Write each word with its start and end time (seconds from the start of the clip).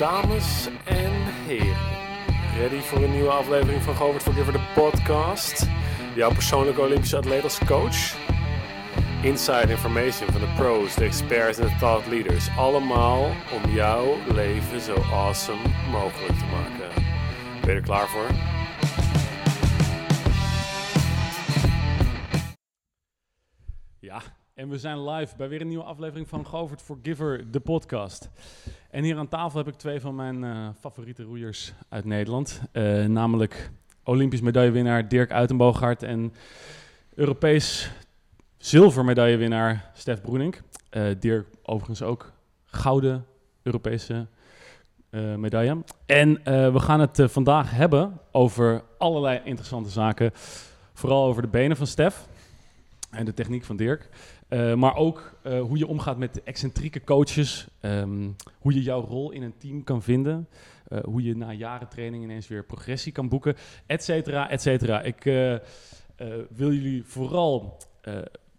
Dames 0.00 0.68
en 0.84 1.12
heren, 1.46 1.76
ready 2.58 2.80
voor 2.80 3.02
een 3.02 3.10
nieuwe 3.10 3.30
aflevering 3.30 3.82
van 3.82 3.94
Govert 3.94 4.22
Forgiver, 4.22 4.52
de 4.52 4.72
podcast? 4.74 5.68
Jouw 6.14 6.32
persoonlijke 6.32 6.80
Olympische 6.80 7.16
atleet 7.16 7.42
als 7.42 7.58
coach? 7.58 8.16
Inside 9.22 9.70
information 9.70 10.30
van 10.30 10.40
de 10.40 10.52
pros, 10.56 10.94
de 10.94 11.04
experts 11.04 11.58
en 11.58 11.66
de 11.66 11.76
thought 11.78 12.06
leaders. 12.06 12.56
Allemaal 12.56 13.24
om 13.24 13.70
jouw 13.70 14.16
leven 14.34 14.80
zo 14.80 14.94
awesome 14.94 15.62
mogelijk 15.90 16.38
te 16.38 16.44
maken. 16.44 17.02
Ben 17.60 17.70
je 17.70 17.76
er 17.76 17.80
klaar 17.80 18.08
voor? 18.08 18.26
Ja, 23.98 24.20
en 24.54 24.68
we 24.68 24.78
zijn 24.78 25.08
live 25.08 25.36
bij 25.36 25.48
weer 25.48 25.60
een 25.60 25.68
nieuwe 25.68 25.84
aflevering 25.84 26.28
van 26.28 26.46
Govert 26.46 26.82
Forgiver, 26.82 27.50
de 27.50 27.60
podcast. 27.60 28.30
En 28.90 29.04
hier 29.04 29.18
aan 29.18 29.28
tafel 29.28 29.58
heb 29.58 29.68
ik 29.68 29.74
twee 29.74 30.00
van 30.00 30.14
mijn 30.14 30.44
eh, 30.44 30.68
favoriete 30.80 31.22
roeiers 31.22 31.72
uit 31.88 32.04
Nederland. 32.04 32.60
Eh, 32.72 33.04
namelijk 33.04 33.70
Olympisch 34.04 34.40
medaillewinnaar 34.40 35.08
Dirk 35.08 35.32
Uitenboogaard 35.32 36.02
en 36.02 36.32
Europees 37.14 37.90
zilvermedaillewinnaar 38.56 39.90
Stef 39.94 40.20
Broenink. 40.20 40.62
Eh, 40.90 41.02
Dirk 41.18 41.46
overigens 41.62 42.02
ook 42.02 42.32
gouden 42.64 43.26
Europese 43.62 44.26
medaille. 45.36 45.84
En 46.06 46.40
we 46.72 46.78
gaan 46.78 47.00
het 47.00 47.22
vandaag 47.24 47.70
hebben 47.70 48.20
over 48.30 48.82
allerlei 48.98 49.40
interessante 49.44 49.90
zaken. 49.90 50.30
Vooral 50.92 51.24
over 51.24 51.42
de 51.42 51.48
benen 51.48 51.76
van 51.76 51.86
Stef 51.86 52.26
en 53.10 53.24
de 53.24 53.34
techniek 53.34 53.64
van 53.64 53.76
Dirk. 53.76 54.08
Eh, 54.50 54.74
maar 54.74 54.96
ook 54.96 55.32
eh, 55.42 55.60
hoe 55.60 55.78
je 55.78 55.86
omgaat 55.86 56.18
met 56.18 56.42
excentrieke 56.42 57.04
coaches. 57.04 57.68
ehm, 57.80 58.28
hoe 58.58 58.74
je 58.74 58.82
jouw 58.82 59.00
rol 59.00 59.30
in 59.30 59.42
een 59.42 59.56
team 59.58 59.84
kan 59.84 60.02
vinden. 60.02 60.48
eh, 60.88 60.98
hoe 61.02 61.22
je 61.22 61.36
na 61.36 61.52
jaren 61.52 61.88
training 61.88 62.22
ineens 62.22 62.48
weer 62.48 62.64
progressie 62.64 63.12
kan 63.12 63.28
boeken. 63.28 63.54
Et 63.86 64.04
cetera, 64.04 64.50
et 64.50 64.62
cetera. 64.62 65.02
Ik 65.02 65.22
wil 66.48 66.72
jullie 66.72 67.04
vooral 67.04 67.76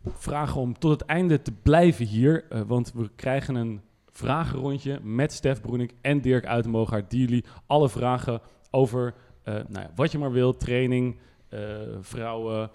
vragen 0.06 0.62
om 0.62 0.80
tot 0.80 0.92
het 0.92 1.02
einde 1.02 1.42
te 1.42 1.52
blijven 1.52 2.06
hier. 2.06 2.46
want 2.68 2.94
we 2.94 3.10
krijgen 3.16 3.56
een 3.56 3.82
vragenrondje 4.12 5.00
met 5.04 5.32
Stef 5.32 5.62
Broenik 5.62 5.94
en 6.02 6.22
Dirk 6.22 6.46
Uitenboogaard. 6.46 7.10
Die 7.10 7.20
jullie 7.20 7.46
alle 7.66 7.90
vragen 7.90 8.42
over 8.70 9.14
nou 9.44 9.66
ja, 9.72 9.92
wat 9.96 10.12
je 10.12 10.18
maar 10.18 10.32
wilt. 10.32 10.60
Training, 10.60 11.18
vrouwen, 12.02 12.72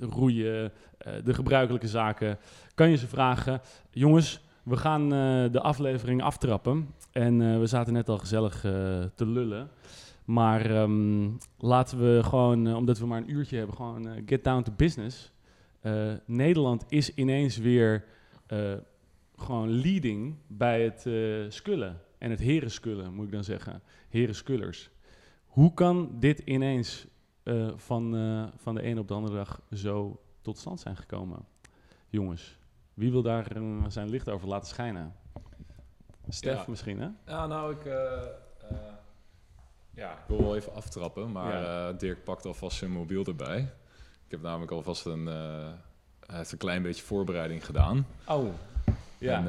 roeien, 0.00 0.72
eh, 0.98 1.12
de 1.24 1.34
gebruikelijke 1.34 1.88
zaken. 1.88 2.38
Kan 2.74 2.90
je 2.90 2.96
ze 2.96 3.06
vragen. 3.06 3.60
Jongens, 3.90 4.40
we 4.62 4.76
gaan 4.76 5.02
eh, 5.02 5.52
de 5.52 5.60
aflevering 5.60 6.22
aftrappen. 6.22 6.88
En 7.12 7.42
eh, 7.42 7.58
we 7.58 7.66
zaten 7.66 7.92
net 7.92 8.08
al 8.08 8.18
gezellig 8.18 8.60
te 9.14 9.26
lullen. 9.26 9.70
Maar 10.24 10.70
ehm, 10.70 11.28
laten 11.58 11.98
we 11.98 12.20
gewoon, 12.22 12.74
omdat 12.74 12.98
we 12.98 13.06
maar 13.06 13.20
een 13.20 13.30
uurtje 13.30 13.56
hebben, 13.56 13.76
gewoon 13.76 14.08
get 14.26 14.44
down 14.44 14.62
to 14.62 14.72
business. 14.76 15.32
Nederland 16.24 16.84
is 16.88 17.14
ineens 17.14 17.56
weer 17.56 18.04
gewoon 19.36 19.70
leading 19.70 20.34
bij 20.46 20.82
het 20.82 21.06
eh 21.06 21.14
skullen. 21.48 22.00
En 22.18 22.30
het 22.30 22.40
herenskullen, 22.40 23.14
moet 23.14 23.24
ik 23.24 23.32
dan 23.32 23.44
zeggen. 23.44 23.82
Herenskullers. 24.08 24.90
Hoe 25.46 25.74
kan 25.74 26.10
dit 26.18 26.38
ineens 26.38 27.06
eh, 27.42 27.68
van, 27.76 28.16
eh, 28.16 28.44
van 28.56 28.74
de 28.74 28.82
ene 28.82 29.00
op 29.00 29.08
de 29.08 29.14
andere 29.14 29.34
dag 29.36 29.60
zo 29.72 30.20
tot 30.42 30.58
stand 30.58 30.80
zijn 30.80 30.96
gekomen? 30.96 31.38
Jongens, 32.08 32.58
wie 32.94 33.10
wil 33.10 33.22
daar 33.22 33.56
eh, 33.56 33.84
zijn 33.88 34.08
licht 34.08 34.28
over 34.28 34.48
laten 34.48 34.68
schijnen? 34.68 35.14
Stef 36.28 36.56
Ja. 36.58 36.64
misschien, 36.68 37.00
hè? 37.00 37.08
Ja, 37.26 37.46
nou, 37.46 37.74
ik, 37.74 37.84
ja, 39.94 40.12
ik 40.12 40.24
wil 40.26 40.38
wel 40.42 40.56
even 40.56 40.74
aftrappen, 40.74 41.32
maar 41.32 41.62
Ja. 41.62 41.92
Dirk 41.92 42.24
pakt 42.24 42.46
alvast 42.46 42.76
zijn 42.76 42.90
mobiel 42.90 43.24
erbij. 43.24 43.60
Ik 44.24 44.30
heb 44.30 44.42
namelijk 44.42 44.72
alvast 44.72 45.06
een, 45.06 45.26
hij 45.26 46.36
heeft 46.36 46.52
een 46.52 46.58
klein 46.58 46.82
beetje 46.82 47.02
voorbereiding 47.02 47.64
gedaan. 47.66 48.06
Oh, 48.26 48.48
ja. 49.20 49.38
En, 49.38 49.48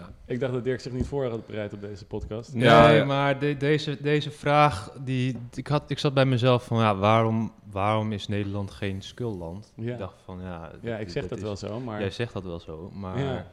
eh, 0.00 0.04
ik 0.26 0.40
dacht 0.40 0.52
dat 0.52 0.64
Dirk 0.64 0.80
zich 0.80 0.92
niet 0.92 1.06
voor 1.06 1.26
had 1.28 1.46
bereid 1.46 1.72
op 1.72 1.80
deze 1.80 2.04
podcast. 2.06 2.54
Nee, 2.54 2.64
Ja, 2.64 2.90
ja. 2.90 3.04
maar 3.04 3.38
de- 3.38 3.56
deze, 3.56 3.96
deze 4.02 4.30
vraag, 4.30 4.90
die, 5.04 5.38
ik, 5.54 5.66
had, 5.66 5.90
ik 5.90 5.98
zat 5.98 6.14
bij 6.14 6.24
mezelf 6.24 6.64
van, 6.64 6.78
ja, 6.78 6.96
waarom, 6.96 7.52
waarom 7.70 8.12
is 8.12 8.28
Nederland 8.28 8.70
geen 8.70 9.02
skulland? 9.02 9.72
Ja. 9.76 9.92
Ik 9.92 9.98
dacht 9.98 10.22
van, 10.24 10.40
ja... 10.42 10.70
Ja, 10.80 10.96
ik 10.96 11.08
zeg 11.10 11.28
dat, 11.28 11.38
is- 11.38 11.44
wel 11.44 11.56
zo, 11.56 11.80
maar... 11.80 12.00
Jij 12.00 12.10
zegt 12.10 12.32
dat 12.32 12.44
wel 12.44 12.60
zo, 12.60 12.90
maar 12.94 13.18
Ja. 13.18 13.46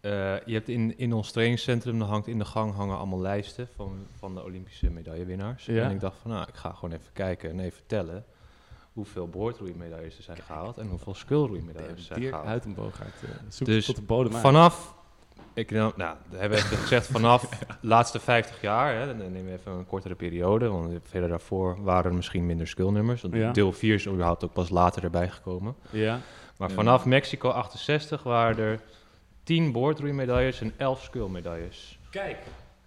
eh, 0.00 0.46
je 0.46 0.54
hebt 0.54 0.68
in, 0.68 0.98
in 0.98 1.12
ons 1.12 1.30
trainingscentrum, 1.32 1.98
dan 1.98 2.08
hangt 2.08 2.26
in 2.26 2.38
de 2.38 2.44
gang 2.44 2.74
hangen 2.74 2.96
allemaal 2.96 3.20
lijsten 3.20 3.68
van, 3.76 4.06
van 4.18 4.34
de 4.34 4.42
Olympische 4.44 4.90
medaillewinnaars. 4.90 5.66
Ja. 5.66 5.82
En 5.84 5.90
ik 5.90 6.00
dacht 6.00 6.16
van, 6.22 6.30
nou, 6.30 6.46
ik 6.48 6.54
ga 6.54 6.72
gewoon 6.72 6.94
even 6.94 7.12
kijken 7.12 7.50
en 7.50 7.60
even 7.60 7.82
tellen 7.86 8.24
hoeveel 9.00 9.28
boordroeimedailles 9.28 10.16
er 10.16 10.22
zijn 10.22 10.36
gehaald 10.36 10.78
en 10.78 10.86
hoeveel 10.88 11.14
skulroeimedailles 11.14 11.92
er 11.98 12.04
zijn 12.04 12.22
gehaald. 12.22 12.46
Uitenboogaard. 12.46 13.22
eh 13.22 13.28
zoek 13.48 13.66
Dus 13.66 13.86
tot 13.86 13.96
de 13.96 14.02
bodem 14.02 14.32
uit. 14.32 14.40
Vanaf, 14.42 14.94
ik, 15.54 15.70
nou, 15.70 15.92
nou, 15.96 16.16
we 16.28 16.36
hebben 16.36 16.58
even 16.58 16.76
gezegd 16.86 17.06
vanaf 17.06 17.48
de 17.48 17.66
laatste 17.80 18.20
50 18.20 18.60
jaar, 18.60 18.94
hè, 18.94 19.06
dan 19.06 19.16
nemen 19.16 19.44
we 19.44 19.52
even 19.58 19.72
een 19.72 19.86
kortere 19.86 20.14
periode, 20.14 20.68
want 20.68 20.92
verder 21.02 21.28
daarvoor 21.28 21.82
waren 21.82 22.10
er 22.10 22.16
misschien 22.16 22.46
minder 22.46 22.66
skullnummers. 22.66 23.22
Want 23.22 23.34
Ja. 23.34 23.52
Deel 23.52 23.72
4 23.72 23.94
is 23.94 24.06
überhaupt 24.06 24.44
ook 24.44 24.52
pas 24.52 24.68
later 24.68 25.04
erbij 25.04 25.28
gekomen. 25.28 25.74
Ja, 25.90 26.18
Maar 26.56 26.68
Ja. 26.68 26.74
vanaf 26.74 27.04
Mexico 27.04 27.48
68 27.50 28.22
waren 28.22 28.58
er 28.64 28.80
10 29.42 29.72
boordroeimedailles 29.72 30.60
en 30.60 30.72
11 30.76 31.02
skullmedailles. 31.02 31.98
kijk. 32.10 32.38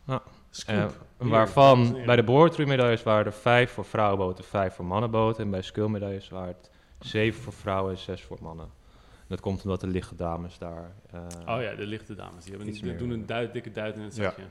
Ja. 0.08 0.22
Eh, 0.68 0.86
waarvan 1.18 1.98
bij 2.06 2.16
de 2.16 2.24
boordroeimedailles 2.24 3.04
waren 3.04 3.26
er 3.26 3.34
5 3.34 3.72
voor 3.72 3.86
vrouwenboten, 3.86 4.44
5 4.44 4.74
voor 4.74 4.86
mannenboten. 4.86 5.44
En 5.44 5.50
bij 5.52 5.62
skullmedailles 5.62 6.30
waren 6.30 6.48
het 6.58 6.70
7 7.00 7.42
voor 7.42 7.54
vrouwen 7.54 7.92
en 7.92 7.98
6 7.98 8.22
voor 8.22 8.38
mannen. 8.42 8.66
En 8.96 9.28
dat 9.28 9.40
komt 9.40 9.64
omdat 9.64 9.82
de 9.82 9.88
lichte 9.88 10.16
dames 10.16 10.58
daar... 10.58 10.92
eh, 11.12 11.56
Oh 11.56 11.62
ja, 11.62 11.76
de 11.76 11.86
lichte 11.86 12.16
dames. 12.16 12.44
Die, 12.44 12.56
hebben, 12.56 12.74
die 12.74 12.96
doen 12.96 13.10
een 13.10 13.50
dikke 13.52 13.72
duit 13.72 13.96
in 13.96 14.02
het 14.02 14.16
Ja. 14.16 14.24
zakje. 14.24 14.44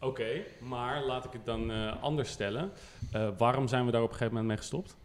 Oké, 0.00 0.28
maar 0.60 1.04
laat 1.04 1.24
ik 1.24 1.32
het 1.32 1.44
dan 1.44 1.70
eh, 1.70 2.02
anders 2.02 2.30
stellen. 2.30 2.70
Waarom 3.38 3.68
zijn 3.68 3.84
we 3.86 3.90
daar 3.90 4.02
op 4.02 4.08
een 4.08 4.14
gegeven 4.14 4.32
moment 4.34 4.46
mee 4.48 4.56
gestopt? 4.56 4.96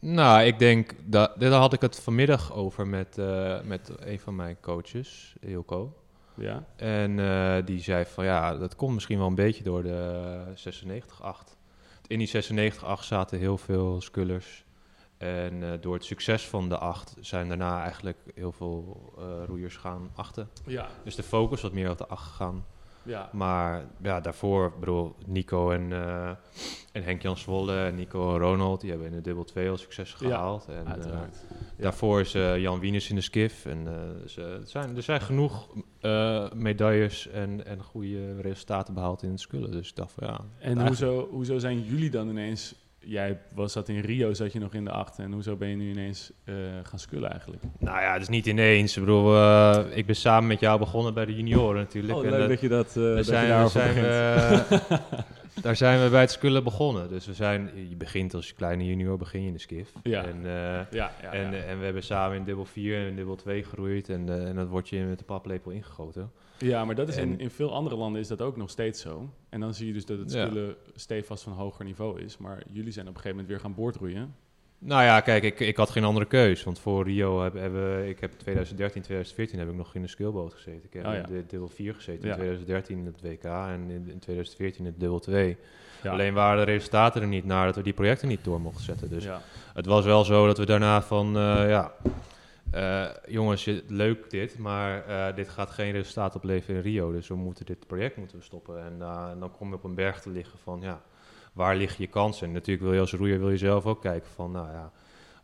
Nou, 0.00 0.42
ik 0.42 0.58
denk 0.58 0.94
dat. 1.04 1.32
Daar 1.40 1.50
had 1.52 1.72
ik 1.72 1.80
het 1.80 2.00
vanmiddag 2.00 2.52
over 2.52 2.86
met, 2.86 3.16
met 3.64 3.92
een 3.98 4.18
van 4.20 4.34
mijn 4.36 4.56
coaches, 4.60 5.34
Ilko. 5.40 5.96
Ja, 6.36 6.64
En 6.76 7.18
eh, 7.18 7.66
die 7.66 7.82
zei 7.82 8.04
van 8.04 8.24
ja, 8.24 8.56
dat 8.56 8.76
komt 8.76 8.94
misschien 8.94 9.18
wel 9.18 9.26
een 9.26 9.34
beetje 9.34 9.64
door 9.64 9.82
de 9.82 10.42
96-8. 10.54 11.56
In 12.06 12.18
die 12.18 12.28
96-8 12.28 13.00
zaten 13.00 13.38
heel 13.38 13.58
veel 13.58 14.00
skullers. 14.00 14.64
En 15.16 15.62
eh, 15.62 15.80
door 15.80 15.94
het 15.94 16.04
succes 16.04 16.48
van 16.48 16.68
de 16.68 16.78
8 16.78 17.16
zijn 17.20 17.48
daarna 17.48 17.82
eigenlijk 17.82 18.18
heel 18.34 18.52
veel 18.52 19.12
eh, 19.18 19.24
roeiers 19.46 19.76
gaan 19.76 20.10
achten. 20.14 20.48
ja, 20.66 20.88
Dus 21.04 21.14
de 21.14 21.22
focus 21.22 21.60
wat 21.60 21.72
meer 21.72 21.90
op 21.90 21.98
de 21.98 22.06
8 22.06 22.26
gegaan. 22.26 22.64
Ja. 23.04 23.28
Maar 23.32 23.84
ja, 24.02 24.20
daarvoor, 24.20 24.66
ik 24.66 24.78
bedoel, 24.80 25.14
Nico 25.26 25.70
en, 25.70 25.92
eh, 25.92 26.28
en 26.92 27.02
Henk-Jan 27.02 27.36
Zwolle 27.36 27.84
en 27.84 27.94
Nico 27.94 28.34
en 28.34 28.38
Ronald, 28.40 28.80
die 28.80 28.90
hebben 28.90 29.08
in 29.08 29.14
de 29.14 29.20
dubbel 29.20 29.44
2 29.44 29.70
al 29.70 29.76
succes 29.76 30.10
Ja, 30.10 30.16
gehaald. 30.16 30.66
en, 30.68 30.86
eh. 30.86 31.20
Daarvoor 31.76 32.20
is 32.20 32.34
eh, 32.34 32.58
Jan 32.58 32.80
Wieners 32.80 33.10
in 33.10 33.14
de 33.14 33.20
skif. 33.20 33.66
En 33.66 33.86
er, 33.86 34.62
zijn, 34.64 34.96
er 34.96 35.02
zijn 35.02 35.20
genoeg 35.20 35.68
medailles 36.54 37.28
en, 37.28 37.66
en 37.66 37.82
goede 37.82 38.40
resultaten 38.40 38.94
behaald 38.94 39.22
in 39.22 39.30
het 39.30 39.40
skullen. 39.40 39.70
Dus 39.70 39.88
ik 39.88 39.96
dacht 39.96 40.12
van 40.12 40.26
ja. 40.26 40.40
En 40.58 40.86
hoezo, 40.86 41.28
hoezo 41.30 41.58
zijn 41.58 41.82
jullie 41.82 42.10
dan 42.10 42.28
ineens... 42.28 42.74
Jij 43.06 43.38
was 43.54 43.72
dat 43.72 43.88
in 43.88 44.00
Rio, 44.00 44.32
zat 44.34 44.52
je 44.52 44.58
nog 44.58 44.74
in 44.74 44.84
de 44.84 44.90
acht. 44.90 45.18
En 45.18 45.32
hoezo 45.32 45.56
ben 45.56 45.68
je 45.68 45.76
nu 45.76 45.90
ineens 45.90 46.32
eh, 46.44 46.54
gaan 46.82 46.98
skullen 46.98 47.30
eigenlijk? 47.30 47.62
Nou 47.78 48.00
ja, 48.00 48.12
het 48.12 48.22
is 48.22 48.28
niet 48.28 48.46
ineens. 48.46 48.96
Ik 48.96 49.02
bedoel, 49.02 49.34
eh, 49.36 49.84
ik 49.94 50.06
ben 50.06 50.16
samen 50.16 50.46
met 50.48 50.60
jou 50.60 50.78
begonnen 50.78 51.14
bij 51.14 51.24
de 51.24 51.34
junioren 51.34 51.76
natuurlijk. 51.80 52.14
Oh, 52.18 52.24
En 52.24 52.30
leuk 52.30 52.38
dat- 52.40 52.48
dat 52.48 52.60
je 52.60 52.68
dat, 52.68 52.88
eh 52.88 52.94
daar 52.94 53.14
dat 53.14 53.26
je 53.26 53.32
daar, 53.32 53.46
daarover 53.48 53.80
zijn 53.80 53.94
begint. 53.94 54.88
we, 54.88 54.98
daar 55.62 55.76
zijn 55.76 56.02
we 56.04 56.10
bij 56.10 56.20
het 56.20 56.30
skullen 56.30 56.64
begonnen. 56.64 57.08
Dus 57.08 57.26
we 57.26 57.34
zijn, 57.34 57.70
je 57.88 57.96
begint 57.96 58.34
als 58.34 58.54
kleine 58.54 58.84
junior, 58.86 59.18
begin 59.18 59.40
je 59.40 59.46
in 59.46 59.52
de 59.52 59.58
skif. 59.58 59.92
Ja. 60.02 60.24
En, 60.24 60.36
eh, 60.44 60.52
Ja, 60.52 60.86
ja, 60.90 61.32
en, 61.32 61.52
ja. 61.52 61.58
en 61.62 61.78
we 61.78 61.84
hebben 61.84 62.02
samen 62.02 62.36
in 62.36 62.44
dubbel 62.44 62.64
4 62.64 63.06
en 63.06 63.16
dubbel 63.16 63.36
2 63.36 63.64
geroeid. 63.64 64.08
En, 64.08 64.28
eh, 64.28 64.48
en 64.48 64.54
dat 64.54 64.68
wordt 64.68 64.88
je 64.88 65.00
met 65.04 65.18
de 65.18 65.24
paplepel 65.24 65.70
ingegoten. 65.70 66.30
Ja, 66.58 66.84
maar 66.84 66.94
dat 66.94 67.08
is 67.08 67.16
in, 67.16 67.32
En- 67.32 67.38
in 67.40 67.50
veel 67.50 67.72
andere 67.74 67.96
landen 67.96 68.20
is 68.20 68.28
dat 68.28 68.40
ook 68.42 68.56
nog 68.56 68.70
steeds 68.70 69.00
zo. 69.00 69.28
En 69.48 69.60
dan 69.60 69.74
zie 69.74 69.86
je 69.86 69.92
dus 69.92 70.06
dat 70.06 70.18
het 70.18 70.32
Ja. 70.32 70.46
spullen 70.46 70.74
stevast 70.94 71.42
van 71.42 71.52
hoger 71.52 71.84
niveau 71.84 72.20
is. 72.20 72.36
Maar 72.38 72.62
jullie 72.70 72.92
zijn 72.92 73.08
op 73.08 73.14
een 73.14 73.20
gegeven 73.20 73.36
moment 73.36 73.48
weer 73.48 73.60
gaan 73.60 73.74
boordroeien. 73.74 74.34
Nou 74.78 75.02
ja, 75.02 75.20
kijk, 75.20 75.42
ik, 75.42 75.60
ik 75.60 75.76
had 75.76 75.90
geen 75.90 76.04
andere 76.04 76.26
keus. 76.26 76.62
Want 76.64 76.78
voor 76.78 77.04
Rio 77.04 77.42
heb, 77.42 77.54
hebben 77.54 77.96
we- 78.02 78.08
ik 78.08 78.20
heb 78.20 78.32
2013, 78.38 79.02
2014 79.02 79.58
heb 79.58 79.68
ik 79.68 79.74
nog 79.74 79.94
in 79.94 80.02
de 80.02 80.08
skillboot 80.08 80.52
gezeten. 80.54 80.84
Ik 80.84 80.92
heb 80.92 81.06
Oh 81.06 81.12
ja. 81.12 81.26
in 81.26 81.32
de 81.34 81.44
dubbel 81.46 81.68
4 81.68 81.94
gezeten 81.94 82.24
Ja. 82.28 82.30
in 82.34 82.38
2013 82.38 82.98
in 82.98 83.06
het 83.06 83.20
WK 83.20 83.44
en 83.44 83.90
in, 83.90 84.08
in 84.10 84.18
2014 84.18 84.84
in 84.84 84.90
het 84.90 85.00
dubbel 85.00 85.18
2. 85.18 85.56
Ja. 86.02 86.10
Alleen 86.12 86.34
waren 86.34 86.66
de 86.66 86.72
resultaten 86.72 87.22
er 87.22 87.28
niet 87.28 87.44
naar 87.44 87.66
dat 87.66 87.76
we 87.76 87.82
die 87.82 87.92
projecten 87.92 88.28
niet 88.28 88.44
door 88.44 88.60
mochten 88.60 88.84
zetten. 88.84 89.08
Dus 89.08 89.24
ja. 89.24 89.40
het 89.74 89.86
was 89.86 90.04
wel 90.04 90.24
zo 90.24 90.46
dat 90.46 90.58
we 90.58 90.66
daarna 90.66 91.02
van, 91.02 91.26
eh, 91.36 91.68
ja, 91.68 91.92
eh, 92.74 93.10
jongens, 93.26 93.64
je- 93.64 93.84
leuk 93.88 94.30
dit, 94.30 94.58
maar 94.58 95.06
eh, 95.06 95.36
dit 95.36 95.48
gaat 95.48 95.70
geen 95.70 95.92
resultaat 95.92 96.34
opleveren 96.34 96.76
in 96.76 96.82
Rio. 96.82 97.12
Dus 97.12 97.28
we 97.28 97.34
moeten 97.34 97.66
dit 97.66 97.86
project 97.86 98.16
moeten 98.16 98.38
we 98.38 98.44
stoppen. 98.44 98.84
En, 98.84 99.02
eh, 99.02 99.28
en 99.30 99.38
dan 99.38 99.50
kom 99.50 99.68
je 99.68 99.74
op 99.74 99.84
een 99.84 99.94
berg 99.94 100.20
te 100.20 100.30
liggen 100.30 100.58
van, 100.58 100.80
ja, 100.80 101.02
waar 101.52 101.76
liggen 101.76 102.02
je 102.04 102.10
kansen? 102.10 102.46
En 102.46 102.52
natuurlijk 102.52 102.84
wil 102.84 102.94
je 102.94 103.00
als 103.00 103.12
roeier 103.12 103.38
wil 103.38 103.50
je 103.50 103.56
zelf 103.58 103.86
ook 103.86 104.00
kijken 104.00 104.30
van, 104.30 104.50
nou 104.50 104.70
ja, 104.72 104.92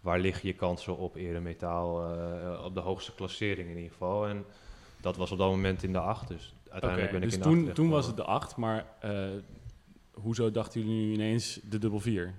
waar 0.00 0.19
liggen 0.21 0.49
je 0.49 0.55
kansen 0.55 0.97
op 0.97 1.17
eremetaal, 1.17 2.15
eh 2.15 2.65
op 2.65 2.75
de 2.75 2.81
hoogste 2.81 3.15
klassering 3.15 3.69
in 3.69 3.76
ieder 3.76 3.91
geval. 3.93 4.26
En 4.26 4.44
dat 5.00 5.17
was 5.17 5.31
op 5.33 5.38
dat 5.38 5.50
moment 5.50 5.83
in 5.83 5.93
de 5.93 5.99
acht, 6.00 6.29
dus 6.29 6.55
uiteindelijk 6.71 7.12
ben 7.12 7.23
ik 7.23 7.26
dus 7.29 7.37
in 7.37 7.43
de 7.43 7.49
acht 7.49 7.56
toen, 7.65 7.73
toen 7.73 7.88
was 7.88 8.06
het 8.06 8.17
de 8.17 8.25
8, 8.25 8.56
maar 8.56 8.87
eh, 9.00 9.29
hoezo 10.12 10.50
dachten 10.50 10.81
jullie 10.81 11.06
nu 11.06 11.12
ineens 11.12 11.61
de 11.62 11.79
dubbel 11.79 12.00
4? 12.00 12.35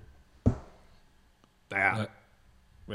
Nou 1.68 1.82
ja, 1.82 2.08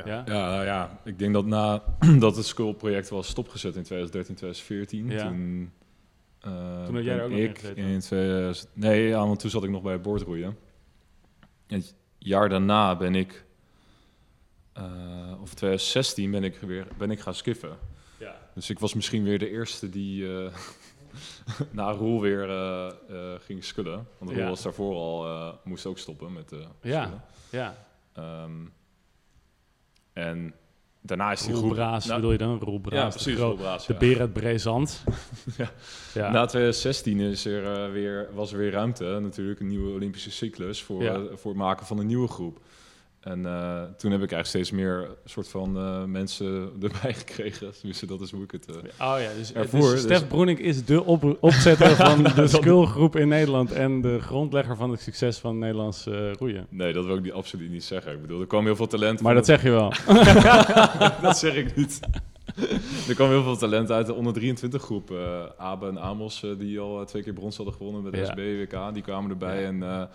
Ja. 0.05 0.23
ja. 0.25 0.49
Nou 0.49 0.65
ja, 0.65 0.99
ik 1.03 1.19
denk 1.19 1.33
dat 1.33 1.45
na 1.45 1.83
dat 2.19 2.35
het 2.35 2.45
Skull-project 2.45 3.09
was 3.09 3.27
stopgezet 3.27 3.75
in 3.75 3.83
2013, 3.83 4.35
2014, 4.35 5.09
Ja. 5.09 5.27
toen... 5.27 5.71
eh, 6.39 6.85
Toen 6.85 6.95
had 6.95 7.03
jij 7.03 7.13
er 7.13 7.17
ben 7.17 7.25
ook 7.25 7.29
nog 7.31 7.39
in 7.39 7.49
ik 7.49 7.57
gezeten. 7.59 7.83
in 7.83 7.99
2000, 7.99 8.69
Nee, 8.73 9.07
ja, 9.07 9.17
want 9.27 9.39
toen 9.39 9.49
zat 9.49 9.63
ik 9.63 9.69
nog 9.69 9.81
bij 9.81 10.01
boordroeien. 10.01 10.57
En 11.67 11.77
het 11.79 11.95
jaar 12.17 12.49
daarna 12.49 12.95
ben 12.95 13.15
ik... 13.15 13.45
eh, 14.73 15.33
of 15.41 15.53
2016 15.53 16.31
ben 16.31 16.43
ik 16.43 16.57
weer 16.59 16.87
ben 16.97 17.11
ik 17.11 17.19
gaan 17.19 17.33
skiffen. 17.35 17.77
Ja. 18.19 18.35
Dus 18.53 18.69
ik 18.69 18.79
was 18.79 18.93
misschien 18.93 19.23
weer 19.23 19.39
de 19.39 19.49
eerste 19.49 19.89
die 19.89 20.37
eh, 20.43 20.53
na 21.71 21.91
Roel 21.91 22.21
weer 22.21 22.49
eh, 22.49 22.87
eh, 23.09 23.39
ging 23.41 23.63
skullen. 23.63 24.07
Want 24.17 24.31
Roel 24.31 24.39
Ja. 24.41 24.49
was 24.49 24.61
daarvoor 24.63 24.95
al, 24.95 25.25
eh, 25.25 25.53
moest 25.63 25.85
ook 25.85 25.97
stoppen 25.97 26.33
met 26.33 26.51
eh 26.51 26.59
Ja. 26.81 27.23
Ja, 27.49 27.85
Ehm, 28.13 28.51
en 30.17 30.53
daarna 31.01 31.31
is 31.31 31.41
die 31.41 31.51
Roel 31.51 31.61
groep... 31.61 31.73
Braas 31.73 32.05
Nou, 32.05 32.15
bedoel 32.15 32.31
je 32.31 32.37
dan? 32.37 32.59
Roel 32.59 32.79
Braas, 32.79 32.99
ja, 32.99 33.05
de 33.07 33.13
precies, 33.13 33.35
gro- 33.35 33.47
Roel 33.47 33.55
Braas, 33.57 33.85
De 33.85 33.93
ja. 33.93 33.99
beer 33.99 34.19
uit 34.19 34.33
Brezand. 34.33 35.03
Ja. 35.57 35.71
ja. 36.13 36.31
Na 36.31 36.45
2016 36.45 37.19
is 37.19 37.45
er, 37.45 37.73
eh, 37.85 37.91
weer, 37.91 38.29
was 38.33 38.51
er 38.51 38.57
weer 38.57 38.71
ruimte, 38.71 39.19
natuurlijk, 39.21 39.59
een 39.59 39.67
nieuwe 39.67 39.91
Olympische 39.93 40.31
cyclus 40.31 40.83
voor, 40.83 41.03
eh, 41.05 41.21
voor 41.33 41.51
het 41.51 41.59
maken 41.61 41.85
van 41.85 41.99
een 41.99 42.05
nieuwe 42.07 42.27
groep. 42.27 42.59
En 43.27 43.45
eh, 43.45 43.81
toen 43.97 44.11
heb 44.11 44.21
ik 44.21 44.31
eigenlijk 44.31 44.47
steeds 44.47 44.71
meer 44.71 45.07
soort 45.25 45.47
van 45.49 45.77
eh, 45.77 46.03
mensen 46.03 46.45
erbij 46.81 47.13
gekregen. 47.13 47.71
Tenminste, 47.73 48.05
dat 48.05 48.21
is 48.21 48.31
hoe 48.31 48.43
ik 48.43 48.51
het... 48.51 48.65
eh, 48.67 48.75
Oh 48.75 49.21
ja, 49.21 49.29
dus, 49.37 49.53
Ervoor, 49.53 49.79
dus 49.79 49.91
dus- 49.91 50.01
Stef 50.01 50.27
Broening 50.27 50.59
is 50.59 50.85
de 50.85 51.03
op 51.03 51.37
opzetter 51.39 51.95
van 52.05 52.23
de 52.23 52.47
Skullgroep 52.47 53.15
in 53.15 53.27
Nederland 53.27 53.71
en 53.71 54.01
de 54.01 54.19
grondlegger 54.19 54.75
van 54.75 54.89
het 54.91 55.01
succes 55.01 55.37
van 55.37 55.57
Nederlands 55.59 56.05
roeien. 56.39 56.65
Nee, 56.69 56.93
dat 56.93 57.05
wil 57.05 57.15
ik 57.15 57.23
niet, 57.23 57.31
absoluut 57.31 57.71
niet 57.71 57.83
zeggen. 57.83 58.11
Ik 58.13 58.21
bedoel, 58.21 58.39
er 58.41 58.47
kwam 58.47 58.65
heel 58.65 58.75
veel 58.75 58.87
talent. 58.87 59.21
Maar 59.21 59.33
dat 59.33 59.45
zeg 59.45 59.63
je 59.63 59.69
wel. 59.69 59.93
dat 61.21 61.37
zeg 61.37 61.55
ik 61.55 61.75
niet. 61.75 61.99
er 63.07 63.15
kwam 63.15 63.29
heel 63.29 63.43
veel 63.43 63.57
talent 63.57 63.91
uit 63.91 64.05
de 64.05 64.13
onder 64.13 64.33
23 64.33 64.81
groep. 64.81 65.11
Abe 65.57 65.87
en 65.87 65.99
Amos, 66.01 66.45
die 66.57 66.79
al 66.79 67.05
twee 67.05 67.23
keer 67.23 67.33
brons 67.33 67.55
hadden 67.57 67.75
gewonnen 67.75 68.01
bij 68.01 68.11
de 68.11 68.17
Ja. 68.17 68.25
SB 68.25 68.37
WK, 68.71 68.93
die 68.93 69.03
kwamen 69.03 69.29
erbij. 69.31 69.61
Ja. 69.61 69.67
En 69.67 70.09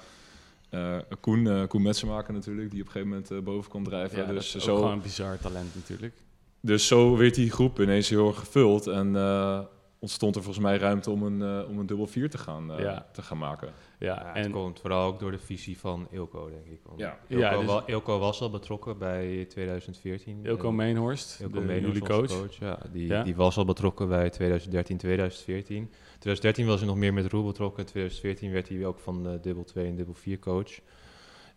eh, 0.73 0.97
eh, 0.97 1.03
Koen, 1.21 1.47
eh 1.47 1.67
Koen 1.69 1.83
Metsenmaker 1.83 2.33
natuurlijk, 2.35 2.71
die 2.71 2.81
op 2.81 2.87
een 2.87 2.93
gegeven 2.93 3.09
moment 3.15 3.31
eh, 3.31 3.39
boven 3.39 3.71
kon 3.71 3.85
drijven. 3.85 4.19
Ja, 4.19 4.25
dat 4.25 4.35
dus, 4.35 4.47
is 4.49 4.55
ook 4.55 4.61
zo, 4.63 4.75
gewoon 4.77 4.93
een 4.93 5.01
bizar 5.03 5.39
talent 5.39 5.75
natuurlijk. 5.75 6.15
dus 6.61 6.87
zo 6.87 7.17
werd 7.17 7.35
die 7.35 7.51
groep 7.51 7.81
ineens 7.81 8.09
heel 8.09 8.27
erg 8.29 8.39
gevuld. 8.39 8.87
En 8.87 9.17
eh, 9.17 9.61
ontstond 9.99 10.37
er 10.37 10.43
volgens 10.43 10.65
mij 10.65 10.77
ruimte 10.77 11.11
om 11.11 11.23
een, 11.23 11.67
om 11.67 11.79
een 11.79 11.87
dubbel 11.87 12.07
vier 12.07 12.31
te 12.31 12.39
gaan, 12.39 12.73
eh, 12.73 12.83
Ja. 12.83 13.07
te 13.13 13.23
gaan 13.23 13.39
maken. 13.39 13.73
Ja, 13.99 14.07
Ja, 14.15 14.33
het 14.35 14.45
en 14.47 14.53
komt 14.53 14.81
vooral 14.81 15.07
ook 15.07 15.21
door 15.21 15.31
de 15.31 15.39
visie 15.39 15.79
van 15.79 16.07
Ilko, 16.11 16.51
denk 16.51 16.67
ik. 16.67 16.81
Want 16.87 17.01
Ja. 17.01 17.19
Ilko, 17.29 17.43
Ja, 17.45 17.57
dus- 17.57 17.67
wa- 17.67 17.83
Ilko 17.87 18.19
was 18.19 18.41
al 18.41 18.51
betrokken 18.51 18.99
bij 18.99 19.45
2014. 19.49 20.39
Ilko 20.43 20.69
En 20.69 20.75
Meenhorst, 20.75 21.41
Ilko 21.41 21.61
de, 21.61 21.65
Meenhorst, 21.67 22.01
coach. 22.03 22.59
Ja, 22.59 22.79
die, 22.93 23.07
Ja? 23.07 23.23
die 23.23 23.35
was 23.37 23.57
al 23.57 23.65
betrokken 23.65 24.09
bij 24.09 24.31
2013, 24.31 24.97
2014. 24.97 25.91
2013 26.23 26.67
was 26.67 26.79
hij 26.79 26.89
nog 26.89 26.97
meer 26.97 27.13
met 27.13 27.33
Roel 27.33 27.45
betrokken. 27.45 27.79
In 27.79 27.91
2014 27.91 28.53
werd 28.53 28.69
hij 28.69 28.87
ook 28.87 28.99
van 28.99 29.27
eh, 29.27 29.33
dubbel 29.43 29.65
2 29.65 29.87
en 29.87 29.97
dubbel 29.97 30.15
4 30.15 30.39
coach. 30.39 30.81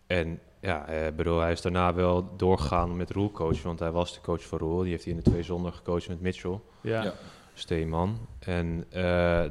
En 0.06 0.40
ja, 0.60 0.88
eh, 0.88 1.14
bedoel, 1.14 1.40
hij 1.40 1.52
is 1.52 1.60
daarna 1.60 1.94
wel 1.94 2.36
doorgegaan 2.36 2.96
met 2.96 3.10
Roel 3.10 3.30
coach, 3.30 3.62
want 3.62 3.78
hij 3.78 3.90
was 3.90 4.14
de 4.14 4.20
coach 4.20 4.42
van 4.42 4.58
Roel. 4.58 4.80
Die 4.80 4.90
heeft 4.90 5.04
hij 5.04 5.12
in 5.12 5.18
de 5.18 5.30
twee 5.30 5.42
zonder 5.42 5.72
gecoacht 5.72 6.08
met 6.08 6.20
Mitchell. 6.20 6.60
Ja. 6.80 7.02
Ja. 7.02 7.14
Steeman. 7.58 8.18
En 8.38 8.84
eh, 8.90 9.02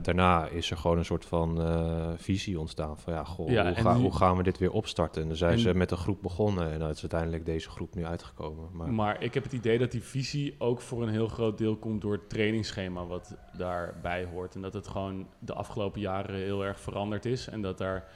daarna 0.02 0.48
is 0.48 0.72
er 0.72 0.78
gewoon 0.78 0.98
een 0.98 1.06
soort 1.06 1.26
van 1.26 1.62
eh, 1.62 2.12
visie 2.16 2.60
ontstaan 2.60 2.98
van 3.00 3.14
ja, 3.14 3.24
goh, 3.24 3.50
Ja, 3.50 3.62
hoe, 3.66 3.72
en 3.74 3.82
ga- 3.84 3.94
die- 3.94 4.02
hoe 4.02 4.16
gaan 4.16 4.38
we 4.38 4.44
dit 4.44 4.58
weer 4.58 4.72
opstarten? 4.72 5.22
En 5.22 5.28
dan 5.28 5.38
zijn 5.38 5.52
En- 5.54 5.60
ze 5.60 5.74
met 5.74 5.92
een 5.92 5.98
groep 5.98 6.22
begonnen 6.22 6.72
en 6.72 6.80
dan 6.80 6.90
is 6.90 7.02
uiteindelijk 7.02 7.46
deze 7.46 7.70
groep 7.70 7.96
nu 7.96 8.06
uitgekomen. 8.06 8.70
Maar, 8.74 8.94
Maar 8.94 9.24
ik 9.24 9.34
heb 9.34 9.44
het 9.44 9.54
idee 9.54 9.78
dat 9.78 9.92
die 9.92 10.04
visie 10.04 10.56
ook 10.58 10.82
voor 10.82 11.04
een 11.04 11.10
heel 11.10 11.28
groot 11.28 11.58
deel 11.58 11.76
komt 11.76 12.02
door 12.02 12.14
het 12.14 12.30
trainingsschema 12.30 13.06
wat 13.06 13.36
daarbij 13.58 14.26
hoort. 14.26 14.56
En 14.56 14.62
dat 14.62 14.74
het 14.74 14.88
gewoon 14.88 15.28
de 15.40 15.54
afgelopen 15.54 16.02
jaren 16.02 16.36
heel 16.36 16.66
erg 16.66 16.80
veranderd 16.80 17.26
is. 17.26 17.48
En 17.48 17.62
dat 17.62 17.78
daar 17.78 18.08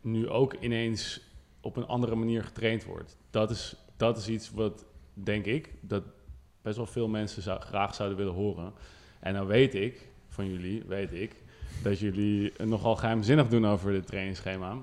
nu 0.00 0.28
ook 0.28 0.54
ineens 0.60 1.20
op 1.60 1.76
een 1.76 1.86
andere 1.86 2.14
manier 2.14 2.44
getraind 2.44 2.84
wordt. 2.84 3.16
Dat 3.30 3.50
is, 3.50 3.76
dat 3.96 4.16
is 4.18 4.28
iets 4.28 4.50
wat, 4.50 4.84
denk 5.14 5.44
ik, 5.46 5.74
dat 5.80 6.02
best 6.62 6.76
wel 6.76 6.86
veel 6.86 7.08
mensen 7.08 7.42
zou, 7.42 7.60
graag 7.60 7.94
zouden 7.94 8.18
willen 8.18 8.34
horen. 8.34 8.72
En 9.22 9.34
dan 9.34 9.46
weet 9.46 9.74
ik, 9.74 10.08
van 10.28 10.50
jullie, 10.50 10.82
weet 10.86 11.12
ik, 11.12 11.32
dat 11.82 11.98
jullie 11.98 12.52
nogal 12.64 12.96
geheimzinnig 12.96 13.48
doen 13.48 13.66
over 13.66 13.92
dit 13.92 14.06
trainingsschema. 14.06 14.76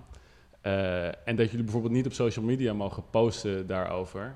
Eh, 0.61 1.05
en 1.05 1.35
dat 1.35 1.49
jullie 1.49 1.63
bijvoorbeeld 1.63 1.93
niet 1.93 2.05
op 2.05 2.13
social 2.13 2.45
media 2.45 2.73
mogen 2.73 3.03
posten 3.09 3.67
daarover. 3.67 4.35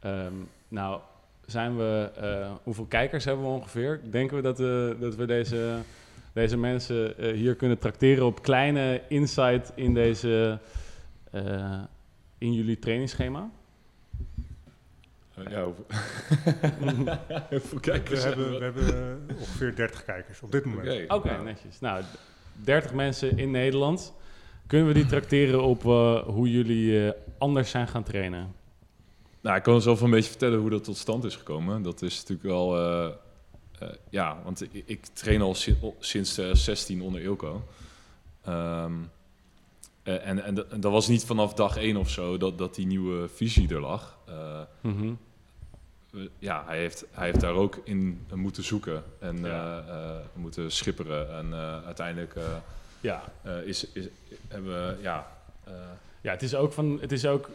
Ehm, 0.00 0.34
nou, 0.68 1.00
zijn 1.46 1.76
we, 1.76 2.10
eh, 2.16 2.52
hoeveel 2.62 2.84
kijkers 2.84 3.24
hebben 3.24 3.44
we 3.44 3.50
ongeveer? 3.50 4.00
Denken 4.10 4.36
we 4.36 4.42
dat, 4.42 4.58
we 4.58 4.96
dat 5.00 5.14
we 5.14 5.26
deze, 5.26 5.76
deze 6.32 6.56
mensen 6.56 7.18
eh, 7.18 7.32
hier 7.32 7.54
kunnen 7.54 7.78
trakteren 7.78 8.26
op 8.26 8.42
kleine 8.42 9.02
insight 9.08 9.72
in, 9.74 9.94
deze, 9.94 10.58
eh, 11.30 11.82
in 12.38 12.52
jullie 12.52 12.78
trainingsschema? 12.78 13.50
Ja, 15.50 15.64
hoeveel, 15.64 15.86
hoeveel 17.50 17.80
kijkers 17.80 18.22
We 18.22 18.28
hebben, 18.28 18.58
we 18.58 18.64
hebben 18.64 19.18
eh, 19.28 19.36
ongeveer 19.36 19.74
30 19.76 20.04
kijkers 20.04 20.42
op 20.42 20.52
dit 20.52 20.64
moment. 20.64 21.10
Oké, 21.10 21.30
nou, 21.30 21.44
netjes. 21.44 21.80
Nou, 21.80 22.04
30 22.64 22.92
mensen 22.92 23.38
in 23.38 23.50
Nederland. 23.50 24.14
Kunnen 24.66 24.86
we 24.86 24.94
die 24.94 25.06
trakteren 25.06 25.62
op 25.62 25.84
eh, 25.84 26.22
hoe 26.22 26.50
jullie 26.50 27.06
eh, 27.06 27.12
anders 27.38 27.70
zijn 27.70 27.88
gaan 27.88 28.02
trainen? 28.02 28.54
Nou, 29.40 29.56
ik 29.56 29.62
kan 29.62 29.82
zelf 29.82 29.98
wel 29.98 30.08
een 30.08 30.14
beetje 30.14 30.30
vertellen 30.30 30.58
hoe 30.60 30.70
dat 30.70 30.84
tot 30.84 30.96
stand 30.96 31.24
is 31.24 31.36
gekomen. 31.36 31.82
Dat 31.82 32.02
is 32.02 32.16
natuurlijk 32.16 32.42
wel... 32.48 32.76
eh, 32.78 33.10
eh, 33.78 33.88
ja, 34.10 34.40
want 34.44 34.62
ik, 34.62 34.82
ik 34.86 35.04
train 35.06 35.40
al 35.42 35.54
si- 35.54 35.76
al 35.82 35.96
sinds 35.98 36.38
eh, 36.38 36.54
16 36.54 37.02
onder 37.02 37.20
Ilko. 37.20 37.62
Ehm, 38.44 38.92
eh, 40.02 40.26
en, 40.26 40.44
en, 40.44 40.54
dat- 40.54 40.68
en 40.68 40.80
dat 40.80 40.92
was 40.92 41.08
niet 41.08 41.24
vanaf 41.24 41.54
dag 41.54 41.76
één 41.76 41.96
of 41.96 42.10
zo 42.10 42.36
dat, 42.36 42.58
dat 42.58 42.74
die 42.74 42.86
nieuwe 42.86 43.28
visie 43.28 43.74
er 43.74 43.80
lag. 43.80 44.13
Eh, 44.26 44.60
Mhm. 44.80 45.12
ja, 46.38 46.62
hij 46.66 46.78
heeft, 46.78 47.04
hij 47.10 47.26
heeft 47.26 47.40
daar 47.40 47.52
ook 47.52 47.80
in 47.84 48.26
moeten 48.34 48.62
zoeken 48.64 49.02
en 49.18 49.36
Ja. 49.44 49.84
eh, 49.88 49.94
eh, 49.94 50.16
moeten 50.34 50.70
schipperen. 50.72 51.30
En 51.36 51.52
eh, 51.52 51.84
uiteindelijk 51.84 52.34
eh, 52.36 52.42
Ja. 53.00 53.22
eh, 53.42 53.62
is, 53.62 53.92
is, 53.92 54.08
hebben 54.48 54.70
we... 54.72 54.96
Ja, 55.02 55.26
eh, 55.64 55.72
Ja, 56.20 56.30
het 56.30 56.42
is 56.42 56.54
ook, 56.54 56.72
van, 56.72 56.98
het 57.00 57.12
is 57.12 57.26
ook 57.26 57.50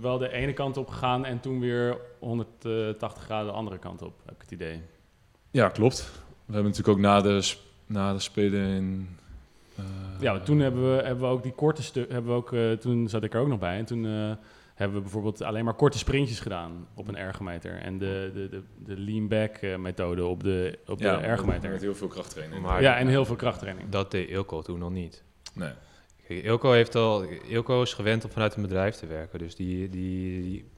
wel 0.00 0.18
de 0.18 0.28
ene 0.32 0.52
kant 0.52 0.76
op 0.76 0.88
gegaan 0.88 1.24
en 1.24 1.40
toen 1.40 1.60
weer 1.60 1.96
180 2.18 3.22
graden 3.22 3.46
de 3.46 3.52
andere 3.52 3.78
kant 3.78 4.02
op, 4.02 4.12
heb 4.24 4.34
ik 4.34 4.40
het 4.40 4.50
idee. 4.50 4.80
Ja, 5.50 5.68
klopt. 5.68 6.10
We 6.44 6.52
hebben 6.52 6.70
natuurlijk 6.70 6.98
ook 6.98 7.04
na 7.04 7.20
de, 7.20 7.54
na 7.86 8.12
de 8.12 8.18
Spelen 8.20 8.66
in... 8.66 9.16
eh, 9.76 9.84
Ja, 10.20 10.40
toen 10.40 10.58
hebben 10.60 10.96
we, 10.96 11.02
hebben 11.02 11.24
we 11.28 11.30
ook 11.34 11.42
die 11.42 11.52
korte 11.52 11.82
stuk, 11.82 12.10
hebben 12.12 12.30
we 12.30 12.36
ook, 12.36 12.52
eh, 12.52 12.72
toen 12.72 13.08
zat 13.08 13.22
ik 13.22 13.34
er 13.34 13.40
ook 13.40 13.48
nog 13.48 13.58
bij 13.58 13.78
en 13.78 13.84
toen 13.84 14.06
eh, 14.06 14.32
hebben 14.82 14.96
we 14.98 15.02
bijvoorbeeld 15.02 15.42
alleen 15.42 15.64
maar 15.64 15.74
korte 15.74 15.98
sprintjes 15.98 16.40
gedaan 16.40 16.86
op 16.94 17.08
een 17.08 17.16
ergometer 17.16 17.78
en 17.78 17.98
de, 17.98 18.30
de, 18.34 18.48
de, 18.48 18.62
de 18.84 18.96
lean 19.00 19.28
back 19.28 19.56
eh, 19.56 19.76
methode 19.76 20.24
op 20.24 20.42
de, 20.42 20.78
op 20.86 21.00
ja, 21.00 21.16
de 21.16 21.22
ergometer. 21.22 21.70
Met 21.70 21.80
heel 21.80 21.94
veel 21.94 22.08
krachttraining. 22.08 22.62
Maar- 22.62 22.82
Ja, 22.82 22.96
en 22.96 23.06
heel 23.06 23.24
veel 23.24 23.36
krachttraining. 23.36 23.88
dat 23.88 24.10
deed 24.10 24.28
Ilko 24.28 24.62
toen 24.62 24.78
nog 24.78 24.90
niet. 24.90 25.22
Nee. 25.54 25.70
Kijk, 26.26 26.44
Ilko, 26.44 26.72
heeft 26.72 26.94
al, 26.94 27.22
Ilko 27.48 27.82
is 27.82 27.94
gewend 27.94 28.24
om 28.24 28.30
vanuit 28.30 28.54
een 28.56 28.62
bedrijf 28.62 28.94
te 28.96 29.06
werken. 29.06 29.38
Dus 29.38 29.54
die, 29.56 29.88
die, 29.88 30.42
die, 30.42 30.70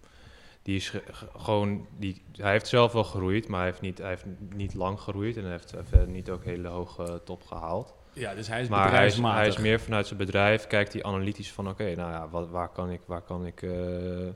die 0.62 0.76
is 0.76 0.88
ge- 0.90 1.02
ge- 1.10 1.28
gewoon. 1.36 1.86
Die, 1.98 2.22
hij 2.32 2.50
heeft 2.52 2.66
zelf 2.68 2.92
wel 2.92 3.04
gegroeid, 3.04 3.48
maar 3.48 3.58
hij 3.60 3.68
heeft 3.68 3.80
niet, 3.80 3.98
hij 3.98 4.08
heeft 4.08 4.24
niet 4.54 4.74
lang 4.74 5.00
gegroeid. 5.00 5.36
En 5.36 5.42
hij 5.42 5.52
heeft 5.52 5.74
verder 5.82 6.08
niet 6.08 6.30
ook 6.30 6.44
hele 6.44 6.68
hoge 6.68 7.20
top 7.24 7.42
gehaald. 7.46 7.94
Ja, 8.14 8.34
dus 8.34 8.48
hij 8.48 8.60
is 8.60 8.68
Maar 8.68 8.92
hij 8.92 9.06
is, 9.06 9.16
hij 9.16 9.46
is 9.46 9.58
meer 9.58 9.80
vanuit 9.80 10.06
zijn 10.06 10.18
bedrijf, 10.18 10.66
kijkt 10.66 10.92
hij 10.92 11.02
analytisch 11.02 11.52
van 11.52 11.68
oké, 11.68 11.94
nou 11.94 12.10
ja, 12.10 12.28
wat, 12.28 12.48
waar 12.48 12.68
kan 12.68 12.90
ik, 12.90 13.00
waar 13.06 13.22
kan 13.22 13.46
ik 13.46 13.62
eh, 13.62 14.26
eh, 14.26 14.32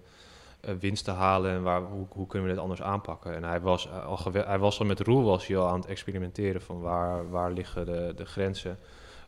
winsten 0.81 1.15
halen 1.15 1.51
en 1.51 1.63
waar, 1.63 1.81
hoe, 1.81 2.07
hoe 2.09 2.27
kunnen 2.27 2.49
we 2.49 2.55
dit 2.55 2.63
anders 2.63 2.83
aanpakken? 2.83 3.35
En 3.35 3.45
hij 3.45 3.61
was 3.61 3.89
eh, 3.89 4.07
al, 4.07 4.19
hij 4.33 4.59
was 4.59 4.81
al 4.81 4.87
met 4.87 5.01
Roel 5.01 5.23
was 5.25 5.47
hij 5.47 5.57
al 5.57 5.69
aan 5.69 5.81
het 5.81 5.89
experimenteren 5.89 6.63
van 6.63 6.81
waar, 6.81 7.31
waar 7.31 7.53
liggen 7.53 7.87
de, 7.87 8.13
de 8.17 8.25
grenzen. 8.25 8.79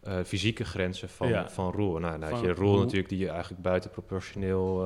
Eh, 0.02 0.14
fysieke 0.24 0.64
grenzen 0.64 1.08
van, 1.08 1.28
Ja. 1.28 1.48
van 1.50 1.72
Roel. 1.72 1.98
Nou, 1.98 2.20
dan 2.20 2.28
Van 2.28 2.42
je 2.42 2.52
Roel 2.54 2.78
natuurlijk 2.78 3.08
die 3.08 3.28
eigenlijk 3.28 3.62
buitenproportioneel 3.62 4.84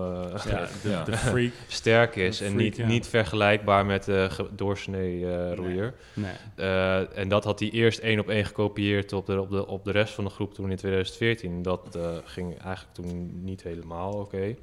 Ja, 0.49 0.69
de, 0.83 0.89
Ja. 0.89 1.05
de 1.05 1.17
freak. 1.17 1.53
sterk 1.69 2.17
is 2.17 2.41
en 2.41 2.57
niet, 2.57 2.77
ja. 2.77 2.87
niet 2.87 3.07
vergelijkbaar 3.07 3.87
met 3.87 4.05
de 4.05 4.29
doorsnee 4.53 5.31
eh, 5.31 5.37
Nee. 5.47 5.55
roeier. 5.55 5.95
Nee. 6.15 7.07
En 7.07 7.29
dat 7.29 7.45
had 7.45 7.59
hij 7.61 7.71
eerst 7.71 7.99
één 7.99 8.19
op 8.21 8.29
één 8.29 8.45
gekopieerd 8.45 9.13
op 9.13 9.27
de, 9.27 9.41
op, 9.41 9.51
de, 9.51 9.67
op 9.67 9.85
de 9.85 9.91
rest 9.91 10.15
van 10.15 10.25
de 10.25 10.31
groep 10.31 10.55
toen 10.55 10.71
in 10.71 10.77
2014. 10.77 11.63
Dat 11.63 11.99
ging 12.25 12.59
eigenlijk 12.59 12.95
toen 12.95 13.45
niet 13.45 13.63
helemaal 13.63 14.13
oké. 14.13 14.55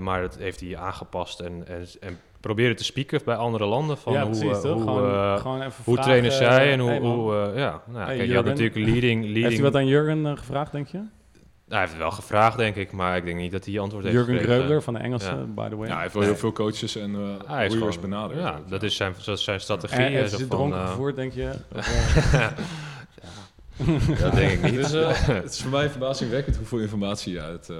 Maar 0.00 0.20
dat 0.20 0.36
heeft 0.36 0.60
hij 0.60 0.76
aangepast 0.76 1.40
en, 1.40 1.66
en, 1.68 1.86
en 2.00 2.18
probeerde 2.40 2.74
te 2.74 2.84
spieken 2.84 3.20
bij 3.24 3.36
andere 3.36 3.64
landen. 3.64 3.98
Van 3.98 4.12
ja, 4.12 4.22
hoe, 4.22 4.30
precies 4.30 4.56
eh, 4.56 4.62
toch? 4.62 4.72
hoe, 4.72 4.82
gewoon, 4.82 5.10
eh, 5.10 5.36
gewoon 5.40 5.62
even 5.62 5.84
hoe 5.84 5.94
vragen, 5.94 6.02
trainers 6.02 6.36
zij 6.36 6.72
en 6.72 6.78
hoe... 6.80 6.90
hey, 6.90 7.00
man, 7.00 7.14
hoe 7.14 7.34
eh, 7.34 7.58
ja, 7.58 7.82
nou, 7.86 8.06
Hey, 8.06 8.16
kijk, 8.16 8.28
je 8.28 8.34
had 8.34 8.44
natuurlijk 8.44 8.76
leading... 8.76 9.22
leading 9.22 9.44
Heeft 9.44 9.54
hij 9.54 9.62
wat 9.64 9.74
aan 9.74 9.86
Jurgen 9.86 10.26
eh, 10.26 10.36
gevraagd, 10.36 10.72
denk 10.72 10.88
je? 10.88 10.98
Nou, 10.98 11.08
hij 11.68 11.78
heeft 11.78 11.92
het 11.92 12.02
wel 12.02 12.10
gevraagd, 12.10 12.56
denk 12.56 12.76
ik, 12.76 12.92
maar 12.92 13.16
ik 13.16 13.24
denk 13.24 13.38
niet 13.38 13.52
dat 13.52 13.64
hij 13.64 13.78
antwoord 13.80 14.04
heeft 14.04 14.16
Jurgen. 14.16 14.38
Greubler 14.38 14.82
van 14.82 14.94
de 14.94 15.00
Engelse, 15.00 15.30
Ja. 15.30 15.44
by 15.54 15.68
the 15.68 15.76
way. 15.76 15.86
Ja, 15.86 15.92
hij 15.92 16.02
heeft 16.02 16.14
wel 16.14 16.22
heel 16.22 16.36
veel 16.36 16.52
coaches 16.52 16.96
en 16.96 17.10
uh, 17.10 17.20
Hij 17.46 17.66
is 17.66 17.98
benaderd. 18.00 18.40
Ja, 18.40 18.60
dat 18.68 18.82
is 18.82 18.96
zijn, 18.96 19.14
dat 19.24 19.38
is 19.38 19.44
zijn 19.44 19.60
strategie. 19.60 20.18
en 20.18 20.30
van, 20.30 20.48
dronken 20.48 20.78
eh, 20.78 20.88
gevoerd, 20.88 21.16
denk 21.16 21.32
je? 21.32 21.50
Of, 21.76 22.32
eh, 22.32 22.48
Dat 24.20 24.34
denk 24.34 24.50
ik 24.50 24.62
niet. 24.62 24.74
Dus, 24.82 24.92
eh, 24.92 25.26
het 25.26 25.50
is 25.52 25.62
voor 25.62 25.70
mij 25.70 25.90
verbazingwekkend 25.96 26.56
hoeveel 26.56 26.78
informatie 26.78 27.32
je 27.32 27.40
uit, 27.40 27.68
eh, 27.68 27.76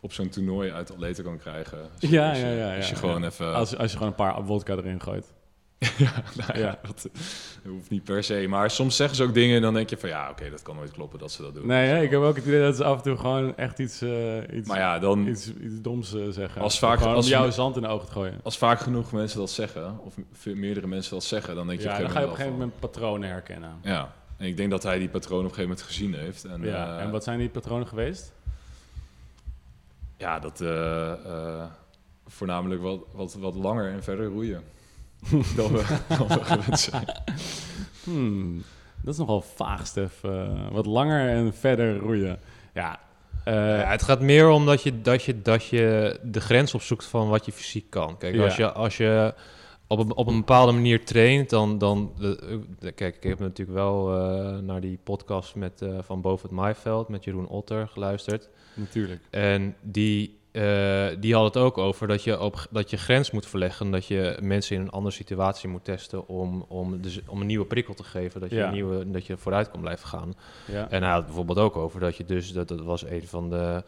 op 0.00 0.12
zo'n 0.12 0.28
toernooi 0.28 0.70
uit 0.72 0.90
atleten 0.92 1.24
kan 1.24 1.38
krijgen. 1.38 1.78
Als 1.80 1.90
je, 2.00 2.08
Ja, 2.10 2.28
als 2.28 2.38
je, 2.38 2.44
ja, 2.46 2.52
ja, 2.52 2.76
Als 2.76 2.88
je 2.88 2.94
ja, 2.94 3.00
gewoon 3.00 3.20
ja. 3.20 3.26
even... 3.26 3.54
als, 3.54 3.76
als 3.76 3.90
je 3.90 3.96
gewoon 3.96 4.12
een 4.12 4.18
paar 4.18 4.44
wodka 4.44 4.76
erin 4.76 5.00
gooit. 5.00 5.32
ja, 5.98 6.12
nou 6.36 6.58
ja, 6.58 6.58
Ja. 6.58 6.78
Dat, 6.82 7.02
dat 7.02 7.72
hoeft 7.72 7.90
niet 7.90 8.04
per 8.04 8.24
se. 8.24 8.46
Maar 8.48 8.70
soms 8.70 8.96
zeggen 8.96 9.16
ze 9.16 9.22
ook 9.22 9.34
dingen 9.34 9.56
en 9.56 9.62
dan 9.62 9.74
denk 9.74 9.90
je 9.90 9.96
van... 9.96 10.08
Ja, 10.08 10.30
oké, 10.30 10.50
dat 10.50 10.62
kan 10.62 10.76
nooit 10.76 10.90
kloppen 10.90 11.18
dat 11.18 11.32
ze 11.32 11.42
dat 11.42 11.54
doen. 11.54 11.66
Nee, 11.66 12.02
ik 12.04 12.10
heb 12.10 12.20
ook 12.20 12.36
het 12.36 12.46
idee 12.46 12.60
dat 12.62 12.76
ze 12.76 12.84
af 12.84 12.96
en 12.96 13.02
toe 13.02 13.16
gewoon 13.16 13.56
echt 13.56 13.78
iets, 13.78 14.00
eh, 14.02 14.36
iets, 14.56 14.68
Maar 14.68 14.78
ja, 14.78 14.98
dan... 14.98 15.26
iets, 15.26 15.52
iets 15.54 15.80
doms 15.80 16.14
eh, 16.14 16.22
zeggen. 16.28 16.62
Als 16.62 16.78
vaak- 16.78 17.00
als 17.00 17.24
om 17.24 17.30
je- 17.32 17.36
jou 17.38 17.50
zand 17.52 17.76
in 17.76 17.82
de 17.82 17.88
ogen 17.88 18.06
te 18.06 18.12
gooien. 18.12 18.40
Als 18.42 18.58
vaak 18.58 18.80
genoeg 18.80 19.12
mensen 19.12 19.38
dat 19.38 19.50
zeggen, 19.50 19.98
of 20.04 20.14
meerdere 20.44 20.86
mensen 20.86 21.12
dat 21.12 21.24
zeggen, 21.24 21.54
dan 21.54 21.66
denk 21.66 21.80
je 21.80 21.88
Ja, 21.88 21.98
dan 21.98 22.10
ga 22.10 22.18
je 22.18 22.24
op 22.24 22.30
een 22.30 22.36
gegeven 22.36 22.58
moment 22.58 22.78
patronen 22.80 23.28
herkennen. 23.28 23.70
Ja, 23.82 24.12
en 24.36 24.46
ik 24.46 24.56
denk 24.56 24.70
dat 24.70 24.82
hij 24.82 24.98
die 24.98 25.08
patroon 25.08 25.38
op 25.38 25.44
een 25.44 25.54
gegeven 25.54 25.68
moment 25.70 25.86
gezien 25.86 26.14
heeft. 26.14 26.44
En, 26.44 26.62
ja, 26.62 26.96
eh, 26.98 27.04
en 27.04 27.10
wat 27.10 27.24
zijn 27.24 27.38
die 27.38 27.48
patronen 27.48 27.86
geweest? 27.86 28.32
Ja, 30.20 30.38
dat 30.38 30.60
eh, 30.60 31.12
eh, 31.12 31.64
voornamelijk 32.26 32.82
wat, 32.82 33.00
wat, 33.12 33.34
wat 33.34 33.54
langer 33.54 33.92
en 33.92 34.02
verder 34.02 34.26
roeien. 34.26 34.62
dan, 35.56 35.72
we, 35.72 35.98
dan 36.18 36.26
we 36.28 36.44
gewend 36.44 36.80
zijn. 36.80 37.04
Hmm, 38.04 38.62
dat 39.02 39.12
is 39.14 39.18
nogal 39.20 39.40
vaag, 39.40 39.86
Stef. 39.86 40.24
Eh, 40.24 40.48
wat 40.70 40.86
langer 40.86 41.28
en 41.28 41.54
verder 41.54 41.96
roeien. 41.96 42.38
Ja, 42.74 42.98
eh, 43.44 43.54
Ja, 43.54 43.90
het 43.90 44.02
gaat 44.02 44.20
meer 44.20 44.48
om 44.48 44.66
dat 44.66 44.82
je, 44.82 45.00
dat, 45.00 45.22
je, 45.22 45.42
dat 45.42 45.64
je 45.66 46.18
de 46.22 46.40
grens 46.40 46.74
opzoekt 46.74 47.04
van 47.04 47.28
wat 47.28 47.44
je 47.46 47.52
fysiek 47.52 47.90
kan. 47.90 48.18
Kijk, 48.18 48.34
Ja. 48.34 48.44
als 48.44 48.56
je, 48.56 48.72
als 48.72 48.96
je 48.96 49.34
op, 49.90 49.98
een, 49.98 50.14
op 50.16 50.26
een 50.26 50.36
bepaalde 50.36 50.72
manier 50.72 51.04
traint, 51.04 51.50
dan... 51.50 51.78
dan 51.78 52.12
de, 52.18 52.60
de- 52.78 52.92
kijk, 52.92 53.16
ik 53.16 53.22
heb 53.22 53.38
natuurlijk 53.38 53.78
wel 53.78 54.14
eh, 54.14 54.58
naar 54.58 54.80
die 54.80 54.98
podcast 55.04 55.54
met, 55.54 55.82
eh, 55.82 55.98
van 56.02 56.20
Boven 56.20 56.48
het 56.48 56.56
Maaiveld 56.56 57.08
met 57.08 57.24
Jeroen 57.24 57.48
Otter 57.48 57.88
geluisterd. 57.88 58.48
natuurlijk. 58.74 59.20
En 59.30 59.76
die, 59.80 60.38
eh, 60.52 61.06
die 61.20 61.34
had 61.34 61.44
het 61.44 61.56
ook 61.56 61.78
over 61.78 62.08
dat 62.08 62.22
je, 62.24 62.40
op, 62.40 62.66
dat 62.70 62.90
je 62.90 62.96
grens 62.96 63.30
moet 63.30 63.46
verleggen. 63.46 63.90
Dat 63.90 64.06
je 64.06 64.38
mensen 64.42 64.76
in 64.76 64.82
een 64.82 64.90
andere 64.90 65.14
situatie 65.14 65.68
moet 65.68 65.84
testen 65.84 66.28
om, 66.28 66.64
om, 66.68 67.00
dus, 67.02 67.20
om 67.26 67.40
een 67.40 67.46
nieuwe 67.46 67.66
prikkel 67.66 67.94
te 67.94 68.04
geven. 68.04 68.40
Dat 68.40 68.50
je, 68.50 68.56
Ja. 68.56 68.66
een 68.66 68.72
nieuwe, 68.72 69.10
dat 69.10 69.26
je 69.26 69.36
vooruit 69.36 69.70
kan 69.70 69.80
blijven 69.80 70.08
gaan. 70.08 70.34
Ja. 70.66 70.90
En 70.90 71.00
hij 71.02 71.08
had 71.10 71.16
het 71.18 71.26
bijvoorbeeld 71.26 71.58
ook 71.58 71.76
over 71.76 72.00
dat 72.00 72.16
je 72.16 72.24
dus, 72.24 72.52
dat, 72.52 72.68
dat 72.68 72.80
was 72.80 73.04
een 73.04 73.26
van 73.26 73.50
de, 73.50 73.82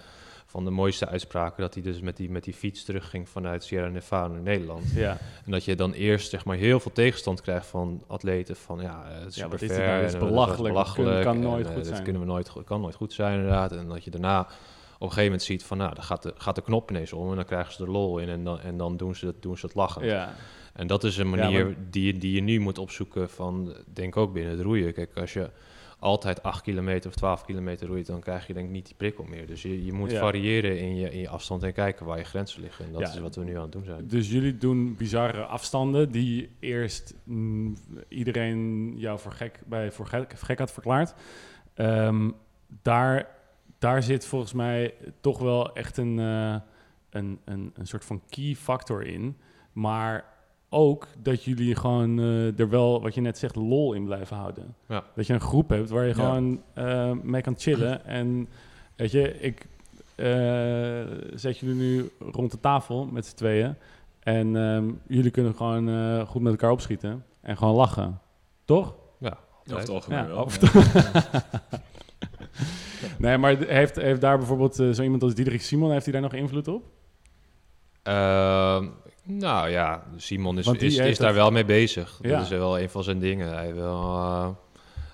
van 0.52 0.64
de 0.64 0.70
mooiste 0.70 1.06
uitspraken, 1.08 1.62
dat 1.62 1.74
hij 1.74 1.82
dus 1.82 2.00
met 2.00 2.16
die, 2.16 2.30
met 2.30 2.44
die 2.44 2.54
fiets 2.54 2.84
terugging 2.84 3.28
vanuit 3.28 3.64
Sierra 3.64 3.88
Nevada 3.88 4.26
naar 4.32 4.42
Nederland. 4.42 4.90
ja. 4.94 5.18
En 5.44 5.50
dat 5.50 5.64
je 5.64 5.74
dan 5.76 5.92
eerst 5.92 6.30
zeg 6.30 6.44
maar 6.44 6.56
heel 6.56 6.80
veel 6.80 6.92
tegenstand 6.92 7.40
krijgt 7.40 7.66
van 7.66 8.02
atleten 8.06 8.56
van 8.56 8.80
ja, 8.80 9.02
het 9.06 9.28
is 9.28 9.34
Ja, 9.34 9.40
ver 9.40 9.48
nou? 9.48 9.58
Dit 9.58 9.70
is 10.08 10.14
en, 10.14 10.20
eh, 10.20 10.26
belachelijk, 10.26 10.74
dat 10.74 11.22
kan 11.24 11.34
en, 11.36 11.40
nooit 11.40 11.66
eh, 11.66 11.72
goed 11.72 11.82
dit 11.82 11.92
zijn. 11.92 12.02
kunnen 12.02 12.22
we 12.22 12.28
nooit, 12.28 12.52
kan 12.64 12.80
nooit 12.80 12.94
goed 12.94 13.12
zijn 13.12 13.34
inderdaad. 13.34 13.72
En 13.72 13.88
dat 13.88 14.04
je 14.04 14.10
daarna 14.10 14.40
op 14.40 14.48
een 15.08 15.14
gegeven 15.14 15.24
moment 15.24 15.42
ziet 15.42 15.64
van 15.64 15.78
nou, 15.78 15.94
dan 15.94 16.04
gaat 16.04 16.22
de, 16.22 16.34
gaat 16.36 16.54
de 16.54 16.62
knop 16.62 16.90
ineens 16.90 17.12
om 17.12 17.30
en 17.30 17.36
dan 17.36 17.44
krijgen 17.44 17.72
ze 17.72 17.82
er 17.82 17.90
lol 17.90 18.18
in 18.18 18.28
en 18.28 18.44
dan, 18.44 18.60
en 18.60 18.76
dan 18.76 18.96
doen, 18.96 19.14
ze 19.14 19.24
dat, 19.24 19.34
doen 19.42 19.58
ze 19.58 19.66
het 19.66 19.74
lachen. 19.74 20.04
ja. 20.06 20.34
En 20.72 20.86
dat 20.86 21.04
is 21.04 21.16
een 21.16 21.30
Ja, 21.30 21.36
manier 21.36 21.64
maar- 21.64 21.74
die, 21.90 22.06
je- 22.06 22.18
die 22.18 22.32
je 22.34 22.40
nu 22.40 22.58
moet 22.60 22.78
opzoeken 22.78 23.30
van, 23.30 23.74
denk 23.92 24.16
ook 24.16 24.32
binnen 24.32 24.52
het 24.52 24.60
roeien. 24.60 24.92
Kijk, 24.92 25.10
als 25.16 25.32
je 25.32 25.50
altijd 26.02 26.42
8 26.42 26.62
kilometer 26.62 27.10
of 27.10 27.16
12 27.16 27.44
kilometer 27.44 27.86
roeit, 27.86 28.06
dan 28.06 28.20
krijg 28.20 28.46
je 28.46 28.52
denk 28.54 28.66
ik 28.66 28.72
niet 28.72 28.86
die 28.86 28.94
prikkel 28.94 29.24
meer. 29.24 29.46
Dus 29.46 29.62
je, 29.62 29.84
je 29.84 29.92
moet 29.92 30.10
Ja. 30.10 30.18
variëren 30.20 30.78
in 30.78 30.96
je, 30.96 31.10
in 31.10 31.18
je 31.18 31.28
afstand 31.28 31.62
en 31.62 31.72
kijken 31.72 32.06
waar 32.06 32.18
je 32.18 32.24
grenzen 32.24 32.60
liggen. 32.62 32.84
En 32.84 32.92
dat 32.92 33.00
Ja. 33.00 33.08
is 33.08 33.18
wat 33.18 33.34
we 33.34 33.44
nu 33.44 33.56
aan 33.56 33.62
het 33.62 33.72
doen 33.72 33.84
zijn. 33.84 34.08
Dus 34.08 34.30
jullie 34.30 34.58
doen 34.58 34.94
bizarre 34.96 35.44
afstanden 35.44 36.10
die 36.10 36.50
eerst 36.60 37.14
mm, 37.24 37.76
iedereen 38.08 38.92
jou 38.96 39.18
voor 39.18 39.32
gek, 39.32 39.60
bij 39.66 39.92
voor 39.92 40.06
gek, 40.06 40.32
gek 40.38 40.58
had 40.58 40.72
verklaard. 40.72 41.14
Ehm, 41.74 42.30
daar, 42.82 43.28
daar 43.78 44.02
zit 44.02 44.26
volgens 44.26 44.52
mij 44.52 44.94
toch 45.20 45.38
wel 45.38 45.74
echt 45.74 45.96
een, 45.96 46.18
eh, 46.18 46.56
een, 47.10 47.38
een, 47.44 47.70
een 47.74 47.86
soort 47.86 48.04
van 48.04 48.22
key 48.28 48.54
factor 48.54 49.02
in. 49.06 49.36
Maar 49.72 50.24
ook 50.72 51.06
dat 51.22 51.44
jullie 51.44 51.74
gewoon 51.76 52.18
eh, 52.18 52.58
er 52.58 52.68
wel, 52.68 53.02
wat 53.02 53.14
je 53.14 53.20
net 53.20 53.38
zegt, 53.38 53.56
lol 53.56 53.92
in 53.92 54.04
blijven 54.04 54.36
houden. 54.36 54.74
Ja. 54.88 55.04
Dat 55.14 55.26
je 55.26 55.32
een 55.32 55.40
groep 55.40 55.68
hebt 55.68 55.90
waar 55.90 56.02
je 56.02 56.08
Ja. 56.08 56.14
gewoon 56.14 56.62
eh, 56.74 57.10
mee 57.22 57.42
kan 57.42 57.54
chillen. 57.58 58.04
En 58.06 58.48
weet 58.96 59.10
je, 59.10 59.38
ik 59.40 59.66
eh, 60.14 61.36
zet 61.38 61.58
jullie 61.58 61.74
nu 61.74 62.10
rond 62.30 62.50
de 62.50 62.60
tafel 62.60 63.06
met 63.06 63.26
z'n 63.26 63.36
tweeën. 63.36 63.74
En 64.20 64.56
ehm, 64.56 64.90
jullie 65.06 65.30
kunnen 65.30 65.54
gewoon 65.54 65.88
eh, 65.88 66.26
goed 66.28 66.42
met 66.42 66.52
elkaar 66.52 66.70
opschieten. 66.70 67.24
En 67.40 67.56
gewoon 67.56 67.74
lachen. 67.74 68.20
Toch? 68.64 68.94
Ja, 69.18 69.38
Over 69.66 69.78
het 69.78 69.88
algemeen 69.88 70.18
Ja, 70.18 70.26
wel. 70.26 70.38
over 70.38 70.60
nee, 73.18 73.38
maar 73.38 73.56
heeft, 73.58 73.96
heeft 73.96 74.20
daar 74.20 74.38
bijvoorbeeld 74.38 74.74
zo 74.74 75.02
iemand 75.02 75.22
als 75.22 75.34
Diederik 75.34 75.62
Simon, 75.62 75.90
heeft 75.92 76.04
hij 76.04 76.12
daar 76.12 76.22
nog 76.22 76.32
invloed 76.32 76.68
op? 76.68 76.84
Ehm, 78.02 78.88
nou 79.22 79.68
ja, 79.68 80.02
Simon 80.16 80.58
is, 80.58 80.66
is, 80.66 80.96
daar 80.96 81.06
het- 81.28 81.36
wel 81.36 81.50
mee 81.50 81.64
bezig. 81.64 82.18
Ja. 82.22 82.30
Dat 82.30 82.42
is 82.42 82.48
wel 82.48 82.80
een 82.80 82.90
van 82.90 83.04
zijn 83.04 83.18
dingen. 83.18 83.48
Hij, 83.54 83.74
wil, 83.74 83.94
eh, 84.02 84.48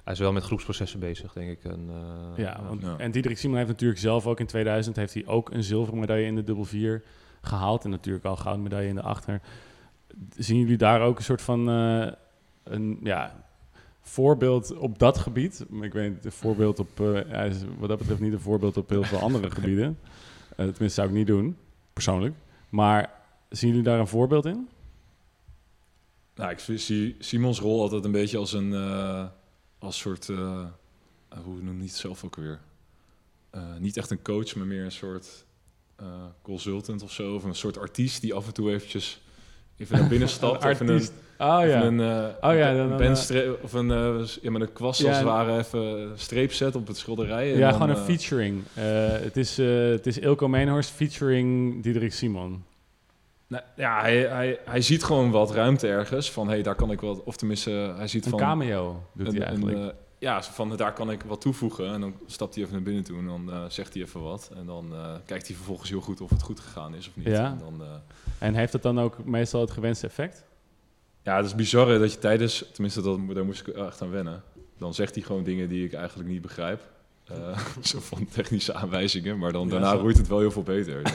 hij 0.04 0.12
is 0.12 0.18
wel 0.18 0.32
met 0.32 0.42
groepsprocessen 0.44 1.00
bezig, 1.00 1.32
denk 1.32 1.50
ik. 1.50 1.64
En, 1.64 1.88
eh, 1.88 2.44
Ja, 2.44 2.60
want, 2.68 2.82
Ja. 2.82 2.96
en 2.98 3.10
Diederik 3.10 3.38
Simon 3.38 3.56
heeft 3.56 3.68
natuurlijk 3.68 4.00
zelf 4.00 4.26
ook 4.26 4.40
in 4.40 4.46
2000 4.46 4.96
heeft 4.96 5.14
hij 5.14 5.26
ook 5.26 5.50
een 5.50 5.62
zilveren 5.64 6.00
medaille 6.00 6.26
in 6.26 6.34
de 6.34 6.44
dubbel 6.44 6.64
vier 6.64 7.02
gehaald. 7.42 7.84
En 7.84 7.90
natuurlijk 7.90 8.24
al 8.24 8.36
gouden 8.36 8.62
medaille 8.62 8.88
in 8.88 8.94
de 8.94 9.02
achter. 9.02 9.40
Zien 10.36 10.58
jullie 10.58 10.76
daar 10.76 11.00
ook 11.00 11.18
een 11.18 11.24
soort 11.24 11.42
van 11.42 11.68
eh, 11.68 12.06
een 12.64 12.98
ja, 13.02 13.44
voorbeeld 14.02 14.76
op 14.76 14.98
dat 14.98 15.18
gebied? 15.18 15.66
Ik 15.82 15.92
weet 15.92 16.10
niet, 16.14 16.24
een 16.24 16.32
voorbeeld 16.32 16.78
op, 16.78 17.00
eh, 17.00 17.06
hij 17.28 17.48
is 17.48 17.56
wat 17.78 17.88
dat 17.88 17.98
betreft 17.98 18.20
niet 18.20 18.32
een 18.32 18.40
voorbeeld 18.40 18.76
op 18.76 18.88
heel 18.88 19.02
veel 19.02 19.18
andere 19.18 19.50
gebieden. 19.60 19.98
Tenminste 20.56 20.88
zou 20.88 21.08
ik 21.08 21.14
niet 21.14 21.26
doen, 21.26 21.56
persoonlijk. 21.92 22.34
Maar 22.68 23.10
zien 23.48 23.68
jullie 23.70 23.84
daar 23.84 23.98
een 23.98 24.06
voorbeeld 24.08 24.46
in? 24.46 24.68
Nou, 26.34 26.50
ik 26.50 26.58
zie 26.78 27.16
Simons 27.18 27.60
rol 27.60 27.80
altijd 27.80 28.04
een 28.04 28.12
beetje 28.12 28.38
als 28.38 28.52
een 28.52 28.74
eh, 28.74 29.24
als 29.78 29.98
soort, 29.98 30.28
eh, 30.28 30.64
eh, 31.28 31.38
hoe 31.44 31.62
noem 31.62 31.76
je 31.76 31.82
het 31.82 31.92
zelf 31.92 32.24
ook 32.24 32.36
weer? 32.36 32.60
Niet 33.78 33.96
echt 33.96 34.10
een 34.10 34.22
coach, 34.22 34.54
maar 34.54 34.66
meer 34.66 34.84
een 34.84 34.92
soort 34.92 35.44
consultant 36.42 37.02
of 37.02 37.12
zo. 37.12 37.34
Of 37.34 37.44
een 37.44 37.54
soort 37.54 37.78
artiest 37.78 38.20
die 38.20 38.34
af 38.34 38.46
en 38.46 38.52
toe 38.54 38.72
eventjes 38.72 39.20
even 39.76 39.98
naar 39.98 40.08
binnen 40.08 40.28
stapt. 40.38 40.64
Een 40.64 40.70
even 40.70 40.88
artiest. 40.88 41.12
een, 41.38 41.46
Oh 41.46 41.62
even 41.62 41.68
ja. 41.70 41.82
een, 41.84 42.00
Oh 42.40 42.56
ja, 42.56 42.74
dan- 42.74 42.98
dan, 42.98 43.56
of 43.62 43.72
een, 43.72 43.88
ja, 44.42 44.50
met 44.50 44.60
een 44.60 44.72
kwast 44.72 45.04
als 45.04 45.16
het 45.16 45.24
ware 45.24 45.58
even 45.58 46.12
streep 46.18 46.52
zet 46.52 46.74
op 46.74 46.86
het 46.86 46.96
schilderij. 46.96 47.52
en 47.52 47.58
Ja, 47.58 47.70
dan, 47.70 47.80
gewoon 47.80 47.96
een 47.96 48.04
featuring. 48.04 48.62
Het, 48.74 49.36
is, 49.36 49.56
het 49.56 50.06
is 50.06 50.18
Ilko 50.18 50.48
Meenhorst 50.48 50.90
featuring 50.90 51.82
Diederik 51.82 52.12
Simon. 52.12 52.64
Nou, 53.48 53.62
ja, 53.76 54.00
hij, 54.00 54.18
hij, 54.20 54.58
hij 54.64 54.80
ziet 54.80 55.04
gewoon 55.04 55.30
wat 55.30 55.50
ruimte 55.50 55.88
ergens. 55.88 56.30
Van, 56.30 56.46
hé, 56.46 56.52
hey, 56.52 56.62
daar 56.62 56.74
kan 56.74 56.90
ik 56.90 57.00
wat... 57.00 57.22
Of 57.24 57.36
tenminste, 57.36 57.94
hij 57.96 58.08
ziet 58.08 58.24
Een 58.24 58.30
van... 58.30 58.38
cameo 58.38 59.02
doet 59.12 59.26
hij 59.26 59.36
een- 59.36 59.42
eigenlijk. 59.42 59.76
een, 59.78 59.88
eh, 59.88 59.94
ja, 60.18 60.42
van 60.42 60.76
daar 60.76 60.92
kan 60.92 61.10
ik 61.10 61.22
wat 61.22 61.40
toevoegen. 61.40 61.92
En 61.92 62.00
dan 62.00 62.14
stapt 62.26 62.54
hij 62.54 62.62
even 62.62 62.74
naar 62.74 62.84
binnen 62.84 63.04
toe 63.04 63.18
en 63.18 63.26
dan 63.26 63.52
eh, 63.52 63.64
zegt 63.68 63.94
hij 63.94 64.02
even 64.02 64.22
wat. 64.22 64.50
En 64.56 64.66
dan 64.66 64.92
eh, 64.92 65.14
kijkt 65.26 65.46
hij 65.46 65.56
vervolgens 65.56 65.90
heel 65.90 66.00
goed 66.00 66.20
of 66.20 66.30
het 66.30 66.42
goed 66.42 66.60
gegaan 66.60 66.94
is 66.94 67.08
of 67.08 67.16
niet. 67.16 67.26
Ja. 67.26 67.44
En 67.46 67.58
dan, 67.58 67.82
eh, 67.82 67.88
en 68.38 68.54
heeft 68.54 68.72
het 68.72 68.82
dan 68.82 69.00
ook 69.00 69.24
meestal 69.24 69.60
het 69.60 69.70
gewenste 69.70 70.06
effect? 70.06 70.44
ja, 71.22 71.36
het 71.36 71.46
is 71.46 71.54
bizar 71.54 71.88
hè, 71.88 71.98
dat 71.98 72.12
je 72.12 72.18
tijdens... 72.18 72.64
Tenminste, 72.72 73.02
dat, 73.02 73.18
daar 73.34 73.44
moest 73.44 73.66
ik 73.66 73.74
echt 73.74 74.02
aan 74.02 74.10
wennen. 74.10 74.42
Dan 74.78 74.94
zegt 74.94 75.14
hij 75.14 75.24
gewoon 75.24 75.42
dingen 75.44 75.68
die 75.68 75.84
ik 75.84 75.92
eigenlijk 75.92 76.28
niet 76.28 76.42
begrijp. 76.42 76.82
Eh, 77.30 77.58
zo 77.90 77.98
van 78.00 78.28
technische 78.32 78.74
aanwijzingen. 78.74 79.38
Maar 79.38 79.52
dan 79.52 79.64
Ja, 79.64 79.70
daarna 79.70 79.90
zo. 79.90 79.98
roeit 80.00 80.16
het 80.16 80.28
wel 80.28 80.38
heel 80.38 80.50
veel 80.50 80.62
beter. 80.62 81.02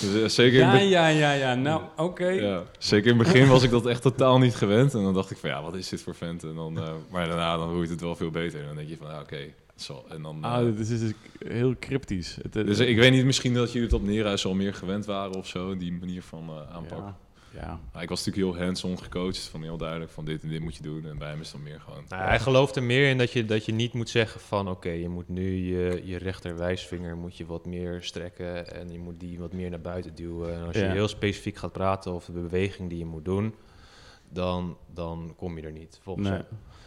Dus, 0.00 0.22
eh, 0.22 0.28
zeker, 0.28 0.60
in 0.60 0.66
Ja, 0.66 0.76
ja, 0.78 1.08
ja, 1.08 1.32
ja. 1.32 1.54
Nou, 1.54 1.82
oké. 1.96 2.28
ja, 2.28 2.62
zeker 2.78 3.10
in 3.12 3.18
het 3.18 3.26
begin 3.32 3.48
was 3.48 3.62
ik 3.62 3.70
dat 3.70 3.86
echt 3.86 4.02
totaal 4.02 4.38
niet 4.38 4.54
gewend. 4.54 4.94
En 4.94 5.02
dan 5.02 5.14
dacht 5.14 5.30
ik 5.30 5.36
van, 5.36 5.50
ja, 5.50 5.62
wat 5.62 5.74
is 5.74 5.88
dit 5.88 6.02
voor 6.02 6.14
vent? 6.14 6.42
En 6.42 6.54
dan, 6.54 6.78
eh, 6.78 6.88
maar 7.10 7.28
daarna 7.28 7.56
dan 7.56 7.70
roeit 7.72 7.90
het 7.90 8.00
wel 8.00 8.16
veel 8.16 8.30
beter. 8.30 8.60
En 8.60 8.66
dan 8.66 8.76
denk 8.76 8.88
je 8.88 8.96
van, 8.96 9.06
ja, 9.10 9.20
oké. 9.20 9.38
zal- 9.76 10.04
en 10.08 10.22
dan, 10.22 10.44
Ah, 10.44 10.64
dit 10.76 10.88
is 10.88 11.00
dus 11.00 11.12
heel 11.46 11.74
cryptisch. 11.80 12.36
Het, 12.42 12.52
dus 12.52 12.78
ik 12.78 12.96
weet 12.96 13.10
niet, 13.12 13.24
misschien 13.24 13.54
dat 13.54 13.72
jullie 13.72 13.86
het 13.88 13.96
op 13.96 14.02
Neerhuis 14.06 14.44
al 14.46 14.54
meer 14.54 14.74
gewend 14.74 15.06
waren 15.06 15.34
of 15.36 15.46
zo. 15.46 15.76
Die 15.76 15.92
manier 15.92 16.22
van 16.22 16.48
eh, 16.48 16.76
aanpak. 16.76 16.98
Ja. 16.98 17.16
Ja. 17.54 17.80
Maar 17.92 18.02
ik 18.02 18.08
was 18.08 18.24
natuurlijk 18.24 18.54
heel 18.56 18.64
hands-on 18.64 18.98
gecoacht. 18.98 19.38
Van 19.48 19.62
heel 19.62 19.76
duidelijk 19.76 20.10
van 20.10 20.24
dit 20.24 20.42
en 20.42 20.48
dit 20.48 20.60
moet 20.60 20.76
je 20.76 20.82
doen. 20.82 21.06
En 21.06 21.18
bij 21.18 21.28
hem 21.28 21.40
is 21.40 21.50
dan 21.52 21.62
meer 21.62 21.80
gewoon... 21.80 22.04
Nou, 22.08 22.22
hij 22.22 22.40
gelooft 22.40 22.76
er 22.76 22.82
meer 22.82 23.08
in 23.10 23.18
dat 23.18 23.32
je, 23.32 23.44
dat 23.44 23.64
je 23.64 23.72
niet 23.72 23.92
moet 23.92 24.08
zeggen 24.08 24.40
van 24.40 24.68
oké, 24.68 24.90
je 24.90 25.08
moet 25.08 25.28
nu 25.28 25.50
je, 25.54 26.00
je 26.04 26.16
rechterwijsvinger 26.18 27.16
moet 27.16 27.36
je 27.36 27.46
wat 27.46 27.66
meer 27.66 28.02
strekken 28.02 28.74
en 28.74 28.90
je 28.92 28.98
moet 28.98 29.20
die 29.20 29.38
wat 29.38 29.52
meer 29.52 29.70
naar 29.70 29.80
buiten 29.80 30.14
duwen. 30.14 30.54
En 30.54 30.66
als 30.66 30.76
je 30.76 30.82
Ja. 30.84 30.90
heel 30.92 31.08
specifiek 31.08 31.56
gaat 31.56 31.72
praten 31.72 32.12
over 32.12 32.32
de 32.32 32.40
beweging 32.40 32.88
die 32.88 32.98
je 32.98 33.04
moet 33.06 33.24
doen, 33.24 33.54
dan, 34.28 34.76
dan 34.94 35.34
kom 35.36 35.56
je 35.58 35.62
er 35.64 35.72
niet. 35.72 35.98
Volgens 36.02 36.28
Nee. 36.28 36.36
hem. 36.36 36.46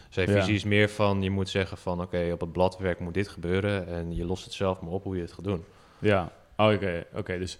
Zijn 0.09 0.29
Ja. 0.29 0.39
visie 0.39 0.55
is 0.55 0.63
meer 0.63 0.89
van 0.89 1.21
je 1.21 1.29
moet 1.29 1.49
zeggen 1.49 1.77
van 1.77 2.01
oké, 2.01 2.29
op 2.33 2.39
het 2.41 2.51
bladwerk 2.51 2.99
moet 2.99 3.13
dit 3.13 3.27
gebeuren 3.27 3.87
en 3.87 4.15
je 4.15 4.25
lost 4.25 4.43
het 4.43 4.53
zelf 4.53 4.81
maar 4.81 4.91
op 4.91 5.03
hoe 5.03 5.15
je 5.15 5.21
het 5.21 5.31
gaat 5.31 5.43
doen. 5.43 5.63
Ja, 5.99 6.31
oh, 6.57 6.71
oké. 6.73 7.05
oké. 7.13 7.37
Dus 7.37 7.57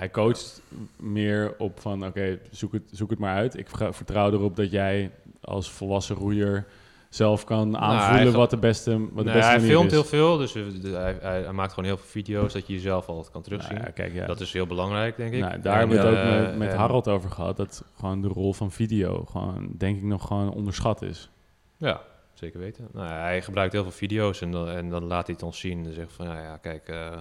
hij 0.00 0.10
coacht 0.10 0.62
meer 0.96 1.54
op 1.58 1.80
van, 1.80 2.06
oké, 2.06 2.38
zoek, 2.50 2.72
het, 2.72 2.82
zoek 2.92 3.10
het 3.10 3.18
maar 3.18 3.34
uit. 3.36 3.56
Ik 3.58 3.68
vertrouw 3.90 4.32
erop 4.32 4.56
dat 4.56 4.70
jij 4.70 5.10
als 5.40 5.70
volwassen 5.70 6.16
roeier 6.16 6.66
zelf 7.08 7.44
kan 7.44 7.76
aanvoelen 7.78 8.22
hij 8.22 8.30
ge- 8.30 8.36
wat 8.36 8.50
de 8.50 8.56
beste, 8.56 8.90
wat 8.90 9.08
de 9.24 9.30
Nee, 9.30 9.32
beste 9.34 9.50
hij 9.50 9.60
filmt 9.60 9.86
is. 9.86 9.92
heel 9.92 10.04
veel, 10.04 10.36
dus 10.36 10.52
hij, 10.54 11.16
hij, 11.20 11.42
hij 11.42 11.52
maakt 11.52 11.70
gewoon 11.72 11.84
heel 11.88 11.96
veel 11.98 12.08
video's 12.08 12.52
dat 12.52 12.66
je 12.66 12.72
jezelf 12.72 13.06
altijd 13.08 13.30
kan 13.30 13.42
terugzien. 13.42 13.74
Nou 13.74 13.86
ja, 13.86 13.92
kijk, 13.92 14.12
ja. 14.14 14.26
Dat 14.26 14.40
is 14.40 14.52
heel 14.52 14.66
belangrijk, 14.66 15.16
denk 15.16 15.32
ik. 15.32 15.40
Nou, 15.40 15.60
daar 15.60 15.78
hebben 15.78 15.96
we 15.96 16.02
het 16.02 16.12
ook 16.12 16.24
eh, 16.24 16.40
met, 16.40 16.56
met 16.58 16.68
en- 16.70 16.76
Harold 16.76 17.08
over 17.08 17.30
gehad. 17.30 17.56
Dat 17.56 17.84
gewoon 17.98 18.20
de 18.22 18.28
rol 18.28 18.52
van 18.52 18.70
video 18.72 19.24
gewoon, 19.30 19.68
denk 19.76 19.96
ik, 19.96 20.02
nog 20.02 20.26
gewoon 20.26 20.52
onderschat 20.52 21.02
is. 21.02 21.30
Ja, 21.76 22.00
zeker 22.32 22.60
weten. 22.60 22.88
Nou, 22.92 23.08
hij 23.08 23.42
gebruikt 23.42 23.72
heel 23.72 23.82
veel 23.82 23.92
video's 23.92 24.40
en 24.40 24.50
dan, 24.50 24.68
en 24.68 24.88
dan 24.90 25.04
laat 25.04 25.26
hij 25.26 25.34
het 25.34 25.44
ons 25.44 25.58
zien. 25.58 25.86
En 25.86 25.94
zegt 25.94 26.12
van, 26.12 26.26
ja, 26.26 26.42
ja 26.42 26.56
kijk... 26.56 26.88
eh, 26.88 27.16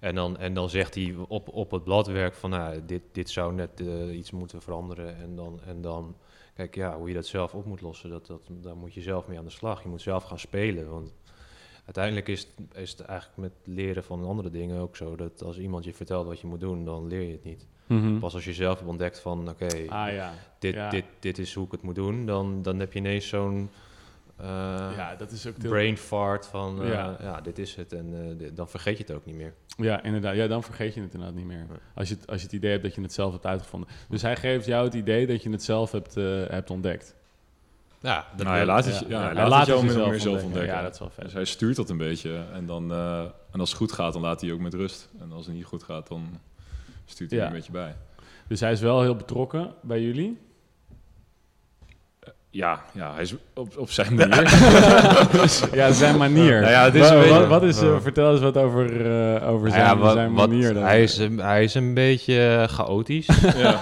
en, 0.00 0.14
dan, 0.14 0.36
en 0.38 0.54
dan 0.54 0.70
zegt 0.70 0.94
hij 0.94 1.14
op, 1.28 1.48
op 1.48 1.70
het 1.70 1.84
bladwerk 1.84 2.34
van, 2.34 2.50
nou, 2.50 2.84
dit, 2.86 3.02
dit 3.12 3.30
zou 3.30 3.54
net 3.54 3.80
eh, 3.80 4.16
iets 4.16 4.30
moeten 4.30 4.62
veranderen. 4.62 5.16
En 5.16 5.36
dan, 5.36 5.60
en 5.66 5.80
dan, 5.80 6.16
kijk, 6.54 6.74
ja, 6.74 6.96
hoe 6.98 7.08
je 7.08 7.14
dat 7.14 7.26
zelf 7.26 7.54
op 7.54 7.64
moet 7.64 7.80
lossen, 7.80 8.10
dat, 8.10 8.26
dat, 8.26 8.40
daar 8.50 8.76
moet 8.76 8.94
je 8.94 9.02
zelf 9.02 9.26
mee 9.26 9.38
aan 9.38 9.44
de 9.44 9.50
slag. 9.50 9.82
Je 9.82 9.88
moet 9.88 10.02
zelf 10.02 10.24
gaan 10.24 10.38
spelen, 10.38 10.90
want 10.90 11.14
uiteindelijk 11.84 12.28
is, 12.28 12.40
het- 12.40 12.76
is 12.76 12.90
het 12.90 13.00
eigenlijk 13.00 13.38
met 13.38 13.52
leren 13.76 14.04
van 14.04 14.24
andere 14.24 14.50
dingen 14.50 14.80
ook 14.80 14.96
zo... 14.96 15.16
dat 15.16 15.42
als 15.42 15.58
iemand 15.58 15.84
je 15.84 15.94
vertelt 15.94 16.26
wat 16.26 16.40
je 16.40 16.46
moet 16.46 16.60
doen, 16.60 16.84
dan 16.84 17.06
leer 17.06 17.22
je 17.22 17.32
het 17.32 17.44
niet. 17.44 17.66
Pas 18.18 18.34
als 18.34 18.44
je 18.44 18.52
zelf 18.52 18.76
hebt 18.78 18.90
ontdekt 18.90 19.18
van, 19.20 19.48
oké, 19.48 19.66
Ah 19.88 20.12
ja. 20.12 20.32
dit, 20.58 20.74
ja. 20.74 20.90
dit, 20.90 21.04
dit 21.18 21.38
is 21.38 21.54
hoe 21.54 21.64
ik 21.64 21.70
het 21.70 21.82
moet 21.82 21.94
doen, 21.94 22.26
dan, 22.26 22.62
dan 22.62 22.78
heb 22.78 22.92
je 22.92 22.98
ineens 22.98 23.28
zo'n... 23.28 23.70
eh, 24.40 24.46
ja, 24.96 25.14
dat 25.18 25.30
is 25.30 25.46
ook 25.46 25.54
heel... 25.60 25.70
brain 25.70 25.96
fart 25.96 26.46
van 26.46 26.82
eh, 26.82 26.88
Ja. 26.88 27.16
ja. 27.20 27.40
dit 27.40 27.58
is 27.58 27.74
het 27.74 27.92
en 27.92 28.06
eh, 28.14 28.38
dit- 28.38 28.56
dan 28.56 28.68
vergeet 28.68 28.96
je 28.98 29.04
het 29.06 29.12
ook 29.12 29.24
niet 29.24 29.34
meer. 29.36 29.52
Ja, 29.76 30.02
inderdaad. 30.02 30.34
Ja, 30.34 30.46
dan 30.46 30.62
vergeet 30.62 30.94
je 30.94 31.00
het 31.00 31.12
inderdaad 31.12 31.36
niet 31.36 31.46
meer. 31.46 31.66
Als 31.94 32.08
je, 32.08 32.14
het, 32.14 32.26
als 32.26 32.38
je 32.40 32.46
het 32.46 32.54
idee 32.54 32.70
hebt 32.70 32.82
dat 32.82 32.94
je 32.94 33.00
het 33.00 33.12
zelf 33.12 33.32
hebt 33.32 33.46
uitgevonden. 33.46 33.88
Dus 34.08 34.22
hij 34.22 34.36
geeft 34.36 34.66
jou 34.66 34.84
het 34.84 34.94
idee 34.94 35.26
dat 35.26 35.42
je 35.42 35.50
het 35.50 35.62
zelf 35.62 35.92
hebt, 35.92 36.16
eh, 36.16 36.24
hebt 36.48 36.70
ontdekt. 36.70 37.14
Ja, 38.00 38.26
dat 38.36 38.44
Nou, 38.46 38.56
hij 38.56 38.66
laat 38.66 38.84
het, 38.84 38.98
Ja. 38.98 39.06
ja, 39.08 39.34
hij 39.34 39.48
laat 39.48 39.66
jou 39.66 39.82
meer 39.84 39.92
zelf 39.92 40.04
ontdekken. 40.06 40.42
ontdekken. 40.44 40.74
Ja, 40.74 40.82
dat 40.82 40.92
is 40.92 40.98
wel 40.98 41.10
vet. 41.10 41.24
Dus 41.24 41.32
hij 41.32 41.44
stuurt 41.44 41.76
dat 41.76 41.90
een 41.90 41.96
beetje. 41.96 42.44
En, 42.52 42.66
dan, 42.66 42.92
eh, 42.92 43.20
en 43.52 43.60
als 43.60 43.68
het 43.68 43.78
goed 43.78 43.92
gaat, 43.92 44.12
dan 44.12 44.22
laat 44.22 44.40
hij 44.40 44.52
ook 44.52 44.60
met 44.60 44.74
rust. 44.74 45.08
En 45.20 45.32
als 45.32 45.46
het 45.46 45.54
niet 45.54 45.64
goed 45.64 45.82
gaat, 45.82 46.08
dan 46.08 46.38
stuurt 47.04 47.30
hij 47.30 47.38
Ja. 47.38 47.44
er 47.46 47.50
een 47.50 47.56
beetje 47.56 47.72
bij. 47.72 47.94
Dus 48.48 48.60
hij 48.60 48.72
is 48.72 48.80
wel 48.80 49.02
heel 49.02 49.16
betrokken 49.16 49.74
bij 49.82 50.02
jullie. 50.02 50.38
Ja, 52.50 52.80
ja 52.92 53.12
hij 53.14 53.22
is 53.22 53.34
op, 53.54 53.78
op 53.78 53.90
zijn 53.90 54.14
manier. 54.14 54.42
Ja, 55.74 55.92
zijn 55.92 56.16
manier. 56.16 56.60
Nou 56.60 56.72
ja, 56.72 56.84
het 56.84 56.94
is 56.94 57.00
Wa- 57.08 57.14
een 57.14 57.20
beetje- 57.20 57.38
wat, 57.38 57.48
wat 57.48 57.62
is, 57.62 57.82
eh, 57.82 58.00
vertel 58.00 58.32
eens 58.32 58.40
wat 58.40 58.56
over, 58.56 59.06
eh, 59.36 59.48
over 59.50 59.70
zijn, 59.70 59.82
ja, 59.82 59.96
wat, 59.96 60.12
zijn 60.12 60.34
wat- 60.34 60.48
manier. 60.48 60.74
dan. 60.74 60.82
hij, 60.82 61.02
is, 61.02 61.18
een- 61.18 61.38
hij 61.38 61.62
is 61.64 61.74
een 61.74 61.94
beetje 61.94 62.64
chaotisch. 62.68 63.26
ja. 63.56 63.80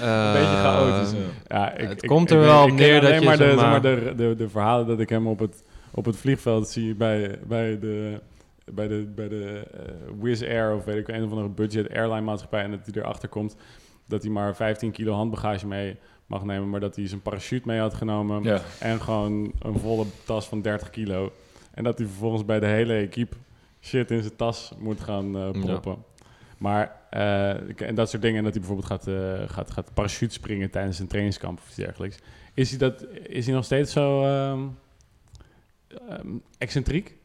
een 0.00 0.32
beetje 0.32 0.56
chaotisch, 0.62 1.10
Ja. 1.12 1.18
Ja, 1.58 1.72
ik, 1.72 1.88
Het 1.88 2.02
ik- 2.02 2.08
komt 2.08 2.30
er 2.30 2.38
wel 2.38 2.66
neer 2.68 3.00
dat 3.00 3.10
alleen 3.10 3.20
je, 3.20 3.26
maar, 3.26 3.36
de, 3.36 3.44
zeg 3.44 3.56
maar 3.56 3.80
de, 3.82 4.12
de, 4.16 4.34
de 4.36 4.48
verhalen 4.48 4.86
dat 4.86 5.00
ik 5.00 5.08
hem 5.08 5.26
op 5.26 5.38
het, 5.38 5.62
op 5.90 6.04
het 6.04 6.16
vliegveld 6.16 6.68
zie 6.68 6.94
bij, 6.94 7.38
bij 7.46 7.78
de, 7.78 8.20
bij 8.72 8.88
de, 8.88 9.06
bij 9.14 9.28
de 9.28 9.62
eh, 9.74 9.80
Wizz 10.20 10.42
Air 10.42 10.74
of 10.74 10.84
weet 10.84 10.96
ik 10.96 11.08
een 11.08 11.24
of 11.24 11.30
andere 11.30 11.48
budget 11.48 11.94
airline 11.94 12.20
maatschappij 12.20 12.62
en 12.62 12.70
dat 12.70 12.80
hij 12.92 13.02
erachter 13.02 13.28
komt 13.28 13.56
dat 14.08 14.22
hij 14.22 14.30
maar 14.30 14.56
15 14.56 14.90
kilo 14.90 15.12
handbagage 15.12 15.66
mee 15.66 15.96
mag 16.26 16.44
nemen, 16.44 16.70
maar 16.70 16.80
dat 16.80 16.96
hij 16.96 17.08
zijn 17.08 17.22
parachute 17.22 17.66
mee 17.68 17.78
had 17.80 17.94
genomen 17.94 18.42
Ja. 18.42 18.60
en 18.80 19.00
gewoon 19.00 19.52
een 19.58 19.78
volle 19.78 20.04
tas 20.24 20.46
van 20.46 20.62
30 20.62 20.90
kilo. 20.90 21.32
En 21.74 21.84
dat 21.84 21.98
hij 21.98 22.06
vervolgens 22.06 22.44
bij 22.44 22.60
de 22.60 22.66
hele 22.66 22.94
equipe 22.94 23.36
shit 23.80 24.10
in 24.10 24.22
zijn 24.22 24.36
tas 24.36 24.72
moet 24.78 25.00
gaan 25.00 25.30
Ja. 25.32 25.50
proppen. 25.50 26.04
Maar, 26.58 27.00
eh, 27.10 27.80
en 27.88 27.94
dat 27.94 28.10
soort 28.10 28.22
dingen. 28.22 28.38
En 28.38 28.44
dat 28.44 28.52
hij 28.52 28.60
bijvoorbeeld 28.62 28.88
gaat, 28.88 29.06
eh, 29.06 29.48
gaat, 29.54 29.70
gaat 29.70 29.94
parachute 29.94 30.32
springen 30.34 30.70
tijdens 30.70 30.98
een 30.98 31.06
trainingskamp 31.06 31.58
of 31.58 31.66
iets 31.66 31.76
dergelijks. 31.76 32.18
Is 32.54 32.70
hij, 32.70 32.78
dat, 32.78 33.06
is 33.26 33.46
hij 33.46 33.54
nog 33.54 33.64
steeds 33.64 33.92
zo 33.92 34.22
ehm, 34.24 34.66
ehm, 36.08 36.26
excentriek? 36.58 37.16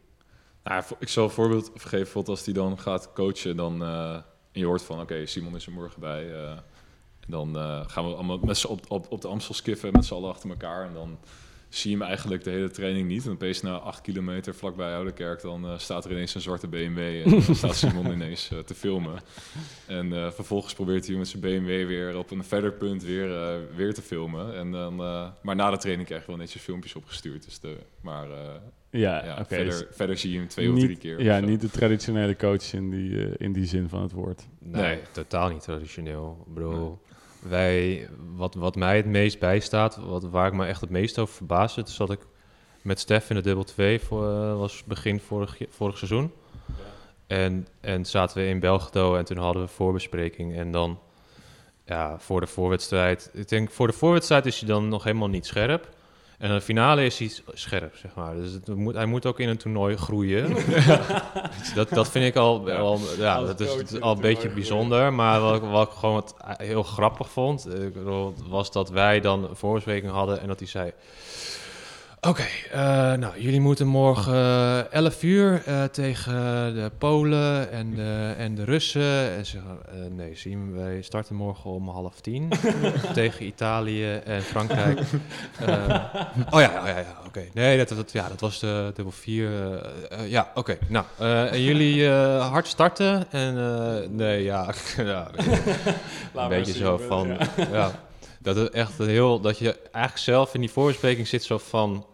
Nou, 0.63 0.83
ik 0.99 1.07
zal 1.07 1.23
een 1.23 1.29
voorbeeld 1.29 1.71
geven. 1.73 1.89
Bijvoorbeeld 1.89 2.27
als 2.37 2.45
hij 2.45 2.53
dan 2.53 2.79
gaat 2.79 3.13
coachen, 3.13 3.55
dan 3.55 3.83
en 3.83 4.23
je 4.51 4.65
hoort 4.65 4.81
van, 4.83 5.01
oké, 5.01 5.25
Simon 5.25 5.55
is 5.55 5.65
er 5.65 5.71
morgen 5.71 5.99
bij. 5.99 6.25
En 7.25 7.31
dan 7.31 7.55
eh, 7.57 7.81
gaan 7.87 8.07
we 8.07 8.13
allemaal 8.13 8.37
met 8.41 8.57
z'n 8.57 8.67
op, 8.67 8.79
op, 8.91 9.05
op 9.09 9.21
de 9.21 9.27
Amstel 9.27 9.53
skiffen 9.55 9.89
met 9.93 10.05
z'n 10.05 10.13
allen 10.13 10.29
achter 10.29 10.49
elkaar. 10.49 10.87
En 10.87 10.93
dan 10.93 11.17
zie 11.69 11.91
je 11.91 11.97
hem 11.97 12.05
eigenlijk 12.07 12.43
de 12.43 12.49
hele 12.49 12.69
training 12.71 13.07
niet. 13.07 13.25
En 13.25 13.31
opeens 13.31 13.61
na 13.61 13.77
acht 13.77 14.01
kilometer 14.01 14.55
vlakbij 14.55 14.95
Oudekerk, 14.95 15.41
dan 15.41 15.65
eh, 15.65 15.77
staat 15.77 16.05
er 16.05 16.11
ineens 16.11 16.35
een 16.35 16.41
zwarte 16.41 16.67
BMW. 16.67 16.97
En 17.25 17.29
dan 17.29 17.55
staat 17.55 17.75
Simon 17.75 18.11
ineens 18.11 18.49
eh, 18.51 18.59
te 18.59 18.73
filmen. 18.75 19.19
En 19.87 20.13
eh, 20.13 20.31
vervolgens 20.31 20.73
probeert 20.73 21.07
hij 21.07 21.15
met 21.15 21.27
zijn 21.27 21.41
BMW 21.41 21.87
weer 21.87 22.17
op 22.17 22.31
een 22.31 22.43
verder 22.43 22.71
punt 22.71 23.03
weer, 23.03 23.37
eh, 23.43 23.55
weer 23.75 23.93
te 23.93 24.01
filmen. 24.01 24.55
En 24.55 24.71
dan, 24.71 24.99
eh, 24.99 25.27
maar 25.41 25.55
na 25.55 25.71
de 25.71 25.77
training 25.77 26.07
krijg 26.07 26.21
je 26.21 26.27
wel 26.27 26.37
netjes 26.37 26.61
filmpjes 26.61 26.95
opgestuurd. 26.95 27.43
Dus 27.45 27.59
de, 27.59 27.77
maar 28.01 28.31
eh, 28.31 28.37
Ja, 28.89 29.25
ja, 29.25 29.31
oké. 29.33 29.45
verder, 29.45 29.65
dus 29.65 29.85
verder 29.91 30.17
zie 30.17 30.31
je 30.31 30.37
hem 30.37 30.47
twee 30.47 30.69
of 30.69 30.75
niet- 30.75 30.83
drie 30.85 30.97
keer. 30.97 31.17
of 31.17 31.23
Ja, 31.23 31.39
niet 31.39 31.61
de 31.61 31.69
traditionele 31.69 32.35
coach 32.35 32.73
in 32.73 32.89
die, 32.89 33.25
eh, 33.25 33.33
in 33.37 33.53
die 33.53 33.65
zin 33.65 33.89
van 33.89 34.01
het 34.01 34.11
woord. 34.11 34.47
Nee, 34.59 34.81
Nee. 34.81 34.99
totaal 35.11 35.49
niet 35.49 35.61
traditioneel. 35.61 36.43
Ik 36.47 36.53
bedoel, 36.53 37.01
wij, 37.43 38.09
wat, 38.35 38.55
wat 38.55 38.75
mij 38.75 38.95
het 38.95 39.05
meest 39.05 39.39
bijstaat, 39.39 39.95
wat, 39.95 40.23
waar 40.23 40.47
ik 40.47 40.53
me 40.53 40.65
echt 40.65 40.81
het 40.81 40.89
meest 40.89 41.19
over 41.19 41.35
verbaasde, 41.35 41.83
toen 41.83 41.93
zat 41.93 42.11
ik 42.11 42.19
met 42.81 42.99
Stef 42.99 43.29
in 43.29 43.35
de 43.35 43.41
dubbel 43.41 43.63
2, 43.63 43.99
voor, 43.99 44.29
eh, 44.29 44.57
was 44.57 44.83
begin 44.83 45.19
vorig, 45.19 45.57
vorig 45.69 45.97
seizoen. 45.97 46.31
En, 47.27 47.67
en 47.81 48.05
zaten 48.05 48.37
we 48.37 48.47
in 48.47 48.59
Belgrado 48.59 49.15
en 49.15 49.25
toen 49.25 49.37
hadden 49.37 49.61
we 49.61 49.67
voorbespreking. 49.67 50.55
En 50.55 50.71
dan, 50.71 50.99
ja, 51.85 52.19
voor 52.19 52.39
de 52.39 52.47
voorwedstrijd. 52.47 53.29
Ik 53.33 53.49
denk, 53.49 53.71
voor 53.71 53.87
de 53.87 53.93
voorwedstrijd 53.93 54.45
is 54.45 54.59
hij 54.59 54.69
dan 54.69 54.87
nog 54.87 55.03
helemaal 55.03 55.27
niet 55.27 55.45
scherp. 55.45 55.89
En 56.43 56.49
in 56.49 56.55
de 56.55 56.61
finale 56.61 57.05
is 57.05 57.19
hij 57.19 57.31
scherp, 57.53 57.95
zeg 57.95 58.11
maar. 58.15 58.35
Dus 58.35 58.51
het 58.51 58.67
moet, 58.75 58.93
hij 58.93 59.05
moet 59.05 59.25
ook 59.25 59.39
in 59.39 59.49
een 59.49 59.57
toernooi 59.57 59.95
groeien. 59.97 60.55
dat, 61.75 61.89
dat 61.89 62.09
vind 62.11 62.25
ik 62.25 62.35
al, 62.35 62.59
Ja. 62.67 62.77
wel, 62.77 62.99
ja, 63.17 63.41
dat 63.41 63.59
is 63.59 64.01
al 64.01 64.15
een 64.15 64.21
beetje 64.21 64.49
bijzonder. 64.49 65.13
Maar 65.13 65.41
wat, 65.41 65.55
ik- 65.55 65.69
wat 65.69 65.87
ik 65.87 65.93
gewoon 65.93 66.13
wat 66.13 66.35
heel 66.57 66.83
grappig 66.83 67.29
vond, 67.29 67.65
eh, 67.65 67.73
was 68.47 68.71
dat 68.71 68.89
wij 68.89 69.19
dan 69.19 69.43
een 69.49 69.55
voorbespreking 69.55 70.11
hadden 70.11 70.41
en 70.41 70.47
dat 70.47 70.59
hij 70.59 70.67
zei... 70.67 70.91
Oké, 72.27 72.43
eh, 72.71 72.79
nou, 73.13 73.41
jullie 73.41 73.59
moeten 73.61 73.87
morgen 73.87 74.33
eh, 74.33 74.91
11 74.93 75.23
uur 75.23 75.61
eh, 75.65 75.83
tegen 75.83 76.33
de 76.75 76.91
Polen 76.97 77.71
en 77.71 77.95
de, 77.95 78.33
en 78.37 78.55
de 78.55 78.63
Russen. 78.63 79.31
En 79.31 79.45
ze 79.45 79.51
zeggen, 79.51 79.77
eh, 79.87 80.11
nee, 80.11 80.35
zien 80.35 80.75
wij 80.75 81.01
starten 81.01 81.35
morgen 81.35 81.69
om 81.71 81.89
half 81.89 82.21
tien 82.21 82.49
tegen 83.13 83.45
Italië 83.45 84.13
en 84.13 84.41
Frankrijk. 84.41 84.99
Eh, 85.59 85.69
oh 86.49 86.61
ja, 86.61 86.81
oh 86.81 86.87
ja, 86.87 86.97
ja 86.97 87.17
oké. 87.27 87.43
Nee, 87.53 87.77
dat, 87.77 87.89
dat, 87.89 88.11
ja, 88.11 88.27
dat 88.27 88.39
was 88.39 88.59
de 88.59 88.91
dubbel 88.95 89.13
vier. 89.13 89.49
eh, 89.49 90.19
eh, 90.19 90.29
ja, 90.29 90.51
oké. 90.55 90.77
Nou, 90.87 91.05
eh, 91.17 91.51
en 91.51 91.61
jullie 91.61 92.07
eh, 92.09 92.49
hard 92.51 92.67
starten 92.67 93.31
en 93.31 93.57
eh, 93.57 94.09
nee, 94.09 94.43
ja, 94.43 94.73
ja 94.97 95.27
een 96.35 96.49
beetje 96.49 96.73
zo 96.73 96.97
van, 96.97 97.37
ja. 97.71 97.91
dat 98.39 98.55
het 98.55 98.69
echt 98.69 98.97
heel, 98.97 99.39
dat 99.39 99.57
je 99.57 99.75
eigenlijk 99.81 100.17
zelf 100.17 100.53
in 100.53 100.59
die 100.61 100.71
voorbespreking 100.71 101.27
zit 101.27 101.43
zo 101.43 101.57
van, 101.57 102.05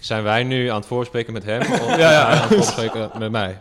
zijn 0.00 0.22
wij 0.22 0.44
nu 0.44 0.68
aan 0.68 0.76
het 0.76 0.86
voorspreken 0.86 1.32
met 1.32 1.44
hem 1.44 1.60
of 1.72 1.96
ja, 1.96 1.96
ja. 2.12 2.24
aan 2.26 2.36
het 2.48 2.54
voorspreken 2.54 3.10
met 3.18 3.30
mij? 3.30 3.58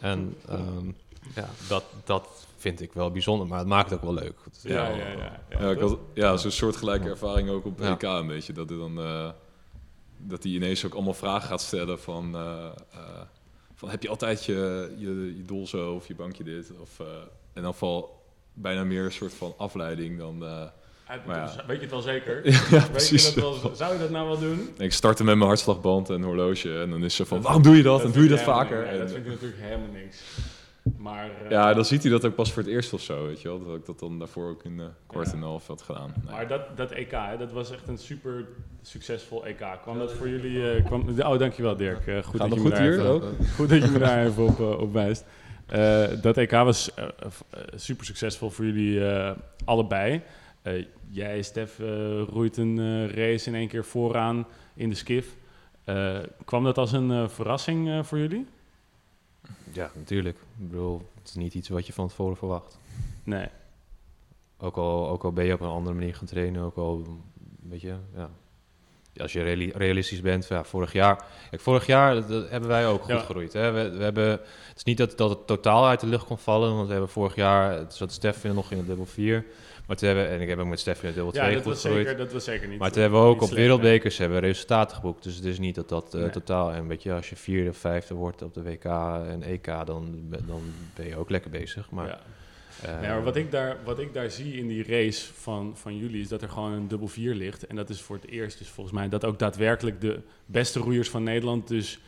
En 0.00 0.36
ehm, 0.48 0.86
ja, 1.34 1.48
dat, 1.68 1.84
dat 2.04 2.28
vind 2.56 2.80
ik 2.80 2.92
wel 2.92 3.10
bijzonder, 3.10 3.46
maar 3.46 3.58
het 3.58 3.66
maakt 3.68 3.90
het 3.90 3.98
ook 3.98 4.04
wel 4.14 4.14
leuk. 4.22 4.38
Ja, 4.60 4.88
ja, 4.88 4.96
ja. 4.96 5.06
ja, 5.08 5.40
Ja, 5.58 5.70
ik 5.70 5.78
dat- 5.78 5.90
had 5.90 5.98
ja, 6.14 6.36
zo'n 6.36 6.50
soortgelijke 6.50 7.08
ervaring 7.08 7.48
ook 7.50 7.64
op 7.64 7.80
Ja. 7.80 7.90
EK 7.92 8.02
een 8.02 8.26
beetje. 8.26 8.52
Dat 8.52 8.68
hij 8.68 8.78
dan 8.78 8.98
eh, 9.00 9.30
dat 10.16 10.42
hij 10.42 10.52
ineens 10.52 10.84
ook 10.86 10.94
allemaal 10.94 11.14
vragen 11.14 11.48
gaat 11.48 11.60
stellen 11.60 12.00
van, 12.00 12.34
eh, 12.34 12.64
eh, 12.92 13.20
van 13.74 13.90
heb 13.90 14.02
je 14.02 14.08
altijd 14.08 14.44
je, 14.44 14.94
je, 14.98 15.34
je 15.36 15.44
doel 15.44 15.66
zo 15.66 15.92
of 15.94 16.06
je 16.06 16.14
bankje 16.14 16.44
dit? 16.44 16.72
Of, 16.80 17.00
eh, 17.00 17.06
en 17.52 17.62
dan 17.62 17.74
val 17.74 18.22
bijna 18.52 18.84
meer 18.84 19.04
een 19.04 19.12
soort 19.12 19.34
van 19.34 19.54
afleiding 19.56 20.18
dan... 20.18 20.44
eh, 21.28 21.34
ja. 21.34 21.64
Weet 21.66 21.76
je 21.76 21.82
het 21.82 21.90
wel 21.90 22.00
zeker? 22.00 22.40
ja, 22.50 22.60
Weet 22.70 22.90
precies. 22.90 23.34
Je 23.34 23.40
dat 23.40 23.62
wel, 23.62 23.74
zou 23.74 23.92
je 23.92 23.98
dat 23.98 24.10
nou 24.10 24.26
wel 24.26 24.38
doen? 24.38 24.68
Ik 24.78 24.92
startte 24.92 25.24
met 25.24 25.34
mijn 25.34 25.46
hartslagband 25.46 26.10
en 26.10 26.22
horloge 26.22 26.78
en 26.80 26.90
dan 26.90 27.04
is 27.04 27.14
ze 27.14 27.24
van, 27.26 27.40
waarom 27.42 27.62
doe 27.62 27.76
je 27.76 27.82
dat? 27.82 28.04
en 28.04 28.10
doe 28.12 28.22
je 28.22 28.28
dat 28.28 28.40
vaker? 28.40 28.76
helemaal- 28.76 28.90
nee, 28.92 29.00
En- 29.00 29.06
dat 29.06 29.12
vind 29.14 29.24
ik 29.26 29.32
natuurlijk 29.32 29.60
helemaal 29.62 29.92
niks. 30.02 30.22
Maar 30.98 31.30
eh, 31.44 31.50
ja, 31.50 31.74
dan 31.74 31.84
ziet 31.84 32.02
hij 32.02 32.10
dat 32.12 32.24
ook 32.24 32.34
pas 32.34 32.52
voor 32.52 32.62
het 32.62 32.70
eerst 32.72 32.92
of 32.92 33.00
zo, 33.00 33.26
weet 33.26 33.40
je 33.42 33.48
wel. 33.48 33.64
Dat 33.66 33.76
ik 33.76 33.86
dat 33.86 33.98
dan 33.98 34.18
daarvoor 34.18 34.48
ook 34.50 34.64
in 34.64 34.76
de 34.76 34.86
kwart 35.06 35.26
Ja. 35.26 35.32
en 35.32 35.42
half 35.42 35.66
had 35.66 35.82
gedaan. 35.82 36.12
Nee. 36.24 36.34
Maar 36.34 36.48
dat, 36.48 36.76
dat 36.76 36.90
EK, 36.90 37.10
hè, 37.10 37.36
dat 37.38 37.52
was 37.52 37.70
echt 37.70 37.88
een 37.88 37.98
super 37.98 38.44
succesvol 38.82 39.46
EK. 39.46 39.64
Kwam 39.82 39.98
dat 39.98 40.12
voor 40.12 40.28
jullie... 40.28 40.70
eh, 40.72 40.84
kwam, 40.84 41.08
oh, 41.18 41.38
dankjewel 41.38 41.76
Dirk. 41.76 42.06
Eh, 42.06 42.22
goed, 42.22 42.38
dat 42.40 42.48
je 42.48 42.54
me 42.54 42.60
goed 42.60 42.78
hier 42.78 42.96
daar 42.96 43.06
ook? 43.06 43.22
even, 43.22 43.46
goed 43.56 43.68
dat 43.68 43.82
je 43.82 43.88
me 43.90 43.98
daar 43.98 44.26
even 44.26 44.44
op, 44.46 44.60
eh, 44.60 44.78
op 44.80 44.92
wijst. 44.92 45.24
Eh, 45.66 46.04
dat 46.22 46.36
EK 46.36 46.50
was 46.50 46.94
eh, 46.94 47.04
eh, 47.04 47.10
super 47.74 48.04
succesvol 48.06 48.50
voor 48.50 48.64
jullie 48.64 49.04
eh, 49.10 49.30
allebei. 49.64 50.22
Eh, 50.62 50.84
jij, 51.12 51.42
Stef, 51.42 51.78
eh, 51.78 52.22
roeit 52.22 52.56
een 52.56 52.78
eh, 52.78 53.14
race 53.14 53.48
in 53.48 53.54
één 53.54 53.68
keer 53.68 53.84
vooraan 53.84 54.46
in 54.74 54.88
de 54.88 54.94
skiff. 54.94 55.36
Eh, 55.84 56.18
kwam 56.44 56.64
dat 56.64 56.78
als 56.78 56.92
een 56.92 57.30
verrassing 57.30 58.06
voor 58.06 58.18
jullie? 58.18 58.46
Ja, 59.72 59.90
natuurlijk. 59.94 60.36
Ik 60.36 60.68
bedoel, 60.70 61.08
het 61.18 61.28
is 61.28 61.34
niet 61.34 61.54
iets 61.54 61.68
wat 61.68 61.86
je 61.86 61.92
van 61.92 62.08
tevoren 62.08 62.36
verwacht. 62.36 62.78
Nee. 63.24 63.46
Ook 64.58 64.76
al, 64.76 65.08
ook 65.08 65.24
al 65.24 65.32
ben 65.32 65.44
je 65.44 65.52
op 65.52 65.60
een 65.60 65.68
andere 65.68 65.94
manier 65.94 66.14
gaan 66.14 66.26
trainen, 66.26 66.62
ook 66.62 66.76
al, 66.76 67.06
weet 67.68 67.80
je, 67.80 67.94
ja. 68.14 68.30
Als 69.16 69.32
je 69.32 69.42
reali- 69.42 69.72
realistisch 69.74 70.20
bent, 70.20 70.46
ja, 70.48 70.64
vorig 70.64 70.92
jaar... 70.92 71.24
Kijk, 71.50 71.62
vorig 71.62 71.86
jaar 71.86 72.14
dat, 72.14 72.28
dat 72.28 72.50
hebben 72.50 72.68
wij 72.68 72.86
ook 72.86 73.00
goed 73.00 73.10
Ja. 73.10 73.18
gegroeid. 73.18 73.52
Hè? 73.52 73.70
We, 73.70 73.96
we 73.96 74.02
hebben, 74.02 74.30
het 74.30 74.76
is 74.76 74.84
niet 74.84 74.96
dat, 74.96 75.18
dat 75.18 75.30
het 75.30 75.46
totaal 75.46 75.86
uit 75.86 76.00
de 76.00 76.06
lucht 76.06 76.24
kon 76.26 76.38
vallen, 76.38 76.74
want 76.74 76.86
we 76.86 76.92
hebben 76.92 77.10
vorig 77.10 77.34
jaar... 77.34 77.72
Het 77.72 77.94
zat 77.94 78.12
Stefan 78.12 78.54
nog 78.54 78.70
in 78.70 78.78
de 78.78 78.86
dubbel 78.86 79.06
4, 79.06 79.44
maar 79.92 80.00
toen 80.00 80.08
hebben, 80.10 80.28
en 80.28 80.40
ik 80.40 80.48
heb 80.48 80.58
ook 80.58 80.66
met 80.66 80.80
Stefan 80.80 81.12
dubbel 81.12 81.32
2 81.32 81.44
Ja, 81.44 81.50
dat 81.54 81.62
goed 81.62 81.72
was, 81.72 81.80
gegroeid. 81.82 82.06
zeker, 82.06 82.22
dat 82.24 82.32
was 82.32 82.44
zeker 82.44 82.68
niet 82.68 82.78
Maar 82.78 82.90
toen 82.92 83.02
hebben 83.02 83.20
we 83.20 83.26
ook 83.26 83.32
niet 83.32 83.42
op 83.42 83.48
slecht, 83.48 83.60
wereldbekers 83.62 84.18
hebben 84.18 84.40
resultaten 84.40 84.96
geboekt. 84.96 85.22
Dus 85.22 85.34
het 85.36 85.44
is 85.44 85.58
niet 85.58 85.74
dat 85.74 85.88
dat 85.88 86.14
eh, 86.14 86.20
Nee. 86.20 86.30
totaal... 86.30 86.72
En 86.72 86.86
weet 86.86 87.02
je, 87.02 87.12
als 87.12 87.28
je 87.30 87.36
vierde 87.36 87.70
of 87.70 87.76
vijfde 87.76 88.14
wordt 88.14 88.42
op 88.42 88.54
de 88.54 88.62
WK 88.62 88.84
en 89.28 89.42
EK, 89.42 89.64
dan, 89.86 90.18
ben- 90.28 90.44
dan 90.46 90.60
ben 90.94 91.06
je 91.06 91.16
ook 91.16 91.30
lekker 91.30 91.50
bezig. 91.50 91.90
Maar, 91.90 92.06
Ja. 92.06 92.20
eh, 92.82 93.00
Nee, 93.00 93.08
maar 93.10 93.22
wat 93.24 93.36
ik, 93.36 93.50
daar, 93.50 93.76
wat 93.84 93.98
ik 93.98 94.14
daar 94.14 94.30
zie 94.30 94.56
in 94.58 94.68
die 94.68 94.84
race 94.86 95.32
van, 95.34 95.72
van 95.76 95.96
jullie 95.96 96.20
is 96.20 96.28
dat 96.28 96.42
er 96.42 96.48
gewoon 96.48 96.72
een 96.72 96.88
dubbel 96.88 97.08
vier 97.08 97.34
ligt. 97.34 97.66
En 97.66 97.76
dat 97.76 97.88
is 97.90 98.00
voor 98.00 98.16
het 98.16 98.30
eerst 98.30 98.58
dus 98.58 98.68
volgens 98.68 98.96
mij 98.96 99.08
dat 99.08 99.24
ook 99.24 99.38
daadwerkelijk 99.38 100.00
de 100.00 100.20
beste 100.46 100.78
roeiers 100.78 101.10
van 101.10 101.22
Nederland 101.22 101.68
dus 101.68 101.98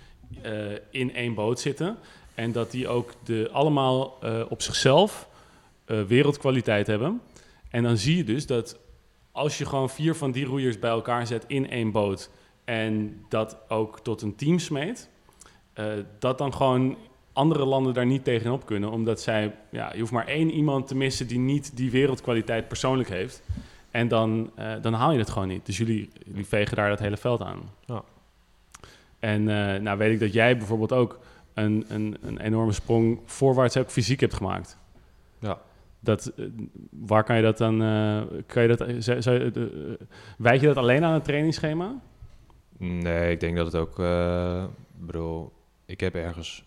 eh, 0.42 0.53
in 0.90 1.14
één 1.14 1.35
boot 1.35 1.61
zitten. 1.61 1.97
En 2.35 2.53
dat 2.53 2.70
die 2.70 2.88
ook 2.88 3.12
de, 3.25 3.49
allemaal 3.53 4.16
eh, 4.23 4.42
op 4.49 4.62
zichzelf 4.62 5.29
eh, 5.85 6.03
wereldkwaliteit 6.03 6.87
hebben. 6.87 7.20
En 7.74 7.82
dan 7.82 7.96
zie 7.96 8.16
je 8.16 8.24
dus 8.24 8.46
dat 8.46 8.78
als 9.32 9.58
je 9.58 9.66
gewoon 9.66 9.90
vier 9.90 10.14
van 10.14 10.32
die 10.32 10.44
roeiers 10.44 10.78
bij 10.78 10.90
elkaar 10.90 11.26
zet 11.26 11.44
in 11.46 11.70
één 11.70 11.90
boot 11.90 12.30
en 12.64 13.24
dat 13.28 13.58
ook 13.68 14.00
tot 14.00 14.22
een 14.22 14.37
team 14.37 14.58
smeet, 14.58 15.08
eh, 15.72 15.87
dat 16.18 16.38
dan 16.38 16.54
gewoon 16.54 16.96
andere 17.32 17.64
landen 17.64 17.94
daar 17.94 18.06
niet 18.06 18.24
tegenop 18.24 18.66
kunnen. 18.66 18.90
Omdat 18.90 19.20
zij, 19.20 19.54
ja, 19.70 19.92
je 19.92 20.00
hoeft 20.00 20.12
maar 20.12 20.26
één 20.26 20.50
iemand 20.50 20.87
te 20.87 20.96
missen 20.96 21.26
die 21.26 21.38
niet 21.38 21.76
die 21.76 21.90
wereldkwaliteit 21.90 22.68
persoonlijk 22.68 23.08
heeft. 23.08 23.42
En 23.90 24.08
dan, 24.08 24.50
eh, 24.54 24.72
dan 24.80 24.92
haal 24.92 25.12
je 25.12 25.18
het 25.18 25.30
gewoon 25.30 25.48
niet. 25.48 25.66
Dus 25.66 25.76
jullie, 25.76 26.10
jullie 26.26 26.46
vegen 26.46 26.76
daar 26.76 26.88
dat 26.88 26.98
hele 26.98 27.16
veld 27.16 27.42
aan. 27.42 27.70
Ja. 27.84 28.02
En 29.18 29.48
eh, 29.48 29.80
nou 29.80 29.98
weet 29.98 30.12
ik 30.12 30.20
dat 30.20 30.32
jij 30.32 30.56
bijvoorbeeld 30.56 30.92
ook 30.92 31.18
een, 31.54 31.84
een, 31.88 32.16
een 32.22 32.38
enorme 32.38 32.72
sprong 32.72 33.20
voorwaarts 33.24 33.76
ook 33.76 33.90
fysiek 33.90 34.20
hebt 34.20 34.34
gemaakt. 34.34 34.78
Ja. 35.38 35.58
Dat, 36.05 36.27
eh, 36.37 36.45
waar 36.90 37.25
kan 37.25 37.37
je 37.37 37.43
dat 37.43 37.59
dan... 37.59 37.83
eh, 37.83 38.23
kan 38.47 38.62
je 38.62 38.69
dat, 38.77 38.85
zou, 38.99 39.23
zou 39.23 39.38
je- 39.38 39.51
eh, 39.99 40.07
wijd 40.38 40.61
je 40.61 40.67
dat 40.67 40.77
alleen 40.77 41.05
aan 41.05 41.12
het 41.14 41.25
trainingsschema? 41.25 42.01
Nee, 42.79 43.31
ik 43.31 43.40
denk 43.40 43.57
dat 43.57 43.67
het 43.67 43.77
ook... 43.77 43.99
eh 43.99 44.64
ik 45.01 45.07
bedoel, 45.07 45.53
ik 45.87 46.01
heb 46.01 46.14
ergens... 46.14 46.64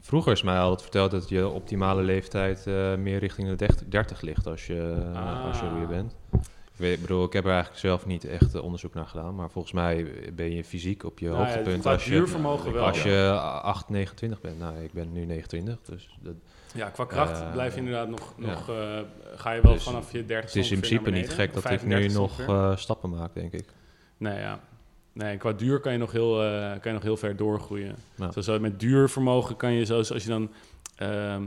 Vroeger 0.00 0.32
is 0.32 0.42
mij 0.42 0.58
altijd 0.58 0.82
verteld 0.82 1.10
dat 1.10 1.28
je 1.28 1.48
optimale 1.48 2.02
leeftijd 2.02 2.66
eh, 2.66 2.94
meer 2.96 3.18
richting 3.18 3.48
de 3.48 3.56
30, 3.56 3.86
30 3.88 4.20
ligt 4.20 4.46
als 4.46 4.66
je, 4.66 5.10
Ah. 5.14 5.44
als 5.44 5.60
je 5.60 5.68
roeier 5.68 5.86
bent. 5.88 6.16
Ik, 6.32 6.38
weet, 6.76 6.94
ik 6.94 7.00
bedoel, 7.00 7.24
ik 7.24 7.32
heb 7.32 7.44
er 7.44 7.50
eigenlijk 7.50 7.80
zelf 7.80 8.06
niet 8.06 8.24
echt 8.24 8.54
eh, 8.54 8.62
onderzoek 8.62 8.94
naar 8.94 9.06
gedaan, 9.06 9.34
maar 9.34 9.50
volgens 9.50 9.72
mij 9.74 10.06
ben 10.34 10.50
je 10.54 10.64
fysiek 10.64 11.04
op 11.04 11.18
je 11.18 11.28
Nou 11.28 11.38
hoogtepunt 11.38 11.86
als 11.86 12.04
je, 12.04 12.78
als 12.78 13.02
je 13.02 13.30
8, 13.62 13.88
29 13.88 14.40
bent. 14.40 14.58
Nou, 14.58 14.76
ik 14.82 14.92
ben 14.92 15.12
nu 15.12 15.24
29, 15.24 15.78
dus 15.84 16.18
dat, 16.20 16.34
Ja, 16.74 16.88
qua 16.88 17.04
kracht 17.04 17.40
Eh, 17.40 17.52
blijf 17.52 17.72
je 17.72 17.78
inderdaad 17.78 18.08
nog... 18.08 18.34
ja. 18.38 18.46
nog 18.46 18.68
eh, 18.68 18.98
ga 19.34 19.52
je 19.52 19.60
wel 19.60 19.72
Dus 19.72 19.82
vanaf 19.82 20.12
je 20.12 20.26
30 20.26 20.54
het 20.54 20.64
is 20.64 20.70
in 20.70 20.78
principe 20.78 21.10
niet 21.10 21.30
gek 21.30 21.54
dat 21.54 21.70
ik 21.70 21.82
nu 21.82 22.08
nog 22.08 22.40
eh, 22.40 22.76
stappen 22.76 23.10
maak, 23.10 23.34
denk 23.34 23.52
ik. 23.52 23.64
Nee, 24.16 24.38
ja. 24.38 24.60
Nee, 25.12 25.36
qua 25.36 25.52
duur 25.52 25.80
kan 25.80 25.92
je 25.92 25.98
nog 25.98 26.12
heel, 26.12 26.34
kan 26.70 26.80
je 26.82 26.92
nog 26.92 27.02
heel 27.02 27.16
ver 27.16 27.36
doorgroeien. 27.36 27.96
Ja. 28.14 28.32
Zo, 28.32 28.40
zo 28.40 28.58
met 28.58 28.80
duurvermogen 28.80 29.56
kan 29.56 29.72
je, 29.72 29.84
zoals 29.84 30.12
als 30.12 30.22
je 30.22 30.28
dan 30.28 30.50
ehm, 30.96 31.42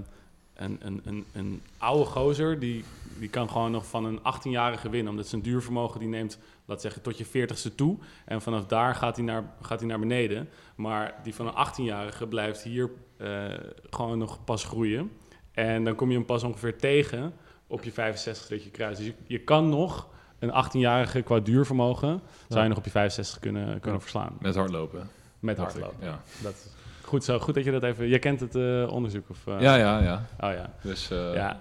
een, 0.56 0.78
een, 0.82 1.02
een, 1.06 1.26
een 1.34 1.62
oude 1.78 2.06
gozer, 2.06 2.60
die, 2.60 2.84
die 3.20 3.30
kan 3.30 3.50
gewoon 3.50 3.72
nog 3.72 3.86
van 3.88 4.06
een 4.06 4.20
18-jarige 4.20 4.90
winnen. 4.90 5.12
Omdat 5.12 5.28
zijn 5.28 5.42
duurvermogen, 5.42 6.00
die 6.00 6.10
neemt, 6.10 6.38
laat 6.66 6.82
zeggen, 6.82 7.02
tot 7.02 7.18
je 7.18 7.26
40ste 7.26 7.76
toe. 7.76 7.98
En 8.26 8.42
vanaf 8.42 8.66
daar 8.66 8.96
gaat 8.96 9.16
hij 9.16 9.26
naar, 9.26 9.44
gaat 9.62 9.80
hij 9.80 9.88
naar 9.90 10.00
beneden. 10.00 10.50
Maar 10.76 11.16
die 11.24 11.36
van 11.36 11.48
een 11.48 11.68
18-jarige 11.68 12.28
blijft 12.28 12.62
hier 12.64 12.90
eh, 13.18 13.46
gewoon 13.90 14.18
nog 14.18 14.44
pas 14.44 14.64
groeien. 14.64 15.12
En 15.52 15.84
dan 15.84 15.96
kom 15.96 16.10
je 16.10 16.16
hem 16.18 16.26
pas 16.26 16.44
ongeveer 16.44 16.78
tegen 16.78 17.34
op 17.68 17.84
je 17.84 17.92
65 17.92 18.48
dat 18.48 18.64
je 18.64 18.70
kruist. 18.70 18.98
Dus 18.98 19.08
je, 19.08 19.14
je 19.28 19.40
kan 19.40 19.70
nog 19.70 20.08
een 20.40 20.50
18-jarige 20.66 21.22
qua 21.22 21.40
duurvermogen, 21.40 22.22
zou 22.50 22.62
je 22.64 22.70
nog 22.70 22.78
op 22.78 22.86
je 22.86 22.92
65 22.92 23.40
kunnen, 23.40 23.66
kunnen 23.80 23.94
Ja. 23.94 24.00
verslaan. 24.00 24.38
Met 24.40 24.56
hardlopen. 24.56 25.10
Met 25.40 25.58
hardlopen. 25.58 25.98
Ja. 26.06 26.22
Dat, 26.42 26.73
goed 27.14 27.24
zo, 27.24 27.40
goed 27.40 27.54
dat 27.54 27.64
je 27.64 27.72
dat 27.72 27.84
even... 27.84 28.08
Jij 28.08 28.20
kent 28.20 28.40
het 28.40 28.56
eh, 28.56 28.88
onderzoek 28.90 29.30
of... 29.30 29.38
eh? 29.48 29.56
ja, 29.60 29.76
ja, 29.76 30.02
ja. 30.02 30.26
Oh 30.40 30.52
ja. 30.52 30.70
Dus 30.82 31.12
eh, 31.12 31.34
Ja. 31.34 31.60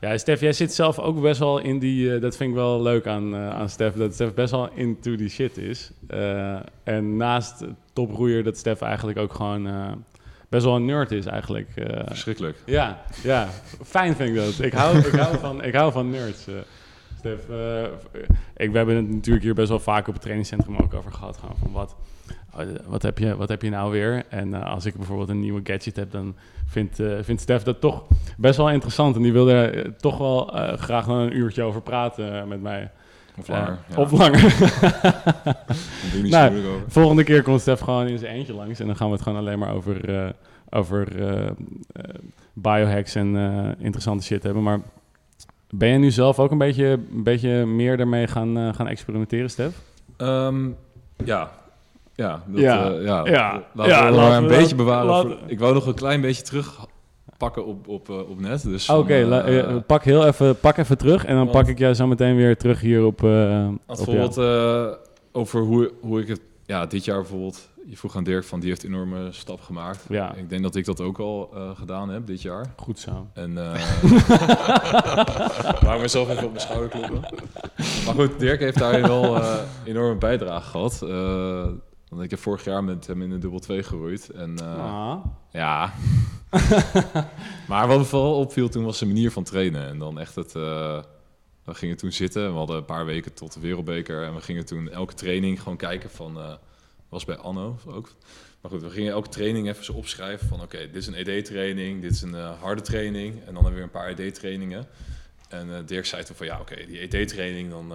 Ja, 0.00 0.18
Stef, 0.18 0.40
jij 0.40 0.52
zit 0.52 0.72
zelf 0.74 0.98
ook 0.98 1.20
best 1.20 1.38
wel 1.38 1.58
in 1.58 1.78
die... 1.78 2.18
dat 2.18 2.36
vind 2.36 2.50
ik 2.50 2.56
wel 2.56 2.82
leuk 2.82 3.06
aan, 3.06 3.36
aan 3.36 3.68
Stef, 3.68 3.94
dat 3.94 4.14
Stef 4.14 4.34
best 4.34 4.50
wel 4.50 4.68
into 4.74 5.16
die 5.16 5.28
shit 5.28 5.56
is. 5.56 5.90
En 6.84 7.16
naast 7.16 7.64
toproeier 7.92 8.44
dat 8.44 8.56
Stef 8.58 8.80
eigenlijk 8.80 9.18
ook 9.18 9.34
gewoon 9.34 9.68
best 10.48 10.64
wel 10.64 10.76
een 10.76 10.84
nerd 10.84 11.10
is 11.12 11.26
eigenlijk. 11.26 11.68
eh. 11.76 12.02
verschrikkelijk. 12.06 12.58
ja, 12.66 13.02
ja, 13.22 13.48
fijn 13.84 14.14
vind 14.16 14.28
ik 14.28 14.34
dat. 14.36 14.58
Ik 14.60 14.72
hou, 14.72 14.98
ik 14.98 15.12
hou, 15.14 15.38
van, 15.38 15.62
ik 15.64 15.74
hou 15.74 15.92
van 15.92 16.10
nerds. 16.10 16.46
eh. 16.46 16.54
Stef, 17.18 17.40
ik, 18.56 18.70
we 18.70 18.76
hebben 18.76 18.96
het 18.96 19.08
natuurlijk 19.10 19.44
hier 19.44 19.54
best 19.54 19.68
wel 19.68 19.78
vaak 19.80 20.06
op 20.06 20.12
het 20.12 20.22
trainingscentrum 20.22 20.76
ook 20.76 20.94
over 20.94 21.12
gehad. 21.12 21.36
Gewoon 21.36 21.56
van 21.56 21.72
wat, 21.72 21.96
wat, 22.86 23.02
heb 23.02 23.18
je, 23.18 23.36
wat 23.36 23.48
heb 23.48 23.62
je 23.62 23.70
nou 23.70 23.90
weer? 23.92 24.22
En 24.28 24.54
eh, 24.54 24.72
als 24.72 24.84
ik 24.84 24.94
bijvoorbeeld 24.96 25.28
een 25.28 25.40
nieuwe 25.40 25.60
gadget 25.64 25.96
heb, 25.96 26.10
dan 26.10 26.34
vindt, 26.66 27.00
eh 27.00 27.12
vindt 27.20 27.42
Stef 27.42 27.62
dat 27.62 27.80
toch 27.80 28.04
best 28.36 28.56
wel 28.56 28.70
interessant. 28.70 29.16
En 29.16 29.22
die 29.22 29.32
wil 29.32 29.48
er 29.48 29.74
eh, 29.84 29.90
toch 29.90 30.18
wel 30.18 30.56
eh, 30.56 30.78
graag 30.78 31.06
nog 31.06 31.16
een 31.18 31.36
uurtje 31.36 31.62
over 31.62 31.80
praten 31.82 32.40
eh, 32.40 32.44
met 32.46 32.62
mij. 32.62 32.90
Of 33.38 33.46
Ja, 33.46 33.54
langer. 33.58 33.78
ja. 33.88 33.96
Of 33.96 34.10
langer. 34.10 34.42
Nou. 36.30 36.52
Volgende 36.88 37.24
keer 37.24 37.42
komt 37.42 37.60
Stef 37.60 37.80
gewoon 37.80 38.06
in 38.06 38.18
zijn 38.18 38.34
eentje 38.34 38.54
langs. 38.54 38.80
En 38.80 38.86
dan 38.86 38.96
gaan 38.96 39.06
we 39.06 39.12
het 39.12 39.22
gewoon 39.22 39.38
alleen 39.38 39.58
maar 39.58 39.74
over, 39.74 40.14
eh, 40.24 40.28
over 40.70 41.20
eh, 41.20 41.46
eh, 41.46 41.52
biohacks 42.52 43.14
en 43.14 43.36
eh, 43.36 43.84
interessante 43.84 44.24
shit 44.24 44.42
hebben. 44.42 44.62
Maar 44.62 44.80
ben 45.70 45.88
je 45.88 45.98
nu 45.98 46.10
zelf 46.10 46.38
ook 46.38 46.50
een 46.50 46.58
beetje, 46.58 46.86
een 46.86 47.22
beetje 47.22 47.66
meer 47.66 47.96
daarmee 47.96 48.26
gaan, 48.26 48.56
eh, 48.58 48.74
gaan 48.74 48.88
experimenteren, 48.88 49.50
Stef? 49.50 49.80
Ehm, 50.16 50.68
ja. 51.24 51.50
Ja, 52.14 52.42
dat, 52.46 52.60
Ja. 52.60 52.90
eh, 52.90 53.04
ja. 53.04 53.24
Ja. 53.26 53.62
Laten 53.74 53.92
Ja, 53.92 54.04
we 54.04 54.10
laten 54.10 54.14
maar 54.28 54.36
een 54.36 54.42
we 54.42 54.48
beetje 54.48 54.66
dat- 54.68 54.76
bewaren. 54.76 55.06
laten- 55.06 55.30
voor- 55.30 55.38
ik 55.50 55.58
wou 55.58 55.74
nog 55.74 55.86
een 55.86 55.94
klein 55.94 56.20
beetje 56.20 56.42
terugpakken 56.42 57.66
op, 57.66 57.88
op, 57.88 58.08
eh, 58.10 58.30
op 58.30 58.40
net. 58.40 58.62
Dus 58.62 58.88
Oké, 58.88 59.20
van, 59.20 59.28
la- 59.28 59.42
eh, 59.44 59.76
pak 59.86 60.04
heel 60.04 60.26
even, 60.26 60.58
pak 60.60 60.76
even 60.76 60.98
terug. 60.98 61.22
En 61.24 61.28
dan 61.34 61.46
Want- 61.46 61.50
pak 61.50 61.66
ik 61.68 61.78
jou 61.78 61.94
zo 61.94 62.06
meteen 62.06 62.36
weer 62.36 62.56
terug 62.56 62.80
hier 62.80 63.04
op, 63.04 63.18
bijvoorbeeld 63.86 64.38
over 65.32 65.60
hoe, 65.60 65.92
hoe 66.00 66.20
ik 66.20 66.28
het 66.28 66.40
ja, 66.66 66.86
dit 66.86 67.04
jaar 67.04 67.20
bijvoorbeeld. 67.20 67.68
Je 67.86 67.96
vroeg 67.96 68.16
aan 68.16 68.24
Dirk 68.24 68.44
van 68.44 68.60
die 68.60 68.68
heeft 68.68 68.82
een 68.84 68.90
enorme 68.92 69.32
stap 69.32 69.60
gemaakt. 69.60 70.04
Ja. 70.08 70.34
Ik 70.34 70.48
denk 70.48 70.62
dat 70.62 70.76
ik 70.76 70.84
dat 70.84 71.00
ook 71.00 71.18
al 71.18 71.50
gedaan 71.74 72.08
heb 72.08 72.26
dit 72.26 72.42
jaar. 72.42 72.66
Goed 72.76 72.98
zo. 72.98 73.26
En 73.34 73.52
ik 75.94 76.00
mezelf 76.00 76.30
even 76.30 76.44
op 76.44 76.50
mijn 76.50 76.60
schouder 76.60 76.88
kloppen. 76.88 77.20
Maar 78.06 78.14
goed, 78.14 78.38
Dirk 78.38 78.60
heeft 78.60 78.78
daarin 78.78 79.02
wel 79.02 79.40
enorme 79.84 80.14
bijdrage 80.18 80.70
gehad. 80.70 81.02
Want 82.14 82.26
ik 82.26 82.30
heb 82.30 82.38
vorig 82.40 82.64
jaar 82.64 82.84
met 82.84 83.06
hem 83.06 83.22
in 83.22 83.30
de 83.30 83.38
dubbel 83.38 83.58
2 83.58 83.82
geroeid. 83.82 84.28
En 84.30 84.58
eh, 84.58 84.84
Ah. 84.84 85.24
ja. 85.50 85.92
maar 87.68 87.86
wat 87.88 87.98
me 87.98 88.04
vooral 88.04 88.38
opviel 88.38 88.68
toen 88.68 88.84
was 88.84 88.98
zijn 88.98 89.10
manier 89.12 89.30
van 89.30 89.44
trainen. 89.44 89.86
En 89.88 89.98
dan 89.98 90.18
echt 90.18 90.34
het... 90.34 90.54
eh, 90.54 91.02
we 91.64 91.74
gingen 91.74 91.96
toen 91.96 92.12
zitten. 92.12 92.50
We 92.50 92.56
hadden 92.58 92.76
een 92.76 92.84
paar 92.84 93.04
weken 93.04 93.34
tot 93.34 93.52
de 93.52 93.60
wereldbeker. 93.60 94.24
En 94.24 94.34
we 94.34 94.40
gingen 94.40 94.64
toen 94.66 94.90
elke 94.90 95.14
training 95.14 95.62
gewoon 95.62 95.76
kijken 95.76 96.10
van... 96.10 96.38
eh, 96.38 96.52
was 97.08 97.24
bij 97.24 97.36
Anno 97.36 97.78
ook. 97.86 98.12
Maar 98.60 98.70
goed, 98.70 98.82
we 98.82 98.90
gingen 98.90 99.12
elke 99.12 99.28
training 99.28 99.68
even 99.68 99.84
zo 99.84 99.92
opschrijven 99.92 100.48
van 100.48 100.60
oké, 100.62 100.78
dit 100.78 100.94
is 100.96 101.06
een 101.06 101.14
ED-training, 101.14 102.00
dit 102.02 102.10
is 102.10 102.22
een 102.22 102.34
harde 102.34 102.82
training 102.82 103.44
en 103.46 103.54
dan 103.54 103.72
weer 103.74 103.82
een 103.82 103.90
paar 103.90 104.08
ED-trainingen. 104.08 104.86
En 105.48 105.86
Dirk 105.86 106.06
zei 106.06 106.24
toen 106.24 106.36
van 106.36 106.46
ja, 106.46 106.60
oké, 106.60 106.86
die 106.86 106.98
ED-training 106.98 107.70
dan 107.70 107.92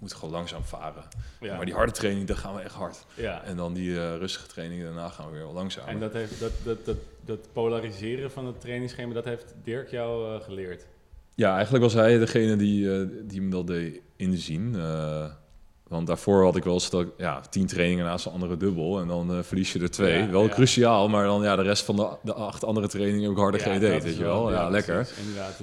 moeten 0.00 0.18
we 0.18 0.24
gewoon 0.24 0.38
langzaam 0.40 0.64
varen. 0.64 1.04
Ja. 1.40 1.56
Maar 1.56 1.64
die 1.64 1.74
harde 1.74 1.92
training, 1.92 2.26
dan 2.26 2.36
gaan 2.36 2.54
we 2.54 2.60
echt 2.60 2.74
hard. 2.74 3.04
ja. 3.14 3.44
En 3.44 3.56
dan 3.56 3.74
die 3.74 3.96
eh, 3.96 4.16
rustige 4.16 4.46
training, 4.46 4.82
daarna 4.82 5.08
gaan 5.08 5.26
we 5.26 5.32
weer 5.32 5.42
wel 5.42 5.52
langzaam. 5.52 5.88
En 5.88 6.00
dat, 6.00 6.12
heeft, 6.12 6.40
dat, 6.40 6.52
dat, 6.64 6.84
dat, 6.84 6.96
dat 7.24 7.52
polariseren 7.52 8.30
van 8.30 8.46
het 8.46 8.60
trainingsschema, 8.60 9.14
dat 9.14 9.24
heeft 9.24 9.54
Dirk 9.64 9.90
jou 9.90 10.34
eh, 10.34 10.44
geleerd. 10.44 10.86
Ja, 11.34 11.54
eigenlijk 11.54 11.84
was 11.84 11.92
hij 11.92 12.18
degene 12.18 12.56
die, 12.56 12.92
eh, 12.92 13.06
die 13.22 13.42
me 13.42 13.50
dat 13.50 13.66
deed 13.66 14.00
inzien. 14.16 14.74
Want 15.90 16.06
daarvoor 16.06 16.42
had 16.44 16.56
ik 16.56 16.64
wel 16.64 16.72
eens 16.72 16.90
dat, 16.90 17.06
ja, 17.16 17.40
tien 17.50 17.66
trainingen 17.66 18.04
naast 18.04 18.26
een 18.26 18.32
andere 18.32 18.56
dubbel. 18.56 19.00
En 19.00 19.06
dan 19.08 19.30
eh, 19.34 19.38
verlies 19.42 19.72
je 19.72 19.78
er 19.80 19.90
twee. 19.90 20.18
Ja, 20.18 20.30
wel 20.30 20.42
ja. 20.42 20.48
cruciaal, 20.48 21.08
maar 21.08 21.24
dan 21.24 21.42
ja, 21.42 21.56
de 21.56 21.62
rest 21.62 21.84
van 21.84 21.96
de, 21.96 22.08
de 22.22 22.34
acht 22.34 22.64
andere 22.64 22.88
trainingen 22.88 23.22
heb 23.22 23.30
ik 23.30 23.36
harder 23.38 23.60
Ja, 23.60 23.72
is 23.96 24.02
weet 24.02 24.16
je 24.16 24.22
wel. 24.22 24.52
Ja, 24.52 24.68
lekker. 24.68 25.08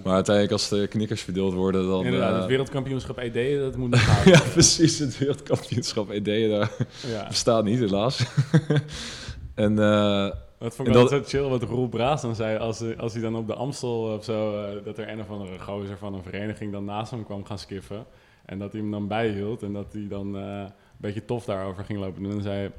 Maar 0.03 0.13
uiteindelijk 0.13 0.53
als 0.53 0.69
de 0.69 0.87
knikkers 0.87 1.21
verdeeld 1.21 1.53
worden, 1.53 1.87
dan... 1.87 2.05
inderdaad, 2.05 2.31
eh, 2.33 2.37
het 2.37 2.47
wereldkampioenschap 2.47 3.17
ED, 3.17 3.59
dat 3.59 3.75
moet 3.75 3.89
nog 3.89 4.23
ja, 4.33 4.39
precies. 4.51 4.99
Het 4.99 5.17
wereldkampioenschap 5.17 6.09
ED, 6.09 6.25
daar 6.25 6.71
ja. 7.07 7.27
bestaat 7.27 7.63
niet, 7.63 7.79
helaas. 7.79 8.23
en 9.55 9.79
eh, 9.79 10.29
Dat 10.59 10.75
vond 10.75 10.87
ik 10.87 10.93
wel 10.93 11.09
dat- 11.09 11.11
zo 11.11 11.37
chill 11.39 11.49
wat 11.49 11.63
Roel 11.63 11.87
Braas 11.87 12.21
dan 12.21 12.35
zei 12.35 12.57
als, 12.57 12.79
hij- 12.79 12.97
als 12.97 13.13
hij 13.13 13.21
dan 13.21 13.35
op 13.35 13.47
de 13.47 13.53
Amstel 13.53 14.01
of 14.17 14.23
zo, 14.23 14.53
dat 14.83 14.97
er 14.97 15.09
een 15.09 15.19
of 15.21 15.29
andere 15.29 15.59
gozer 15.59 15.97
van 15.97 16.13
een 16.13 16.23
vereniging 16.23 16.71
dan 16.71 16.85
naast 16.85 17.11
hem 17.11 17.25
kwam 17.25 17.45
gaan 17.45 17.59
skiffen. 17.59 18.05
En 18.47 18.59
dat 18.59 18.71
hij 18.71 18.81
hem 18.81 18.91
dan 18.91 19.07
bijhield 19.07 19.63
en 19.63 19.73
dat 19.73 19.93
hij 19.93 20.07
dan 20.09 20.37
eh, 20.37 20.59
een 20.59 20.71
beetje 20.97 21.25
tof 21.25 21.45
daarover 21.45 21.83
ging 21.83 21.99
lopen. 21.99 22.31
En 22.31 22.41
zei, 22.41 22.71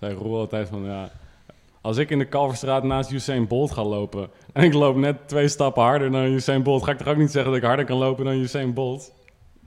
zei 0.00 0.14
Roel 0.14 0.38
altijd 0.38 0.68
van, 0.68 0.84
ja, 0.84 1.10
als 1.80 1.96
ik 1.96 2.10
in 2.10 2.18
de 2.18 2.24
Kalverstraat 2.24 2.82
naast 2.82 3.10
Usain 3.10 3.46
Bolt 3.46 3.72
ga 3.72 3.84
lopen 3.84 4.28
en 4.52 4.64
ik 4.64 4.72
loop 4.72 4.96
net 4.96 5.28
twee 5.28 5.48
stappen 5.48 5.82
harder 5.82 6.10
dan 6.10 6.24
Usain 6.24 6.62
Bolt, 6.62 6.84
ga 6.84 6.92
ik 6.92 6.98
toch 6.98 7.08
ook 7.08 7.16
niet 7.16 7.30
zeggen 7.30 7.50
dat 7.52 7.60
ik 7.60 7.66
harder 7.66 7.84
kan 7.84 7.96
lopen 7.96 8.24
dan 8.24 8.34
Usain 8.34 8.74
Bolt? 8.74 9.12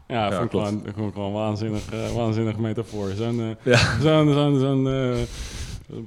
Ja, 0.07 0.29
Ja, 0.29 0.31
vond 0.31 0.43
ik 0.43 0.51
gewoon, 0.51 0.81
vond 0.95 1.07
ik 1.07 1.13
gewoon 1.13 1.27
een 1.27 1.33
waanzinnig, 1.33 1.91
eh, 1.91 2.15
waanzinnig 2.15 2.57
metafoor. 2.57 3.09
Zo'n 3.09 3.39
eh, 3.39 3.73
ja, 3.73 3.99
Zo'n 3.99 4.33
zo'n 4.33 4.59
zo'n 4.59 4.87
eh, 4.87 5.17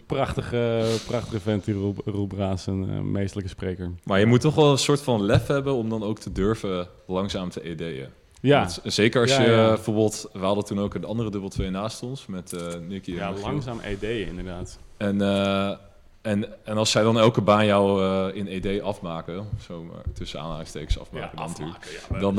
prachtige, 0.06 0.84
prachtige 1.06 1.40
vent, 1.40 1.64
die 1.64 1.74
Roel, 1.74 1.94
Roel 2.04 2.26
Braas, 2.26 2.66
een 2.66 3.10
meestelijke 3.12 3.50
spreker. 3.50 3.90
maar 4.04 4.18
je 4.18 4.26
moet 4.26 4.40
toch 4.40 4.54
wel 4.54 4.70
een 4.70 4.78
soort 4.78 5.02
van 5.02 5.22
lef 5.22 5.46
hebben 5.46 5.74
om 5.74 5.88
dan 5.88 6.02
ook 6.02 6.18
te 6.18 6.32
durven 6.32 6.88
langzaam 7.06 7.50
te 7.50 7.62
ED'en. 7.62 8.12
Ja, 8.40 8.68
zeker 8.84 9.20
als 9.20 9.30
Ja, 9.36 9.42
je 9.42 9.50
ja. 9.50 9.62
eh, 9.62 9.68
bijvoorbeeld, 9.68 10.28
we 10.32 10.38
hadden 10.38 10.64
toen 10.64 10.80
ook 10.80 10.94
een 10.94 11.04
andere 11.04 11.30
dubbel 11.30 11.48
2 11.48 11.70
naast 11.70 12.02
ons 12.02 12.26
met 12.26 12.52
eh 12.52 12.80
Nicky 12.88 13.12
ja 13.12 13.32
langzaam 13.32 13.80
ED 13.80 14.02
inderdaad. 14.02 14.78
En, 14.96 15.20
eh, 15.20 15.76
en, 16.22 16.64
en 16.64 16.76
als 16.76 16.90
zij 16.90 17.02
dan 17.02 17.18
elke 17.18 17.40
baan 17.40 17.66
jou 17.66 18.02
in 18.32 18.46
ED 18.46 18.82
afmaken, 18.82 19.48
zo 19.60 19.86
tussen 20.14 20.40
aanhalingstekens 20.40 20.98
afmaken 20.98 21.36
dan 21.36 21.46
natuurlijk. 21.48 22.00
Dan, 22.20 22.34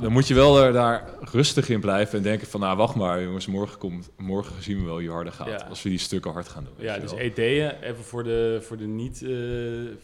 dan 0.00 0.12
moet 0.12 0.28
je 0.28 0.34
wel 0.34 0.60
er 0.62 0.72
daar 0.72 1.08
rustig 1.20 1.68
in 1.68 1.80
blijven 1.80 2.18
en 2.18 2.24
denken 2.24 2.46
van, 2.46 2.60
nou 2.60 2.76
wacht 2.76 2.94
maar 2.94 3.22
jongens, 3.22 3.46
morgen, 3.46 3.78
komt, 3.78 4.10
morgen 4.16 4.62
zien 4.62 4.78
we 4.78 4.84
wel 4.84 4.96
wie 4.96 5.10
harder 5.10 5.32
gaat. 5.32 5.68
Als 5.68 5.82
we 5.82 5.88
die 5.88 5.98
stukken 5.98 6.32
hard 6.32 6.48
gaan 6.48 6.64
doen. 6.64 6.84
Ja, 6.86 6.98
dus. 6.98 7.12
ED'en, 7.12 7.82
even 7.82 8.04
voor 8.04 8.24
de, 8.24 8.58
voor 8.62 8.76
de 8.76 8.86
niet 8.86 9.24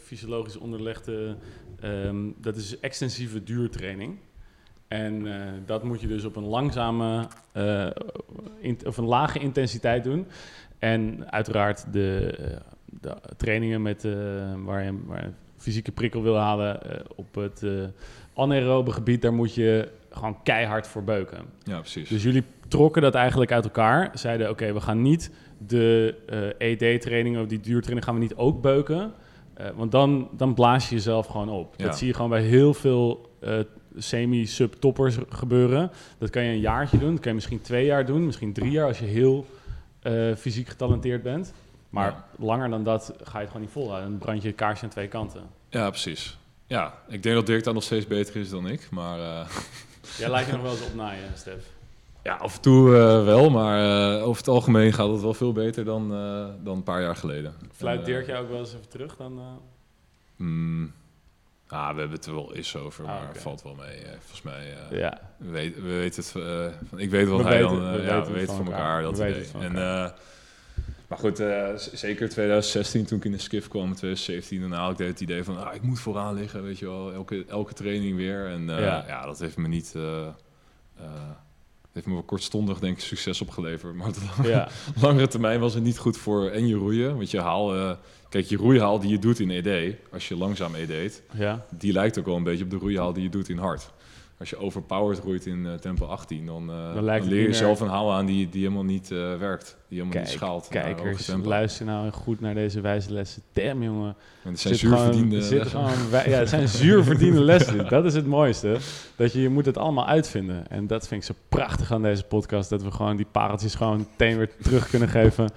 fysiologisch 0.05 0.57
onderlegde, 0.57 1.37
ehm, 1.81 2.17
dat 2.37 2.57
is 2.57 2.81
extensieve 2.81 3.43
duurtraining. 3.43 4.19
En 4.91 5.27
eh, 5.27 5.43
dat 5.67 5.83
moet 5.85 6.01
je 6.01 6.07
dus 6.07 6.25
op 6.25 6.37
een 6.37 6.45
langzame, 6.45 7.27
eh, 7.53 7.87
in- 8.61 8.79
of 8.87 8.97
een 8.97 9.05
lage 9.05 9.39
intensiteit 9.39 10.05
doen. 10.05 10.27
En 10.79 11.31
uiteraard 11.33 11.93
de, 11.93 12.37
eh, 12.39 12.57
de 13.01 13.15
trainingen 13.37 13.83
met, 13.83 14.05
eh, 14.05 14.13
waar, 14.65 14.85
je, 14.85 14.99
waar 15.07 15.25
je 15.25 15.31
fysieke 15.57 15.93
prikkel 15.93 16.23
wil 16.23 16.37
halen 16.37 16.81
op 17.17 17.35
het 17.35 17.65
anaerobe 18.35 18.91
gebied, 18.93 19.23
daar 19.23 19.33
moet 19.35 19.55
je 19.55 19.89
gewoon 20.11 20.43
keihard 20.43 20.87
voor 20.87 21.05
beuken. 21.05 21.39
Ja, 21.63 21.79
precies. 21.79 22.09
Dus 22.09 22.23
jullie 22.23 22.45
trokken 22.69 23.03
dat 23.03 23.15
eigenlijk 23.15 23.53
uit 23.53 23.65
elkaar. 23.65 24.11
Zeiden, 24.15 24.51
oké, 24.51 24.73
we 24.73 24.81
gaan 24.81 25.03
niet 25.03 25.31
de 25.67 26.15
eh 26.59 26.71
ED-training 26.73 27.39
of 27.39 27.47
die 27.47 27.61
duurtraining 27.61 28.05
gaan 28.05 28.15
we 28.15 28.21
niet 28.21 28.35
ook 28.35 28.61
beuken. 28.63 29.13
Want 29.75 29.93
dan, 29.93 30.29
dan 30.37 30.55
blaas 30.55 30.89
je 30.89 30.95
jezelf 30.95 31.27
gewoon 31.27 31.49
op. 31.49 31.75
Ja. 31.77 31.85
Dat 31.85 31.99
zie 31.99 32.07
je 32.07 32.15
gewoon 32.15 32.31
bij 32.31 32.43
heel 32.43 32.75
veel 32.75 33.31
semi-sub-toppers 33.97 35.17
gebeuren. 35.29 35.91
Dat 36.19 36.31
kan 36.31 36.43
je 36.43 36.51
een 36.53 36.61
jaartje 36.61 36.99
doen. 36.99 37.11
Dat 37.11 37.21
kan 37.21 37.29
je 37.29 37.35
misschien 37.35 37.61
twee 37.61 37.85
jaar 37.85 38.07
doen. 38.07 38.27
Misschien 38.27 38.53
drie 38.53 38.71
jaar 38.71 38.87
als 38.87 38.99
je 38.99 39.05
heel 39.05 39.47
eh, 40.03 40.35
fysiek 40.37 40.69
getalenteerd 40.69 41.23
bent. 41.23 41.53
Maar 41.91 42.07
Ja. 42.11 42.25
langer 42.39 42.71
dan 42.71 42.85
dat 42.85 43.15
ga 43.23 43.33
je 43.33 43.39
het 43.39 43.47
gewoon 43.47 43.63
niet 43.63 43.71
volhouden. 43.71 44.11
Dan 44.11 44.19
brand 44.19 44.43
je 44.43 44.53
kaarsje 44.53 44.85
aan 44.85 44.91
twee 44.91 45.09
kanten. 45.09 45.43
Ja, 45.69 45.89
precies. 45.91 46.39
Ja, 46.67 46.95
ik 47.09 47.23
denk 47.23 47.35
dat 47.35 47.47
Dirk 47.47 47.65
daar 47.65 47.75
nog 47.75 47.83
steeds 47.83 48.07
beter 48.07 48.37
is 48.37 48.51
dan 48.51 48.67
ik, 48.69 48.89
maar... 48.91 49.19
eh, 49.21 49.49
Jij 50.19 50.31
lijkt 50.31 50.47
je 50.47 50.53
nog 50.53 50.63
wel 50.63 50.71
eens 50.73 50.85
op 50.87 50.95
naaien, 50.95 51.29
Stef. 51.37 51.65
Ja, 52.23 52.35
af 52.37 52.55
en 52.57 52.61
toe 52.61 52.97
eh, 52.97 53.25
wel, 53.25 53.51
maar 53.51 54.21
over 54.21 54.37
het 54.37 54.49
algemeen 54.49 54.93
gaat 54.93 55.09
het 55.11 55.21
wel 55.21 55.35
veel 55.35 55.53
beter 55.53 55.85
dan, 55.85 56.09
dan 56.65 56.77
een 56.77 56.83
paar 56.83 57.03
jaar 57.03 57.17
geleden. 57.17 57.55
Fluit 57.73 58.05
Dirk 58.05 58.27
jou 58.27 58.43
ook 58.45 58.51
wel 58.51 58.59
eens 58.59 58.75
even 58.75 58.89
terug 58.89 59.17
dan... 59.17 59.41
mm, 60.37 60.93
ah, 61.71 61.93
we 61.95 61.99
hebben 62.01 62.17
het 62.17 62.27
er 62.27 62.35
wel 62.35 62.55
eens 62.55 62.77
over, 62.77 63.05
Ah, 63.07 63.11
maar 63.11 63.37
valt 63.37 63.63
wel 63.63 63.75
mee. 63.75 63.97
eh, 63.99 64.11
volgens 64.19 64.43
mij, 64.43 64.75
eh, 64.91 64.99
ja. 64.99 65.21
we, 65.37 65.51
weten, 65.51 65.83
we 65.83 65.89
weten 65.89 66.23
het, 66.23 66.35
eh, 66.45 66.67
van, 66.89 66.99
ik 66.99 67.11
weet 67.11 67.29
wat 67.29 67.43
We 67.43 67.49
hij 67.49 67.59
weten- 67.63 67.77
dan, 67.81 67.87
eh, 67.87 67.95
we 67.97 68.03
ja, 68.03 68.15
weten 68.17 68.33
we 68.33 68.39
weten 68.39 68.55
van 68.57 68.67
elkaar, 68.67 69.03
dat 69.03 69.15
idee. 69.19 69.45
van 69.47 69.63
En, 69.63 69.77
elkaar. 69.77 70.05
eh, 70.07 70.13
maar 71.09 71.19
goed, 71.19 71.41
eh, 71.41 71.69
zeker 71.77 72.29
2016 72.29 73.05
toen 73.07 73.19
ik 73.19 73.25
in 73.25 73.33
de 73.33 73.39
skiff 73.39 73.69
kwam, 73.69 73.95
2017, 73.95 74.61
daarna 74.61 74.81
had 74.83 75.01
ik 75.01 75.07
het 75.07 75.21
idee 75.21 75.45
van, 75.45 75.67
ah, 75.67 75.75
ik 75.75 75.83
moet 75.83 76.01
vooraan 76.01 76.35
liggen, 76.35 76.63
weet 76.63 76.79
je 76.79 76.87
wel, 76.87 77.13
elke, 77.13 77.45
elke 77.49 77.73
training 77.73 78.17
weer. 78.17 78.47
En 78.47 78.71
eh, 78.71 78.81
Ja. 78.81 79.05
ja. 79.07 79.25
dat 79.27 79.39
heeft 79.39 79.57
me 79.57 79.69
niet... 79.69 79.95
heeft 81.93 82.07
me 82.07 82.13
wel 82.13 82.23
kortstondig 82.23 82.79
denk 82.79 82.97
ik 82.97 83.03
succes 83.03 83.41
opgeleverd. 83.41 83.95
Maar 83.95 84.07
op 84.07 84.15
de 84.15 84.49
ja. 84.49 84.69
langere 85.03 85.29
termijn 85.29 85.61
was 85.61 85.75
het 85.75 85.83
niet 85.83 85.99
goed 85.99 86.17
voor 86.17 86.49
en 86.49 86.67
je 86.67 86.75
roeien. 86.75 87.17
Want 87.17 87.31
je 87.31 87.41
haal, 87.41 87.75
eh, 87.75 87.93
kijk, 88.29 88.45
je 88.45 88.57
roeihaal 88.57 89.01
die 89.01 89.11
je 89.11 89.19
doet 89.19 89.41
in 89.41 89.51
ED, 89.51 89.95
als 90.13 90.29
je 90.29 90.37
langzaam 90.37 90.75
ED't, 90.75 91.23
ja. 91.33 91.67
die 91.71 91.93
lijkt 91.93 92.19
ook 92.19 92.27
wel 92.27 92.37
een 92.37 92.43
beetje 92.43 92.65
op 92.65 92.71
de 92.71 92.77
roeihaal 92.77 93.13
die 93.13 93.23
je 93.23 93.29
doet 93.29 93.49
in 93.49 93.59
hard. 93.59 93.91
Als 94.41 94.51
je 94.51 94.59
overpowered 94.59 95.19
roeit 95.19 95.47
in 95.47 95.67
eh, 95.67 95.75
tempo 95.75 96.07
18, 96.07 96.47
dan, 96.47 96.71
eh, 96.71 96.95
dan, 96.95 97.05
leer 97.05 97.47
je 97.47 97.53
zelf 97.53 97.81
een 97.81 97.89
haal 97.89 98.13
aan 98.13 98.27
die, 98.27 98.49
die 98.49 98.63
helemaal 98.63 98.85
niet 98.85 99.11
eh, 99.11 99.37
werkt. 99.37 99.77
Die 99.89 99.99
helemaal 99.99 100.13
Kijk, 100.13 100.25
niet 100.25 100.35
schaalt. 100.35 100.69
Kijkers, 100.69 101.31
luister 101.43 101.87
nou 101.87 102.11
goed 102.11 102.41
naar 102.41 102.55
deze 102.55 102.81
wijze 102.81 103.13
lessen. 103.13 103.43
Damn, 103.53 103.83
jongen. 103.83 104.17
En 104.43 104.51
het 104.51 104.61
zijn 104.61 104.75
zuurverdiende 104.75 105.37
lessen. 105.37 106.31
ja, 106.31 106.39
het 106.39 106.49
zijn 106.49 106.69
zuurverdiende 106.69 107.41
lessen. 107.41 107.89
Dat 107.89 108.05
is 108.05 108.15
het 108.15 108.27
mooiste. 108.27 108.77
Dat 109.17 109.33
je, 109.33 109.41
je 109.41 109.49
moet 109.49 109.67
het 109.67 109.79
allemaal 109.79 110.07
uitvinden. 110.07 110.69
En 110.69 110.87
dat 110.87 111.09
vind 111.09 111.21
ik 111.21 111.27
zo 111.27 111.35
prachtig 111.49 111.93
aan 111.93 112.03
deze 112.03 112.25
podcast. 112.25 112.71
Dat 112.71 112.83
we 112.83 112.91
gewoon 112.91 113.17
die 113.17 113.27
pareltjes 113.31 113.75
gewoon 113.75 113.99
meteen 113.99 114.37
weer 114.37 114.51
terug 114.63 114.89
kunnen 114.89 115.09
geven 115.09 115.51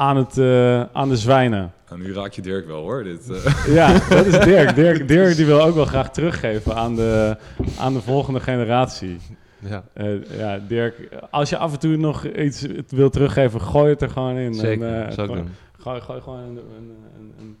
aan, 0.00 0.16
het, 0.16 0.38
eh, 0.38 0.82
aan 0.92 1.08
de 1.08 1.16
zwijnen. 1.16 1.72
Nou, 1.88 2.02
nu 2.02 2.14
raak 2.14 2.32
je 2.32 2.42
Dirk 2.42 2.66
wel 2.66 2.80
hoor. 2.80 3.04
Dit, 3.04 3.30
eh, 3.30 3.66
Ja, 3.78 3.92
dat 4.08 4.26
is 4.26 4.38
Dirk. 4.38 4.74
Dirk, 4.82 5.08
Dirk 5.08 5.36
die 5.36 5.46
wil 5.46 5.60
ook 5.62 5.74
wel 5.74 5.84
graag 5.84 6.10
teruggeven 6.10 6.74
aan 6.76 6.94
de, 6.94 7.36
aan 7.78 7.92
de 7.92 8.00
volgende 8.00 8.40
generatie. 8.40 9.18
Ja, 9.58 9.84
Eh, 9.94 10.38
ja, 10.38 10.58
Dirk, 10.68 11.08
als 11.30 11.50
je 11.50 11.56
af 11.56 11.72
en 11.72 11.78
toe 11.78 11.96
nog 11.96 12.26
iets 12.26 12.66
wil 12.88 13.10
teruggeven, 13.10 13.60
gooi 13.60 13.90
het 13.90 14.02
er 14.02 14.10
gewoon 14.10 14.36
in. 14.36 14.54
zeker. 14.54 14.86
En, 14.94 15.06
eh, 15.06 15.12
zou 15.12 15.28
ik 15.28 15.34
doen. 15.36 15.48
Gooi, 15.78 16.00
gooi 16.00 16.20
gewoon 16.20 16.38
een, 16.38 16.56
een, 16.56 16.96
een, 17.18 17.34
een, 17.40 17.56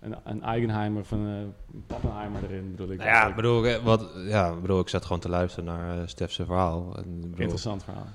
een, 0.00 0.16
een 0.24 0.42
Eigenheimer 0.42 1.00
of 1.00 1.10
een, 1.10 1.26
eh, 1.26 1.32
een 1.74 1.84
Pappenheimer 1.86 2.40
erin, 2.50 2.70
bedoel 2.70 2.92
ik. 2.92 2.98
Nou 2.98 3.10
ja, 3.10 3.34
bedoel, 3.34 3.64
ik, 3.66 3.80
wat, 3.84 4.06
ja, 4.26 4.54
bedoel, 4.60 4.80
ik 4.80 4.88
zat 4.88 5.04
gewoon 5.04 5.20
te 5.20 5.28
luisteren 5.28 5.64
naar 5.64 5.96
uh, 5.96 6.02
Stef's 6.04 6.36
verhaal. 6.36 6.92
En, 6.96 7.20
bedoel, 7.20 7.36
Interessant 7.38 7.84
verhaal. 7.84 8.06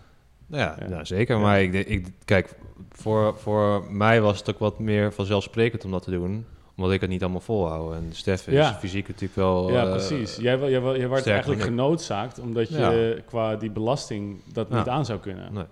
Nou 0.47 0.61
ja, 0.63 0.75
Ja. 0.79 0.87
nou, 0.89 1.05
zeker. 1.05 1.35
Ja. 1.35 1.41
Maar 1.41 1.61
ik, 1.61 1.71
denk- 1.71 1.87
ik, 1.87 2.07
kijk, 2.25 2.55
voor, 2.97 3.37
voor 3.37 3.85
mij 3.91 4.21
was 4.21 4.37
het 4.39 4.49
ook 4.49 4.59
wat 4.59 4.79
meer 4.79 5.13
vanzelfsprekend 5.13 5.85
om 5.85 5.91
dat 5.91 6.03
te 6.03 6.11
doen. 6.11 6.45
Omdat 6.77 6.93
ik 6.93 7.01
het 7.01 7.09
niet 7.09 7.21
allemaal 7.21 7.41
volhoud. 7.41 7.93
En 7.93 8.09
Stef 8.11 8.47
is 8.47 8.53
Ja. 8.53 8.73
fysiek 8.73 9.07
natuurlijk 9.07 9.35
wel... 9.35 9.71
ja, 9.71 9.83
eh, 9.85 9.91
precies. 9.91 10.35
Jij, 10.35 10.69
jij, 10.69 11.09
werd 11.09 11.27
eigenlijk 11.27 11.61
genoodzaakt, 11.61 12.39
omdat 12.39 12.69
je 12.69 12.77
Ja. 13.15 13.21
qua 13.25 13.55
die 13.55 13.71
belasting 13.71 14.41
dat 14.53 14.67
Ja. 14.69 14.77
niet 14.77 14.87
aan 14.87 15.05
zou 15.05 15.19
kunnen. 15.19 15.53
Nee. 15.53 15.65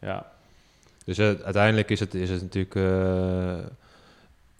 Ja, 0.00 0.32
Dus 1.04 1.18
eh, 1.18 1.26
uiteindelijk 1.26 1.90
is 1.90 2.00
het, 2.00 2.14
is 2.14 2.30
het 2.30 2.42
natuurlijk 2.42 2.74
eh, 2.74 3.66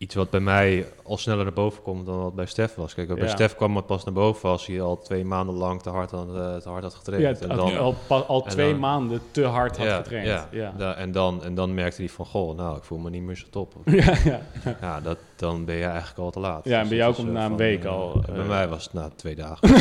iets 0.04 0.14
wat 0.14 0.30
bij 0.30 0.40
mij 0.40 0.86
al 1.02 1.16
sneller 1.16 1.44
naar 1.44 1.52
boven 1.52 1.82
komt 1.82 2.06
dan 2.06 2.18
wat 2.22 2.34
bij 2.34 2.46
Stef 2.46 2.74
was. 2.74 2.94
Kijk, 2.94 3.08
bij 3.08 3.16
Ja. 3.16 3.28
Stef 3.28 3.54
kwam 3.56 3.76
het 3.76 3.86
pas 3.86 4.04
naar 4.04 4.14
boven 4.14 4.48
als 4.48 4.66
hij 4.66 4.80
al 4.80 4.98
twee 5.02 5.24
maanden 5.24 5.54
lang 5.54 5.82
te 5.82 5.90
hard 5.90 6.10
had, 6.10 6.28
eh, 6.28 6.56
te 6.56 6.68
hard 6.68 6.82
had 6.82 6.94
getraind. 6.94 7.38
ja 7.40 7.44
en 7.48 7.58
al, 7.58 7.70
dan, 7.70 7.78
al, 7.78 8.24
al 8.26 8.44
en 8.44 8.50
twee 8.50 8.70
dan- 8.70 8.80
maanden 8.80 9.20
te 9.30 9.44
hard 9.44 9.76
had 9.76 9.86
ja, 9.86 9.96
getraind. 9.96 10.26
Ja, 10.26 10.48
Ja. 10.50 10.72
da- 10.78 10.94
en, 10.94 11.12
dan, 11.12 11.44
en 11.44 11.54
dan 11.54 11.74
merkte 11.74 12.00
hij 12.02 12.10
van, 12.10 12.26
goh, 12.26 12.56
nou, 12.56 12.76
ik 12.76 12.82
voel 12.82 12.98
me 12.98 13.10
niet 13.10 13.22
meer 13.22 13.36
zo 13.36 13.46
top. 13.50 13.74
Ja, 13.84 14.14
ja. 14.24 14.40
ja, 14.80 15.00
dat, 15.00 15.18
dan 15.36 15.64
ben 15.64 15.74
je 15.74 15.84
eigenlijk 15.84 16.18
al 16.18 16.30
te 16.30 16.40
laat. 16.40 16.64
Ja, 16.64 16.80
en 16.80 16.88
bij 16.88 16.96
jou 16.96 17.14
komt 17.14 17.28
eh, 17.28 17.34
na 17.34 17.44
een 17.44 17.56
week 17.56 17.84
eh, 17.84 17.90
al, 17.90 18.24
bij 18.34 18.44
mij 18.44 18.68
was 18.68 18.84
het 18.84 18.92
na 18.92 19.08
twee 19.16 19.34
dagen. 19.34 19.68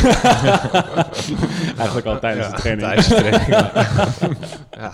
Eigenlijk 1.78 2.06
al 2.06 2.18
tijdens 2.18 2.50
de 2.50 2.54
training. 2.56 2.86
Tijdens 2.86 3.08
de 3.08 3.14
training. 3.14 3.46
ja. 4.80 4.92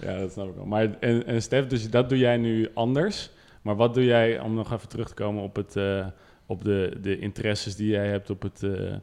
Ja, 0.00 0.18
dat 0.18 0.32
snap 0.32 0.48
ik 0.48 0.54
wel. 0.54 0.64
Maar, 0.64 0.88
en, 1.00 1.26
en 1.26 1.42
Stef, 1.42 1.66
dus 1.66 1.90
dat 1.90 2.08
doe 2.08 2.18
jij 2.18 2.36
nu 2.36 2.70
anders. 2.74 3.30
Maar 3.66 3.76
wat 3.76 3.94
doe 3.94 4.04
jij, 4.04 4.40
om 4.40 4.54
nog 4.54 4.72
even 4.72 4.88
terug 4.88 5.08
te 5.08 5.14
komen 5.14 5.42
op, 5.42 5.56
het, 5.56 5.76
eh, 5.76 6.06
op 6.46 6.64
de, 6.64 6.96
de 7.00 7.18
interesses 7.18 7.76
die 7.76 7.88
jij 7.88 8.08
hebt 8.08 8.30
op 8.30 8.42
het, 8.42 8.62
eh, 8.62 8.94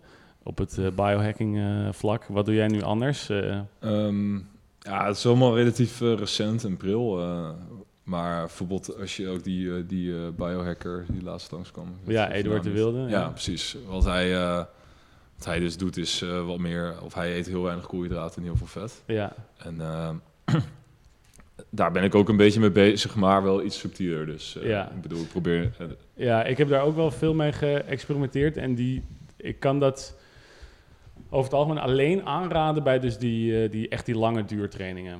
op 0.43 0.57
het 0.57 0.77
eh, 0.77 0.87
biohacking 0.87 1.59
vlak. 1.91 2.25
Wat 2.25 2.45
doe 2.45 2.55
jij 2.55 2.67
nu 2.67 2.81
anders? 2.81 3.29
Eh, 3.29 3.59
Ehm, 3.79 4.35
ja, 4.79 5.07
het 5.07 5.17
is 5.17 5.25
allemaal 5.25 5.55
relatief 5.55 5.99
recent 5.99 6.63
en 6.63 6.77
pril. 6.77 7.17
maar 8.03 8.39
bijvoorbeeld 8.39 8.99
als 8.99 9.17
je 9.17 9.29
ook 9.29 9.43
die, 9.43 9.85
die 9.85 10.31
biohacker 10.31 11.05
die 11.07 11.23
laatst 11.23 11.51
langskwam. 11.51 11.95
ja, 12.07 12.31
Eduard 12.31 12.63
de. 12.63 12.71
Wilde. 12.71 12.99
Ja, 12.99 13.29
precies. 13.29 13.77
Wat 13.87 14.03
hij, 14.03 14.35
wat 15.35 15.45
hij 15.45 15.59
dus 15.59 15.77
doet 15.77 15.97
is 15.97 16.25
wat 16.45 16.59
meer... 16.59 16.95
Of 17.01 17.13
hij 17.13 17.37
eet 17.37 17.45
heel 17.47 17.63
weinig 17.63 17.87
koolhydraten 17.87 18.37
en 18.37 18.43
heel 18.43 18.57
veel 18.57 18.67
vet. 18.67 19.03
Ja, 19.05 19.33
En 19.57 19.81
ehm, 19.81 20.15
daar 21.75 21.91
ben 21.91 22.03
ik 22.03 22.15
ook 22.15 22.29
een 22.29 22.37
beetje 22.37 22.59
mee 22.59 22.71
bezig, 22.71 23.15
maar 23.15 23.43
wel 23.43 23.63
iets 23.63 23.79
subtieler. 23.79 24.25
Dus 24.25 24.57
eh, 24.57 24.67
Ja. 24.69 24.91
ik 24.91 25.01
bedoel, 25.01 25.21
ik 25.21 25.27
probeer... 25.29 25.71
eh, 25.79 25.87
Ja, 26.13 26.43
ik 26.43 26.57
heb 26.57 26.69
daar 26.69 26.83
ook 26.83 26.95
wel 26.95 27.11
veel 27.11 27.33
mee 27.33 27.51
geëxperimenteerd. 27.51 28.57
En 28.57 28.75
die, 28.75 29.03
ik 29.37 29.59
kan 29.59 29.79
dat 29.79 30.17
over 31.29 31.43
het 31.51 31.53
algemeen 31.53 31.83
alleen 31.83 32.25
aanraden 32.25 32.83
bij 32.83 32.99
dus 32.99 33.17
die, 33.17 33.63
eh, 33.63 33.71
die 33.71 33.87
echt 33.89 34.05
die 34.05 34.17
lange 34.17 34.45
duurtrainingen. 34.45 35.19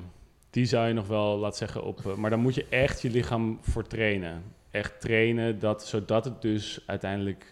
Die 0.50 0.64
zou 0.66 0.86
je 0.88 0.92
nog 0.94 1.06
wel, 1.06 1.38
laat 1.38 1.56
zeggen, 1.56 1.84
op... 1.84 2.14
maar 2.16 2.30
dan 2.30 2.40
moet 2.40 2.54
je 2.54 2.66
echt 2.68 3.02
je 3.02 3.10
lichaam 3.10 3.58
voor 3.60 3.86
trainen. 3.86 4.42
Echt 4.70 5.00
trainen, 5.00 5.58
dat, 5.58 5.86
zodat 5.86 6.24
het 6.24 6.42
dus 6.42 6.80
uiteindelijk 6.86 7.48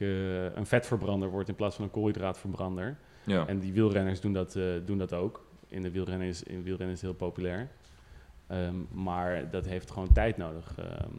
een 0.55 0.67
vetverbrander 0.67 1.29
wordt 1.31 1.49
in 1.49 1.55
plaats 1.55 1.77
van 1.77 1.85
een 1.85 1.91
koolhydraatverbrander. 1.91 2.97
ja. 3.25 3.47
En 3.47 3.59
die 3.59 3.73
wielrenners 3.73 4.21
doen 4.21 4.33
dat, 4.33 4.59
doen 4.85 4.99
dat 4.99 5.13
ook. 5.13 5.45
In 5.69 5.83
de 5.83 5.91
wielrennen 5.91 6.29
is, 6.29 6.43
in 6.43 6.63
wielrennen 6.63 6.95
is 6.95 7.01
het 7.03 7.11
heel 7.11 7.19
populair. 7.29 7.69
Ehm, 8.53 8.75
maar 9.05 9.51
dat 9.51 9.67
heeft 9.67 9.91
gewoon 9.91 10.13
tijd 10.13 10.37
nodig. 10.37 10.75
Ehm, 10.79 11.11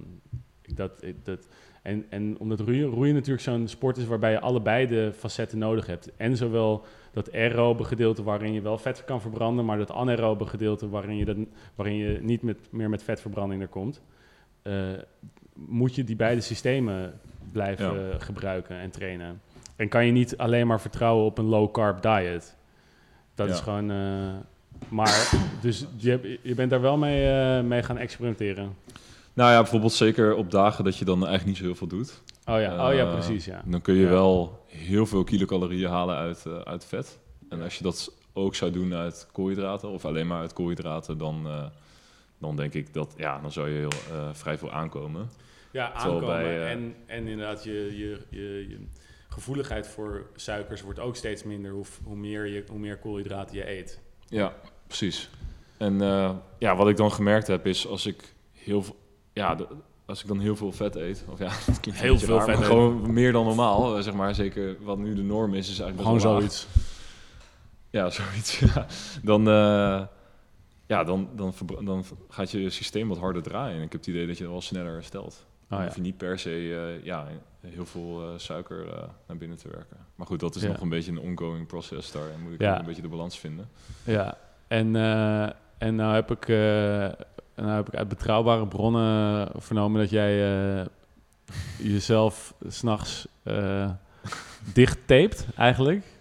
dat, 0.75 1.03
dat, 1.23 1.47
en, 1.81 2.05
en 2.09 2.39
omdat 2.39 2.59
roeien, 2.59 2.85
roeien 2.89 3.13
natuurlijk 3.13 3.43
zo'n 3.43 3.67
sport 3.67 3.97
is 3.97 4.05
waarbij 4.05 4.31
je 4.31 4.39
allebei 4.39 4.87
de 4.87 5.11
facetten 5.15 5.57
nodig 5.57 5.85
hebt. 5.85 6.15
En 6.17 6.37
zowel 6.37 6.83
dat 7.11 7.31
aerobe 7.33 7.83
gedeelte 7.83 8.23
waarin 8.23 8.53
je 8.53 8.61
wel 8.61 8.77
vet 8.77 9.03
kan 9.05 9.21
verbranden, 9.21 9.65
maar 9.65 9.77
dat 9.77 9.91
anaerobe 9.91 10.45
gedeelte 10.45 10.89
waarin 10.89 11.15
je, 11.17 11.25
dat, 11.25 11.37
waarin 11.75 11.95
je 11.95 12.19
niet 12.21 12.41
met, 12.41 12.57
meer 12.71 12.89
met 12.89 13.03
vetverbranding 13.03 13.61
er 13.61 13.67
komt. 13.67 14.01
eh, 14.61 14.73
moet 15.53 15.95
je 15.95 16.03
die 16.03 16.15
beide 16.15 16.41
systemen 16.41 17.19
blijven 17.51 18.21
gebruiken 18.21 18.75
en 18.77 18.89
trainen. 18.91 19.41
En 19.75 19.87
kan 19.89 20.05
je 20.05 20.11
niet 20.11 20.37
alleen 20.37 20.67
maar 20.67 20.81
vertrouwen 20.81 21.25
op 21.25 21.37
een 21.37 21.45
low-carb 21.45 22.01
diet. 22.01 22.55
Dat 23.35 23.47
Ja. 23.47 23.53
is 23.53 23.59
gewoon... 23.59 23.91
eh, 23.91 24.33
maar, 24.89 25.31
dus 25.61 25.85
je, 25.97 26.39
je 26.41 26.55
bent 26.55 26.69
daar 26.69 26.81
wel 26.81 26.97
mee, 26.97 27.29
eh, 27.31 27.63
mee 27.63 27.83
gaan 27.83 27.97
experimenteren. 27.97 28.75
Nou 29.33 29.51
ja, 29.51 29.61
bijvoorbeeld 29.61 29.93
zeker 29.93 30.35
op 30.35 30.51
dagen 30.51 30.83
dat 30.83 30.97
je 30.97 31.05
dan 31.05 31.17
eigenlijk 31.17 31.45
niet 31.45 31.57
zo 31.57 31.63
heel 31.63 31.75
veel 31.75 31.87
doet. 31.87 32.21
Oh 32.45 32.59
ja, 32.59 32.87
oh 32.89 32.93
ja 32.93 33.05
Eh, 33.05 33.13
precies, 33.13 33.45
ja. 33.45 33.61
Dan 33.65 33.81
kun 33.81 33.93
je 33.93 34.01
Ja. 34.03 34.09
wel 34.09 34.63
heel 34.67 35.05
veel 35.05 35.23
kilocalorieën 35.23 35.89
halen 35.89 36.15
uit, 36.15 36.45
eh, 36.45 36.57
uit 36.57 36.85
vet. 36.85 37.19
En 37.49 37.61
als 37.61 37.77
je 37.77 37.83
dat 37.83 38.13
ook 38.33 38.55
zou 38.55 38.71
doen 38.71 38.93
uit 38.93 39.27
koolhydraten, 39.31 39.89
of 39.89 40.05
alleen 40.05 40.27
maar 40.27 40.39
uit 40.39 40.53
koolhydraten, 40.53 41.17
dan, 41.17 41.47
dan 42.37 42.55
denk 42.55 42.73
ik 42.73 42.93
dat, 42.93 43.13
ja, 43.17 43.39
dan 43.39 43.51
zou 43.51 43.69
je 43.69 43.75
heel, 43.77 44.31
vrij 44.33 44.57
veel 44.57 44.71
aankomen. 44.71 45.29
Ja, 45.71 45.91
aankomen. 45.93 46.25
bij, 46.27 46.67
en, 46.71 46.95
en 47.05 47.27
inderdaad, 47.27 47.63
je, 47.63 47.97
je, 47.97 48.19
je, 48.29 48.69
je 48.69 48.77
gevoeligheid 49.29 49.87
voor 49.87 50.25
suikers 50.35 50.81
wordt 50.81 50.99
ook 50.99 51.15
steeds 51.15 51.43
minder 51.43 51.71
hoe, 51.71 51.85
hoe, 52.03 52.15
meer, 52.15 52.45
je, 52.45 52.63
hoe 52.67 52.79
meer 52.79 52.97
koolhydraten 52.97 53.55
je 53.55 53.69
eet. 53.69 53.99
Ja, 54.27 54.53
precies. 54.97 55.29
En 55.77 56.01
eh, 56.01 56.31
ja, 56.57 56.75
wat 56.75 56.87
ik 56.89 56.97
dan 56.97 57.11
gemerkt 57.11 57.47
heb 57.47 57.65
is 57.67 57.87
als 57.87 58.05
ik 58.05 58.33
heel 58.51 58.83
veel, 58.83 58.95
ja, 59.33 59.55
de- 59.55 59.67
als 60.05 60.21
ik 60.21 60.27
dan 60.27 60.39
heel 60.39 60.55
veel 60.55 60.71
vet 60.71 60.95
eet, 60.95 61.23
of 61.29 61.39
ja, 61.39 61.49
Heel 61.91 62.19
veel 62.19 62.35
raar, 62.37 62.45
vet 62.45 62.55
maar 62.57 62.65
gewoon 62.65 63.13
meer 63.13 63.31
dan 63.31 63.45
normaal, 63.45 63.97
eh, 63.97 64.03
zeg 64.03 64.13
maar. 64.13 64.35
Zeker 64.35 64.75
wat 64.83 64.97
nu 64.97 65.15
de 65.15 65.21
norm 65.23 65.53
is, 65.53 65.69
is 65.69 65.79
eigenlijk 65.79 66.01
Gewoon 66.01 66.19
zoiets. 66.39 66.67
Ja, 67.89 68.09
zoiets. 68.09 68.59
Ja. 68.75 68.85
Dan, 69.23 69.47
eh, 69.47 70.01
ja, 70.87 71.03
dan, 71.03 71.29
dan, 71.35 71.53
dan 71.83 72.05
gaat 72.29 72.51
je 72.51 72.69
systeem 72.69 73.07
wat 73.07 73.17
harder 73.17 73.41
draaien. 73.43 73.77
En 73.77 73.83
ik 73.83 73.91
heb 73.91 74.01
het 74.01 74.09
idee 74.09 74.27
dat 74.27 74.37
je 74.37 74.47
wel 74.49 74.61
sneller 74.61 74.93
herstelt. 74.93 75.45
Ja. 75.69 75.83
hoef 75.85 75.95
je 75.95 76.01
niet 76.01 76.17
per 76.17 76.39
se 76.39 76.99
ja, 77.03 77.27
heel 77.67 77.85
veel 77.85 78.33
suiker 78.37 78.85
naar 79.27 79.37
binnen 79.37 79.57
te 79.57 79.67
werken. 79.69 79.97
Maar 80.15 80.27
goed, 80.27 80.39
dat 80.39 80.55
is 80.55 80.61
Ja. 80.61 80.67
nog 80.67 80.81
een 80.81 80.89
beetje 80.89 81.11
een 81.11 81.19
ongoing 81.19 81.67
process. 81.67 82.11
Daar 82.11 82.23
moet 82.43 82.53
ik 82.53 82.61
Ja. 82.61 82.79
een 82.79 82.85
beetje 82.85 83.01
de 83.01 83.07
balans 83.07 83.39
vinden. 83.39 83.69
Ja, 84.03 84.37
en, 84.67 84.95
eh, 84.95 85.49
en 85.77 85.95
nou 85.95 86.13
heb 86.13 86.31
ik, 86.31 86.47
eh, 86.49 86.57
nou 87.55 87.69
heb 87.75 87.87
ik 87.87 87.95
uit 87.95 88.07
betrouwbare 88.07 88.67
bronnen 88.67 89.49
vernomen 89.55 90.01
dat 90.01 90.09
jij 90.09 90.53
eh, 90.79 90.85
jezelf 91.77 92.53
s'nachts 92.67 93.27
dicht 94.73 94.97
tapet, 95.05 95.47
eigenlijk. 95.57 96.03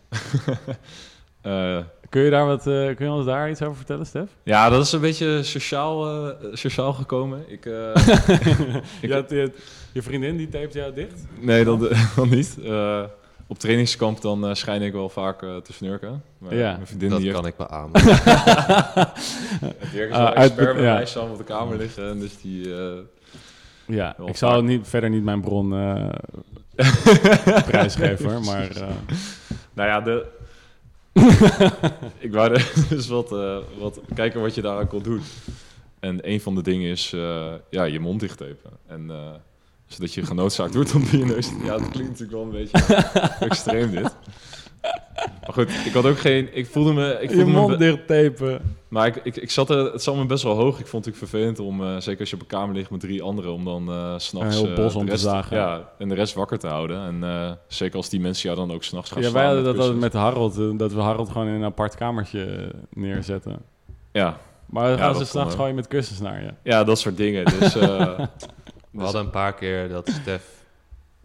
Kun 2.08 2.22
je, 2.22 2.30
daar 2.30 2.46
wat, 2.46 2.62
kun 2.62 2.96
je 2.98 3.10
ons 3.10 3.24
daar 3.26 3.50
iets 3.50 3.62
over 3.62 3.76
vertellen, 3.76 4.06
Stef? 4.06 4.30
ja, 4.42 4.68
dat 4.68 4.84
is 4.84 4.92
een 4.92 5.00
beetje 5.00 5.42
sociaal, 5.42 6.32
sociaal 6.52 6.92
gekomen. 6.92 7.38
Ik, 7.46 7.64
Ik- 7.64 7.64
je, 9.00 9.12
had, 9.12 9.30
je, 9.30 9.52
je 9.92 10.02
vriendin 10.02 10.36
die 10.36 10.48
tapet 10.48 10.72
jou 10.72 10.94
dicht? 10.94 11.24
nee, 11.40 11.64
dat, 11.64 11.80
dat 12.16 12.26
niet. 12.30 12.58
Op 13.52 13.58
trainingskamp 13.58 14.20
dan 14.20 14.46
eh, 14.46 14.54
schijn 14.54 14.82
ik 14.82 14.92
wel 14.92 15.08
vaak 15.08 15.42
eh, 15.42 15.56
te 15.56 15.72
snurken. 15.72 16.22
Maar 16.38 16.54
Ja, 16.54 16.72
mijn 16.72 16.86
vriendin 16.86 17.10
dat 17.10 17.20
die 17.20 17.32
kan 17.32 17.44
heeft 17.44 17.58
ik 17.60 17.66
beamen. 17.68 17.92
Dirk 19.92 20.10
is 20.10 20.16
wel 20.16 20.34
expert 20.34 20.76
ja. 20.78 20.94
mij 20.94 21.06
samen 21.06 21.30
op 21.30 21.38
de 21.38 21.44
kamer 21.44 21.76
liggen. 21.76 22.08
En 22.08 22.18
dus 22.18 22.40
die... 22.40 22.74
eh, 22.74 22.92
Ja, 23.86 24.16
ik 24.26 24.36
zal 24.36 24.50
vaak. 24.52 24.62
niet, 24.62 24.88
verder 24.88 25.10
niet 25.10 25.22
mijn 25.24 25.40
bron 25.40 25.74
eh 25.74 26.08
prijsgeven, 27.70 28.44
maar... 28.44 28.70
eh, 28.70 28.88
Nou 29.72 29.88
ja, 29.88 30.00
de... 30.00 30.26
ik 32.18 32.32
wou 32.32 32.52
er 32.54 32.72
dus 32.88 33.08
wat, 33.08 33.32
eh, 33.32 33.56
wat 33.78 34.00
kijken 34.14 34.40
wat 34.40 34.54
je 34.54 34.62
daaraan 34.62 34.88
kon 34.88 35.02
doen. 35.02 35.20
En 36.00 36.28
een 36.30 36.40
van 36.40 36.54
de 36.54 36.62
dingen 36.62 36.90
is 36.90 37.12
eh, 37.12 37.52
ja, 37.70 37.84
je 37.84 38.00
mond 38.00 38.20
dicht 38.20 38.38
tapen. 38.38 38.70
En 38.86 39.10
eh, 39.10 39.16
zodat 39.92 40.14
je 40.14 40.24
genoodzaakt 40.26 40.74
wordt 40.74 40.94
om 40.94 41.02
je 41.10 41.24
neus... 41.24 41.50
Ja, 41.64 41.78
dat 41.78 41.90
klinkt 41.90 42.10
natuurlijk 42.20 42.30
wel 42.30 42.42
een 42.42 42.50
beetje 42.50 42.94
extreem 43.48 43.90
dit. 43.90 44.16
Maar 45.22 45.52
goed, 45.52 45.70
ik 45.86 45.92
had 45.92 46.04
ook 46.04 46.18
geen... 46.18 46.48
Ik 46.56 46.66
voelde 46.66 46.92
me... 46.92 47.18
Ik 47.20 47.28
je 47.30 47.36
voelde 47.36 47.50
me 47.50 47.58
mond 47.58 47.78
dicht 47.78 48.06
tapen. 48.06 48.76
maar 48.88 49.06
ik, 49.06 49.16
ik, 49.22 49.36
ik 49.36 49.50
zat 49.50 49.70
er, 49.70 49.92
het 49.92 50.02
zat 50.02 50.16
me 50.16 50.26
best 50.26 50.42
wel 50.42 50.54
hoog. 50.54 50.78
Ik 50.80 50.86
vond 50.86 51.04
het 51.04 51.14
natuurlijk 51.14 51.32
vervelend 51.32 51.58
om, 51.58 51.82
eh, 51.82 52.00
zeker 52.00 52.20
als 52.20 52.30
je 52.30 52.34
op 52.34 52.40
een 52.42 52.48
kamer 52.48 52.74
ligt 52.74 52.90
met 52.90 53.00
drie 53.00 53.22
anderen, 53.22 53.52
om 53.52 53.64
dan 53.64 53.88
eh 53.88 54.14
s'nachts 54.16 54.56
Een 54.56 54.66
heel 54.66 54.74
bos 54.74 54.94
om 54.94 55.08
te 55.08 55.16
zagen. 55.16 55.56
Ja, 55.56 55.88
en 55.98 56.08
de 56.08 56.14
rest 56.14 56.34
wakker 56.34 56.58
te 56.58 56.66
houden. 56.66 57.00
En 57.06 57.24
eh, 57.24 57.50
zeker 57.66 57.96
als 57.96 58.08
die 58.08 58.20
mensen 58.20 58.50
jou 58.54 58.66
dan 58.66 58.76
ook 58.76 58.84
s'nachts 58.84 59.10
gaan 59.10 59.22
Ja, 59.22 59.32
wij 59.32 59.44
hadden 59.44 59.62
met 59.62 59.72
dat 59.72 59.76
kussens. 59.80 60.00
met 60.00 60.12
Harold, 60.12 60.58
eh, 60.58 60.64
dat 60.76 60.92
we 60.92 61.00
Harold 61.00 61.30
gewoon 61.30 61.46
in 61.48 61.54
een 61.54 61.64
apart 61.64 61.94
kamertje 61.94 62.44
eh, 62.44 62.66
neerzetten. 62.90 63.56
Ja, 64.12 64.36
Maar 64.66 64.82
dan 64.88 64.96
Ja, 64.96 64.98
gaan 64.98 65.12
ze 65.12 65.18
dat 65.18 65.28
s'nachts 65.28 65.54
gewoon 65.54 65.74
met 65.74 65.88
kussens 65.88 66.20
naar 66.20 66.42
je. 66.42 66.50
ja, 66.62 66.84
dat 66.84 66.98
soort 66.98 67.16
dingen. 67.16 67.44
Dus, 67.44 67.76
We 68.92 69.02
hadden 69.02 69.24
een 69.24 69.30
paar 69.30 69.54
keer 69.54 69.88
dat 69.88 70.08
Stef 70.22 70.44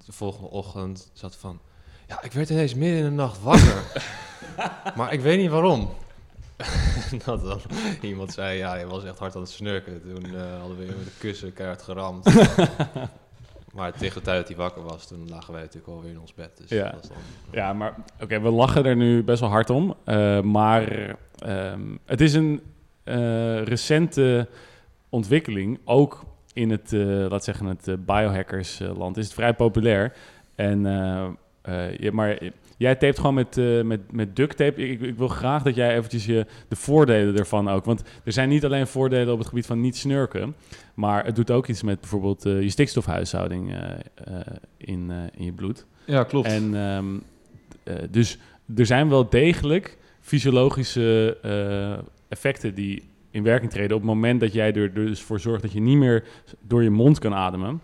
de 0.06 0.12
volgende 0.12 0.49
ochtend 0.49 1.10
zat 1.13 1.36
van... 1.36 1.60
Ja, 2.08 2.23
ik 2.23 2.32
werd 2.32 2.49
ineens 2.49 2.73
midden 2.75 2.97
in 2.97 3.03
de 3.03 3.10
nacht 3.12 3.41
wakker. 3.41 3.84
maar 4.97 5.13
ik 5.13 5.19
weet 5.21 5.39
niet 5.39 5.49
waarom. 5.49 5.89
dat 7.25 7.41
dan 7.43 7.60
iemand 8.01 8.34
zei, 8.34 8.58
ja, 8.58 8.75
je 8.75 8.86
was 8.88 9.03
echt 9.03 9.19
hard 9.19 9.36
aan 9.36 9.41
het 9.41 9.49
snurken. 9.49 10.01
Toen 10.01 10.36
eh, 10.36 10.60
hadden 10.60 10.77
we 10.77 10.86
weer 10.86 10.95
met 10.97 11.06
de 11.06 11.12
kussen 11.17 11.53
keihard 11.53 11.82
geramd. 11.82 12.25
maar 13.73 13.91
tegen 13.93 14.15
de 14.19 14.21
tijd 14.21 14.38
dat 14.38 14.47
hij 14.47 14.58
wakker 14.58 14.84
was, 14.84 15.08
toen 15.08 15.30
lagen 15.30 15.53
wij 15.53 15.62
natuurlijk 15.62 15.93
alweer 15.93 16.12
in 16.12 16.19
ons 16.19 16.34
bed. 16.34 16.58
Dus 16.58 16.69
Ja. 16.69 16.84
dat 16.84 16.93
was 16.93 17.08
dan... 17.08 17.17
Ja, 17.51 17.73
maar 17.73 17.95
oké, 18.21 18.39
we 18.41 18.49
lachen 18.49 18.86
er 18.86 18.95
nu 18.95 19.23
best 19.23 19.39
wel 19.39 19.49
hard 19.49 19.69
om. 19.69 19.95
eh, 20.03 20.41
maar 20.41 21.15
ehm, 21.38 21.82
het 22.06 22.21
is 22.21 22.34
een 22.34 22.62
eh, 23.03 23.63
recente 23.63 24.47
ontwikkeling. 25.10 25.80
Ook 25.86 26.23
in 26.58 26.70
het, 26.70 26.93
eh 26.93 27.26
laat 27.30 27.43
zeggen, 27.43 27.65
het 27.65 27.88
eh, 27.88 27.96
biohackersland 28.06 29.17
is 29.17 29.26
het 29.26 29.34
vrij 29.34 29.54
populair. 29.54 30.13
En, 30.56 30.86
eh, 30.86 31.26
eh, 31.62 31.98
je, 31.98 32.12
maar 32.12 32.38
jij 32.78 32.96
tapet 32.96 33.17
gewoon 33.17 33.34
met, 33.34 33.58
eh, 33.58 33.82
met, 33.82 34.12
met 34.12 34.36
duct 34.36 34.58
tape. 34.58 34.89
Ik, 34.89 35.02
ik 35.02 35.17
wil 35.17 35.28
graag 35.28 35.63
dat 35.63 35.76
jij 35.76 35.96
eventjes 35.96 36.26
je, 36.26 36.46
de 36.67 36.76
voordelen 36.76 37.38
ervan 37.38 37.70
ook. 37.70 37.86
Want 37.86 38.04
er 38.24 38.32
zijn 38.32 38.50
niet 38.50 38.65
alleen 38.65 38.88
voordelen 38.88 39.34
op 39.34 39.39
het 39.39 39.48
gebied 39.48 39.65
van 39.65 39.82
niet 39.82 39.98
snurken. 39.98 40.56
Maar 40.93 41.26
het 41.26 41.36
doet 41.36 41.52
ook 41.52 41.67
iets 41.67 41.84
met 41.84 42.00
bijvoorbeeld 42.00 42.46
eh, 42.46 42.62
je 42.62 42.70
stikstofhuishouding 42.70 43.74
eh, 43.74 43.89
eh, 44.15 44.46
in, 44.78 45.12
eh, 45.12 45.17
in 45.39 45.46
je 45.46 45.52
bloed. 45.52 45.86
ja, 46.06 46.24
klopt. 46.24 46.48
En 46.48 46.76
ehm, 46.76 47.06
eh, 47.84 47.96
dus 48.10 48.38
er 48.76 48.86
zijn 48.86 49.10
wel 49.10 49.30
degelijk 49.30 49.97
fysiologische 50.22 51.38
eh, 51.41 52.03
effecten 52.30 52.76
die 52.76 53.03
in 53.32 53.43
werking 53.43 53.71
treden 53.71 53.95
op 53.95 54.01
het 54.01 54.11
moment 54.11 54.39
dat 54.39 54.53
jij 54.53 54.73
er 54.73 54.93
dus 54.93 55.21
voor 55.21 55.39
zorgt 55.39 55.61
dat 55.61 55.71
je 55.71 55.80
niet 55.80 55.97
meer 55.97 56.23
door 56.61 56.84
je 56.84 56.89
mond 56.89 57.19
kan 57.19 57.34
ademen. 57.34 57.82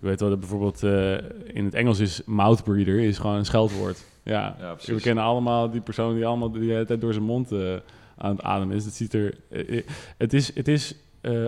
Je 0.00 0.06
weet 0.06 0.20
wel 0.20 0.28
dat 0.28 0.40
bijvoorbeeld 0.40 0.82
eh, 0.82 1.12
in 1.54 1.64
het 1.64 1.74
Engels 1.74 1.98
is 1.98 2.22
mouthbreather 2.24 3.00
is 3.00 3.18
gewoon 3.18 3.36
een 3.36 3.44
scheldwoord. 3.44 4.04
Ja, 4.22 4.56
ja, 4.58 4.70
we 4.70 4.74
precies. 4.74 5.02
kennen 5.02 5.24
allemaal 5.24 5.70
die 5.70 5.80
persoon 5.80 6.14
die 6.14 6.26
allemaal 6.26 6.50
die 6.50 6.66
de 6.66 6.72
hele 6.72 6.84
tijd 6.84 7.00
door 7.00 7.12
zijn 7.12 7.24
mond 7.24 7.52
eh, 7.52 7.74
aan 8.16 8.30
het 8.30 8.42
ademen 8.42 8.76
is. 8.76 8.84
Het 8.84 8.94
ziet 8.94 9.14
er, 9.14 9.34
eh, 9.48 9.82
het 10.18 10.32
is, 10.32 10.54
het 10.54 10.68
is 10.68 10.94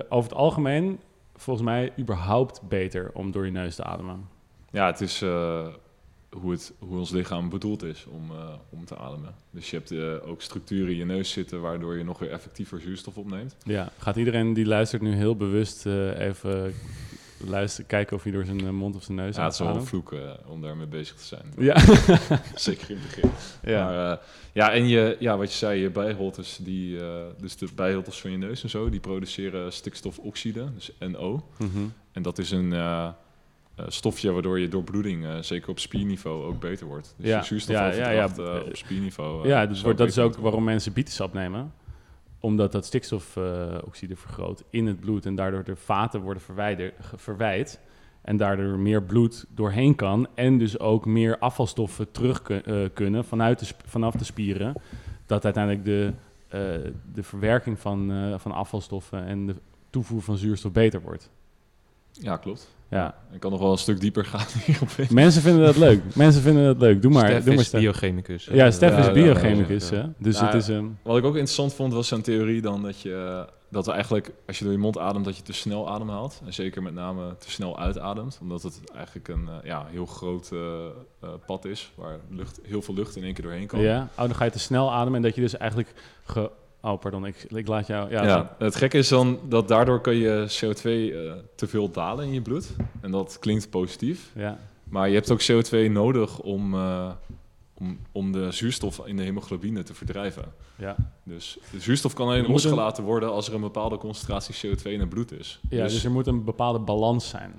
over 0.09 0.30
het 0.30 0.39
algemeen 0.39 0.99
volgens 1.37 1.66
mij 1.66 1.93
überhaupt 1.99 2.62
beter 2.68 3.11
om 3.12 3.30
door 3.30 3.45
je 3.45 3.51
neus 3.51 3.74
te 3.74 3.85
ademen. 3.85 4.28
Ja, 4.70 4.87
het 4.87 5.01
is 5.01 5.24
hoe, 6.41 6.51
het, 6.51 6.72
hoe 6.78 6.99
ons 6.99 7.11
lichaam 7.11 7.49
bedoeld 7.49 7.83
is 7.83 8.07
om, 8.07 8.30
eh, 8.30 8.55
om 8.68 8.85
te 8.85 8.97
ademen. 8.97 9.35
Dus 9.51 9.70
je 9.70 9.76
hebt 9.76 9.91
eh, 9.91 10.30
ook 10.30 10.43
structuren 10.43 10.91
in 10.93 10.97
je 10.97 11.05
neus 11.05 11.30
zitten 11.30 11.61
waardoor 11.61 11.97
je 11.97 12.05
nog 12.05 12.18
weer 12.18 12.30
effectiever 12.30 12.80
zuurstof 12.80 13.16
opneemt. 13.16 13.57
Ja, 13.64 13.93
gaat 13.99 14.16
iedereen 14.16 14.53
die 14.53 14.66
luistert 14.66 15.03
nu 15.03 15.14
heel 15.14 15.37
bewust 15.37 15.87
eh, 15.87 16.20
even 16.20 16.74
luisteren, 17.47 17.87
kijken 17.87 18.16
of 18.16 18.22
hij 18.22 18.33
door 18.33 18.45
zijn 18.45 18.74
mond 18.74 18.97
of 18.97 19.03
zijn 19.03 19.16
neus 19.16 19.37
Ja, 19.37 19.45
het 19.45 19.53
is 19.53 19.59
wel 19.59 19.76
een 19.76 19.87
vloek 19.87 20.14
om 20.47 20.61
daarmee 20.61 20.87
bezig 20.87 21.16
te 21.16 21.24
zijn. 21.24 21.43
Ja, 21.59 21.80
Zeker 22.55 22.91
in 22.91 22.97
het 22.97 23.07
begin. 23.07 23.30
ja. 23.62 23.85
Maar, 23.85 24.20
ja, 24.53 24.72
en 24.72 24.89
je, 24.89 25.16
ja, 25.18 25.37
wat 25.37 25.51
je 25.51 25.59
zei, 25.59 25.80
je 25.80 25.91
bijholtes, 25.91 26.59
die, 26.61 26.99
dus 27.41 27.57
de 27.57 27.68
bijholtes 27.74 28.20
van 28.20 28.30
je 28.30 28.37
neus 28.37 28.62
en 28.62 28.70
zo, 28.70 28.91
die 28.91 29.01
produceren 29.01 29.72
stikstofoxide, 29.72 30.72
dus 30.74 30.93
NO. 30.99 31.45
Mhm. 31.59 31.83
En 32.12 32.22
dat 32.22 32.39
is 32.39 32.51
een 32.51 32.72
stofje 33.77 34.31
waardoor 34.33 34.59
je 34.59 34.68
doorbloeding, 34.68 35.25
eh, 35.25 35.37
zeker 35.41 35.68
op 35.70 35.79
spierniveau, 35.79 36.45
ook 36.45 36.61
beter 36.61 36.87
wordt. 36.87 37.14
Dus 37.16 37.27
Ja, 37.29 37.39
je 37.39 37.45
zuurstofoverdracht 37.45 38.37
ja, 38.37 38.45
ja. 38.45 38.59
eh, 38.61 38.66
op 38.66 38.77
spierniveau. 38.77 39.43
eh, 39.43 39.49
ja, 39.49 39.66
dus 39.66 39.83
wordt, 39.83 39.99
dat 39.99 40.09
is 40.09 40.18
ook 40.18 40.37
waarom 40.37 40.64
mensen 40.64 40.93
bietensap 40.93 41.33
nemen. 41.33 41.73
Omdat 42.41 42.73
dat 42.73 42.87
stikstofoxide 42.87 44.16
vergroot 44.16 44.62
in 44.70 44.87
het 44.87 45.01
bloed 45.01 45.27
en 45.27 45.35
daardoor 45.35 45.64
de 45.64 45.77
vaten 45.77 46.20
worden 46.20 46.43
verwijt. 47.16 47.81
En 48.23 48.37
daardoor 48.37 48.79
meer 48.79 49.03
bloed 49.03 49.45
doorheen 49.55 49.95
kan. 49.95 50.27
En 50.35 50.59
dus 50.59 50.79
ook 50.79 51.07
meer 51.07 51.39
afvalstoffen 51.39 52.11
terug 52.11 52.43
kun- 52.43 52.64
eh, 52.64 52.77
kunnen 52.93 53.25
vanuit 53.25 53.59
de, 53.59 53.66
vanaf 53.87 54.14
de 54.14 54.25
spieren. 54.25 54.75
Dat 55.27 55.45
uiteindelijk 55.45 55.85
de, 55.85 56.12
eh, 56.49 56.61
de 57.14 57.23
verwerking 57.23 57.79
van, 57.79 58.11
eh, 58.12 58.39
van 58.39 58.53
afvalstoffen 58.53 59.25
en 59.25 59.47
de 59.47 59.55
toevoer 59.91 60.23
van 60.23 60.37
zuurstof 60.37 60.73
beter 60.73 61.01
wordt. 61.01 61.31
Ja, 62.13 62.37
klopt. 62.37 62.69
Ja. 62.91 63.15
Ik 63.33 63.41
kan 63.41 63.51
nog 63.51 63.61
wel 63.61 63.73
een 63.73 63.79
stuk 63.79 64.01
dieper 64.01 64.25
gaan 64.25 64.47
hierop. 64.65 64.89
Mensen 65.11 65.43
vinden 65.43 65.65
dat 65.65 65.77
leuk. 65.77 66.15
Mensen 66.15 66.43
vinden 66.43 66.65
dat 66.65 66.79
leuk. 66.79 67.03
Doe 67.03 67.11
maar. 67.11 67.27
Stef 67.29 67.45
doe 67.45 67.53
maar 67.53 67.61
is 67.63 67.67
Stef. 67.69 67.81
biochemicus. 67.81 68.45
Ja, 68.45 68.71
Stef 68.71 68.91
Ja, 68.91 68.99
is 69.09 69.13
biochemicus. 69.13 69.89
ja, 69.89 69.97
ja. 69.97 70.03
hè? 70.03 70.09
Dus 70.19 70.35
Nou, 70.35 70.47
het 70.47 70.55
is... 70.63 70.69
ehm, 70.69 70.87
Wat 71.03 71.17
ik 71.17 71.25
ook 71.25 71.35
interessant 71.35 71.75
vond, 71.75 71.93
was 71.93 72.09
zijn 72.09 72.23
theorie 72.23 72.61
dan 72.63 72.83
dat 72.83 73.01
je 73.01 73.47
dat 73.73 73.87
we 73.87 73.93
eigenlijk, 73.93 74.33
als 74.47 74.59
je 74.59 74.65
door 74.65 74.73
je 74.73 74.79
mond 74.79 74.99
ademt, 74.99 75.25
dat 75.25 75.37
je 75.37 75.43
te 75.43 75.53
snel 75.53 75.91
ademhaalt. 75.91 76.41
En 76.47 76.55
zeker 76.55 76.83
met 76.83 76.95
name 76.95 77.37
te 77.39 77.51
snel 77.51 77.79
uitademt. 77.79 78.39
Omdat 78.41 78.63
het 78.63 78.81
eigenlijk 78.95 79.29
een 79.29 79.49
eh, 79.49 79.55
ja, 79.65 79.87
heel 79.91 80.07
groot 80.07 80.51
eh, 80.53 80.59
eh, 81.21 81.29
pad 81.47 81.65
is, 81.65 81.93
waar 81.95 82.19
lucht, 82.31 82.61
heel 82.63 82.83
veel 82.83 82.95
lucht 82.95 83.17
in 83.17 83.25
één 83.25 83.35
keer 83.35 83.45
doorheen 83.45 83.67
kan. 83.67 83.81
Ja, 83.81 84.09
oh, 84.13 84.19
dan 84.19 84.35
ga 84.35 84.45
je 84.45 84.51
te 84.51 84.59
snel 84.59 84.93
ademen 84.93 85.15
en 85.17 85.23
dat 85.23 85.35
je 85.35 85.41
dus 85.41 85.57
eigenlijk... 85.57 85.93
Ge 86.25 86.51
oh, 86.83 86.99
pardon, 87.01 87.26
ik, 87.26 87.45
ik 87.49 87.66
laat 87.66 87.87
jou... 87.87 88.11
Ja, 88.11 88.24
Ja, 88.24 88.55
het 88.59 88.76
gekke 88.76 88.99
is 88.99 89.09
dan 89.09 89.39
dat 89.49 89.68
daardoor 89.68 90.01
kan 90.01 90.14
je 90.16 90.47
CO2 90.61 90.83
eh, 90.83 91.33
te 91.55 91.66
veel 91.66 91.91
dalen 91.91 92.24
in 92.26 92.33
je 92.33 92.43
bloed. 92.43 92.70
En 93.01 93.11
dat 93.11 93.37
klinkt 93.41 93.70
positief. 93.70 94.30
ja, 94.35 94.59
Maar 94.85 95.09
je 95.09 95.14
hebt 95.14 95.30
ook 95.30 95.43
CO2 95.43 95.91
nodig 95.91 96.39
om, 96.41 96.74
eh, 96.74 97.11
om, 97.74 97.99
om 98.12 98.33
de 98.33 98.51
zuurstof 98.51 99.01
in 99.07 99.16
de 99.16 99.22
hemoglobine 99.22 99.83
te 99.83 99.95
verdrijven. 99.95 100.53
ja. 100.76 100.97
Dus 101.24 101.59
de 101.70 101.80
zuurstof 101.80 102.14
kan 102.14 102.26
alleen 102.28 102.45
een- 102.45 102.51
losgelaten 102.51 103.05
worden 103.05 103.30
als 103.33 103.49
er 103.49 103.55
een 103.55 103.61
bepaalde 103.61 103.99
concentratie 103.99 104.55
CO2 104.55 104.83
in 104.93 105.01
het 105.01 105.09
bloed 105.09 105.33
is. 105.33 105.61
ja 105.70 105.83
dus, 105.83 106.05
er 106.05 106.11
moet 106.11 106.26
een 106.26 106.45
bepaalde 106.45 106.78
balans 106.78 107.28
zijn. 107.28 107.53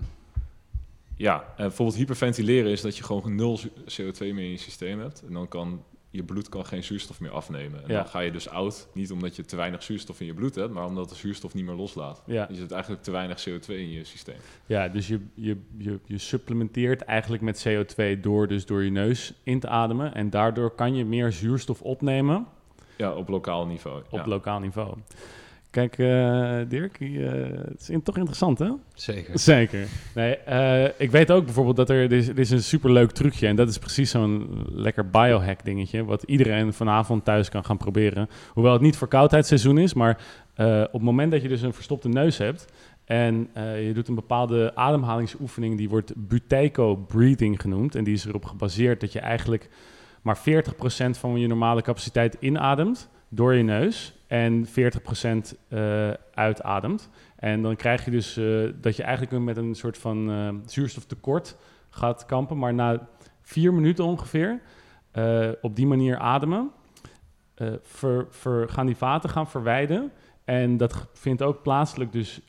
Ja, 1.16 1.36
en 1.36 1.44
bijvoorbeeld 1.68 1.98
hyperventileren 1.98 2.72
is 2.72 2.82
dat 2.82 2.98
je 2.98 3.04
gewoon 3.04 3.36
nul 3.36 3.58
zu- 3.58 3.72
CO2 3.86 4.20
meer 4.20 4.44
in 4.46 4.52
je 4.52 4.58
systeem 4.58 5.00
hebt. 5.00 5.24
En 5.28 5.34
dan 5.34 5.48
kan 5.48 5.84
je 6.14 6.24
bloed 6.24 6.50
kan 6.50 6.66
geen 6.66 6.84
zuurstof 6.84 7.20
meer 7.20 7.32
afnemen. 7.32 7.84
En 7.84 7.90
Ja. 7.90 7.96
dan 7.96 8.08
ga 8.08 8.20
je 8.20 8.32
dus 8.32 8.50
oud, 8.50 8.88
niet 8.94 9.12
omdat 9.12 9.36
je 9.36 9.46
te 9.46 9.56
weinig 9.56 9.84
zuurstof 9.84 10.20
in 10.20 10.26
je 10.26 10.34
bloed 10.34 10.56
hebt, 10.56 10.74
maar 10.74 10.86
omdat 10.86 11.10
de 11.10 11.16
zuurstof 11.16 11.54
niet 11.54 11.66
meer 11.66 11.76
loslaat. 11.76 12.22
Ja, 12.26 12.46
Dus 12.46 12.54
je 12.56 12.60
hebt 12.62 12.72
eigenlijk 12.74 13.04
te 13.04 13.12
weinig 13.12 13.40
CO2 13.50 13.66
in 13.68 13.90
je 13.92 14.04
systeem. 14.04 14.36
ja 14.66 14.88
dus 14.88 15.08
je, 15.08 15.20
je, 15.34 15.58
je, 15.78 16.00
je 16.06 16.18
supplementeert 16.18 17.02
eigenlijk 17.02 17.44
met 17.44 17.66
CO2 17.68 18.20
door 18.22 18.48
dus 18.48 18.66
door 18.66 18.84
je 18.84 18.92
neus 18.92 19.34
in 19.44 19.60
te 19.60 19.68
ademen. 19.68 20.14
En 20.14 20.30
daardoor 20.30 20.72
kan 20.76 20.96
je 20.96 21.06
meer 21.06 21.32
zuurstof 21.32 21.82
opnemen 21.82 22.48
Ja, 22.98 23.14
op 23.14 23.28
lokaal 23.30 23.66
niveau. 23.66 24.02
op 24.10 24.20
ja. 24.20 24.28
lokaal 24.28 24.60
niveau. 24.60 24.98
Kijk, 25.74 25.98
eh, 25.98 26.58
Dirk, 26.68 26.98
eh, 27.00 27.10
het 27.70 27.82
is 27.82 27.90
in- 27.90 28.04
toch 28.04 28.18
interessant, 28.18 28.60
hè? 28.60 28.70
Zeker. 28.94 29.40
Zeker. 29.40 29.88
Nee, 30.16 30.36
eh, 30.38 30.90
ik 30.98 31.12
weet 31.12 31.32
ook 31.32 31.46
bijvoorbeeld 31.46 31.76
dat 31.76 31.90
er, 31.90 32.04
er 32.04 32.12
is, 32.12 32.28
er 32.28 32.40
is 32.40 32.50
een 32.50 32.64
superleuk 32.64 33.12
trucje. 33.12 33.48
En 33.48 33.56
dat 33.56 33.70
is 33.70 33.78
precies 33.78 34.12
zo'n 34.12 34.48
lekker 34.72 35.10
biohack 35.10 35.64
dingetje. 35.66 36.06
Wat 36.06 36.24
iedereen 36.24 36.74
vanavond 36.74 37.26
thuis 37.26 37.50
kan 37.50 37.66
gaan 37.66 37.78
proberen. 37.78 38.30
Hoewel 38.50 38.74
het 38.74 38.82
niet 38.82 38.98
verkoudheidsseizoen 38.98 39.78
is. 39.78 39.94
Maar 39.94 40.18
op 40.86 40.92
het 40.94 41.02
moment 41.02 41.32
dat 41.32 41.42
je 41.42 41.48
dus 41.48 41.62
een 41.62 41.74
verstopte 41.74 42.10
neus 42.10 42.38
hebt. 42.38 42.66
En 43.06 43.50
je 43.86 43.92
doet 43.94 44.08
een 44.08 44.16
bepaalde 44.16 44.76
ademhalingsoefening. 44.76 45.78
Die 45.78 45.90
wordt 45.90 46.14
buteco 46.16 46.96
breathing 46.96 47.62
genoemd. 47.62 47.96
En 47.96 48.04
die 48.04 48.14
is 48.14 48.26
erop 48.26 48.46
gebaseerd 48.46 49.00
dat 49.02 49.12
je 49.14 49.20
eigenlijk 49.20 49.70
maar 50.22 50.38
40% 50.38 51.18
van 51.18 51.40
je 51.40 51.48
normale 51.48 51.82
capaciteit 51.82 52.38
inademt. 52.40 53.10
Door 53.30 53.54
je 53.54 53.64
neus. 53.64 54.14
En 54.34 54.66
40% 54.66 54.70
eh 55.68 56.12
uitademt. 56.34 57.10
En 57.36 57.62
dan 57.62 57.76
krijg 57.76 58.06
je 58.06 58.12
dus 58.12 58.38
eh, 58.38 58.70
dat 58.82 58.96
je 58.96 59.04
eigenlijk 59.04 59.44
met 59.44 59.58
een 59.58 59.76
soort 59.76 59.98
van 59.98 60.32
eh, 60.32 60.50
zuurstoftekort 60.66 61.58
gaat 61.90 62.26
kampen. 62.26 62.58
Maar 62.58 62.74
na 62.74 63.08
vier 63.42 63.74
minuten 63.74 64.06
ongeveer 64.06 64.62
op 65.62 65.76
die 65.76 65.86
manier 65.86 66.18
ademen, 66.18 66.72
ver, 67.82 68.28
ver- 68.30 68.70
gaan 68.70 68.86
die 68.86 68.96
vaten 68.96 69.30
gaan 69.30 69.50
verwijden. 69.50 70.12
En 70.44 70.78
dat 70.78 71.08
vindt 71.14 71.42
ook 71.42 71.62
plaatselijk 71.62 72.12
dus 72.12 72.42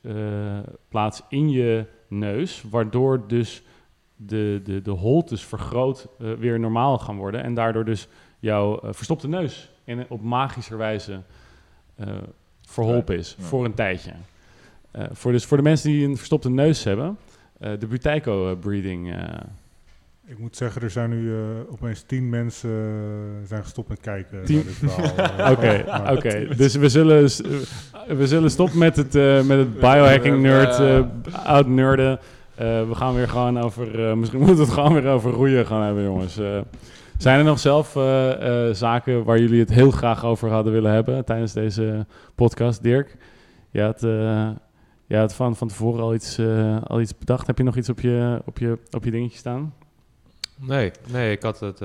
plaats 0.89 1.23
in 1.29 1.51
je 1.51 1.87
neus, 2.09 2.65
waardoor 2.71 3.29
dus 3.29 3.63
de, 4.17 4.61
de, 4.65 4.83
de 4.83 4.91
holtes 4.91 5.45
vergroot 5.45 6.09
weer 6.19 6.61
normaal 6.61 6.99
gaan 6.99 7.17
worden. 7.17 7.43
En 7.43 7.55
daardoor 7.55 7.85
dus 7.85 8.09
jouw 8.39 8.81
verstopte 8.83 9.29
neus 9.29 9.71
in, 9.85 10.07
op 10.09 10.23
magische 10.23 10.77
wijze 10.77 11.23
verholpen 12.69 13.17
is 13.19 13.35
Ja. 13.39 13.45
voor 13.45 13.65
een 13.65 13.75
tijdje. 13.75 14.11
Eh, 14.91 15.05
voor, 15.13 15.33
dus 15.33 15.45
voor 15.45 15.57
de 15.57 15.63
mensen 15.63 15.91
die 15.91 16.07
een 16.07 16.17
verstopte 16.17 16.51
neus 16.51 16.85
hebben, 16.85 17.17
eh, 17.61 17.71
de 17.79 17.87
eh, 19.13 19.41
Ik 20.27 20.39
moet 20.39 20.57
zeggen, 20.57 20.83
er 20.83 20.91
zijn 20.91 21.11
nu 21.11 21.33
eh, 21.35 21.39
opeens 21.73 22.03
tien 22.03 22.29
mensen 22.29 22.71
eh, 22.71 23.49
zijn 23.49 23.63
gestopt 23.63 23.89
met 23.89 24.01
kijken. 24.01 24.39
Eh, 24.47 25.51
Oké, 25.51 25.85
oké. 26.11 26.49
Dus 26.57 26.75
we 26.75 26.89
zullen, 26.89 27.25
eh, 27.25 28.17
we 28.17 28.27
zullen 28.27 28.51
stoppen 28.51 28.79
met 28.79 28.97
het, 28.97 29.15
eh, 29.15 29.43
met 29.43 29.59
het 29.59 29.75
biohacking 29.75 30.43
nerd, 30.43 30.79
eh 30.79 31.01
oud 31.45 31.67
nerden. 31.67 32.19
Eh, 32.55 32.89
we 32.89 32.95
gaan 32.95 33.15
weer 33.15 33.29
gewoon 33.29 33.59
over, 33.61 34.09
eh, 34.09 34.15
misschien 34.15 34.39
moeten 34.45 34.57
we 34.57 34.63
het 34.65 34.73
gewoon 34.73 34.93
weer 34.95 35.07
over 35.07 35.31
roeien 35.33 35.67
gaan 35.67 35.83
hebben, 35.83 36.03
jongens. 36.05 36.39
Zijn 37.19 37.39
er 37.39 37.45
nog 37.45 37.59
zelf 37.59 37.97
eh, 37.97 38.69
eh, 38.69 38.75
zaken 38.75 39.25
waar 39.25 39.39
jullie 39.39 39.61
het 39.61 39.71
heel 39.73 39.91
graag 39.91 40.25
over 40.25 40.51
hadden 40.51 40.73
willen 40.73 40.93
hebben 40.93 41.25
tijdens 41.25 41.53
deze 41.53 42.07
podcast, 42.35 42.83
Dirk? 42.83 43.17
Je 43.71 43.81
had, 43.81 44.03
eh, 44.03 44.51
je 45.07 45.17
had 45.17 45.35
van, 45.35 45.57
van 45.57 45.69
tevoren 45.69 46.03
al 46.03 46.15
iets, 46.15 46.41
al 46.85 47.01
iets 47.01 47.19
bedacht. 47.19 47.47
Heb 47.47 47.59
je 47.59 47.65
nog 47.65 47.77
iets 47.77 47.89
op 47.89 48.01
je, 48.01 48.43
op 48.45 48.59
je, 48.59 48.79
op 48.91 49.05
je 49.05 49.11
dingetje 49.11 49.39
staan? 49.39 49.75
Nee, 50.59 50.91
nee, 51.13 51.33
ik 51.33 51.43
had 51.43 51.61
het... 51.61 51.79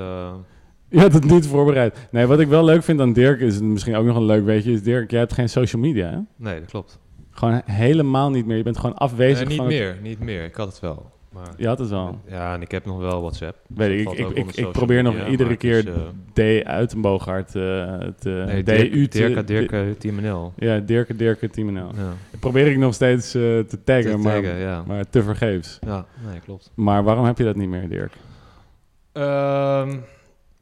Je 0.91 0.99
had 0.99 1.13
het 1.13 1.23
niet 1.23 1.47
voorbereid. 1.47 2.07
Nee, 2.11 2.25
wat 2.25 2.39
ik 2.39 2.47
wel 2.47 2.63
leuk 2.63 2.83
vind 2.83 3.01
aan 3.01 3.13
Dirk 3.13 3.39
is 3.39 3.59
misschien 3.61 3.95
ook 3.95 4.05
nog 4.05 4.15
een 4.15 4.25
leuk 4.25 4.45
weetje. 4.45 4.71
Is 4.71 4.83
Dirk, 4.83 5.11
jij 5.11 5.19
hebt 5.19 5.33
geen 5.33 5.49
social 5.49 5.81
media, 5.81 6.09
hè? 6.09 6.17
nee, 6.35 6.59
dat 6.59 6.69
klopt. 6.69 6.99
Gewoon 7.31 7.61
helemaal 7.65 8.29
niet 8.29 8.45
meer. 8.45 8.57
Je 8.57 8.63
bent 8.63 8.77
gewoon 8.77 8.95
afwezig 8.95 9.37
Nee, 9.39 9.47
niet 9.47 9.57
van 9.57 9.65
het- 9.65 9.75
meer, 9.75 9.97
niet 10.01 10.19
meer. 10.19 10.43
Ik 10.43 10.55
had 10.55 10.67
het 10.67 10.79
wel. 10.79 11.11
Maar, 11.31 11.53
Je 11.57 11.67
had 11.67 11.79
het 11.79 11.89
wel. 11.89 12.19
Ja, 12.27 12.53
en 12.53 12.61
ik 12.61 12.71
heb 12.71 12.85
nog 12.85 12.97
wel 12.97 13.21
WhatsApp. 13.21 13.57
Weet 13.67 14.07
ik, 14.07 14.11
ik, 14.11 14.55
ik, 14.55 14.71
probeer 14.71 15.03
nog 15.03 15.27
iedere 15.27 15.55
keer 15.55 15.77
is, 15.77 15.85
eh, 15.85 16.61
D 16.61 16.65
uit 16.65 16.93
een 16.93 17.01
boogaard 17.01 17.47
eh, 17.47 17.97
te... 18.19 18.43
nee, 18.45 18.63
DU 18.63 19.07
Dirk, 19.07 19.47
Dirk, 19.47 19.99
Team 19.99 20.21
NL. 20.21 20.53
Ja, 20.55 20.79
Dirk, 20.79 21.17
Dirk, 21.17 21.51
Team 21.51 21.73
NL. 21.73 21.91
Ja. 21.95 22.13
Probeer 22.39 22.67
ik 22.67 22.77
nog 22.77 22.93
steeds 22.93 23.33
eh, 23.33 23.41
te 23.41 23.83
taggen, 23.83 24.11
Te 24.11 24.17
maar, 24.17 24.41
taggen, 24.41 24.57
ja. 24.57 24.83
maar 24.87 25.09
te 25.09 25.23
vergeefs. 25.23 25.79
Ja, 25.85 26.05
nee, 26.29 26.39
klopt. 26.39 26.71
Maar 26.75 27.03
waarom 27.03 27.25
heb 27.25 27.37
je 27.37 27.43
dat 27.43 27.55
niet 27.55 27.69
meer, 27.69 27.89
Dirk? 27.89 28.13
Ehm, 29.11 29.97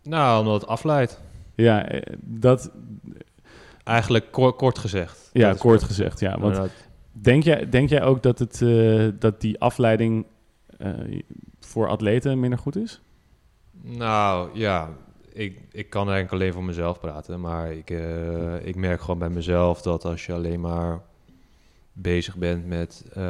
nou, 0.03 0.39
omdat 0.39 0.61
het 0.61 0.69
afleidt. 0.69 1.21
Ja, 1.55 1.89
dat... 2.21 2.71
Eigenlijk 3.83 4.31
kort, 4.31 4.55
kort 4.55 4.77
gezegd. 4.77 5.29
Ja, 5.33 5.45
Dat 5.45 5.55
is 5.55 5.61
kort 5.61 5.83
gezegd, 5.83 6.19
ja. 6.19 6.29
Want 6.29 6.43
Inderdaad. 6.43 6.71
denk 7.11 7.43
jij, 7.43 7.69
denk 7.69 7.89
jij 7.89 8.03
ook 8.03 8.23
dat, 8.23 8.39
het, 8.39 8.61
eh, 8.61 9.07
dat 9.19 9.41
die 9.41 9.59
afleiding 9.59 10.25
voor 11.59 11.87
atleten 11.87 12.39
minder 12.39 12.59
goed 12.59 12.75
is? 12.75 13.01
Nou, 13.81 14.49
ja. 14.53 14.89
Ik, 15.33 15.59
ik 15.71 15.89
kan 15.89 16.09
eigenlijk 16.09 16.31
alleen 16.31 16.53
voor 16.53 16.63
mezelf 16.63 16.99
praten. 16.99 17.39
Maar 17.39 17.71
ik, 17.71 17.89
eh, 17.89 18.65
ik 18.65 18.75
merk 18.75 19.01
gewoon 19.01 19.19
bij 19.19 19.29
mezelf 19.29 19.81
dat 19.81 20.05
als 20.05 20.25
je 20.25 20.33
alleen 20.33 20.59
maar 20.61 21.01
bezig 21.93 22.35
bent 22.35 22.67
met... 22.67 23.05
eh, 23.13 23.23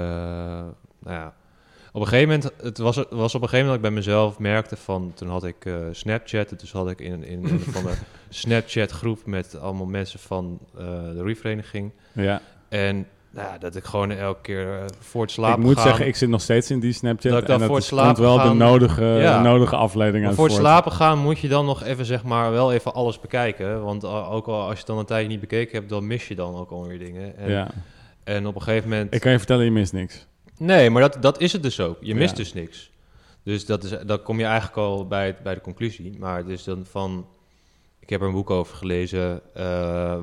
nou 0.99 1.15
ja, 1.15 1.35
op 1.91 2.01
een 2.01 2.07
gegeven 2.07 2.27
moment... 2.35 2.51
Het 2.61 2.77
was, 2.77 2.95
het 2.95 3.09
was 3.09 3.35
op 3.35 3.41
een 3.41 3.49
gegeven 3.49 3.65
moment 3.65 3.67
dat 3.67 3.75
ik 3.75 3.81
bij 3.81 3.91
mezelf 3.91 4.39
merkte 4.39 4.75
van... 4.77 5.11
Toen 5.15 5.29
had 5.29 5.43
ik 5.43 5.65
eh, 5.65 5.75
Snapchat. 5.91 6.51
en 6.51 6.57
Dus 6.57 6.71
had 6.71 6.89
ik 6.89 6.99
in, 6.99 7.23
in 7.23 7.45
een 7.45 7.59
van 7.59 7.83
de 7.83 7.97
Snapchat 8.29 8.91
groep 8.91 9.25
met 9.25 9.55
allemaal 9.59 9.85
mensen 9.85 10.19
van 10.19 10.59
eh, 10.77 10.85
de 11.11 11.23
revereniging. 11.23 11.91
Ja, 12.11 12.41
En 12.69 13.07
ja, 13.35 13.57
dat 13.57 13.75
ik 13.75 13.83
gewoon 13.83 14.11
elke 14.11 14.41
keer 14.41 14.79
eh, 14.79 14.85
voor 14.99 15.21
het 15.21 15.31
slapen 15.31 15.59
ik 15.59 15.65
moet 15.65 15.75
gaan... 15.75 15.83
zeggen, 15.87 16.07
ik 16.07 16.15
zit 16.15 16.29
nog 16.29 16.41
steeds 16.41 16.71
in 16.71 16.79
die 16.79 16.93
Snapchat. 16.93 17.31
Dat 17.31 17.41
ik 17.41 17.47
dan 17.47 17.61
en 17.61 17.67
voor 17.67 17.75
het 17.75 17.85
slapen 17.85 18.21
wel 18.21 18.33
de 18.33 18.39
gaan- 18.39 18.57
nodige, 18.57 19.03
Ja. 19.05 19.41
nodige 19.41 19.75
afleiding 19.75 20.25
uit 20.25 20.35
voor 20.35 20.43
het 20.43 20.53
voort. 20.53 20.65
slapen 20.65 20.91
gaan 20.91 21.17
moet 21.19 21.39
je 21.39 21.47
dan 21.47 21.65
nog 21.65 21.83
even, 21.83 22.05
zeg 22.05 22.23
maar, 22.23 22.51
wel 22.51 22.73
even 22.73 22.93
alles 22.93 23.19
bekijken. 23.19 23.83
Want 23.83 24.03
a- 24.05 24.25
ook 24.25 24.47
al 24.47 24.61
als 24.61 24.71
je 24.71 24.77
het 24.77 24.85
dan 24.87 24.97
een 24.97 25.05
tijdje 25.05 25.27
niet 25.27 25.39
bekeken 25.39 25.77
hebt, 25.77 25.89
dan 25.89 26.07
mis 26.07 26.27
je 26.27 26.35
dan 26.35 26.55
ook 26.55 26.71
alweer 26.71 26.99
dingen. 26.99 27.37
En, 27.37 27.49
Ja. 27.51 27.67
en 28.23 28.47
op 28.47 28.55
een 28.55 28.61
gegeven 28.61 28.89
moment... 28.89 29.13
Ik 29.13 29.21
kan 29.21 29.31
je 29.31 29.37
vertellen, 29.37 29.65
je 29.65 29.71
mist 29.71 29.93
niks. 29.93 30.25
Nee, 30.57 30.89
maar 30.89 31.01
dat, 31.01 31.17
dat 31.21 31.41
is 31.41 31.51
het 31.53 31.63
dus 31.63 31.79
ook. 31.79 31.97
Je 32.01 32.15
mist 32.15 32.29
Ja. 32.37 32.43
dus 32.43 32.53
niks. 32.53 32.91
Dus 33.43 33.65
dat 33.65 33.83
is, 33.83 33.93
dan 34.05 34.21
kom 34.23 34.39
je 34.39 34.45
eigenlijk 34.45 34.77
al 34.77 35.07
bij, 35.07 35.25
het- 35.25 35.43
bij 35.43 35.53
de 35.53 35.61
conclusie. 35.61 36.15
Maar 36.19 36.37
het 36.37 36.47
is 36.47 36.63
dan 36.63 36.85
van... 36.89 37.25
Ik 38.07 38.13
heb 38.13 38.21
er 38.21 38.27
een 38.27 38.33
boek 38.33 38.49
over 38.49 38.75
gelezen 38.75 39.41
eh, 39.53 39.63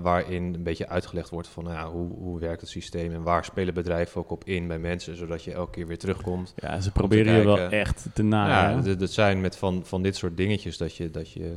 waarin 0.03 0.55
een 0.55 0.62
beetje 0.62 0.89
uitgelegd 0.89 1.30
wordt 1.30 1.49
van 1.49 1.64
nou 1.64 1.76
ja, 1.76 1.91
hoe, 1.91 2.12
hoe 2.12 2.41
werkt 2.41 2.61
het 2.61 2.70
systeem 2.70 3.12
en 3.12 3.22
waar 3.22 3.45
spelen 3.45 3.74
bedrijven 3.74 4.20
ook 4.20 4.30
op 4.30 4.45
in 4.45 4.68
bij 4.68 4.78
mensen, 4.78 5.16
zodat 5.16 5.45
je 5.45 5.53
elke 5.53 5.70
keer 5.70 5.87
weer 5.87 5.99
terugkomt. 5.99 6.55
Ja, 6.57 6.80
ze 6.80 6.91
proberen 6.93 7.35
je 7.35 7.45
wel 7.45 7.59
echt 7.59 8.07
te 8.14 8.22
naaien. 8.22 8.85
ja, 8.85 8.95
dat 8.95 9.11
zijn 9.11 9.41
met 9.41 9.57
van, 9.57 9.82
van 9.85 10.03
dit 10.03 10.16
soort 10.16 10.37
dingetjes 10.37 10.76
dat 10.76 10.97
je, 10.97 11.11
dat, 11.11 11.32
je, 11.32 11.57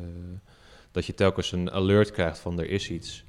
dat 0.91 1.05
je 1.05 1.13
telkens 1.13 1.51
een 1.51 1.71
alert 1.71 2.11
krijgt 2.11 2.39
van 2.39 2.59
er 2.59 2.69
is 2.69 2.89
iets. 2.89 3.25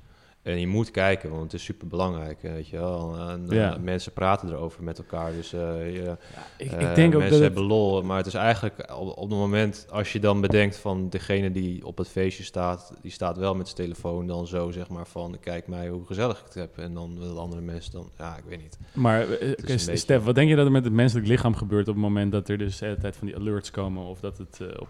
En 0.48 0.60
je 0.60 0.66
moet 0.66 0.90
kijken, 0.90 1.30
want 1.30 1.42
het 1.42 1.52
is 1.52 1.64
super 1.64 1.86
belangrijk, 1.86 2.42
weet 2.42 2.68
je 2.68 2.76
wel. 2.76 3.16
En, 3.18 3.50
eh, 3.50 3.76
mensen 3.76 4.12
praten 4.12 4.48
erover 4.48 4.82
met 4.82 4.98
elkaar, 4.98 5.32
dus 5.32 5.52
eh, 5.52 5.94
je, 5.94 6.16
ik, 6.56 6.72
eh, 6.72 6.88
ik 6.88 6.94
denk 6.94 7.14
ook 7.14 7.20
mensen 7.20 7.20
dat 7.20 7.30
het, 7.30 7.40
hebben 7.40 7.62
lol, 7.62 8.02
maar 8.02 8.16
het 8.16 8.26
is 8.26 8.34
eigenlijk 8.34 8.92
op, 8.98 9.08
op 9.08 9.30
het 9.30 9.38
moment 9.38 9.86
als 9.90 10.12
je 10.12 10.20
dan 10.20 10.40
bedenkt 10.40 10.76
van 10.76 11.08
degene 11.08 11.50
die 11.50 11.86
op 11.86 11.98
het 11.98 12.08
feestje 12.08 12.44
staat, 12.44 12.92
die 13.02 13.10
staat 13.10 13.36
wel 13.36 13.54
met 13.54 13.66
zijn 13.68 13.88
telefoon 13.88 14.26
dan 14.26 14.46
zo 14.46 14.70
zeg 14.70 14.88
maar 14.88 15.06
van 15.06 15.36
kijk 15.40 15.66
mij 15.66 15.88
hoe 15.88 16.06
gezellig 16.06 16.38
ik 16.38 16.44
het 16.44 16.54
heb 16.54 16.78
en 16.78 16.94
dan 16.94 17.14
de 17.14 17.26
andere 17.26 17.60
mensen 17.62 17.92
dan 17.92 18.10
ja 18.18 18.36
ik 18.36 18.44
weet 18.48 18.62
niet. 18.62 18.78
Maar 18.92 19.30
eh, 19.30 19.52
beetje- 19.66 19.96
Stef, 19.96 20.24
wat 20.24 20.34
denk 20.34 20.48
je 20.48 20.56
dat 20.56 20.66
er 20.66 20.72
met 20.72 20.84
het 20.84 20.92
menselijk 20.92 21.26
lichaam 21.26 21.54
gebeurt 21.54 21.88
op 21.88 21.94
het 21.94 22.02
moment 22.02 22.32
dat 22.32 22.48
er 22.48 22.58
dus 22.58 22.78
de 22.78 22.84
hele 22.84 22.98
tijd 22.98 23.16
van 23.16 23.26
die 23.26 23.36
alerts 23.36 23.70
komen 23.70 24.04
of 24.04 24.20
dat, 24.20 24.38
het, 24.38 24.60
eh, 24.60 24.80
op, 24.80 24.88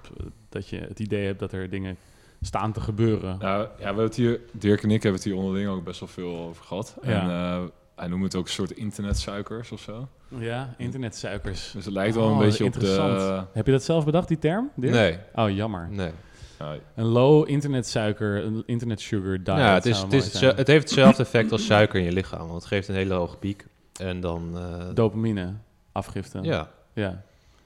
dat 0.49 0.69
je 0.69 0.79
het 0.79 1.01
idee 1.01 1.27
hebt 1.27 1.39
dat 1.39 1.53
er 1.53 1.71
dingen 1.71 1.97
staan 2.41 2.73
te 2.73 2.81
gebeuren? 2.81 3.39
Nou, 3.39 3.63
ja, 3.63 3.71
we 3.79 3.85
hebben 3.85 4.05
het 4.05 4.15
hier, 4.17 4.41
Dirk 4.53 4.83
en 4.83 4.91
ik 4.91 5.03
hebben 5.03 5.21
het 5.21 5.31
hier 5.31 5.37
onderling 5.39 5.69
ook 5.69 5.85
best 5.85 6.01
wel 6.01 6.09
veel 6.09 6.37
over 6.37 6.65
gehad. 6.65 6.97
Ja. 7.03 7.09
En 7.23 7.31
eh, 7.31 7.63
hij 7.97 8.09
noemt 8.09 8.23
het 8.25 8.35
ook 8.35 8.45
een 8.47 8.53
soort 8.53 8.71
internetsuikers 8.71 9.73
of 9.73 9.81
zo. 9.81 10.09
Ja, 10.29 10.75
internetsuikers. 10.79 11.71
Dus 11.73 11.85
het 11.85 11.95
lijkt 11.95 12.15
wel 12.15 12.25
Oh, 12.25 12.31
een 12.33 12.39
beetje 12.39 12.65
op 12.65 12.73
interessant. 12.75 13.19
de... 13.19 13.43
Heb 13.53 13.67
je 13.67 13.73
dat 13.73 13.83
zelf 13.83 14.05
bedacht, 14.05 14.29
die 14.29 14.39
term? 14.39 14.71
Dirk? 14.77 14.93
Nee, 14.95 15.19
Oh, 15.35 15.51
jammer. 15.55 15.89
nee. 15.91 16.11
Ja, 16.59 16.77
Een 16.95 17.05
low 17.05 17.49
internetsuiker, 17.49 18.45
een 18.45 18.63
internet 18.67 19.01
sugar 19.01 19.37
diet. 19.37 19.47
Ja, 19.47 19.75
het, 19.75 19.87
is, 19.87 19.99
het, 19.99 20.13
is, 20.13 20.41
het 20.41 20.67
heeft 20.67 20.83
hetzelfde 20.85 21.23
effect 21.23 21.53
als 21.53 21.67
suiker 21.67 21.99
in 21.99 22.05
je 22.05 22.13
lichaam, 22.13 22.39
want 22.41 22.53
het 22.53 22.65
geeft 22.67 22.89
een 22.89 22.95
hele 22.95 23.15
hoge 23.15 23.37
piek 23.37 23.67
en 24.01 24.21
dan 24.21 24.51
eh, 24.59 24.85
Dopamine 24.95 25.55
afgifte. 25.93 26.39
ja. 26.43 26.71
ja. 26.93 27.23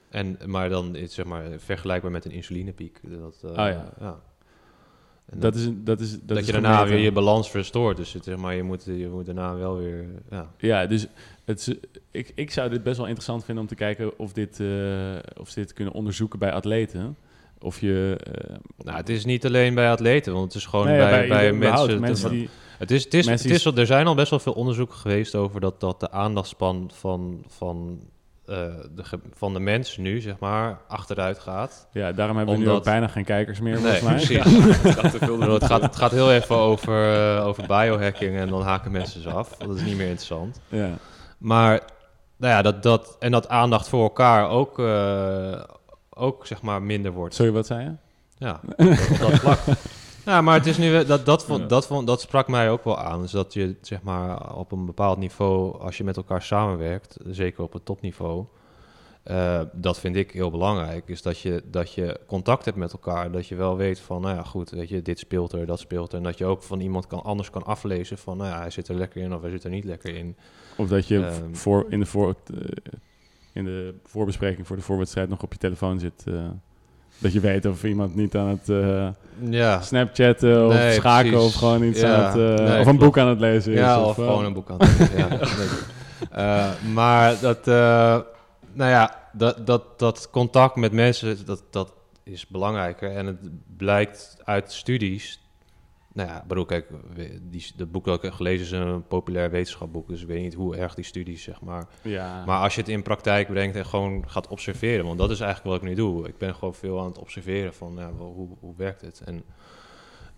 En, 0.09 0.37
maar 0.45 0.69
dan 0.69 0.95
is 0.95 1.13
zeg 1.13 1.25
maar 1.25 1.43
vergelijkbaar 1.57 2.11
met 2.11 2.25
een 2.25 2.31
insulinepiek. 2.31 2.99
Dat, 3.03 3.39
eh, 3.43 3.49
Oh 3.49 3.55
ja. 3.55 4.19
En 5.25 5.39
Dat 5.39 5.55
is, 5.55 5.67
dat 5.73 5.99
is, 5.99 6.11
dat 6.11 6.27
dat 6.27 6.37
is 6.37 6.45
je 6.45 6.51
daarna 6.51 6.73
gemeten. 6.73 6.95
weer 6.95 7.03
je 7.03 7.11
balans 7.11 7.49
verstoort. 7.49 7.97
Dus 7.97 8.13
het, 8.13 8.23
zeg 8.23 8.37
maar, 8.37 8.55
je, 8.55 8.63
moet, 8.63 8.83
je 8.85 9.09
moet 9.11 9.25
daarna 9.25 9.55
wel 9.55 9.77
weer. 9.77 10.05
Ja. 10.29 10.51
Ja, 10.57 10.85
dus 10.85 11.07
het 11.45 11.77
ik, 12.11 12.31
ik 12.35 12.51
zou 12.51 12.69
dit 12.69 12.83
best 12.83 12.97
wel 12.97 13.05
interessant 13.05 13.45
vinden 13.45 13.63
om 13.63 13.69
te 13.69 13.75
kijken 13.75 14.19
of, 14.19 14.33
dit, 14.33 14.59
eh, 14.59 15.15
of 15.39 15.49
ze 15.49 15.59
dit 15.59 15.73
kunnen 15.73 15.93
onderzoeken 15.93 16.39
bij 16.39 16.51
atleten. 16.51 17.17
Of 17.59 17.79
je... 17.79 18.17
eh, 18.23 18.55
Nou, 18.77 18.97
het 18.97 19.09
is 19.09 19.25
niet 19.25 19.45
alleen 19.45 19.73
bij 19.73 19.89
atleten, 19.91 20.33
want 20.33 20.45
het 20.45 20.55
is 20.55 20.65
gewoon 20.65 20.85
nee, 20.85 20.97
bij, 20.97 21.27
bij, 21.27 21.53
überhaupt 21.53 21.87
mensen. 21.87 22.01
mensen 22.01 22.29
die... 22.29 22.49
het 22.77 22.91
is, 22.91 23.03
het 23.03 23.13
is, 23.13 23.25
het 23.25 23.45
is, 23.45 23.65
er 23.65 23.85
zijn 23.85 24.07
al 24.07 24.15
best 24.15 24.29
wel 24.29 24.39
veel 24.39 24.53
onderzoeken 24.53 24.97
geweest 24.97 25.35
over 25.35 25.61
dat, 25.61 25.79
dat 25.79 25.99
de 25.99 26.11
aandachtspan 26.11 26.89
van, 26.93 27.43
van, 27.47 27.99
eh, 28.45 28.55
de, 28.95 29.03
van 29.33 29.53
de 29.53 29.59
mens 29.59 29.97
nu, 29.97 30.21
zeg 30.21 30.39
maar, 30.39 30.79
achteruit 30.87 31.39
gaat. 31.39 31.87
Ja, 31.91 32.11
daarom 32.11 32.37
hebben 32.37 32.55
we 32.55 32.61
nu 32.61 32.69
ook 32.69 32.83
bijna 32.83 33.07
geen 33.07 33.23
kijkers 33.23 33.59
meer, 33.59 33.81
Nee, 33.81 33.99
volgens 33.99 34.29
mij. 34.29 34.41
precies. 34.41 35.19
bedoel, 35.19 35.53
Het 35.53 35.63
gaat, 35.65 35.81
het 35.81 35.95
gaat 35.95 36.11
heel 36.11 36.31
even 36.31 36.55
over, 36.55 37.13
eh, 37.35 37.45
over 37.45 37.63
biohacking 37.67 38.37
en 38.37 38.49
dan 38.49 38.61
haken 38.61 38.91
mensen 38.91 39.21
ze 39.21 39.29
af. 39.29 39.57
Dat 39.57 39.75
is 39.75 39.81
niet 39.81 39.97
meer 39.97 40.07
interessant. 40.07 40.59
Ja. 40.67 40.89
Maar, 41.37 41.81
nou 42.37 42.53
ja, 42.53 42.61
dat, 42.61 42.83
dat, 42.83 43.15
en 43.19 43.31
dat 43.31 43.49
aandacht 43.49 43.89
voor 43.89 44.03
elkaar 44.03 44.49
ook, 44.49 44.79
eh, 44.79 45.63
ook 46.09 46.47
zeg 46.47 46.61
maar 46.61 46.81
minder 46.81 47.11
wordt. 47.11 47.35
Sorry, 47.35 47.51
wat 47.51 47.65
zei 47.65 47.83
je? 47.83 47.91
Ja, 48.37 48.59
dat, 48.77 48.87
dat 49.19 49.39
vlak. 49.39 49.59
Ja, 50.25 50.41
maar 50.41 50.55
het 50.55 50.65
is 50.65 50.77
nu, 50.77 51.05
dat, 51.05 51.25
dat, 51.25 51.45
vond, 51.45 51.69
dat, 51.69 51.87
vond, 51.87 52.07
dat 52.07 52.21
sprak 52.21 52.47
mij 52.47 52.69
ook 52.69 52.83
wel 52.83 52.99
aan. 52.99 53.21
Dus 53.21 53.31
dat 53.31 53.53
je 53.53 53.75
zeg 53.81 54.01
maar 54.01 54.55
op 54.55 54.71
een 54.71 54.85
bepaald 54.85 55.17
niveau, 55.17 55.79
als 55.79 55.97
je 55.97 56.03
met 56.03 56.17
elkaar 56.17 56.41
samenwerkt, 56.41 57.17
zeker 57.25 57.63
op 57.63 57.73
het 57.73 57.85
topniveau, 57.85 58.45
eh, 59.23 59.61
dat 59.71 59.99
vind 59.99 60.15
ik 60.15 60.31
heel 60.31 60.51
belangrijk. 60.51 61.03
Is 61.07 61.21
dat 61.21 61.39
je, 61.39 61.63
dat 61.65 61.93
je 61.93 62.19
contact 62.27 62.65
hebt 62.65 62.77
met 62.77 62.91
elkaar. 62.91 63.31
Dat 63.31 63.47
je 63.47 63.55
wel 63.55 63.77
weet 63.77 63.99
van, 63.99 64.21
nou 64.21 64.35
ja, 64.35 64.43
goed, 64.43 64.69
weet 64.69 64.89
je, 64.89 65.01
dit 65.01 65.19
speelt 65.19 65.51
er, 65.51 65.65
dat 65.65 65.79
speelt 65.79 66.11
er. 66.11 66.17
En 66.17 66.23
dat 66.23 66.37
je 66.37 66.45
ook 66.45 66.63
van 66.63 66.79
iemand 66.79 67.07
kan, 67.07 67.23
anders 67.23 67.49
kan 67.49 67.63
aflezen 67.63 68.17
van, 68.17 68.37
nou 68.37 68.49
ja, 68.49 68.59
hij 68.59 68.69
zit 68.69 68.87
er 68.87 68.95
lekker 68.95 69.21
in 69.21 69.33
of 69.33 69.41
hij 69.41 69.51
zit 69.51 69.63
er 69.63 69.69
niet 69.69 69.83
lekker 69.85 70.15
in. 70.15 70.35
Of 70.77 70.87
dat 70.87 71.07
je 71.07 71.25
Ehm. 71.25 71.53
voor, 71.53 71.85
in, 71.89 71.99
de 71.99 72.05
voor, 72.05 72.35
eh, 72.53 72.57
in 73.53 73.65
de 73.65 73.93
voorbespreking 74.05 74.67
voor 74.67 74.75
de 74.75 74.81
voorwedstrijd 74.81 75.29
nog 75.29 75.43
op 75.43 75.51
je 75.53 75.59
telefoon 75.59 75.99
zit. 75.99 76.23
eh, 76.27 76.49
dat 77.17 77.33
je 77.33 77.39
weet 77.39 77.65
of 77.65 77.83
iemand 77.83 78.15
niet 78.15 78.35
aan 78.35 78.47
het 78.47 78.69
eh, 78.69 79.07
Ja, 79.49 79.81
snapchatten 79.81 80.67
of 80.67 80.73
Nee, 80.73 80.93
schaken 80.93 81.31
precies. 81.31 81.47
of 81.47 81.53
gewoon 81.55 81.83
iets 81.83 81.99
Ja, 81.99 82.15
aan 82.15 82.39
het... 82.39 82.59
eh, 82.59 82.65
nee, 82.65 82.71
of 82.73 82.77
een 82.77 82.83
klopt. 82.83 82.99
boek 82.99 83.17
aan 83.17 83.27
het 83.27 83.39
lezen 83.39 83.73
is. 83.73 83.79
Ja, 83.79 84.01
of 84.03 84.17
eh, 84.17 84.25
gewoon 84.25 84.45
een 84.45 84.53
boek 84.53 84.69
aan 84.69 84.77
het 84.79 84.99
lezen, 84.99 85.17
ja. 85.17 86.73
Maar 86.93 87.39
dat, 87.41 87.65
nou 88.73 88.89
ja, 88.89 89.19
dat, 89.33 89.67
dat, 89.67 89.99
dat 89.99 90.29
contact 90.31 90.75
met 90.75 90.91
mensen, 90.91 91.45
dat, 91.45 91.63
dat 91.69 91.93
is 92.23 92.47
belangrijker. 92.47 93.11
En 93.15 93.25
het 93.25 93.37
blijkt 93.77 94.37
uit 94.43 94.71
studies, 94.71 95.41
nou 96.13 96.29
ja, 96.29 96.43
bedoel, 96.47 96.65
kijk, 96.65 96.87
die, 97.41 97.71
dat 97.75 97.91
boek 97.91 98.05
dat 98.05 98.15
ik 98.15 98.21
heb 98.21 98.33
gelezen 98.33 98.65
is 98.65 98.71
een 98.71 99.07
populair 99.07 99.49
wetenschapboek, 99.51 100.07
dus 100.07 100.21
ik 100.21 100.27
weet 100.27 100.41
niet 100.41 100.53
hoe 100.53 100.75
erg 100.75 100.93
die 100.95 101.03
studies, 101.05 101.43
zeg 101.43 101.61
maar. 101.61 101.87
Ja. 102.01 102.43
Maar 102.45 102.61
als 102.61 102.75
je 102.75 102.79
het 102.81 102.89
in 102.89 103.01
praktijk 103.03 103.47
brengt 103.47 103.75
en 103.75 103.85
gewoon 103.85 104.23
gaat 104.29 104.47
observeren, 104.47 105.05
want 105.05 105.17
dat 105.17 105.31
is 105.31 105.39
eigenlijk 105.39 105.71
wat 105.73 105.81
ik 105.83 105.89
nu 105.89 105.95
doe. 105.95 106.27
Ik 106.27 106.37
ben 106.37 106.55
gewoon 106.55 106.75
veel 106.75 106.99
aan 106.99 107.05
het 107.05 107.17
observeren 107.17 107.73
van, 107.73 107.93
ja, 107.97 108.11
hoe, 108.11 108.47
hoe 108.59 108.73
werkt 108.77 109.01
het? 109.01 109.21
En 109.25 109.43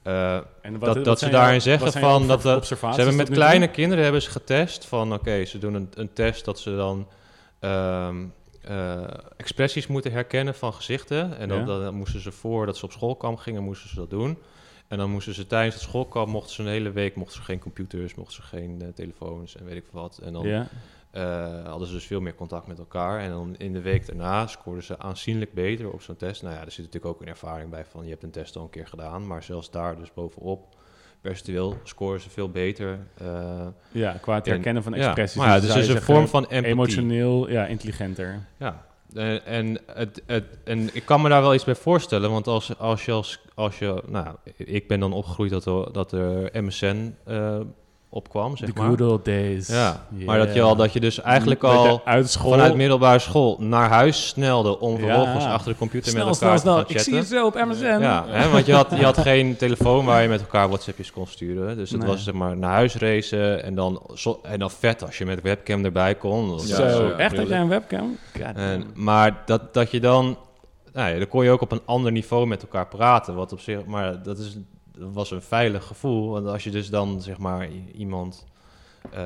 eh, 0.03 0.36
En 0.36 0.43
dat- 0.80 0.95
wat 0.95 1.05
dat 1.05 1.19
ze 1.19 1.30
daarin 1.30 1.61
zeggen 1.61 1.91
van 1.91 2.28
dat 2.28 2.45
observaties 2.55 2.95
ze 2.97 3.01
hebben 3.01 3.17
met 3.28 3.30
kleine 3.38 3.67
kinderen 3.67 4.03
hebben 4.03 4.21
ze 4.21 4.30
getest 4.30 4.86
van 4.86 5.13
oké, 5.13 5.45
ze 5.45 5.57
doen 5.57 5.73
een, 5.73 5.89
een 5.93 6.13
test 6.13 6.45
dat 6.45 6.59
ze 6.59 6.76
dan 6.76 7.07
eh, 7.59 9.03
expressies 9.38 9.88
moeten 9.88 10.11
herkennen 10.11 10.55
van 10.55 10.73
gezichten. 10.73 11.38
En 11.38 11.49
dan, 11.49 11.65
dan 11.65 11.93
moesten 11.95 12.19
ze 12.21 12.32
voor 12.32 12.65
dat 12.65 12.78
ze 12.78 12.86
op 12.86 12.91
schoolkamp 12.91 13.38
gingen, 13.38 13.63
moesten 13.63 13.89
ze 13.89 13.95
dat 13.95 14.09
doen. 14.09 14.38
En 14.88 14.97
dan 14.97 15.09
moesten 15.11 15.33
ze 15.33 15.47
tijdens 15.47 15.75
het 15.75 15.83
schoolkamp, 15.83 16.27
mochten 16.27 16.53
ze 16.55 16.61
een 16.61 16.67
hele 16.67 16.91
week, 16.91 17.15
mochten 17.15 17.36
ze 17.36 17.41
geen 17.43 17.59
computers, 17.59 18.15
mochten 18.15 18.36
ze 18.36 18.41
geen 18.41 18.81
eh, 18.81 18.88
telefoons 18.88 19.55
en 19.55 19.65
weet 19.65 19.75
ik 19.75 19.83
veel 19.91 20.01
wat. 20.01 20.17
En 20.23 20.33
dan 20.33 20.47
Ja. 20.47 20.67
eh, 21.11 21.65
hadden 21.69 21.88
ze 21.88 21.93
dus 21.93 22.05
veel 22.05 22.21
meer 22.21 22.36
contact 22.36 22.67
met 22.67 22.79
elkaar. 22.79 23.19
En 23.19 23.29
dan 23.29 23.55
in 23.57 23.73
de 23.73 23.81
week 23.81 24.05
daarna 24.07 24.47
scoorden 24.47 24.83
ze 24.83 24.99
aanzienlijk 24.99 25.53
beter 25.53 25.91
op 25.91 26.01
zo'n 26.01 26.15
test. 26.15 26.41
Nou 26.41 26.55
ja, 26.55 26.59
er 26.65 26.71
zit 26.71 26.86
natuurlijk 26.86 27.13
ook 27.13 27.21
een 27.21 27.27
ervaring 27.27 27.69
bij 27.69 27.86
van 27.86 28.03
je 28.03 28.09
hebt 28.09 28.23
een 28.23 28.31
test 28.31 28.55
al 28.55 28.63
een 28.63 28.69
keer 28.69 28.88
gedaan. 28.88 29.27
Maar 29.27 29.43
zelfs 29.43 29.71
daar 29.71 29.97
dus 29.97 30.13
bovenop, 30.13 30.75
percentueel, 31.21 31.77
scoren 31.83 32.21
ze 32.21 32.29
veel 32.29 32.49
beter. 32.49 32.99
eh, 33.17 33.67
ja, 33.91 34.11
qua 34.21 34.36
het 34.36 34.47
En- 34.47 34.53
herkennen 34.53 34.83
van 34.83 34.93
ja, 34.93 35.05
expressies. 35.05 35.38
maar 35.38 35.47
ja, 35.47 35.55
dus 35.59 35.65
zou 35.65 35.79
het 35.79 35.89
is 35.89 35.95
een 35.95 36.01
vorm 36.01 36.27
van 36.27 36.41
empathie. 36.43 36.65
Emotioneel, 36.71 37.49
ja, 37.49 37.65
intelligenter. 37.65 38.45
Ja, 38.57 38.86
en, 39.16 39.45
en, 39.45 39.80
het, 39.86 40.24
het, 40.26 40.43
en 40.63 40.89
ik 40.95 41.05
kan 41.05 41.22
me 41.22 41.30
daar 41.30 41.41
wel 41.41 41.53
iets 41.53 41.63
bij 41.63 41.76
voorstellen, 41.76 42.32
want 42.32 42.47
als, 42.47 42.78
als 42.78 43.05
je 43.05 43.11
als, 43.11 43.39
als 43.53 43.80
je, 43.80 44.03
nou, 44.07 44.36
ik 44.57 44.88
ben 44.88 44.99
dan 44.99 45.13
opgegroeid 45.13 45.51
dat 45.51 45.66
er, 45.66 45.93
dat 45.93 46.11
er 46.11 46.63
MSN 46.63 47.16
eh, 47.24 47.59
opkwam, 48.09 48.57
zeg 48.57 48.69
The 48.69 48.79
maar. 48.81 48.87
good 48.89 49.01
old 49.01 49.25
days. 49.25 49.67
Ja, 49.67 50.05
maar 50.25 50.37
dat 50.37 50.53
je 50.53 50.61
al, 50.61 50.75
dat 50.75 50.93
je 50.93 50.99
dus 50.99 51.21
eigenlijk 51.21 51.63
al 51.63 52.01
uit 52.05 52.29
school... 52.29 52.51
vanuit 52.51 52.75
middelbare 52.75 53.19
school 53.19 53.57
naar 53.59 53.89
huis 53.89 54.27
snelde 54.27 54.79
om 54.79 54.97
vervolgens 54.99 55.43
Ja. 55.43 55.53
achter 55.53 55.71
de 55.71 55.77
computer 55.77 56.11
snel, 56.11 56.25
met 56.27 56.41
elkaar 56.41 56.59
snel. 56.59 56.73
te 56.75 56.79
gaan 56.81 56.89
Ik 56.89 56.99
zie 56.99 57.13
chatten. 57.13 57.37
het 57.37 57.55
zo 57.55 57.61
op 57.61 57.67
MSN. 57.69 58.01
Ja, 58.01 58.25
hè, 58.27 58.49
want 58.49 58.65
je 58.65 58.73
had, 58.73 58.89
je 58.95 59.03
had 59.03 59.17
geen 59.17 59.55
telefoon 59.57 60.05
waar 60.05 60.21
je 60.21 60.27
met 60.27 60.41
elkaar 60.41 60.67
WhatsAppjes 60.67 61.11
kon 61.11 61.27
sturen. 61.27 61.77
Dus 61.77 61.89
het 61.91 61.99
Nee. 61.99 62.09
was 62.09 62.23
zeg 62.23 62.33
maar 62.33 62.57
naar 62.57 62.71
huis 62.73 62.95
racen 62.95 63.63
en 63.63 63.75
dan, 63.75 64.01
zo, 64.13 64.39
en 64.43 64.59
dan 64.59 64.71
vet 64.71 65.03
als 65.05 65.17
je 65.17 65.25
met 65.25 65.41
webcam 65.41 65.85
erbij 65.85 66.15
kon. 66.15 66.49
Dat 66.49 66.61
Zo, 66.61 66.83
ja, 67.07 67.11
echt? 67.17 67.37
Had 67.37 67.47
jij 67.47 67.59
een 67.59 67.67
webcam? 67.67 68.17
En, 68.55 68.83
maar 68.93 69.41
dat, 69.45 69.73
dat 69.73 69.91
je 69.91 69.99
dan, 69.99 70.37
nou 70.93 71.11
ja, 71.11 71.17
dan 71.17 71.27
kon 71.27 71.43
je 71.43 71.49
ook 71.51 71.61
op 71.61 71.71
een 71.71 71.81
ander 71.85 72.11
niveau 72.11 72.47
met 72.47 72.61
elkaar 72.61 72.87
praten. 72.87 73.35
Wat 73.35 73.51
op 73.53 73.59
zich, 73.59 73.85
maar 73.85 74.23
dat, 74.23 74.37
is, 74.37 74.57
dat 74.97 75.13
was 75.13 75.31
een 75.31 75.41
veilig 75.41 75.83
gevoel. 75.85 76.29
Want 76.31 76.47
als 76.47 76.63
je 76.63 76.69
dus 76.69 76.89
dan 76.89 77.21
zeg 77.21 77.37
maar 77.37 77.67
iemand, 77.93 78.45
eh, 79.11 79.19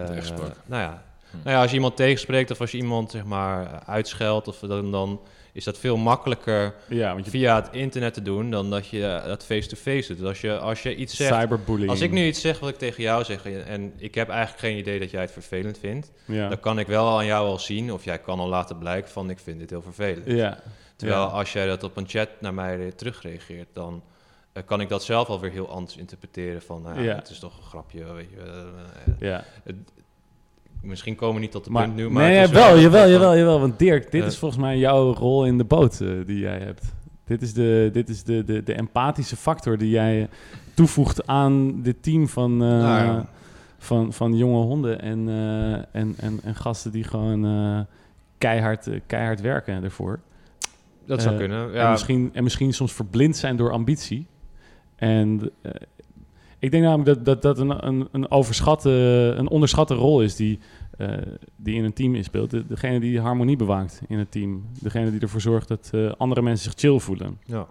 nou 0.65 0.81
ja, 0.81 1.03
Nou 1.43 1.49
ja, 1.55 1.61
als 1.61 1.69
je 1.69 1.75
iemand 1.75 1.95
tegenspreekt 1.95 2.51
of 2.51 2.61
als 2.61 2.71
je 2.71 2.77
iemand 2.77 3.11
zeg 3.11 3.23
maar 3.25 3.83
uitscheldt, 3.85 4.47
of 4.47 4.59
dan, 4.59 4.91
dan 4.91 5.21
is 5.53 5.63
dat 5.63 5.77
veel 5.77 5.97
makkelijker 5.97 6.75
Ja, 6.87 7.13
want 7.13 7.25
je 7.25 7.31
via 7.31 7.55
het 7.55 7.69
internet 7.71 8.13
te 8.13 8.21
doen 8.21 8.51
dan 8.51 8.69
dat 8.69 8.87
je 8.87 9.05
eh, 9.05 9.25
dat 9.25 9.45
face-to-face 9.45 10.07
doet. 10.07 10.17
Dus 10.17 10.27
als 10.27 10.41
je, 10.41 10.57
als 10.59 10.83
je 10.83 10.95
iets 10.95 11.15
zegt, 11.15 11.41
cyberbullying. 11.41 11.89
als 11.89 12.01
ik 12.01 12.11
nu 12.11 12.25
iets 12.25 12.41
zeg 12.41 12.59
wat 12.59 12.69
ik 12.69 12.77
tegen 12.77 13.03
jou 13.03 13.23
zeg 13.23 13.45
en- 13.45 13.93
ik 13.97 14.15
heb 14.15 14.29
eigenlijk 14.29 14.59
geen 14.59 14.77
idee 14.77 14.99
dat 14.99 15.11
jij 15.11 15.21
het 15.21 15.31
vervelend 15.31 15.77
vindt, 15.77 16.11
Ja. 16.25 16.47
dan 16.49 16.59
kan 16.59 16.79
ik 16.79 16.87
wel 16.87 17.17
aan 17.17 17.25
jou 17.25 17.47
al 17.47 17.59
zien 17.59 17.93
of 17.93 18.03
jij 18.03 18.19
kan 18.19 18.39
al 18.39 18.47
laten 18.47 18.77
blijken 18.77 19.11
van 19.11 19.29
ik 19.29 19.39
vind 19.39 19.59
dit 19.59 19.69
heel 19.69 19.81
vervelend. 19.81 20.25
Ja. 20.25 20.59
Terwijl 20.95 21.21
als 21.25 21.53
jij 21.53 21.67
dat 21.67 21.83
op 21.83 21.97
een 21.97 22.07
chat 22.07 22.29
naar 22.39 22.53
mij 22.53 22.91
terugreageert, 22.95 23.67
dan 23.73 24.01
eh, 24.59 24.65
kan 24.65 24.81
ik 24.81 24.89
dat 24.89 25.03
zelf 25.03 25.27
alweer 25.27 25.51
heel 25.51 25.69
anders 25.69 25.97
interpreteren 25.97 26.61
van 26.61 26.81
nou 26.81 26.95
ja, 26.95 27.01
Ja. 27.03 27.15
het 27.15 27.29
is 27.29 27.39
toch 27.39 27.57
een 27.57 27.63
grapje, 27.63 28.13
weet 28.13 28.29
je. 28.29 28.37
eh, 28.37 29.13
Ja. 29.19 29.43
misschien 30.81 31.15
komen 31.15 31.35
we 31.35 31.41
niet 31.41 31.51
tot 31.51 31.63
de 31.65 31.71
Maar, 31.71 31.83
punt 31.83 31.95
nu, 31.95 32.09
maar 32.09 32.23
nee, 32.23 32.37
het 32.37 32.49
is 32.49 32.55
wel, 32.55 32.67
wel- 32.73 32.79
jawel, 32.79 33.09
jawel, 33.15 33.37
jawel. 33.37 33.59
Want 33.59 33.79
Dirk, 33.79 34.11
dit 34.11 34.21
Ja. 34.21 34.27
is 34.27 34.37
volgens 34.37 34.61
mij 34.61 34.77
jouw 34.77 35.13
rol 35.13 35.45
in 35.45 35.57
de 35.57 35.63
boot 35.63 36.01
eh, 36.01 36.09
die 36.25 36.39
jij 36.39 36.59
hebt. 36.59 36.93
Dit 37.25 37.41
is, 37.41 37.53
de, 37.53 37.89
dit 37.93 38.09
is 38.09 38.23
de, 38.23 38.43
de, 38.43 38.63
de 38.63 38.73
empathische 38.73 39.35
factor 39.35 39.77
die 39.77 39.89
jij 39.89 40.29
toevoegt 40.73 41.27
aan 41.27 41.81
dit 41.81 42.03
team 42.03 42.27
van, 42.27 42.51
eh, 42.51 42.57
Nou 42.67 43.03
ja. 43.05 43.29
van, 43.77 44.13
van 44.13 44.37
jonge 44.37 44.61
honden 44.63 45.01
en, 45.01 45.29
eh, 45.29 45.73
en, 46.01 46.13
en, 46.17 46.39
en 46.43 46.55
gasten 46.55 46.91
die 46.91 47.03
gewoon 47.03 47.45
eh, 47.45 47.79
keihard, 48.37 48.87
eh, 48.87 48.99
keihard 49.05 49.41
werken 49.41 49.83
ervoor. 49.83 50.19
Dat 51.05 51.21
zou 51.21 51.33
Eh, 51.33 51.39
kunnen. 51.39 51.67
En, 51.67 51.73
Ja, 51.79 51.91
misschien, 51.91 52.29
en 52.33 52.43
misschien 52.43 52.73
soms 52.73 52.93
verblind 52.93 53.37
zijn 53.37 53.55
door 53.55 53.71
ambitie. 53.71 54.27
En 54.99 55.51
eh, 55.61 55.71
ik 56.59 56.71
denk 56.71 56.83
namelijk 56.83 57.05
dat 57.05 57.25
dat, 57.25 57.41
dat 57.41 57.59
een, 57.59 57.87
een, 57.87 58.07
een, 58.11 58.31
overschatte, 58.31 58.89
een 59.37 59.49
onderschatte 59.49 59.93
rol 59.93 60.21
is 60.21 60.35
die, 60.35 60.59
eh, 60.97 61.17
die 61.55 61.75
in 61.75 61.83
een 61.83 61.93
team 61.93 62.15
inspeelt. 62.15 62.49
De, 62.49 62.67
degene 62.67 62.99
die 62.99 63.19
harmonie 63.19 63.55
bewaakt 63.55 64.01
in 64.07 64.17
het 64.17 64.31
team. 64.31 64.65
Degene 64.81 65.11
die 65.11 65.19
ervoor 65.19 65.41
zorgt 65.41 65.67
dat 65.67 65.89
eh, 65.93 66.11
andere 66.17 66.41
mensen 66.41 66.71
zich 66.71 66.79
chill 66.79 66.99
voelen. 66.99 67.39
ja. 67.45 67.67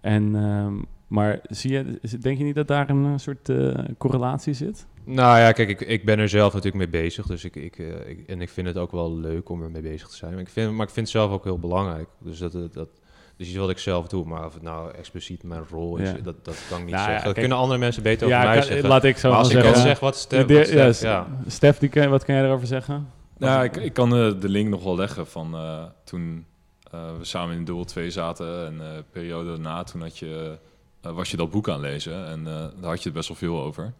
En, 0.00 0.36
ehm, 0.36 0.74
maar 1.06 1.40
zie 1.48 1.72
je, 1.72 1.98
denk 2.20 2.38
je 2.38 2.44
niet 2.44 2.54
dat 2.54 2.68
daar 2.68 2.90
een 2.90 3.20
soort 3.20 3.50
correlatie 3.98 4.52
zit? 4.52 4.86
Nou 5.04 5.38
ja, 5.38 5.52
kijk, 5.52 5.68
ik, 5.68 5.80
ik 5.80 6.04
ben 6.04 6.18
er 6.18 6.28
zelf 6.28 6.52
natuurlijk 6.52 6.90
mee 6.90 7.02
bezig. 7.02 7.26
Dus 7.26 7.44
ik, 7.44 7.56
ik, 7.56 7.78
ik, 8.06 8.28
en 8.28 8.40
ik 8.40 8.48
vind 8.48 8.66
het 8.66 8.76
ook 8.76 8.92
wel 8.92 9.16
leuk 9.16 9.48
om 9.48 9.62
er 9.62 9.70
mee 9.70 9.82
bezig 9.82 10.08
te 10.08 10.16
zijn. 10.16 10.32
Maar 10.32 10.40
ik 10.40 10.48
vind, 10.48 10.72
maar 10.72 10.86
ik 10.86 10.92
vind 10.92 11.06
het 11.06 11.16
zelf 11.16 11.30
ook 11.30 11.44
heel 11.44 11.58
belangrijk. 11.58 12.08
Dus 12.18 12.38
dat, 12.38 12.52
dat, 12.52 12.72
dat 12.72 12.88
dus 13.36 13.48
iets 13.48 13.56
wat 13.56 13.70
ik 13.70 13.78
zelf 13.78 14.06
doe. 14.08 14.24
Maar 14.24 14.44
of 14.46 14.54
het 14.54 14.62
nou 14.62 14.90
expliciet 14.94 15.42
mijn 15.42 15.64
rol 15.70 15.96
is, 15.96 16.08
Ja. 16.10 16.16
dat, 16.22 16.44
dat 16.44 16.58
kan 16.68 16.78
ik 16.78 16.84
niet 16.84 16.94
Nou 16.94 17.04
ja, 17.06 17.10
zeggen. 17.10 17.12
dat 17.14 17.22
kijk- 17.22 17.34
kunnen 17.36 17.56
andere 17.58 17.78
mensen 17.78 18.02
beter 18.02 18.26
over 18.26 18.38
ja, 18.38 18.44
mij 18.44 18.54
kan- 18.58 18.66
zeggen. 18.66 18.88
laat 18.88 19.04
ik 19.04 19.16
zo 19.18 19.28
maar 19.28 19.38
als 19.38 19.48
ik 19.48 19.54
dan 19.54 19.62
zeggen. 19.64 19.82
zeg 19.82 20.00
wat 20.00 20.16
Stef, 20.16 20.46
De- 20.46 20.54
wat 20.58 20.68
ja, 20.68 20.92
Stef- 20.92 21.02
ja. 21.08 21.26
Stef, 21.46 21.78
die 21.78 21.88
kan- 21.88 22.08
wat 22.08 22.24
kan 22.24 22.34
jij 22.34 22.44
erover 22.44 22.66
zeggen? 22.66 23.10
Nou, 23.38 23.64
ik, 23.64 23.76
ik 23.76 23.92
kan 23.92 24.16
eh, 24.16 24.40
de 24.40 24.48
link 24.48 24.68
nog 24.68 24.82
wel 24.82 24.96
leggen 24.96 25.26
van 25.26 25.54
eh, 25.54 25.82
toen 26.04 26.46
eh, 26.90 27.00
we 27.18 27.24
samen 27.24 27.56
in 27.56 27.64
dubbel 27.64 27.84
2 27.84 28.10
zaten 28.10 28.66
en 28.66 28.80
eh 28.80 28.98
periode 29.12 29.48
daarna, 29.50 29.82
toen 29.84 30.00
had 30.02 30.18
je, 30.18 30.58
eh, 31.00 31.10
was 31.12 31.30
je 31.30 31.36
dat 31.36 31.50
boek 31.50 31.68
aan 31.68 31.80
lezen 31.80 32.26
en 32.26 32.38
eh, 32.46 32.52
daar 32.80 32.90
had 32.90 32.98
je 32.98 33.04
het 33.08 33.12
best 33.12 33.28
wel 33.28 33.36
veel 33.36 33.60
over. 33.62 33.92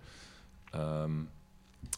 Ehm, 0.70 1.10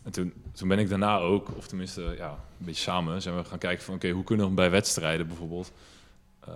en 0.05 0.11
toen, 0.12 0.32
toen 0.53 0.68
ben 0.68 0.78
ik 0.78 0.89
daarna 0.89 1.18
ook, 1.18 1.49
of 1.57 1.66
tenminste 1.66 2.14
ja, 2.16 2.28
een 2.30 2.64
beetje 2.66 2.82
samen, 2.82 3.22
zijn 3.22 3.36
we 3.36 3.45
gaan 3.45 3.59
kijken 3.59 3.84
van 3.84 3.95
oké, 3.95 4.11
hoe 4.11 4.24
kunnen 4.24 4.47
we 4.49 4.53
bij 4.55 4.70
wedstrijden 4.70 5.26
bijvoorbeeld 5.26 5.72
eh, 6.45 6.53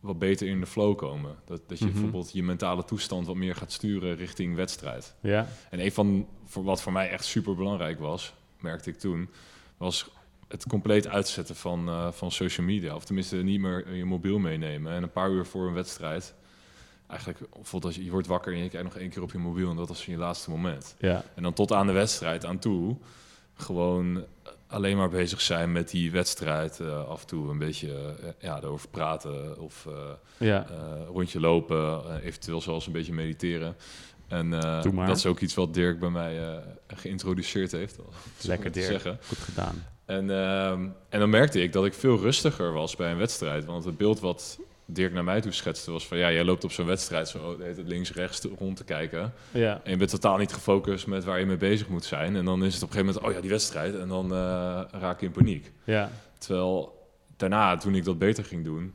wat 0.00 0.18
beter 0.18 0.48
in 0.48 0.60
de 0.60 0.66
flow 0.66 0.96
komen. 0.96 1.36
Dat, 1.44 1.60
dat 1.68 1.78
je 1.78 1.84
Mhm. 1.84 1.92
bijvoorbeeld 1.92 2.32
je 2.32 2.42
mentale 2.42 2.84
toestand 2.84 3.26
wat 3.26 3.36
meer 3.36 3.54
gaat 3.54 3.72
sturen 3.72 4.16
richting 4.16 4.54
wedstrijd. 4.54 5.14
Ja, 5.20 5.46
En 5.70 5.80
een 5.84 5.92
van 5.92 6.26
voor 6.44 6.64
wat 6.64 6.82
voor 6.82 6.92
mij 6.92 7.10
echt 7.10 7.24
super 7.24 7.54
belangrijk 7.56 7.98
was, 7.98 8.34
merkte 8.60 8.90
ik 8.90 8.98
toen, 8.98 9.28
was 9.76 10.10
het 10.48 10.66
compleet 10.66 11.08
uitzetten 11.08 11.56
van, 11.56 11.88
eh, 11.88 12.12
van 12.12 12.30
social 12.30 12.66
media. 12.66 12.94
Of 12.94 13.04
tenminste 13.04 13.36
niet 13.36 13.60
meer 13.60 13.94
je 13.94 14.04
mobiel 14.04 14.38
meenemen. 14.38 14.92
En 14.92 15.02
een 15.02 15.12
paar 15.12 15.30
uur 15.30 15.46
voor 15.46 15.66
een 15.66 15.74
wedstrijd, 15.74 16.34
eigenlijk 17.06 17.40
bijvoorbeeld 17.40 17.84
als 17.84 17.94
je, 17.94 18.04
je 18.04 18.10
wordt 18.10 18.26
wakker 18.26 18.52
en 18.52 18.62
je 18.62 18.68
kijkt 18.68 18.86
nog 18.86 18.96
één 18.96 19.10
keer 19.10 19.22
op 19.22 19.32
je 19.32 19.38
mobiel 19.38 19.70
en 19.70 19.76
dat 19.76 19.88
was 19.88 20.04
je 20.06 20.16
laatste 20.16 20.50
moment. 20.50 20.94
ja, 20.98 21.24
En 21.34 21.42
dan 21.42 21.52
tot 21.52 21.72
aan 21.72 21.86
de 21.86 21.92
wedstrijd 21.92 22.44
aan 22.44 22.58
toe, 22.58 22.96
gewoon 23.54 24.24
alleen 24.68 24.96
maar 24.96 25.08
bezig 25.08 25.40
zijn 25.40 25.72
met 25.72 25.90
die 25.90 26.10
wedstrijd. 26.10 26.80
eh, 26.80 27.08
af 27.08 27.20
en 27.20 27.26
toe 27.26 27.50
een 27.50 27.58
beetje 27.58 27.92
eh, 28.22 28.28
ja, 28.38 28.60
erover 28.62 28.88
praten 28.88 29.60
of 29.60 29.86
eh, 29.86 29.92
ja. 30.36 30.66
rondje 31.06 31.40
lopen, 31.40 32.02
eventueel 32.22 32.60
zelfs 32.60 32.86
een 32.86 32.92
beetje 32.92 33.12
mediteren. 33.12 33.76
En 34.28 34.50
dat 34.50 35.16
is 35.16 35.26
ook 35.26 35.40
iets 35.40 35.54
wat 35.54 35.74
Dirk 35.74 35.98
bij 35.98 36.10
mij 36.10 36.62
geïntroduceerd 36.86 37.72
heeft. 37.72 37.98
Lekker 38.40 38.72
Dirk. 38.72 38.86
Zeggen. 38.86 39.18
Goed 39.26 39.38
gedaan. 39.38 39.84
En, 40.04 40.30
ehm, 40.30 40.88
en 41.08 41.20
dan 41.20 41.30
merkte 41.30 41.62
ik 41.62 41.72
dat 41.72 41.84
ik 41.84 41.94
veel 41.94 42.18
rustiger 42.18 42.72
was 42.72 42.96
bij 42.96 43.10
een 43.10 43.16
wedstrijd. 43.16 43.64
Want 43.64 43.84
het 43.84 43.96
beeld 43.96 44.20
wat 44.20 44.58
Dirk 44.90 45.12
naar 45.12 45.24
mij 45.24 45.40
toe 45.40 45.52
schetste 45.52 45.90
was 45.90 46.06
van... 46.06 46.18
ja, 46.18 46.32
jij 46.32 46.44
loopt 46.44 46.64
op 46.64 46.72
zo'n 46.72 46.86
wedstrijd 46.86 47.28
zo 47.28 47.56
de 47.56 47.62
hele 47.62 47.74
tijd 47.74 47.88
links-rechts 47.88 48.46
rond 48.58 48.76
te 48.76 48.84
kijken. 48.84 49.32
Ja, 49.50 49.80
En 49.84 49.90
je 49.90 49.96
bent 49.96 50.10
totaal 50.10 50.36
niet 50.36 50.52
gefocust 50.52 51.06
met 51.06 51.24
waar 51.24 51.38
je 51.38 51.46
mee 51.46 51.56
bezig 51.56 51.88
moet 51.88 52.04
zijn. 52.04 52.36
En 52.36 52.44
dan 52.44 52.64
is 52.64 52.74
het 52.74 52.82
op 52.82 52.88
een 52.88 52.94
gegeven 52.94 53.14
moment, 53.14 53.26
oh 53.30 53.32
ja, 53.36 53.40
die 53.40 53.50
wedstrijd. 53.50 53.94
En 53.98 54.08
dan 54.08 54.32
eh, 54.32 54.80
raak 54.90 55.20
je 55.20 55.26
in 55.26 55.32
paniek. 55.32 55.72
ja, 55.84 56.10
Terwijl 56.38 57.06
daarna, 57.36 57.76
toen 57.76 57.94
ik 57.94 58.04
dat 58.04 58.18
beter 58.18 58.44
ging 58.44 58.64
doen, 58.64 58.94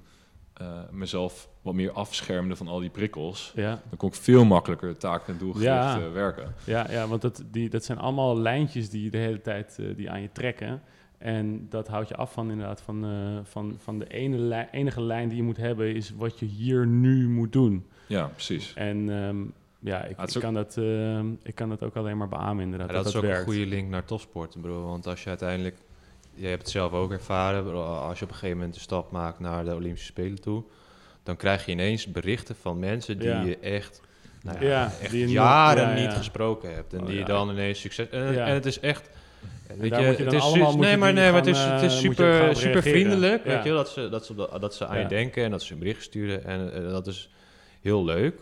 eh, 0.53 0.67
mezelf 0.91 1.49
wat 1.61 1.73
meer 1.73 1.91
afschermde 1.91 2.55
van 2.55 2.67
al 2.67 2.79
die 2.79 2.89
prikkels, 2.89 3.51
ja. 3.55 3.81
dan 3.89 3.97
kon 3.97 4.09
ik 4.09 4.15
veel 4.15 4.45
makkelijker 4.45 4.97
taken 4.97 5.33
en 5.33 5.39
doelgericht 5.39 5.71
Ja. 5.71 5.97
eh, 5.99 6.11
werken. 6.11 6.53
Ja, 6.63 6.91
ja 6.91 7.07
want 7.07 7.21
dat, 7.21 7.43
die, 7.51 7.69
dat 7.69 7.83
zijn 7.83 7.97
allemaal 7.97 8.37
lijntjes 8.37 8.89
die 8.89 9.09
de 9.11 9.17
hele 9.17 9.41
tijd 9.41 9.79
die 9.95 10.09
aan 10.09 10.21
je 10.21 10.29
trekken. 10.31 10.81
En 11.23 11.65
dat 11.69 11.87
houdt 11.87 12.09
je 12.09 12.15
af 12.15 12.33
van 12.33 12.51
inderdaad 12.51 12.81
van, 12.81 13.05
eh, 13.05 13.39
van, 13.43 13.75
van 13.83 13.99
de 13.99 14.07
ene 14.07 14.67
enige 14.71 15.01
lijn 15.01 15.27
die 15.27 15.37
je 15.37 15.43
moet 15.43 15.57
hebben 15.57 15.95
is 15.95 16.13
wat 16.17 16.39
je 16.39 16.45
hier 16.45 16.87
nu 16.87 17.29
moet 17.29 17.51
doen. 17.51 17.85
Ja, 18.07 18.25
precies. 18.25 18.73
En 18.75 19.09
ehm, 19.09 19.37
ja, 19.79 20.03
ik, 20.03 20.11
ik, 20.11 20.19
ook- 20.19 20.41
kan 20.41 20.53
dat, 20.53 20.77
ehm, 20.77 21.25
ik 21.43 21.55
kan 21.55 21.69
dat 21.69 21.83
ook 21.83 21.95
alleen 21.95 22.17
maar 22.17 22.27
beamen 22.27 22.63
inderdaad. 22.63 22.87
Ja, 22.89 22.93
dat, 22.93 23.03
dat 23.03 23.13
is 23.13 23.19
dat 23.21 23.21
ook 23.23 23.29
werkt. 23.29 23.47
een 23.47 23.53
goede 23.53 23.69
link 23.69 23.89
naar 23.89 24.05
topsport, 24.05 24.61
bro. 24.61 24.85
Want 24.85 25.07
als 25.07 25.23
je 25.23 25.29
uiteindelijk, 25.29 25.75
je 26.33 26.47
hebt 26.47 26.61
het 26.61 26.69
zelf 26.71 26.91
ook 26.91 27.11
ervaren, 27.11 27.63
bro, 27.63 27.83
als 27.83 28.17
je 28.19 28.23
op 28.25 28.29
een 28.31 28.37
gegeven 28.37 28.57
moment 28.57 28.73
de 28.75 28.81
stap 28.81 29.11
maakt 29.11 29.39
naar 29.39 29.65
de 29.65 29.75
Olympische 29.75 30.07
Spelen 30.07 30.41
toe, 30.41 30.63
dan 31.23 31.35
krijg 31.35 31.65
je 31.65 31.71
ineens 31.71 32.11
berichten 32.11 32.55
van 32.55 32.79
mensen 32.79 33.19
die 33.19 33.27
Ja. 33.27 33.41
je 33.41 33.57
echt, 33.57 34.01
nou 34.43 34.59
ja, 34.59 34.69
Ja, 34.69 34.83
echt 35.01 35.11
die 35.11 35.27
jaren 35.27 35.83
ja, 35.89 35.95
ja. 35.95 36.01
niet 36.07 36.17
gesproken 36.17 36.73
hebt. 36.73 36.93
En 36.93 36.99
Oh, 37.01 37.05
die 37.07 37.17
je 37.17 37.25
dan 37.25 37.49
ineens 37.49 37.79
succes... 37.79 38.09
En 38.09 38.53
het 38.53 38.65
is 38.65 38.79
echt... 38.79 39.09
Weet 39.77 39.89
je, 39.95 40.01
het 40.01 40.33
is 40.33 40.53
nee, 40.75 40.97
maar, 40.97 41.13
nee, 41.13 41.31
maar 41.31 41.33
het 41.39 41.47
is, 41.47 41.59
het 41.63 41.81
is 41.81 41.93
eh, 41.93 41.99
super, 41.99 42.55
super 42.55 42.81
vriendelijk, 42.81 43.43
weet 43.43 43.63
je 43.63 43.69
dat 43.69 43.89
ze, 43.89 44.09
dat 44.09 44.25
ze, 44.25 44.35
dat, 44.59 44.75
ze 44.75 44.85
aan 44.87 44.99
je 44.99 45.05
denken 45.05 45.43
en 45.43 45.51
dat 45.51 45.61
ze 45.61 45.73
een 45.73 45.79
bericht 45.79 46.03
sturen. 46.03 46.43
En 46.45 46.73
eh, 46.73 46.89
dat 46.89 47.07
is 47.07 47.29
heel 47.81 48.05
leuk. 48.05 48.41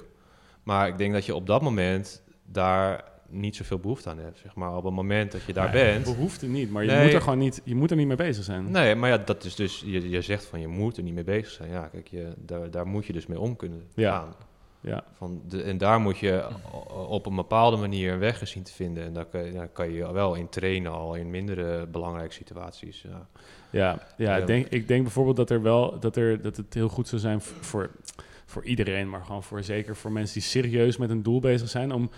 Maar 0.64 0.88
ik 0.88 0.98
denk 0.98 1.14
dat 1.14 1.26
je 1.26 1.36
op 1.36 1.48
dat 1.48 1.62
moment 1.62 2.24
daar 2.46 3.04
niet 3.30 3.56
zoveel 3.56 3.80
behoefte 3.80 4.10
aan 4.10 4.18
hebt. 4.20 4.40
Zeg 4.40 4.56
maar 4.56 4.76
op 4.78 4.84
het 4.84 4.94
moment 4.94 5.32
dat 5.32 5.42
je 5.44 5.54
daar 5.54 5.74
Nee, 5.74 5.84
bent. 5.84 6.04
Behoefte 6.04 6.48
niet, 6.48 6.70
maar 6.72 6.84
je 6.84 6.92
Nee. 6.92 7.04
moet 7.04 7.14
er 7.14 7.22
gewoon 7.22 7.38
niet, 7.38 7.62
je 7.64 7.76
moet 7.76 7.92
er 7.92 7.98
niet 7.98 8.08
mee 8.08 8.16
bezig 8.16 8.44
zijn. 8.44 8.72
Nee, 8.72 8.96
maar 8.96 9.10
ja, 9.10 9.18
dat 9.18 9.44
is 9.44 9.56
dus, 9.56 9.84
je, 9.86 10.10
je 10.10 10.22
zegt 10.22 10.46
van 10.46 10.60
je 10.60 10.68
moet 10.68 10.98
er 10.98 11.04
niet 11.04 11.14
mee 11.14 11.24
bezig 11.24 11.50
zijn. 11.52 11.70
Ja, 11.70 11.88
kijk, 11.88 12.08
je, 12.08 12.34
daar, 12.38 12.72
daar 12.72 12.88
moet 12.88 13.06
je 13.06 13.14
dus 13.14 13.26
mee 13.26 13.40
om 13.40 13.56
kunnen 13.56 13.84
Ja. 13.96 14.12
gaan. 14.18 14.34
Ja, 14.84 15.04
Van 15.18 15.42
de, 15.48 15.62
en 15.64 15.78
daar 15.78 16.00
moet 16.00 16.18
je 16.18 16.48
op 17.08 17.26
een 17.26 17.36
bepaalde 17.36 17.78
manier 17.78 18.14
een 18.14 18.20
weg 18.20 18.48
zien 18.48 18.64
te 18.64 18.74
vinden. 18.74 19.04
En 19.04 19.14
daar 19.14 19.26
kan, 19.26 19.46
je- 19.46 19.52
daar 19.52 19.68
kan 19.68 19.92
je 19.92 20.12
wel 20.12 20.36
in 20.36 20.50
trainen, 20.50 20.92
al 20.92 21.16
in 21.16 21.30
mindere 21.30 21.86
belangrijke 21.88 22.34
situaties. 22.34 23.02
Ja. 23.02 23.28
ja. 24.18 24.38
Ik, 24.38 24.48
denk, 24.48 24.68
ik 24.68 24.88
denk 24.88 25.04
bijvoorbeeld 25.04 25.36
dat 25.38 25.50
er 25.50 25.62
wel 25.62 26.00
dat, 26.00 26.16
er, 26.16 26.42
dat 26.42 26.58
het 26.58 26.74
heel 26.74 26.88
goed 26.90 27.08
zou 27.08 27.22
zijn 27.22 27.42
voor, 27.42 27.90
voor 28.46 28.64
iedereen, 28.66 29.10
maar 29.10 29.24
gewoon 29.26 29.44
voor 29.44 29.64
zeker 29.64 29.96
voor 29.96 30.12
mensen 30.12 30.34
die 30.34 30.44
serieus 30.50 30.98
met 30.98 31.10
een 31.10 31.24
doel 31.24 31.40
bezig 31.40 31.70
zijn 31.70 31.92
om 31.92 32.10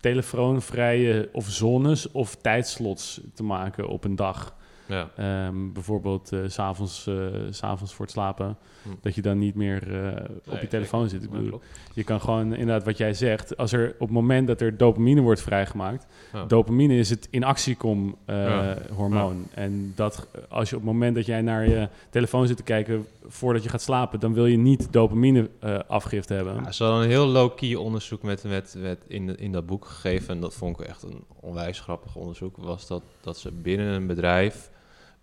telefoonvrije 0.00 1.28
of 1.32 1.46
zones 1.48 2.10
of 2.10 2.36
tijdslots 2.36 3.20
te 3.34 3.42
maken 3.42 3.88
op 3.88 4.04
een 4.04 4.16
dag. 4.16 4.54
Ja. 4.86 5.10
Ehm, 5.16 5.72
bijvoorbeeld 5.72 6.28
s 6.46 6.54
s'avonds 6.54 7.06
eh, 7.06 7.14
s 7.50 7.62
avonds 7.62 7.94
voor 7.94 8.04
het 8.04 8.14
slapen. 8.14 8.56
Hm. 8.82 8.88
Dat 9.00 9.14
je 9.14 9.22
dan 9.22 9.38
niet 9.38 9.54
meer 9.54 10.04
eh, 10.04 10.24
op 10.46 10.60
je 10.60 10.68
telefoon 10.68 11.08
zit. 11.08 11.22
Ik 11.22 11.30
bedoel, 11.30 11.60
je 11.94 12.04
kan 12.04 12.20
gewoon 12.20 12.52
inderdaad 12.54 12.84
wat 12.84 12.96
jij 12.98 13.14
zegt. 13.14 13.56
Als 13.56 13.72
er 13.72 13.88
op 13.92 13.98
het 13.98 14.10
moment 14.10 14.46
dat 14.46 14.60
er 14.60 14.76
dopamine 14.76 15.20
wordt 15.20 15.40
vrijgemaakt. 15.40 16.06
Ja. 16.32 16.44
Dopamine 16.44 16.96
is 16.96 17.10
het 17.10 17.28
in 17.30 17.44
actie 17.44 17.76
kom 17.76 18.16
Ja. 18.26 18.76
hormoon. 18.94 19.46
En 19.54 19.92
dat 19.94 20.26
als 20.48 20.70
je 20.70 20.76
op 20.76 20.82
het 20.82 20.90
moment 20.92 21.14
dat 21.14 21.26
jij 21.26 21.42
naar 21.42 21.68
je 21.68 21.88
telefoon 22.10 22.46
zit 22.46 22.56
te 22.56 22.62
kijken 22.62 23.06
voordat 23.26 23.62
je 23.62 23.68
gaat 23.68 23.82
slapen, 23.82 24.20
dan 24.20 24.34
wil 24.34 24.46
je 24.46 24.56
niet 24.56 24.92
dopamine 24.92 25.50
afgifte 25.86 26.34
hebben. 26.34 26.54
Ja, 26.54 26.72
ze 26.72 26.84
hadden 26.84 27.02
een 27.02 27.08
heel 27.08 27.26
low-key 27.26 27.74
onderzoek 27.74 28.22
met, 28.22 28.44
met, 28.44 28.76
met 28.78 28.98
in, 29.06 29.36
in 29.38 29.52
dat 29.52 29.66
boek 29.66 29.84
gegeven. 29.84 30.34
En 30.34 30.40
dat 30.40 30.54
vond 30.54 30.80
ik 30.80 30.86
echt 30.86 31.02
een 31.02 31.24
onwijs 31.40 31.80
grappig 31.80 32.16
onderzoek. 32.16 32.56
Was 32.56 32.86
dat, 32.86 33.02
dat 33.20 33.38
ze 33.38 33.52
binnen 33.52 33.86
een 33.86 34.06
bedrijf. 34.06 34.70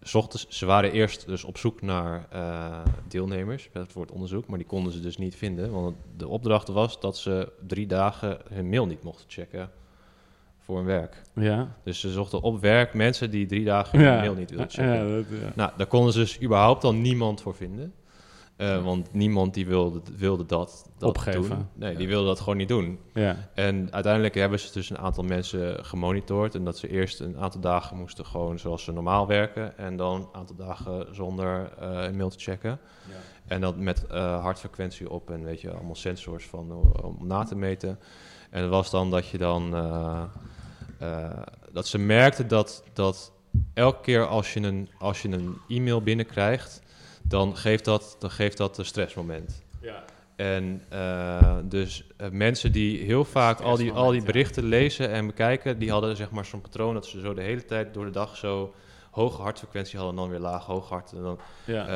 's 0.09 0.15
ochtends, 0.15 0.47
ze 0.49 0.65
waren 0.65 0.91
eerst 0.91 1.25
dus 1.27 1.43
op 1.43 1.57
zoek 1.57 1.81
naar 1.81 2.27
eh, 2.31 2.81
deelnemers 3.07 3.69
voor 3.87 4.01
het 4.01 4.11
onderzoek. 4.11 4.47
Maar 4.47 4.57
die 4.57 4.67
konden 4.67 4.93
ze 4.93 4.99
dus 4.99 5.17
niet 5.17 5.35
vinden. 5.35 5.71
Want 5.71 5.95
de 6.17 6.27
opdracht 6.27 6.67
was 6.67 6.99
dat 6.99 7.17
ze 7.17 7.51
drie 7.67 7.87
dagen 7.87 8.37
hun 8.49 8.69
mail 8.69 8.85
niet 8.85 9.03
mochten 9.03 9.25
checken. 9.27 9.69
voor 10.59 10.77
hun 10.77 10.87
werk. 10.87 11.21
Ja. 11.35 11.75
Dus 11.83 11.99
ze 11.99 12.11
zochten 12.11 12.41
op 12.41 12.61
werk 12.61 12.93
mensen 12.93 13.31
die 13.31 13.45
drie 13.45 13.65
dagen 13.65 13.99
hun 13.99 14.17
mail 14.19 14.33
niet 14.33 14.49
wilden 14.49 14.69
checken. 14.69 15.07
Ja, 15.07 15.15
dat, 15.15 15.25
ja. 15.41 15.51
Nou, 15.55 15.71
daar 15.77 15.87
konden 15.87 16.13
ze 16.13 16.19
dus 16.19 16.41
überhaupt 16.41 16.83
al 16.83 16.93
niemand 16.93 17.41
voor 17.41 17.55
vinden. 17.55 17.93
Eh, 18.59 18.83
want 18.83 19.13
niemand 19.13 19.53
die 19.53 19.65
wilde, 19.65 20.01
wilde 20.17 20.45
dat, 20.45 20.89
dat 20.97 21.09
Opgeven. 21.09 21.41
doen. 21.41 21.67
Nee, 21.73 21.95
die 21.95 22.07
wilde 22.07 22.27
dat 22.27 22.39
gewoon 22.39 22.57
niet 22.57 22.67
doen. 22.67 22.99
ja. 23.13 23.49
En 23.53 23.87
uiteindelijk 23.91 24.35
hebben 24.35 24.59
ze 24.59 24.73
dus 24.73 24.89
een 24.89 24.97
aantal 24.97 25.23
mensen 25.23 25.85
gemonitord. 25.85 26.55
En 26.55 26.63
dat 26.63 26.77
ze 26.77 26.89
eerst 26.89 27.19
een 27.19 27.37
aantal 27.37 27.61
dagen 27.61 27.97
moesten 27.97 28.25
gewoon 28.25 28.59
zoals 28.59 28.83
ze 28.83 28.91
normaal 28.91 29.27
werken. 29.27 29.77
En 29.77 29.97
dan 29.97 30.15
een 30.15 30.27
aantal 30.31 30.55
dagen 30.55 31.15
zonder 31.15 31.71
eh, 31.79 32.03
een 32.03 32.17
mail 32.17 32.29
te 32.29 32.39
checken. 32.39 32.79
En 33.47 33.61
dat 33.61 33.77
met 33.77 34.07
eh, 34.07 34.41
hartfrequentie 34.41 35.09
op 35.09 35.31
en 35.31 35.43
weet 35.43 35.61
je, 35.61 35.71
allemaal 35.71 35.95
sensors 35.95 36.45
van, 36.45 36.71
om 37.03 37.27
na 37.27 37.43
te 37.43 37.55
meten. 37.55 37.99
En 38.49 38.61
het 38.61 38.69
was 38.69 38.89
dan 38.89 39.11
dat 39.11 39.27
je 39.27 39.37
dan... 39.37 39.71
dat 41.71 41.87
ze 41.87 41.97
merkten 41.97 42.47
dat, 42.47 42.83
dat 42.93 43.31
elke 43.73 44.01
keer 44.01 44.27
als 44.27 44.53
je 44.53 44.59
een, 44.61 44.89
als 44.97 45.21
je 45.21 45.29
een 45.29 45.57
e-mail 45.67 46.01
binnenkrijgt... 46.01 46.87
dan 47.29 47.57
geeft 47.57 47.85
dat, 47.85 48.15
dan 48.19 48.31
geeft 48.31 48.57
dat 48.57 48.77
een 48.77 48.85
stressmoment. 48.85 49.63
Ja. 49.81 50.03
En 50.35 50.81
eh, 50.89 51.55
dus 51.63 52.07
eh, 52.17 52.29
mensen 52.29 52.71
die 52.71 52.99
heel 53.03 53.25
vaak 53.25 53.59
al 53.61 53.75
die, 53.77 53.91
al 53.91 54.09
die 54.11 54.19
ja. 54.19 54.25
berichten 54.25 54.63
lezen 54.63 55.09
en 55.09 55.25
bekijken, 55.27 55.79
die 55.79 55.91
hadden 55.91 56.15
zeg 56.15 56.31
maar 56.31 56.45
zo'n 56.45 56.61
patroon 56.61 56.93
dat 56.93 57.05
ze 57.05 57.19
zo 57.19 57.33
de 57.33 57.41
hele 57.41 57.65
tijd 57.65 57.93
door 57.93 58.05
de 58.05 58.11
dag 58.11 58.37
zo 58.37 58.73
hoge 59.11 59.41
hartfrequentie 59.41 59.97
hadden 59.99 60.15
en 60.15 60.21
dan 60.21 60.31
weer 60.31 60.39
laag 60.39 60.65
hoog 60.65 60.89
hart. 60.89 61.11
En, 61.11 61.21
dan, 61.21 61.39
Ja. 61.65 61.87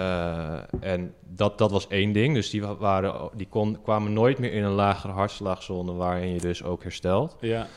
eh, 0.82 0.92
en 0.94 1.14
dat, 1.28 1.58
dat 1.58 1.72
was 1.72 1.88
één 1.88 2.12
ding. 2.12 2.34
Dus 2.36 2.50
die, 2.50 2.62
wa- 2.62 2.76
waren, 2.76 3.30
die 3.36 3.48
kon, 3.48 3.82
kwamen 3.82 4.14
nooit 4.14 4.40
meer 4.40 4.54
in 4.54 4.64
een 4.64 4.72
lagere 4.72 5.14
hartslagzone 5.14 5.94
waarin 5.94 6.34
je 6.34 6.40
dus 6.40 6.64
ook 6.64 6.84
herstelt. 6.84 7.36
ja. 7.40 7.68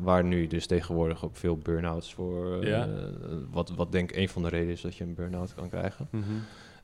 Waar 0.00 0.24
nu 0.24 0.46
dus 0.46 0.66
tegenwoordig 0.66 1.24
ook 1.24 1.36
veel 1.36 1.56
burn-outs 1.56 2.14
voor. 2.14 2.66
Ja. 2.66 2.88
wat, 3.50 3.70
wat 3.76 3.92
denk 3.92 4.10
ik 4.10 4.16
een 4.16 4.28
van 4.28 4.42
de 4.42 4.48
redenen 4.48 4.72
is 4.74 4.80
dat 4.80 4.96
je 4.96 5.04
een 5.04 5.14
burn-out 5.14 5.54
kan 5.54 5.68
krijgen. 5.68 6.08
Mhm. 6.10 6.24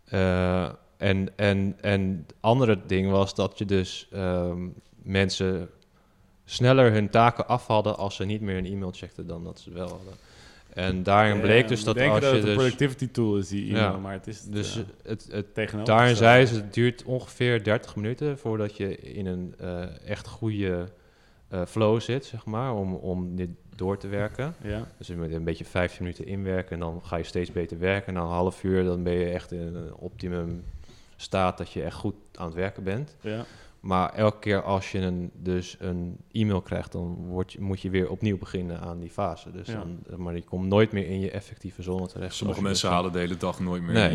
Eh, 0.05 0.69
en, 0.97 1.29
en, 1.37 1.77
en 1.81 2.25
het 2.27 2.35
andere 2.41 2.79
ding 2.87 3.11
was 3.11 3.35
dat 3.35 3.59
je 3.59 3.65
dus 3.65 4.09
ehm, 4.13 4.69
mensen 5.03 5.69
sneller 6.45 6.93
hun 6.93 7.11
taken 7.11 7.49
af 7.49 7.67
hadden 7.67 7.97
als 7.97 8.15
ze 8.17 8.25
niet 8.25 8.41
meer 8.41 8.57
een 8.57 8.67
e-mail 8.67 8.93
checkten 8.93 9.27
dan 9.27 9.45
dat 9.45 9.61
ze 9.61 9.71
wel 9.71 9.89
hadden. 9.89 10.13
En 10.75 11.03
daarin 11.03 11.41
bleek 11.41 11.63
Ja, 11.63 11.69
dus 11.69 11.85
dat 11.85 11.99
als 11.99 12.21
dat 12.21 12.21
je 12.21 12.27
het 12.27 12.35
een 12.39 12.45
dus... 12.45 12.55
productivity 12.55 13.09
tool 13.11 13.37
is, 13.37 13.49
die 13.49 13.69
e-mail, 13.69 13.93
Ja. 13.93 13.97
maar 13.99 14.13
het 14.13 14.27
is 14.27 14.41
het, 14.41 14.53
Dus 14.53 14.75
ja, 14.75 14.83
het, 15.03 15.29
het, 15.31 15.55
tegenover. 15.55 15.95
daarin 15.95 16.17
zei 16.17 16.47
ze, 16.47 16.55
het 16.55 16.75
duurt 16.75 17.05
ongeveer 17.05 17.65
30 17.65 17.97
minuten 17.97 18.39
voordat 18.39 18.77
je 18.77 18.97
in 18.99 19.27
een 19.27 19.55
eh, 19.59 20.09
echt 20.09 20.27
goede 20.27 20.89
eh, 21.49 21.63
flow 21.67 22.01
zit, 22.01 22.25
zeg 22.25 22.45
maar, 22.45 22.75
om, 22.75 22.95
om 22.95 23.37
dit 23.37 23.49
door 23.77 23.97
te 23.99 24.09
werken. 24.09 24.55
Ja, 24.63 24.87
Dus 24.99 25.07
je 25.07 25.17
moet 25.17 25.33
een 25.33 25.45
beetje 25.45 25.65
15 25.65 26.03
minuten 26.03 26.27
inwerken 26.27 26.73
en 26.73 26.79
dan 26.79 27.01
ga 27.05 27.17
je 27.17 27.23
steeds 27.25 27.53
beter 27.53 27.79
werken. 27.79 28.15
Na 28.15 28.21
een 28.21 28.27
half 28.27 28.63
uur 28.65 28.85
dan 28.85 29.03
ben 29.03 29.13
je 29.13 29.31
echt 29.31 29.53
in 29.53 29.61
een 29.75 29.95
optimum 29.95 30.65
staat 31.17 31.59
dat 31.59 31.71
je 31.73 31.83
echt 31.83 31.97
goed 31.97 32.15
aan 32.35 32.47
het 32.47 32.55
werken 32.55 32.83
bent. 32.83 33.17
ja. 33.21 33.45
Maar 33.85 34.13
elke 34.13 34.39
keer 34.39 34.63
als 34.63 34.93
je 34.93 34.99
een, 34.99 35.31
dus 35.35 35.77
een 35.79 36.17
e-mail 36.33 36.61
krijgt, 36.61 36.93
dan 36.93 37.17
word 37.29 37.53
je, 37.53 37.61
moet 37.61 37.81
je 37.81 37.91
weer 37.91 38.09
opnieuw 38.11 38.39
beginnen 38.39 38.81
aan 38.81 38.99
die 39.01 39.11
fase. 39.11 39.51
Dus 39.51 39.67
Ja. 39.67 39.73
dan, 40.07 40.23
maar 40.23 40.35
je 40.35 40.43
komt 40.45 40.67
nooit 40.67 40.93
meer 40.93 41.07
in 41.09 41.21
je 41.21 41.31
effectieve 41.31 41.83
zone 41.83 42.07
terecht. 42.07 42.35
Sommige 42.35 42.63
mensen 42.63 42.91
halen 42.91 43.13
de 43.13 43.19
hele 43.19 43.37
dag 43.37 43.61
nooit 43.61 43.83
meer. 43.83 43.93
Nee. 43.95 44.15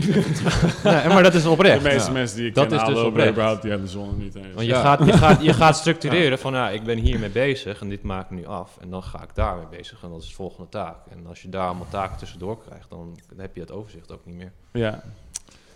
nee, 0.84 1.08
maar 1.08 1.24
dat 1.24 1.34
is 1.34 1.46
oprecht. 1.46 1.84
De 1.84 1.90
meeste 1.90 2.08
Ja. 2.08 2.14
mensen 2.14 2.38
die 2.38 2.48
ik 2.48 2.56
Dat 2.56 2.68
ken 2.68 2.80
is 2.80 2.86
dus 2.86 3.02
oprecht. 3.04 3.30
überhaupt, 3.32 3.62
die 3.62 3.70
hebben 3.72 3.88
de 3.90 3.94
zon 3.94 4.18
niet 4.18 4.36
eens. 4.36 4.48
Want 4.54 4.60
je, 4.68 4.74
Ja. 4.74 4.82
gaat, 4.82 5.06
je, 5.06 5.14
gaat, 5.14 5.42
je 5.44 5.54
gaat 5.54 5.78
structureren 5.84 6.40
van, 6.40 6.54
ja, 6.54 6.70
ik 6.70 6.84
ben 6.84 6.98
hiermee 6.98 7.30
bezig 7.30 7.82
en 7.82 7.90
dit 7.90 8.04
maak 8.04 8.24
ik 8.32 8.38
nu 8.38 8.46
af. 8.46 8.78
En 8.82 8.90
dan 8.90 9.04
ga 9.04 9.24
ik 9.24 9.36
daarmee 9.36 9.68
bezig 9.68 10.04
en 10.04 10.10
dat 10.10 10.22
is 10.22 10.28
de 10.28 10.34
volgende 10.36 10.70
taak. 10.70 10.98
En 11.10 11.28
als 11.28 11.42
je 11.42 11.50
daar 11.50 11.66
allemaal 11.68 11.90
taken 11.90 12.18
tussendoor 12.18 12.60
krijgt, 12.68 12.90
dan 12.90 13.18
heb 13.38 13.56
je 13.56 13.62
het 13.62 13.72
overzicht 13.72 14.12
ook 14.12 14.26
niet 14.26 14.36
meer. 14.36 14.52
Ja, 14.74 15.04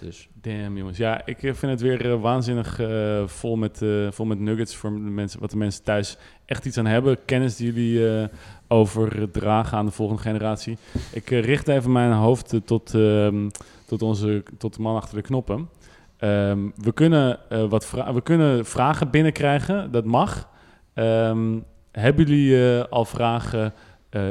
Dus 0.04 0.28
damn 0.34 0.78
jongens. 0.78 0.98
Ja, 0.98 1.26
ik 1.26 1.44
eh, 1.44 1.54
vind 1.54 1.72
het 1.72 1.82
weer 1.82 2.12
eh, 2.12 2.22
waanzinnig 2.22 2.80
eh, 2.80 3.28
vol, 3.28 3.56
met, 3.56 3.82
eh, 3.82 4.08
vol 4.12 4.26
met 4.26 4.40
nuggets 4.40 4.76
voor 4.76 4.90
de 4.90 5.00
mensen, 5.00 5.40
wat 5.40 5.52
de 5.52 5.58
mensen 5.58 5.84
thuis 5.84 6.18
echt 6.46 6.66
iets 6.66 6.78
aan 6.78 6.86
hebben. 6.86 7.26
Kennis 7.26 7.56
die 7.56 7.74
jullie 7.74 8.30
overdragen 8.68 9.78
aan 9.78 9.86
de 9.86 9.92
volgende 9.92 10.22
generatie. 10.22 10.78
Ik 11.12 11.30
richt 11.30 11.68
even 11.68 11.92
mijn 11.92 12.12
hoofd 12.12 12.56
tot, 12.66 12.94
ehm, 12.94 13.50
tot, 13.86 14.02
onze, 14.02 14.44
tot 14.58 14.76
de 14.76 14.82
man 14.82 14.96
achter 14.96 15.16
de 15.16 15.22
knoppen. 15.22 15.70
Ehm, 16.18 16.70
we, 16.76 16.94
kunnen, 16.94 17.40
wat 17.70 17.92
we 17.92 18.22
kunnen 18.24 18.66
vragen 18.66 19.10
binnenkrijgen, 19.10 19.92
dat 19.92 20.06
mag. 20.06 20.50
Ehm, 20.94 21.60
hebben 21.92 22.26
jullie 22.26 22.82
al 22.82 23.06
vragen 23.06 23.74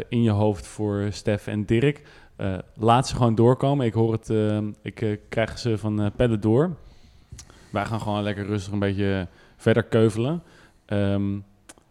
in 0.08 0.22
je 0.22 0.30
hoofd 0.30 0.66
voor 0.66 1.06
Stef 1.10 1.46
en 1.46 1.64
Dirk? 1.64 2.02
Eh, 2.42 2.58
laat 2.74 3.08
ze 3.08 3.16
gewoon 3.16 3.34
doorkomen. 3.34 3.86
Ik 3.86 3.92
hoor 3.92 4.12
het, 4.12 4.30
ehm, 4.30 4.72
ik 4.82 5.00
eh, 5.00 5.16
krijg 5.28 5.58
ze 5.58 5.78
van 5.78 6.00
eh 6.00 6.10
Pelle 6.16 6.38
door. 6.38 6.76
Wij 7.70 7.84
gaan 7.84 8.00
gewoon 8.00 8.22
lekker 8.22 8.46
rustig 8.46 8.72
een 8.72 8.78
beetje 8.78 9.28
verder 9.56 9.82
keuvelen. 9.82 10.42
Ehm 10.86 11.38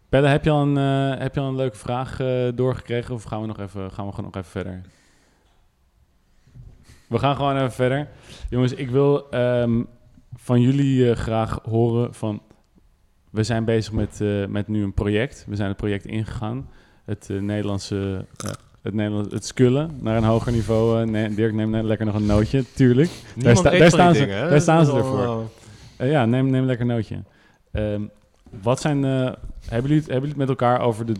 Pelle, 0.08 0.26
heb 0.26 0.44
je 0.44 0.50
al 0.50 0.62
een, 0.62 0.76
eh, 0.76 1.20
heb 1.20 1.34
je 1.34 1.40
al 1.40 1.48
een 1.48 1.56
leuke 1.56 1.76
vraag 1.76 2.20
eh, 2.20 2.48
doorgekregen 2.54 3.14
of 3.14 3.22
gaan 3.22 3.40
we 3.40 3.46
nog 3.46 3.58
even, 3.58 3.90
gaan 3.90 4.06
we 4.06 4.12
gewoon 4.12 4.30
nog 4.32 4.42
even 4.42 4.50
verder? 4.50 4.80
We 7.08 7.18
gaan 7.18 7.36
gewoon 7.36 7.56
even 7.56 7.72
verder. 7.72 8.08
Jongens, 8.50 8.72
ik 8.72 8.90
wil 8.90 9.30
ehm, 9.30 9.82
van 10.34 10.60
jullie 10.60 11.10
eh, 11.10 11.16
graag 11.16 11.58
horen 11.62 12.14
van... 12.14 12.42
We 13.30 13.42
zijn 13.42 13.64
bezig 13.64 13.92
met, 13.92 14.20
eh, 14.20 14.46
met 14.46 14.68
nu 14.68 14.82
een 14.82 14.94
project. 14.94 15.44
We 15.48 15.56
zijn 15.56 15.68
het 15.68 15.76
project 15.76 16.06
ingegaan. 16.06 16.68
Het 17.04 17.30
eh, 17.30 17.40
Nederlandse... 17.40 18.26
het, 18.82 18.94
Nederlands, 18.94 19.32
het 19.32 19.44
skullen 19.46 19.98
naar 20.00 20.16
een 20.16 20.24
hoger 20.24 20.52
niveau. 20.52 21.00
eh, 21.02 21.08
nee, 21.08 21.34
Dirk, 21.34 21.52
neem 21.54 21.70
net 21.70 21.84
lekker 21.84 22.06
nog 22.06 22.14
een 22.14 22.26
nootje, 22.26 22.64
tuurlijk. 22.74 23.10
niemand 23.34 23.58
sta- 23.58 23.72
eet 23.72 23.78
daar 23.78 23.90
van 23.90 23.98
staan 23.98 24.12
die 24.12 24.22
ze- 24.22 24.46
daar 24.50 24.60
staan 24.60 24.86
ze 24.86 24.92
ervoor. 24.92 25.16
wel, 25.18 25.50
eh, 25.96 26.10
ja, 26.10 26.24
neem, 26.26 26.50
neem 26.50 26.64
lekker 26.64 26.88
een 26.88 26.94
nootje. 26.94 27.22
Ehm, 27.70 28.02
wat 28.62 28.80
zijn, 28.80 29.04
eh, 29.04 29.10
hebben, 29.10 29.36
jullie, 29.68 29.80
het- 29.80 29.88
hebben 29.88 30.06
jullie 30.06 30.28
het 30.28 30.36
met 30.36 30.48
elkaar 30.48 30.80
over, 30.80 31.06
de, 31.06 31.14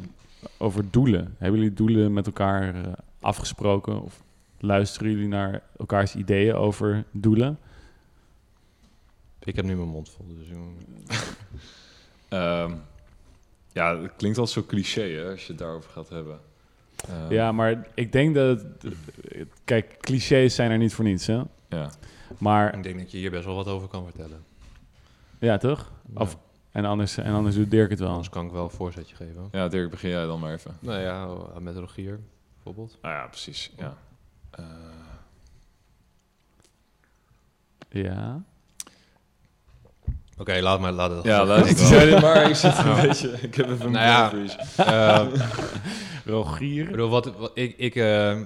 over 0.59 0.85
doelen? 0.91 1.35
Hebben 1.39 1.61
jullie 1.61 1.75
doelen 1.75 2.13
met 2.13 2.27
elkaar 2.27 2.75
afgesproken? 3.21 4.03
Of 4.03 4.23
luisteren 4.61 5.11
jullie 5.13 5.29
naar 5.29 5.63
elkaars 5.79 6.15
ideeën 6.15 6.55
over 6.55 7.05
doelen? 7.11 7.59
Ik 9.45 9.57
heb 9.57 9.65
nu 9.65 9.77
mijn 9.77 9.89
mond 9.89 10.11
vol, 10.11 10.27
dus... 10.39 10.49
eh, 10.49 11.19
Ehm, 12.63 12.73
ja, 13.73 13.99
het 13.99 14.13
klinkt 14.17 14.39
al 14.39 14.47
zo 14.47 14.63
cliché 14.67 15.03
hè, 15.03 15.31
als 15.31 15.41
je 15.43 15.49
het 15.53 15.59
daarover 15.59 15.91
gaat 15.91 16.09
hebben. 16.09 16.39
Ehm, 17.09 17.32
ja, 17.32 17.53
maar 17.53 17.86
ik 17.94 18.12
denk 18.12 18.34
dat... 18.34 18.64
Het, 18.80 18.94
kijk, 19.64 19.96
clichés 20.00 20.55
zijn 20.55 20.70
er 20.70 20.78
niet 20.78 20.94
voor 20.94 21.05
niets, 21.05 21.26
hè? 21.26 21.42
ja. 21.68 21.90
Maar, 22.38 22.76
Ik 22.76 22.82
denk 22.82 22.98
dat 22.98 23.11
je 23.11 23.18
hier 23.18 23.30
best 23.30 23.44
wel 23.44 23.55
wat 23.55 23.66
over 23.68 23.88
kan 23.88 24.05
vertellen. 24.05 24.44
ja, 25.38 25.59
toch? 25.59 25.90
Of, 26.14 26.36
en, 26.70 26.84
anders, 26.84 27.16
en 27.16 27.32
anders 27.34 27.55
doet 27.55 27.70
Dirk 27.70 27.90
het 27.90 27.98
wel. 27.98 28.09
Anders 28.09 28.28
kan 28.28 28.46
ik 28.46 28.53
wel 28.53 28.64
een 28.64 28.70
voorzetje 28.70 29.16
geven. 29.16 29.48
ja, 29.53 29.68
Dirk, 29.68 29.90
begin 29.90 30.11
jij 30.11 30.26
dan 30.26 30.40
maar 30.40 30.53
even. 30.53 30.76
Nou 30.80 31.00
ja, 31.00 31.28
met 31.59 31.76
Rogier 31.76 32.20
bijvoorbeeld. 32.55 32.98
Nou 33.03 33.14
ja, 33.14 33.26
precies. 33.26 33.72
Ja. 33.76 33.96
Eh, 34.50 34.64
Ja. 37.88 38.42
Oké, 40.38 40.61
laat 40.61 40.80
maar 40.80 40.92
laten. 40.92 41.20
ja, 41.22 41.38
dat 41.38 41.46
laat 41.48 41.66
ik 41.66 41.76
het 41.78 42.20
maar 42.22 42.48
ik 42.48 42.55
zit 42.55 42.78
een 42.84 43.00
beetje... 43.00 43.30
Ik 43.40 43.55
heb 43.55 43.70
even 43.70 43.86
een 43.86 43.92
Nou 43.92 44.46
ja. 44.76 45.26
Eh, 45.26 45.26
Rogier. 46.25 46.85
Ik 46.85 46.91
bedoel, 46.91 47.09
wat, 47.09 47.37
wat 47.37 47.51
ik, 47.55 47.75
ik, 47.79 47.95
eh, 47.97 48.41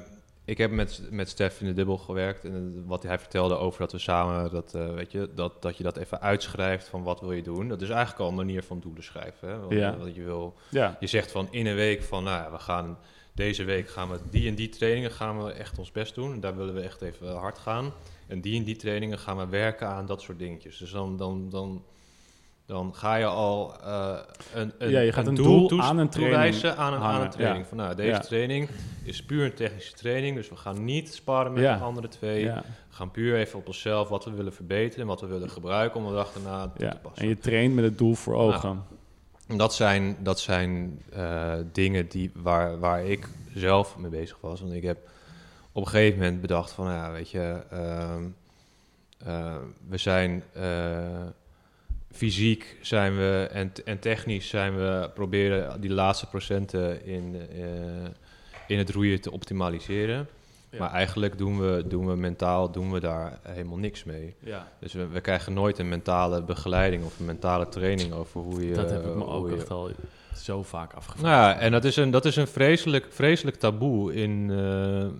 ik 0.45 0.59
heb 0.59 0.71
met, 0.71 1.03
met 1.11 1.29
Stef 1.29 1.61
in 1.61 1.67
de 1.67 1.73
dubbel 1.73 1.99
gewerkt. 1.99 2.45
En 2.45 2.83
wat 2.87 3.03
hij 3.03 3.19
vertelde 3.19 3.55
over 3.57 3.81
dat 3.81 3.93
we 3.93 3.99
samen, 3.99 4.51
dat, 4.51 4.75
eh, 4.75 4.95
weet 4.95 5.13
je, 5.13 5.29
dat, 5.35 5.63
dat 5.63 5.77
je 5.77 5.83
dat 5.83 5.97
even 5.97 6.21
uitschrijft 6.21 6.89
van 6.89 7.03
wat 7.03 7.21
wil 7.21 7.33
je 7.33 7.43
doen. 7.43 7.69
Dat 7.69 7.83
is 7.83 7.89
eigenlijk 7.89 8.21
al 8.21 8.29
een 8.29 8.35
manier 8.35 8.63
van 8.63 8.81
doelen 8.81 9.03
schrijven. 9.05 9.49
Hè? 9.49 9.59
Want, 9.59 9.73
Ja. 9.73 9.97
wat 9.97 10.15
je, 10.15 10.23
wil, 10.23 10.55
Ja. 10.71 10.97
je 11.01 11.07
zegt 11.07 11.31
van 11.31 11.49
in 11.51 11.67
een 11.67 11.75
week 11.75 12.03
van, 12.03 12.25
nou 12.25 12.43
ja, 12.45 12.51
we 12.51 12.59
gaan 12.59 12.99
deze 13.35 13.65
week 13.65 13.89
gaan 13.89 14.11
we 14.11 14.19
die 14.31 14.49
en 14.49 14.55
die 14.55 14.69
trainingen 14.69 15.11
gaan 15.11 15.45
we 15.45 15.53
echt 15.53 15.79
ons 15.79 15.93
best 15.93 16.15
doen. 16.15 16.33
En 16.33 16.41
daar 16.41 16.57
willen 16.57 16.75
we 16.75 16.81
echt 16.81 17.01
even 17.03 17.35
hard 17.37 17.59
gaan. 17.59 17.93
En 18.27 18.41
die 18.41 18.59
en 18.59 18.65
die 18.65 18.77
trainingen 18.77 19.19
gaan 19.19 19.37
we 19.37 19.47
werken 19.47 19.89
aan 19.89 20.07
dat 20.07 20.23
soort 20.23 20.39
dingetjes. 20.39 20.79
Dus 20.79 20.91
dan, 20.91 21.17
dan, 21.17 21.51
dan, 21.51 21.85
dan 22.67 22.95
ga 22.95 23.15
je 23.17 23.25
al 23.25 23.75
eh, 23.85 24.17
een, 24.55 24.73
een, 24.79 24.91
Ja, 24.91 25.01
je 25.01 25.13
gaat 25.13 25.27
een 25.27 25.35
doel 25.35 25.81
aan 25.81 25.99
een 25.99 26.09
training 26.09 26.11
toewijzen 26.11 26.77
aan 26.77 26.93
een, 26.93 27.01
aan 27.01 27.21
een 27.23 27.31
training. 27.31 27.63
ja. 27.63 27.69
Van, 27.69 27.77
nou, 27.77 27.95
deze 27.95 28.09
Ja. 28.09 28.19
training 28.19 28.69
is 29.03 29.23
puur 29.25 29.45
een 29.45 29.55
technische 29.55 29.93
training. 29.93 30.37
Dus 30.37 30.49
we 30.49 30.57
gaan 30.57 30.85
niet 30.85 31.15
sparen 31.15 31.53
met 31.53 31.63
de 31.63 31.85
andere 31.85 32.09
twee. 32.09 32.45
We 32.45 32.63
gaan 32.91 33.11
puur 33.11 33.37
even 33.37 33.59
op 33.59 33.67
onszelf 33.67 34.09
wat 34.09 34.25
we 34.25 34.31
willen 34.31 34.53
verbeteren 34.53 35.01
en 35.01 35.07
wat 35.07 35.21
we 35.21 35.27
willen 35.27 35.51
gebruiken 35.51 36.01
om 36.01 36.07
de 36.09 36.15
dag 36.15 36.33
daarna 36.33 36.69
toe 36.77 36.89
te 36.89 36.97
passen. 37.03 37.23
En 37.23 37.29
je 37.29 37.39
traint 37.39 37.75
met 37.75 37.85
het 37.85 37.99
doel 37.99 38.15
voor 38.15 38.35
ogen. 38.35 38.85
En 39.49 39.57
Dat 39.57 39.75
zijn, 39.75 40.17
dat 40.21 40.41
zijn 40.41 41.03
eh, 41.13 41.53
dingen 41.73 42.09
die, 42.09 42.31
waar, 42.35 42.79
waar 42.79 43.05
ik 43.05 43.29
zelf 43.55 43.97
mee 43.97 44.11
bezig 44.11 44.39
was. 44.41 44.61
Want 44.61 44.73
ik 44.73 44.83
heb 44.83 44.99
op 45.73 45.85
een 45.85 45.89
gegeven 45.91 46.19
moment 46.19 46.41
bedacht 46.41 46.71
van, 46.71 46.85
nou 46.85 46.97
ja, 46.97 47.11
weet 47.13 47.31
je, 47.31 47.63
ehm, 47.71 48.25
eh, 49.27 49.55
we 49.89 49.97
zijn 49.97 50.43
fysiek 52.17 52.77
zijn 52.81 53.17
we 53.17 53.49
en, 53.53 53.73
en 53.85 53.99
technisch 53.99 54.49
zijn 54.49 54.77
we 54.77 55.11
proberen 55.15 55.81
die 55.81 55.91
laatste 55.91 56.27
procenten 56.27 57.05
in, 57.07 57.37
eh, 57.51 57.65
in 58.67 58.79
het 58.79 58.91
roeien 58.91 59.21
te 59.21 59.31
optimaliseren. 59.33 60.29
Ja. 60.71 60.79
Maar 60.79 60.91
eigenlijk 60.91 61.39
doen 61.39 61.61
we, 61.61 61.85
doen 61.89 62.07
we 62.07 62.17
mentaal 62.17 62.71
doen 62.71 62.93
we 62.93 63.01
daar 63.01 63.39
helemaal 63.43 63.77
niks 63.77 64.05
mee. 64.05 64.35
Ja, 64.39 64.69
Dus 64.79 64.93
we, 64.93 65.07
we 65.07 65.21
krijgen 65.21 65.53
nooit 65.53 65.79
een 65.79 65.89
mentale 65.89 66.43
begeleiding 66.43 67.05
of 67.05 67.19
een 67.19 67.25
mentale 67.25 67.69
training 67.69 68.13
over 68.13 68.41
hoe 68.41 68.67
je... 68.69 68.75
dat 68.75 68.91
heb 68.91 69.07
ik 69.07 69.15
me 69.15 69.27
ook 69.27 69.49
je- 69.51 69.57
echt 69.57 69.71
al 69.71 69.91
zo 70.37 70.63
vaak 70.63 70.93
afgevraagd. 70.93 71.23
Nou 71.37 71.55
ja, 71.55 71.59
en 71.61 71.73
dat 71.73 71.85
is 71.85 71.97
een, 71.97 72.11
dat 72.11 72.25
is 72.25 72.37
een 72.37 72.47
vreselijk, 72.47 73.07
vreselijk 73.11 73.57
taboe 73.57 74.15
in, 74.15 74.47
eh, 74.51 74.57
nou 74.57 75.11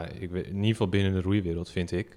ja, 0.00 0.06
ik 0.18 0.30
weet, 0.30 0.46
in 0.46 0.54
ieder 0.54 0.70
geval 0.70 0.88
binnen 0.88 1.12
de 1.12 1.20
roeiwereld, 1.20 1.70
vind 1.70 1.92
ik. 1.92 2.16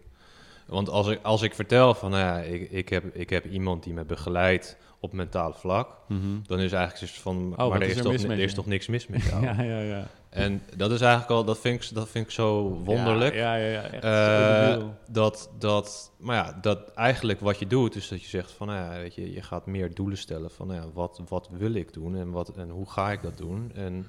Want 0.71 0.89
als 0.89 1.07
ik, 1.07 1.19
als 1.21 1.41
ik 1.41 1.53
vertel 1.55 1.93
van, 1.93 2.11
nou 2.11 2.23
ja, 2.23 2.37
ik, 2.39 2.71
ik, 2.71 2.89
heb, 2.89 3.15
ik 3.15 3.29
heb 3.29 3.45
iemand 3.45 3.83
die 3.83 3.93
me 3.93 4.05
begeleidt 4.05 4.77
op 4.99 5.13
mentaal 5.13 5.53
vlak, 5.53 5.87
Mhm. 6.07 6.19
dan 6.45 6.59
is 6.59 6.71
eigenlijk 6.71 6.97
zoiets 6.97 7.19
van, 7.19 7.49
wat 7.55 7.69
maar 7.69 7.81
er 7.81 7.87
is 7.87 7.97
er 7.97 8.03
toch, 8.03 8.13
er 8.13 8.39
is 8.39 8.53
toch 8.53 8.65
niks 8.65 8.87
mis 8.87 9.07
met 9.07 9.23
jou? 9.29 9.43
Ja, 9.43 9.61
ja, 9.61 9.79
ja. 9.79 10.07
En 10.29 10.61
dat 10.75 10.91
is 10.91 11.01
eigenlijk 11.01 11.31
al, 11.31 11.43
dat 11.43 11.59
vind 11.59 11.83
ik, 11.83 11.93
dat 11.93 12.09
vind 12.09 12.25
ik 12.25 12.31
zo 12.31 12.61
wonderlijk. 12.83 13.33
Ja, 13.35 13.55
ja, 13.55 13.67
ja. 13.71 13.81
Echt 13.81 14.03
Eh, 14.03 14.83
dat, 15.09 15.49
dat, 15.59 16.11
maar 16.19 16.35
ja, 16.35 16.57
dat 16.61 16.93
eigenlijk 16.93 17.39
wat 17.39 17.59
je 17.59 17.67
doet, 17.67 17.95
is 17.95 18.07
dat 18.07 18.21
je 18.21 18.27
zegt 18.27 18.51
van, 18.51 18.67
nou 18.67 18.79
ja, 18.93 18.99
weet 18.99 19.15
je, 19.15 19.33
je 19.33 19.41
gaat 19.41 19.65
meer 19.65 19.93
doelen 19.93 20.17
stellen 20.17 20.51
van, 20.51 20.67
nou 20.67 20.79
ja, 20.81 20.87
wat, 20.93 21.21
wat 21.27 21.49
wil 21.51 21.73
ik 21.73 21.93
doen 21.93 22.15
en, 22.15 22.31
wat, 22.31 22.49
en 22.57 22.69
hoe 22.69 22.89
ga 22.89 23.11
ik 23.11 23.21
dat 23.21 23.37
doen? 23.37 23.71
En 23.75 24.07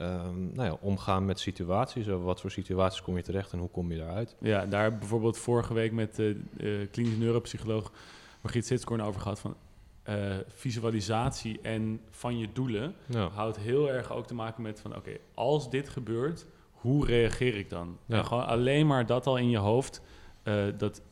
ehm, 0.00 0.52
nou 0.52 0.68
ja, 0.68 0.76
omgaan 0.80 1.24
met 1.24 1.40
situaties, 1.40 2.08
over 2.08 2.24
wat 2.24 2.40
voor 2.40 2.50
situaties 2.50 3.02
kom 3.02 3.16
je 3.16 3.22
terecht 3.22 3.52
en 3.52 3.58
hoe 3.58 3.70
kom 3.70 3.92
je 3.92 3.98
daaruit? 3.98 4.36
Ja, 4.40 4.66
daar 4.66 4.98
bijvoorbeeld 4.98 5.38
vorige 5.38 5.74
week 5.74 5.92
met 5.92 6.16
de 6.16 6.88
klinisch 6.90 7.16
neuropsycholoog 7.16 7.92
Margriet 8.40 8.66
Sitskoorn 8.66 9.02
over 9.02 9.20
gehad 9.20 9.40
van 9.40 9.56
eh, 10.02 10.36
visualisatie 10.48 11.60
en 11.62 12.00
van 12.10 12.38
je 12.38 12.48
doelen 12.52 12.94
Ja, 13.06 13.28
houdt 13.28 13.58
heel 13.58 13.90
erg 13.90 14.12
ook 14.12 14.26
te 14.26 14.34
maken 14.34 14.62
met 14.62 14.80
van 14.80 14.96
oké, 14.96 15.16
als 15.34 15.70
dit 15.70 15.88
gebeurt, 15.88 16.46
hoe 16.72 17.06
reageer 17.06 17.56
ik 17.56 17.70
dan? 17.70 17.98
Ja. 18.06 18.16
En 18.16 18.24
gewoon 18.24 18.46
alleen 18.46 18.86
maar 18.86 19.06
dat 19.06 19.26
al 19.26 19.36
in 19.36 19.50
je 19.50 19.58
hoofd, 19.58 20.02
eh, 20.42 20.64
dat, 20.76 21.02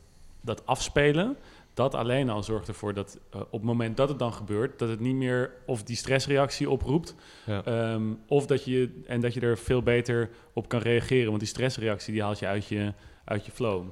dat 0.41 0.65
afspelen, 0.65 1.37
dat 1.79 1.95
alleen 1.95 2.29
al 2.29 2.43
zorgt 2.43 2.67
ervoor 2.67 2.93
dat 2.93 3.19
eh, 3.29 3.39
op 3.41 3.51
het 3.51 3.61
moment 3.61 3.97
dat 3.97 4.09
het 4.09 4.19
dan 4.19 4.33
gebeurt, 4.33 4.79
dat 4.79 4.89
het 4.89 4.99
niet 4.99 5.15
meer 5.15 5.51
of 5.65 5.83
die 5.83 5.95
stressreactie 5.95 6.69
oproept, 6.69 7.15
ja. 7.45 7.63
Ehm, 7.63 8.13
of 8.27 8.45
dat 8.45 8.65
je, 8.65 9.01
en 9.05 9.21
dat 9.21 9.33
je 9.33 9.39
er 9.39 9.57
veel 9.57 9.83
beter 9.83 10.29
op 10.53 10.67
kan 10.67 10.79
reageren. 10.79 11.27
Want 11.27 11.39
die 11.39 11.47
stressreactie 11.47 12.13
die 12.13 12.21
haalt 12.21 12.39
je 12.39 12.47
uit 12.47 12.65
je, 12.65 12.93
uit 13.23 13.45
je 13.45 13.51
flow. 13.51 13.83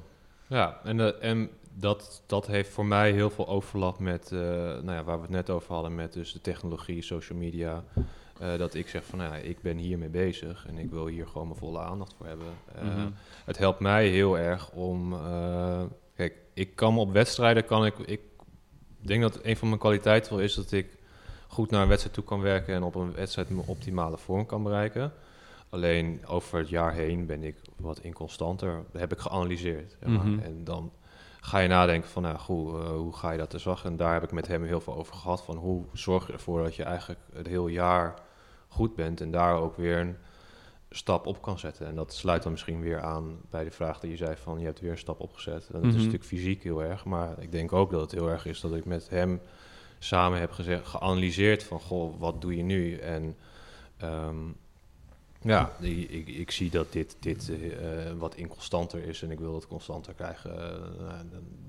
Ja, 0.48 0.80
en, 0.84 1.00
eh, 1.00 1.30
en 1.30 1.50
dat, 1.74 2.24
dat 2.26 2.48
heeft 2.48 2.70
voor 2.70 2.86
mij 2.86 3.12
heel 3.12 3.30
veel 3.30 3.48
overlap 3.48 4.00
met, 4.00 4.32
eh, 4.32 4.40
nou 4.40 4.92
ja, 4.92 5.04
waar 5.04 5.16
we 5.16 5.22
het 5.22 5.32
net 5.32 5.50
over 5.50 5.74
hadden, 5.74 5.96
met 5.96 6.14
dus 6.14 6.34
de 6.34 6.42
technologie, 6.42 7.02
social 7.02 7.40
media. 7.40 7.84
Dat 8.58 8.74
ik 8.74 8.88
zeg 8.88 9.04
van, 9.04 9.20
nou 9.20 9.34
ja, 9.34 9.38
ik 9.38 9.62
ben 9.62 9.78
hiermee 9.78 10.10
bezig 10.10 10.66
en 10.68 10.78
ik 10.78 10.90
wil 10.90 11.08
hier 11.08 11.28
gewoon 11.28 11.48
mijn 11.48 11.60
volle 11.60 11.80
aandacht 11.80 12.14
voor 12.18 12.26
hebben. 12.26 12.48
Mhm. 12.82 13.10
Het 13.46 13.58
helpt 13.58 13.80
mij 13.80 14.08
heel 14.08 14.38
erg 14.38 14.72
om, 14.72 15.14
ik 16.58 16.76
kan 16.76 16.94
me 16.94 17.00
op 17.00 17.12
wedstrijden, 17.12 17.66
kan 17.66 17.86
ik, 17.86 17.98
ik 17.98 18.22
denk 19.02 19.22
dat 19.22 19.40
een 19.44 19.58
van 19.58 19.68
mijn 19.68 19.80
kwaliteiten 19.80 20.34
wel 20.34 20.42
is 20.42 20.54
dat 20.54 20.72
ik 20.72 20.88
goed 21.48 21.72
naar 21.72 21.82
een 21.82 21.88
wedstrijd 21.88 22.16
toe 22.16 22.24
kan 22.24 22.42
werken 22.42 22.76
en 22.76 22.84
op 22.84 22.96
een 22.96 23.14
wedstrijd 23.14 23.50
mijn 23.50 23.68
optimale 23.68 24.18
vorm 24.18 24.46
kan 24.46 24.64
bereiken. 24.64 25.14
Alleen 25.70 26.22
over 26.26 26.58
het 26.58 26.70
jaar 26.70 26.94
heen 26.94 27.26
ben 27.26 27.44
ik 27.44 27.56
wat 27.76 28.00
inconstanter, 28.00 28.84
heb 28.92 29.12
ik 29.12 29.20
geanalyseerd. 29.20 29.96
zeg 30.00 30.10
maar. 30.10 30.26
Mhm. 30.26 30.40
En 30.40 30.64
dan 30.64 30.92
ga 31.42 31.60
je 31.60 31.68
nadenken 31.68 32.10
van, 32.10 32.22
nou 32.22 32.38
goed, 32.38 32.74
eh, 32.74 32.90
hoe 32.90 33.16
ga 33.16 33.32
je 33.32 33.38
dat 33.38 33.50
te 33.50 33.60
zag? 33.60 33.86
En 33.86 33.98
daar 33.98 34.14
heb 34.14 34.24
ik 34.24 34.32
met 34.32 34.48
hem 34.48 34.64
heel 34.64 34.82
veel 34.82 34.96
over 34.96 35.16
gehad, 35.16 35.42
van 35.42 35.56
hoe 35.56 35.84
zorg 35.94 36.28
je 36.28 36.34
ervoor 36.34 36.64
dat 36.64 36.76
je 36.76 36.84
eigenlijk 36.84 37.20
het 37.34 37.48
heel 37.48 37.68
jaar 37.68 38.14
goed 38.68 38.96
bent 38.96 39.22
en 39.22 39.32
daar 39.32 39.56
ook 39.56 39.78
weer 39.78 39.98
een 39.98 40.18
stap 40.90 41.26
op 41.26 41.42
kan 41.42 41.60
zetten. 41.60 41.88
En 41.88 41.96
dat 41.96 42.14
sluit 42.14 42.44
dan 42.44 42.52
misschien 42.52 42.82
weer 42.82 43.02
aan 43.02 43.38
bij 43.50 43.64
de 43.64 43.72
vraag 43.72 44.00
die 44.00 44.10
je 44.10 44.18
zei 44.18 44.36
van, 44.36 44.60
je 44.60 44.66
hebt 44.66 44.80
weer 44.80 44.92
een 44.92 44.98
stap 44.98 45.20
opgezet. 45.20 45.66
En 45.68 45.74
dat 45.74 45.82
Mhm. 45.82 45.90
is 45.90 45.96
natuurlijk 45.96 46.24
fysiek 46.24 46.64
heel 46.64 46.84
erg, 46.84 47.06
maar 47.06 47.42
ik 47.42 47.52
denk 47.52 47.74
ook 47.74 47.92
dat 47.92 48.02
het 48.02 48.12
heel 48.12 48.30
erg 48.30 48.46
is 48.46 48.62
dat 48.62 48.76
ik 48.76 48.86
met 48.86 49.10
hem 49.10 49.42
samen 50.00 50.40
heb 50.40 50.52
gezegd, 50.52 50.88
geanalyseerd 50.88 51.64
van, 51.64 51.80
goh, 51.80 52.20
wat 52.20 52.42
doe 52.42 52.58
je 52.58 52.64
nu? 52.64 52.96
En 52.98 53.36
ehm, 53.98 54.36
ja, 55.48 55.72
ik, 55.80 56.10
ik, 56.10 56.28
ik 56.28 56.52
zie 56.52 56.70
dat 56.70 56.92
dit, 56.92 57.16
dit 57.20 57.50
eh, 57.52 57.58
wat 58.18 58.36
inconstanter 58.36 59.04
is 59.04 59.22
en 59.22 59.32
ik 59.32 59.40
wil 59.40 59.56
het 59.56 59.68
constanter 59.68 60.14
krijgen. 60.14 60.58
eh, 60.60 61.14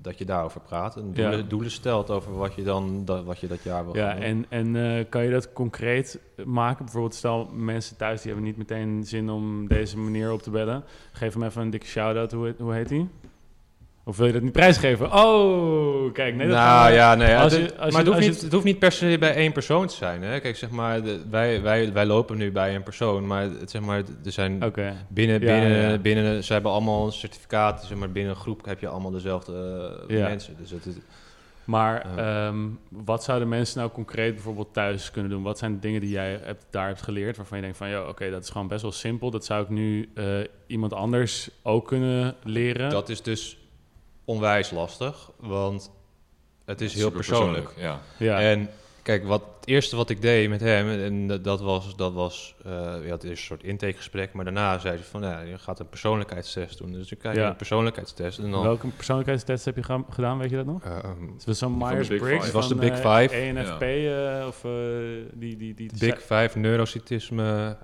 dat 0.01 0.17
je 0.17 0.25
daarover 0.25 0.61
praat 0.61 0.95
en 0.95 1.13
doelen, 1.13 1.37
Ja. 1.37 1.43
doelen 1.43 1.71
stelt 1.71 2.09
over 2.09 2.33
wat 2.37 2.53
je 2.55 2.63
dan 2.63 3.05
dat, 3.05 3.23
wat 3.23 3.39
je 3.39 3.47
dat 3.47 3.63
jaar 3.63 3.85
wil 3.85 3.95
Ja, 3.95 4.13
doen. 4.13 4.21
en, 4.23 4.45
en 4.49 4.75
eh, 4.75 5.05
kan 5.09 5.23
je 5.23 5.31
dat 5.31 5.53
concreet 5.53 6.19
maken? 6.45 6.83
Bijvoorbeeld, 6.85 7.15
stel 7.15 7.45
mensen 7.53 7.97
thuis 7.97 8.21
die 8.21 8.31
hebben 8.31 8.49
niet 8.49 8.57
meteen 8.57 9.03
zin 9.05 9.29
om 9.29 9.67
deze 9.67 9.97
manier 9.97 10.31
op 10.31 10.41
te 10.41 10.49
bellen. 10.49 10.83
Geef 11.11 11.33
hem 11.33 11.43
even 11.43 11.61
een 11.61 11.69
dikke 11.69 11.85
shout-out. 11.85 12.31
Hoe, 12.31 12.55
hoe 12.59 12.73
heet 12.73 12.89
hij? 12.89 13.07
Of 14.09 14.17
wil 14.17 14.27
je 14.27 14.33
dat 14.33 14.41
niet 14.41 14.51
prijsgeven? 14.51 15.13
Oh, 15.13 16.13
kijk. 16.13 16.35
Nee, 16.35 16.47
dat 16.47 16.55
nou 16.57 16.89
we- 16.89 16.95
ja, 16.95 17.15
nee, 17.15 17.35
als 17.37 17.53
je- 17.55 17.77
als 17.77 17.77
maar 17.77 17.89
je- 17.91 17.97
het, 17.97 18.07
hoeft 18.07 18.23
je 18.23 18.29
niet, 18.29 18.41
het 18.41 18.51
hoeft 18.51 18.63
niet 18.65 18.79
per 18.79 18.91
se 18.91 19.15
bij 19.19 19.35
één 19.35 19.51
persoon 19.51 19.87
te 19.87 19.95
zijn. 19.95 20.21
Hè? 20.23 20.39
Kijk, 20.39 20.55
zeg 20.55 20.69
maar, 20.69 21.03
de- 21.03 21.21
wij, 21.29 21.61
wij, 21.61 21.93
wij 21.93 22.05
lopen 22.05 22.37
nu 22.37 22.51
bij 22.51 22.75
een 22.75 22.83
persoon, 22.83 23.27
maar 23.27 23.41
het, 23.43 23.71
zeg 23.71 23.81
maar, 23.81 23.97
er 24.25 24.31
zijn 24.31 24.57
binnen, 25.07 25.39
binnen, 25.39 25.91
ja. 25.91 25.97
binnen, 25.97 26.43
ze 26.43 26.53
hebben 26.53 26.71
allemaal 26.71 27.05
een 27.05 27.11
certificaat, 27.11 27.85
zeg 27.85 27.97
maar, 27.97 28.11
binnen 28.11 28.33
een 28.33 28.39
groep 28.39 28.65
heb 28.65 28.79
je 28.79 28.87
allemaal 28.87 29.11
dezelfde 29.11 29.53
eh, 30.09 30.17
Ja. 30.17 30.27
mensen. 30.27 30.55
Dus 30.59 30.71
het, 30.71 30.87
Maar 31.63 32.05
ehm, 32.17 32.57
wat 32.89 33.23
zouden 33.23 33.49
mensen 33.49 33.79
nou 33.79 33.91
concreet 33.91 34.33
bijvoorbeeld 34.33 34.73
thuis 34.73 35.11
kunnen 35.11 35.31
doen? 35.31 35.43
Wat 35.43 35.57
zijn 35.57 35.73
de 35.73 35.79
dingen 35.79 36.01
die 36.01 36.09
jij 36.09 36.39
hebt, 36.43 36.65
daar 36.69 36.87
hebt 36.87 37.01
geleerd 37.01 37.37
waarvan 37.37 37.57
je 37.57 37.63
denkt 37.63 37.77
van... 37.77 37.89
ja, 37.89 38.07
oké, 38.07 38.29
dat 38.29 38.43
is 38.43 38.49
gewoon 38.49 38.67
best 38.67 38.81
wel 38.81 38.91
simpel. 38.91 39.31
Dat 39.31 39.45
zou 39.45 39.63
ik 39.63 39.69
nu 39.69 40.09
eh, 40.15 40.25
iemand 40.67 40.93
anders 40.93 41.49
ook 41.63 41.87
kunnen 41.87 42.35
leren. 42.43 42.89
dat 42.89 43.09
is 43.09 43.21
dus 43.21 43.57
onwijs 44.29 44.71
lastig, 44.71 45.29
want 45.39 45.91
het 46.65 46.81
is 46.81 46.93
heel 46.93 47.11
persoonlijk. 47.11 47.69
Ja. 47.77 47.99
ja. 48.17 48.39
En 48.41 48.69
kijk, 49.01 49.23
wat, 49.25 49.41
het 49.59 49.67
eerste 49.69 49.95
wat 49.95 50.09
ik 50.09 50.21
deed 50.21 50.49
met 50.49 50.61
hem, 50.61 50.89
en 50.89 51.41
dat- 51.41 51.61
was, 51.61 51.95
dat 51.95 52.13
was 52.13 52.55
eh, 52.65 52.71
ja, 53.05 53.11
het 53.11 53.23
is 53.23 53.29
een 53.29 53.37
soort 53.37 53.63
intakegesprek, 53.63 54.33
maar 54.33 54.43
daarna 54.45 54.77
zei 54.79 54.95
hij 54.95 55.03
van, 55.03 55.21
ja, 55.21 55.39
je 55.39 55.57
gaat 55.57 55.79
een 55.79 55.89
persoonlijkheidstest 55.89 56.77
doen. 56.77 56.91
Dus 56.91 57.11
ik 57.11 57.17
krijg 57.19 57.35
je 57.35 57.41
Ja. 57.41 57.49
een 57.49 57.55
persoonlijkheidstest 57.55 58.39
en 58.39 58.51
dan... 58.51 58.61
Welke 58.63 58.87
persoonlijkheidstest 58.87 59.65
heb 59.65 59.75
je 59.75 59.83
ga- 59.83 60.03
gedaan, 60.09 60.37
weet 60.37 60.49
je 60.49 60.55
dat 60.55 60.65
nog? 60.65 60.83
eh, 60.83 60.97
ehm, 60.97 61.33
Het 61.33 61.45
was 61.45 61.57
zo'n 61.57 61.79
van 61.79 61.89
de 61.89 61.95
Big 61.95 62.07
Myers-Briggs 62.07 62.31
Five. 62.33 62.43
Het 62.45 62.53
was 62.53 62.67
de 62.67 62.75
van, 62.75 62.85
Big 62.89 62.99
eh, 62.99 63.15
Five. 63.21 63.35
ENFP 63.35 63.81
eh, 63.81 64.47
of 64.47 64.63
eh, 64.65 64.71
die... 65.33 65.57
die, 65.57 65.73
die 65.73 65.91
Big 65.99 66.19
Five, 66.21 66.59
neurocytisme, 66.59 67.77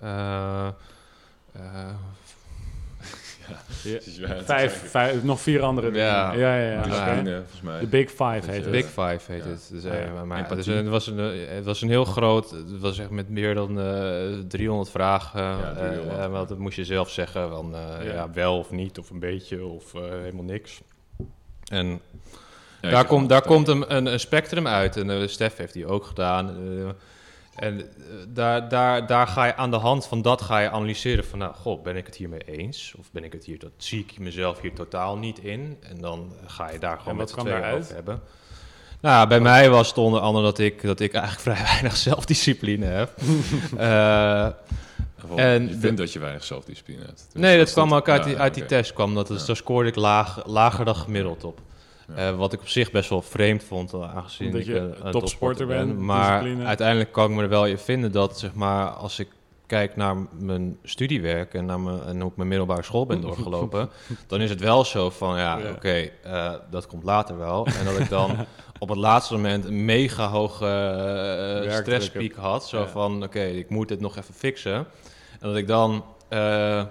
eh, 3.86 3.93
eh, 3.96 4.02
Ja. 4.18 4.43
Vijf, 4.43 4.89
vijf, 4.89 5.24
nog 5.24 5.39
vier 5.41 5.62
andere 5.62 5.91
dingen. 5.91 6.06
Ja. 6.08 6.34
ja, 6.34 6.58
ja. 6.58 6.82
volgens 6.82 7.62
mij. 7.62 7.80
De 7.80 7.88
Big 7.88 8.10
Five 8.10 8.41
heet 8.52 8.62
het. 8.64 8.72
Big 8.72 8.86
Five 8.86 9.32
heet 9.32 9.43
Ja. 9.43 9.50
het. 9.50 9.68
Dus, 9.72 9.84
eh, 9.84 10.06
ja. 10.06 10.26
maar- 10.26 10.56
dus, 10.56 10.66
het, 10.66 10.88
was 10.88 11.08
een, 11.08 11.20
eh, 11.20 11.56
het 11.56 11.66
was 11.66 11.82
een 11.82 11.89
heel 11.89 12.06
groot, 12.06 12.52
het 12.52 12.80
was 12.80 13.00
echt 13.00 13.10
met 13.10 13.30
meer 13.30 13.54
dan 13.54 13.80
eh 13.80 14.24
300 14.48 14.89
vragen. 14.89 15.41
Ja, 15.41 15.74
eh, 15.78 15.88
300, 15.88 16.20
eh, 16.20 16.28
want 16.32 16.50
dat 16.50 16.58
moest 16.58 16.76
je 16.76 16.86
zelf 16.86 17.10
zeggen, 17.10 17.50
van, 17.50 17.76
eh, 17.76 18.06
Ja. 18.06 18.14
ja. 18.14 18.30
wel 18.34 18.58
of 18.58 18.72
niet, 18.72 19.00
of 19.00 19.10
een 19.10 19.20
beetje, 19.20 19.66
of 19.66 19.93
eh, 19.93 20.02
helemaal 20.02 20.43
niks. 20.43 20.82
En 21.66 22.00
daar 22.82 23.06
komt, 23.06 23.30
daar 23.30 23.41
komt 23.41 23.68
een, 23.68 23.96
een, 23.96 24.06
een 24.06 24.20
spectrum 24.20 24.68
uit. 24.68 24.98
En 24.98 25.10
eh, 25.10 25.28
Stef 25.28 25.58
heeft 25.58 25.74
die 25.74 25.86
ook 25.88 26.06
gedaan. 26.06 26.58
En 27.56 27.80
eh, 27.80 27.86
daar, 28.28 28.70
daar, 28.70 29.08
daar 29.08 29.28
ga 29.28 29.45
je 29.45 29.56
aan 29.56 29.72
de 29.72 29.78
hand 29.78 30.08
van 30.08 30.22
dat 30.22 30.41
ga 30.41 30.60
je 30.60 30.70
analyseren 30.70 31.26
van, 31.26 31.39
nou, 31.39 31.53
goh, 31.53 31.84
ben 31.84 31.95
ik 31.95 32.06
het 32.06 32.16
hiermee 32.16 32.41
eens? 32.45 32.93
Of 32.99 33.12
ben 33.12 33.24
ik 33.24 33.32
het 33.34 33.45
hier, 33.45 33.60
dat 33.60 33.72
zie 33.78 33.99
ik 33.99 34.20
mezelf 34.20 34.62
hier 34.62 34.74
totaal 34.74 35.18
niet 35.18 35.39
in? 35.39 35.78
En 35.82 36.01
dan 36.01 36.32
ga 36.45 36.72
je 36.72 36.80
daar 36.80 36.99
gewoon 36.99 37.16
met 37.18 37.30
z'n 37.30 37.39
tweeën 37.39 37.64
over 37.74 37.93
hebben. 37.95 38.22
Nou, 39.01 39.28
bij 39.28 39.39
mij 39.39 39.70
was 39.70 39.88
het 39.88 39.97
onder 39.97 40.20
andere 40.20 40.45
dat 40.45 40.60
ik, 40.60 40.82
dat 40.82 40.99
ik 40.99 41.14
eigenlijk 41.14 41.41
vrij 41.58 41.72
weinig 41.72 41.95
zelfdiscipline 41.97 42.86
heb. 42.86 43.12
Eh, 43.78 44.45
en 45.36 45.62
je 45.62 45.68
de- 45.70 45.80
vindt 45.80 45.97
dat 45.97 46.14
je 46.14 46.20
weinig 46.20 46.43
zelfdiscipline 46.43 47.01
hebt. 47.06 47.28
Dus 47.32 47.41
nee, 47.41 47.58
dat 47.58 47.70
stond- 47.70 47.88
kwam 47.88 47.99
ook 47.99 48.10
uit, 48.10 48.22
ja, 48.24 48.28
die, 48.28 48.38
uit 48.38 48.53
die 48.53 48.66
test. 48.66 48.93
Kwam 48.93 49.14
dat, 49.16 49.28
dus 49.28 49.39
Ja. 49.39 49.45
Daar 49.45 49.56
scoorde 49.56 49.89
ik 49.89 49.95
laag, 49.95 50.41
lager 50.45 50.86
dan 50.86 50.95
gemiddeld 50.95 51.43
op. 51.43 51.60
Ja. 52.16 52.30
Eh, 52.30 52.36
wat 52.38 52.53
ik 52.53 52.60
op 52.62 52.68
zich 52.68 52.91
best 52.91 53.10
wel 53.10 53.22
vreemd 53.22 53.64
vond, 53.64 53.93
eh, 53.93 54.16
aangezien 54.16 54.47
Omdat 54.47 54.62
ik 54.62 54.68
je 54.68 54.76
een, 54.78 55.06
een 55.06 55.12
topsporter 55.12 55.68
bent, 55.68 55.97
Maar 55.99 56.39
discipline. 56.41 56.68
uiteindelijk 56.68 57.12
kan 57.12 57.30
ik 57.30 57.36
me 57.36 57.41
er 57.43 57.49
wel 57.49 57.66
in 57.66 57.78
vinden 57.78 58.12
dat, 58.12 58.39
zeg 58.39 58.53
maar, 58.53 58.88
als 58.89 59.20
ik 59.20 59.28
kijk 59.68 59.95
naar 59.95 60.16
mijn 60.39 60.78
studiewerk 60.84 61.53
en, 61.53 61.66
naar 61.66 61.80
mijn, 61.80 62.01
en 62.03 62.20
hoe 62.22 62.30
ik 62.30 62.36
mijn 62.38 62.47
middelbare 62.49 62.84
school 62.84 63.06
ben 63.06 63.22
doorgelopen, 63.22 63.89
dan 64.28 64.41
is 64.41 64.49
het 64.49 64.60
wel 64.60 64.86
zo 64.86 65.10
van, 65.10 65.38
ja, 65.38 65.58
Ja. 65.58 65.70
oké, 65.72 66.10
eh, 66.24 66.53
dat 66.70 66.88
komt 66.88 67.03
later 67.03 67.38
wel. 67.38 67.66
En 67.80 67.86
dat 67.86 67.99
ik 67.99 68.10
dan 68.10 68.32
op 68.80 68.89
het 68.89 68.97
laatste 68.97 69.34
moment 69.34 69.66
een 69.66 69.86
mega 69.86 70.28
hoge 70.28 70.66
eh, 71.66 71.72
stresspiek 71.76 72.36
had. 72.36 72.68
Zo 72.68 72.80
Ja. 72.80 72.88
van, 72.88 73.24
oké, 73.24 73.43
ik 73.43 73.70
moet 73.70 73.88
dit 73.88 73.99
nog 73.99 74.18
even 74.18 74.34
fixen. 74.34 74.76
En 74.76 75.47
dat 75.49 75.56
ik 75.56 75.68
dan... 75.68 76.03
eh, 76.30 76.84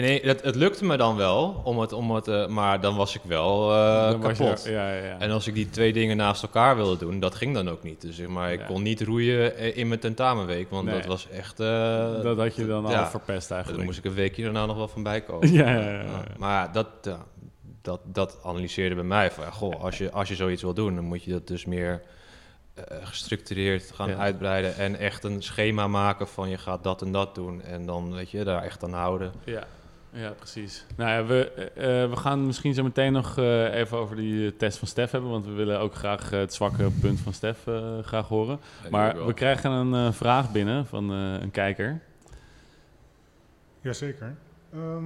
Nee, 0.00 0.20
het, 0.22 0.42
het 0.42 0.54
lukte 0.54 0.84
me 0.84 0.96
dan 0.96 1.16
wel, 1.16 1.60
om 1.64 1.78
het, 1.78 1.92
om 1.92 2.10
het, 2.10 2.28
eh, 2.28 2.46
maar 2.46 2.80
dan 2.80 2.96
was 2.96 3.14
ik 3.14 3.20
wel 3.24 3.72
eh, 3.72 4.10
Dan 4.10 4.20
je- 4.20 4.34
kapot. 4.36 4.64
ja, 4.64 4.92
ja, 4.92 5.04
ja. 5.04 5.18
En 5.18 5.30
als 5.30 5.46
ik 5.46 5.54
die 5.54 5.70
twee 5.70 5.92
dingen 5.92 6.16
naast 6.16 6.42
elkaar 6.42 6.76
wilde 6.76 6.96
doen, 6.96 7.20
dat 7.20 7.34
ging 7.34 7.54
dan 7.54 7.68
ook 7.68 7.82
niet. 7.82 8.00
Dus 8.00 8.16
zeg 8.16 8.26
maar, 8.28 8.52
ik 8.52 8.60
Ja. 8.60 8.66
kon 8.66 8.82
niet 8.82 9.00
roeien 9.00 9.56
eh, 9.56 9.76
in 9.76 9.88
mijn 9.88 10.00
tentamenweek, 10.00 10.70
want 10.70 10.84
Nee. 10.84 10.94
dat 10.96 11.06
was 11.06 11.28
echt... 11.28 11.56
dat 11.56 12.36
had 12.36 12.56
je 12.56 12.66
dan 12.66 12.86
al 12.86 13.06
verpest 13.06 13.50
eigenlijk. 13.50 13.84
moest 13.84 13.98
ik 13.98 14.04
een 14.04 14.14
weekje 14.14 14.42
daarna 14.42 14.66
nog 14.66 14.76
wel 14.76 14.88
van 14.88 15.02
bijkomen. 15.02 15.52
Ja, 15.52 15.70
ja, 15.70 15.80
ja, 15.80 15.90
ja. 15.90 16.02
Ja, 16.02 16.22
Maar 16.38 16.72
dat, 16.72 16.86
dat, 17.82 18.00
dat 18.04 18.38
analyseerde 18.44 18.94
bij 18.94 19.04
mij 19.04 19.30
van, 19.30 19.52
goh, 19.52 19.82
als 19.82 19.98
je, 19.98 20.10
als 20.10 20.28
je 20.28 20.34
zoiets 20.34 20.62
wil 20.62 20.74
doen, 20.74 20.94
dan 20.94 21.04
moet 21.04 21.22
je 21.24 21.30
dat 21.30 21.46
dus 21.46 21.64
meer 21.64 22.02
gestructureerd 23.02 23.90
gaan 23.94 24.08
Ja. 24.08 24.16
uitbreiden 24.16 24.76
en 24.76 24.96
echt 24.98 25.24
een 25.24 25.42
schema 25.42 25.86
maken 25.86 26.28
van 26.28 26.48
je 26.48 26.58
gaat 26.58 26.82
dat 26.82 27.02
en 27.02 27.12
dat 27.12 27.34
doen 27.34 27.62
en 27.62 27.86
dan 27.86 28.14
weet 28.14 28.30
je 28.30 28.44
daar 28.44 28.62
echt 28.62 28.84
aan 28.84 28.92
houden. 28.92 29.32
Ja, 29.44 29.64
ja 30.16 30.30
precies. 30.30 30.86
Nou 30.96 31.10
ja, 31.10 31.24
we, 31.24 31.50
eh, 31.50 32.02
eh, 32.02 32.10
we 32.10 32.16
gaan 32.16 32.46
misschien 32.46 32.74
zo 32.74 32.82
meteen 32.82 33.12
nog 33.12 33.38
eh, 33.38 33.74
even 33.74 33.98
over 33.98 34.16
die 34.16 34.56
test 34.56 34.78
van 34.78 34.88
Stef 34.88 35.10
hebben, 35.10 35.30
want 35.30 35.46
we 35.46 35.52
willen 35.52 35.80
ook 35.80 35.94
graag 35.94 36.30
het 36.30 36.54
zwakke 36.54 36.90
punt 37.00 37.20
van 37.20 37.32
Stef 37.32 37.66
eh, 37.66 37.98
graag 37.98 38.28
horen. 38.28 38.60
Ja, 38.82 38.90
Maar 38.90 39.26
we 39.26 39.34
krijgen 39.34 39.70
een 39.70 40.06
eh, 40.06 40.12
vraag 40.12 40.52
binnen 40.52 40.86
van 40.86 41.12
eh, 41.12 41.40
een 41.40 41.50
kijker. 41.50 42.00
Jazeker. 43.80 44.36
Ehm 44.72 45.04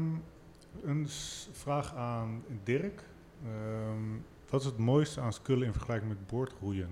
een 0.84 1.06
vraag 1.52 1.94
aan 1.94 2.44
Dirk. 2.64 3.02
Ehm, 3.44 4.18
wat 4.50 4.60
is 4.60 4.66
het 4.66 4.78
mooiste 4.78 5.20
aan 5.20 5.32
skullen 5.32 5.66
in 5.66 5.72
vergelijking 5.72 6.08
met 6.10 6.26
boordroeien? 6.26 6.88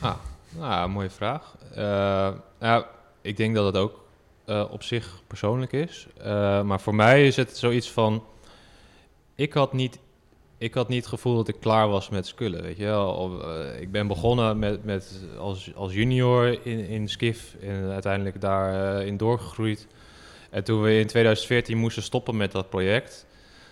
Ah, 0.00 0.16
nou, 0.56 0.88
mooie 0.88 1.10
vraag. 1.10 1.56
Eh, 1.74 2.32
ja, 2.60 2.86
ik 3.20 3.36
denk 3.36 3.54
dat 3.54 3.66
het 3.66 3.76
ook 3.76 4.04
eh, 4.46 4.64
op 4.70 4.82
zich 4.82 5.22
persoonlijk 5.26 5.72
is. 5.72 6.06
Eh, 6.16 6.62
maar 6.62 6.80
voor 6.80 6.94
mij 6.94 7.26
is 7.26 7.36
het 7.36 7.56
zoiets 7.56 7.90
van... 7.90 8.24
Ik 9.34 9.52
had 9.52 9.72
niet, 9.72 9.98
ik 10.58 10.74
had 10.74 10.88
niet 10.88 10.98
het 10.98 11.08
gevoel 11.08 11.36
dat 11.36 11.48
ik 11.48 11.60
klaar 11.60 11.88
was 11.88 12.08
met 12.08 12.26
skullen, 12.26 12.62
weet 12.62 12.76
je 12.76 12.84
wel. 12.84 13.42
Eh, 13.42 13.80
ik 13.80 13.90
ben 13.90 14.06
begonnen 14.06 14.58
met, 14.58 14.84
met 14.84 15.24
als, 15.38 15.74
als 15.74 15.92
junior 15.92 16.66
in, 16.66 16.86
in 16.86 17.08
Skif 17.08 17.56
en 17.60 17.90
uiteindelijk 17.90 18.40
daarin 18.40 19.06
in 19.06 19.16
doorgegroeid. 19.16 19.86
En 20.50 20.64
toen 20.64 20.82
we 20.82 20.98
in 20.98 21.06
2014 21.06 21.78
moesten 21.78 22.02
stoppen 22.02 22.36
met 22.36 22.52
dat 22.52 22.68
project... 22.68 23.26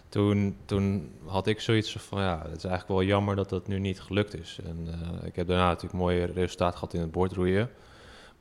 Toen, 0.08 0.56
toen 0.64 1.10
had 1.24 1.46
ik 1.46 1.60
zoiets 1.60 1.96
van, 1.98 2.20
ja, 2.20 2.38
het 2.42 2.56
is 2.56 2.64
eigenlijk 2.64 2.88
wel 2.88 3.02
jammer 3.02 3.36
dat 3.36 3.48
dat 3.48 3.66
nu 3.66 3.78
niet 3.78 4.00
gelukt 4.00 4.40
is. 4.40 4.58
En 4.64 4.88
ik 5.24 5.36
heb 5.36 5.46
daarna 5.46 5.66
natuurlijk 5.66 5.94
mooie 5.94 6.24
resultaat 6.24 6.74
gehad 6.74 6.94
in 6.94 7.00
het 7.00 7.10
boordroeien. 7.10 7.70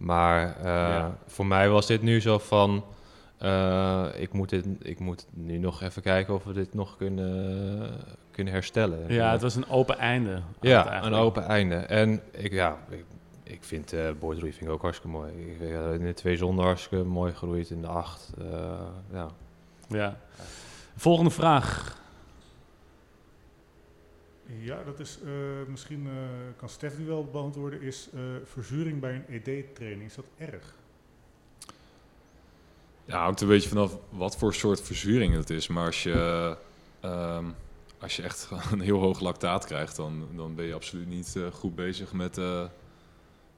Maar 0.03 0.55
eh, 0.57 0.63
Ja. 0.65 1.17
voor 1.27 1.45
mij 1.45 1.69
was 1.69 1.87
dit 1.87 2.01
nu 2.01 2.21
zo 2.21 2.37
van, 2.37 2.83
eh, 3.37 4.05
ik, 4.15 4.33
moet 4.33 4.49
dit, 4.49 4.65
ik 4.81 4.99
moet 4.99 5.25
nu 5.29 5.57
nog 5.57 5.81
even 5.81 6.01
kijken 6.01 6.33
of 6.33 6.43
we 6.43 6.53
dit 6.53 6.73
nog 6.73 6.97
kunnen, 6.97 7.91
kunnen 8.31 8.53
herstellen. 8.53 9.13
Ja, 9.13 9.31
het 9.31 9.41
was 9.41 9.55
een 9.55 9.69
open 9.69 9.97
einde. 9.97 10.41
ja, 10.61 11.03
een 11.03 11.13
open 11.13 11.43
einde. 11.45 11.75
En 11.75 12.21
ik, 12.31 12.51
ja, 12.51 12.77
ik, 12.89 13.05
ik 13.43 13.63
vind 13.63 13.93
eh 13.93 14.09
boordroeien 14.19 14.53
vind 14.53 14.65
ik 14.69 14.73
ook 14.75 14.81
hartstikke 14.81 15.17
mooi. 15.17 15.31
Ik, 15.31 15.61
eh, 15.61 15.93
in 15.93 16.05
de 16.05 16.13
twee 16.13 16.37
zonden 16.37 16.65
hartstikke 16.65 17.03
mooi 17.05 17.33
geroeid, 17.33 17.69
in 17.69 17.81
de 17.81 17.87
acht. 17.87 18.31
eh, 18.39 18.45
ja. 19.13 19.27
Ja. 19.87 20.17
Volgende 20.95 21.31
vraag. 21.31 22.01
Ja, 24.45 24.83
dat 24.83 24.99
is 24.99 25.17
eh, 25.25 25.31
misschien 25.67 26.07
eh, 26.07 26.13
kan 26.57 26.69
Stef 26.69 26.95
die 26.95 27.05
wel 27.05 27.25
beantwoorden. 27.25 27.81
Is 27.81 28.09
eh, 28.13 28.21
verzuring 28.43 28.99
bij 28.99 29.15
een 29.15 29.41
ED-training, 29.43 30.09
is 30.09 30.15
dat 30.15 30.25
erg? 30.37 30.73
Ja, 33.05 33.23
hangt 33.23 33.41
een 33.41 33.47
beetje 33.47 33.69
vanaf 33.69 33.97
wat 34.09 34.37
voor 34.37 34.53
soort 34.53 34.81
verzuring 34.81 35.35
het 35.35 35.49
is. 35.49 35.67
Maar 35.67 35.85
als 35.85 36.03
je, 36.03 36.57
ehm, 36.99 37.45
als 37.99 38.15
je 38.15 38.21
echt 38.21 38.49
een 38.71 38.79
heel 38.81 38.99
hoog 38.99 39.19
lactaat 39.19 39.65
krijgt, 39.65 39.95
dan, 39.95 40.27
dan 40.35 40.55
ben 40.55 40.65
je 40.65 40.73
absoluut 40.73 41.07
niet 41.07 41.35
eh, 41.35 41.51
goed 41.51 41.75
bezig 41.75 42.13
met, 42.13 42.37
eh, 42.37 42.63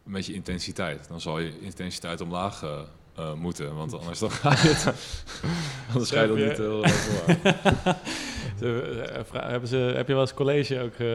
met 0.03 0.25
je 0.25 0.33
intensiteit. 0.33 1.07
Dan 1.07 1.21
zal 1.21 1.39
je 1.39 1.59
intensiteit 1.59 2.21
omlaag 2.21 2.63
eh, 2.63 2.79
eh, 3.15 3.33
moeten, 3.33 3.75
want 3.75 3.93
anders 3.93 4.19
dan 4.19 4.31
ga 4.31 4.49
je 4.49 4.57
het, 4.57 4.93
anders 5.91 6.11
ga 6.11 6.21
je 6.21 6.27
dat 6.27 6.37
niet 6.37 6.57
heel 6.57 6.83
erg 6.83 7.07
eh, 8.61 8.69
vra- 9.23 9.49
hebben 9.49 9.69
ze, 9.69 9.75
heb 9.77 10.07
je 10.07 10.13
wel 10.13 10.21
eens 10.21 10.33
college 10.33 10.81
ook 10.81 10.93
eh, 10.93 11.07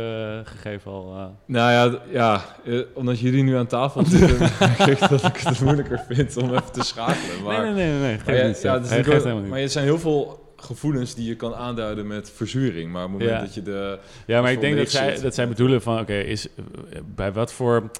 gegeven 0.44 0.90
al? 0.90 1.14
eh? 1.16 1.24
Nou 1.46 1.72
ja, 1.72 1.98
ja 2.12 2.44
eh, 2.64 2.80
omdat 2.94 3.20
jullie 3.20 3.42
nu 3.42 3.56
aan 3.56 3.66
tafel 3.66 4.04
zitten, 4.04 4.40
ik 4.92 5.08
dat 5.08 5.24
ik 5.24 5.36
het 5.36 5.60
moeilijker 5.60 6.04
vind 6.08 6.36
om 6.36 6.50
even 6.54 6.72
te 6.72 6.82
schakelen. 6.84 7.42
Maar, 7.44 7.62
nee, 7.62 7.72
nee, 7.72 7.90
nee, 7.90 8.00
nee. 8.00 8.18
Geef 8.18 8.26
maar 8.26 8.34
ja, 8.36 8.46
niet. 8.46 9.06
geeft 9.06 9.24
maar 9.48 9.58
er 9.58 9.68
zijn 9.68 9.84
heel 9.84 9.98
veel 9.98 10.48
gevoelens 10.56 11.14
die 11.14 11.28
je 11.28 11.36
kan 11.36 11.54
aanduiden 11.54 12.06
met 12.06 12.30
verzuring. 12.34 12.92
Maar 12.92 13.04
op 13.04 13.10
het 13.10 13.18
moment 13.20 13.38
Ja. 13.38 13.44
dat 13.44 13.54
je 13.54 13.62
de... 13.62 13.98
Ja, 14.26 14.42
maar 14.42 14.52
ik 14.52 14.60
denk 14.60 14.76
dat 14.76 14.90
zij, 14.90 15.20
dat 15.20 15.34
zij 15.34 15.48
bedoelen 15.48 15.82
van, 15.82 15.98
oké, 16.00 16.14
is 16.14 16.46
eh, 16.48 17.00
bij 17.14 17.32
wat 17.32 17.52
voor, 17.52 17.90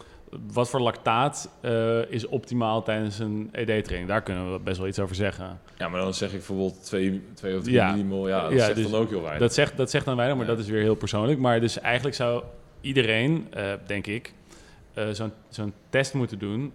wat 0.53 0.71
voor 0.71 0.81
lactaat 0.81 1.51
eh, 1.61 2.11
is 2.11 2.27
optimaal 2.27 2.83
tijdens 2.83 3.19
een 3.19 3.49
ED-training? 3.53 4.09
Daar 4.09 4.23
kunnen 4.23 4.53
we 4.53 4.59
best 4.59 4.79
wel 4.79 4.87
iets 4.89 4.99
over 4.99 5.15
zeggen. 5.17 5.61
Ja, 5.79 5.89
maar 5.89 6.01
dan 6.01 6.15
zeg 6.15 6.29
ik 6.29 6.35
bijvoorbeeld 6.37 6.85
2 6.85 7.23
twee 7.35 7.57
of 7.57 7.63
3 7.63 7.75
Ja. 7.75 7.91
millimol. 7.93 8.29
Ja, 8.29 8.43
dat 8.43 8.53
Ja, 8.53 8.59
zegt 8.65 8.75
dus 8.77 8.91
dan 8.91 9.01
ook 9.01 9.09
heel 9.11 9.21
weinig. 9.21 9.41
Dat 9.41 9.55
zegt, 9.55 9.77
dat 9.77 9.91
zegt 9.91 10.05
dan 10.05 10.17
weinig, 10.17 10.37
maar 10.39 10.47
Ja. 10.47 10.53
dat 10.55 10.65
is 10.65 10.71
weer 10.71 10.83
heel 10.83 10.95
persoonlijk. 10.95 11.39
Maar 11.39 11.61
dus 11.61 11.81
eigenlijk 11.81 12.17
zou 12.17 12.43
iedereen, 12.81 13.47
eh, 13.51 13.73
denk 13.87 14.07
ik, 14.07 14.33
eh, 14.95 15.09
zo'n 15.11 15.33
zo'n 15.49 15.73
test 15.89 16.15
moeten 16.15 16.39
doen, 16.39 16.73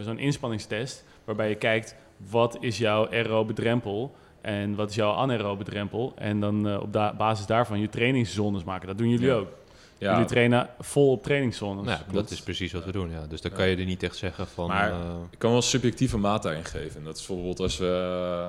zo'n 0.00 0.18
inspanningstest, 0.18 1.04
waarbij 1.24 1.48
je 1.48 1.54
kijkt 1.54 1.94
wat 2.30 2.56
is 2.60 2.78
jouw 2.78 3.08
aerobe 3.10 3.52
drempel 3.52 4.14
en 4.40 4.74
wat 4.74 4.90
is 4.90 4.96
jouw 4.96 5.12
anaerobe 5.12 5.64
drempel. 5.64 6.12
En 6.16 6.40
dan 6.40 6.80
op 6.80 6.92
da- 6.92 7.14
basis 7.14 7.46
daarvan 7.46 7.80
je 7.80 7.88
trainingszones 7.88 8.64
maken. 8.64 8.86
Dat 8.86 8.98
doen 8.98 9.08
jullie 9.08 9.32
ook. 9.32 9.48
Ja, 9.98 10.12
Jullie 10.12 10.26
trainen 10.26 10.68
vol 10.78 11.10
op 11.10 11.22
trainingszones. 11.22 11.86
Nou, 11.86 11.98
ja, 12.06 12.12
dat 12.12 12.30
is 12.30 12.40
precies 12.40 12.72
wat 12.72 12.84
we 12.84 12.92
doen, 12.92 13.10
ja. 13.10 13.26
Dus 13.26 13.40
dan 13.40 13.52
kan 13.52 13.68
je 13.68 13.76
er 13.76 13.84
niet 13.84 14.02
echt 14.02 14.16
zeggen 14.16 14.46
van... 14.46 14.66
Maar- 14.66 14.90
eh, 14.90 15.14
ik 15.30 15.38
kan 15.38 15.50
wel 15.50 15.62
subjectieve 15.62 16.18
maat 16.18 16.42
daarin 16.42 16.64
geven. 16.64 17.04
Dat 17.04 17.16
is 17.16 17.26
bijvoorbeeld 17.26 17.60
als 17.60 17.78
we... 17.78 18.48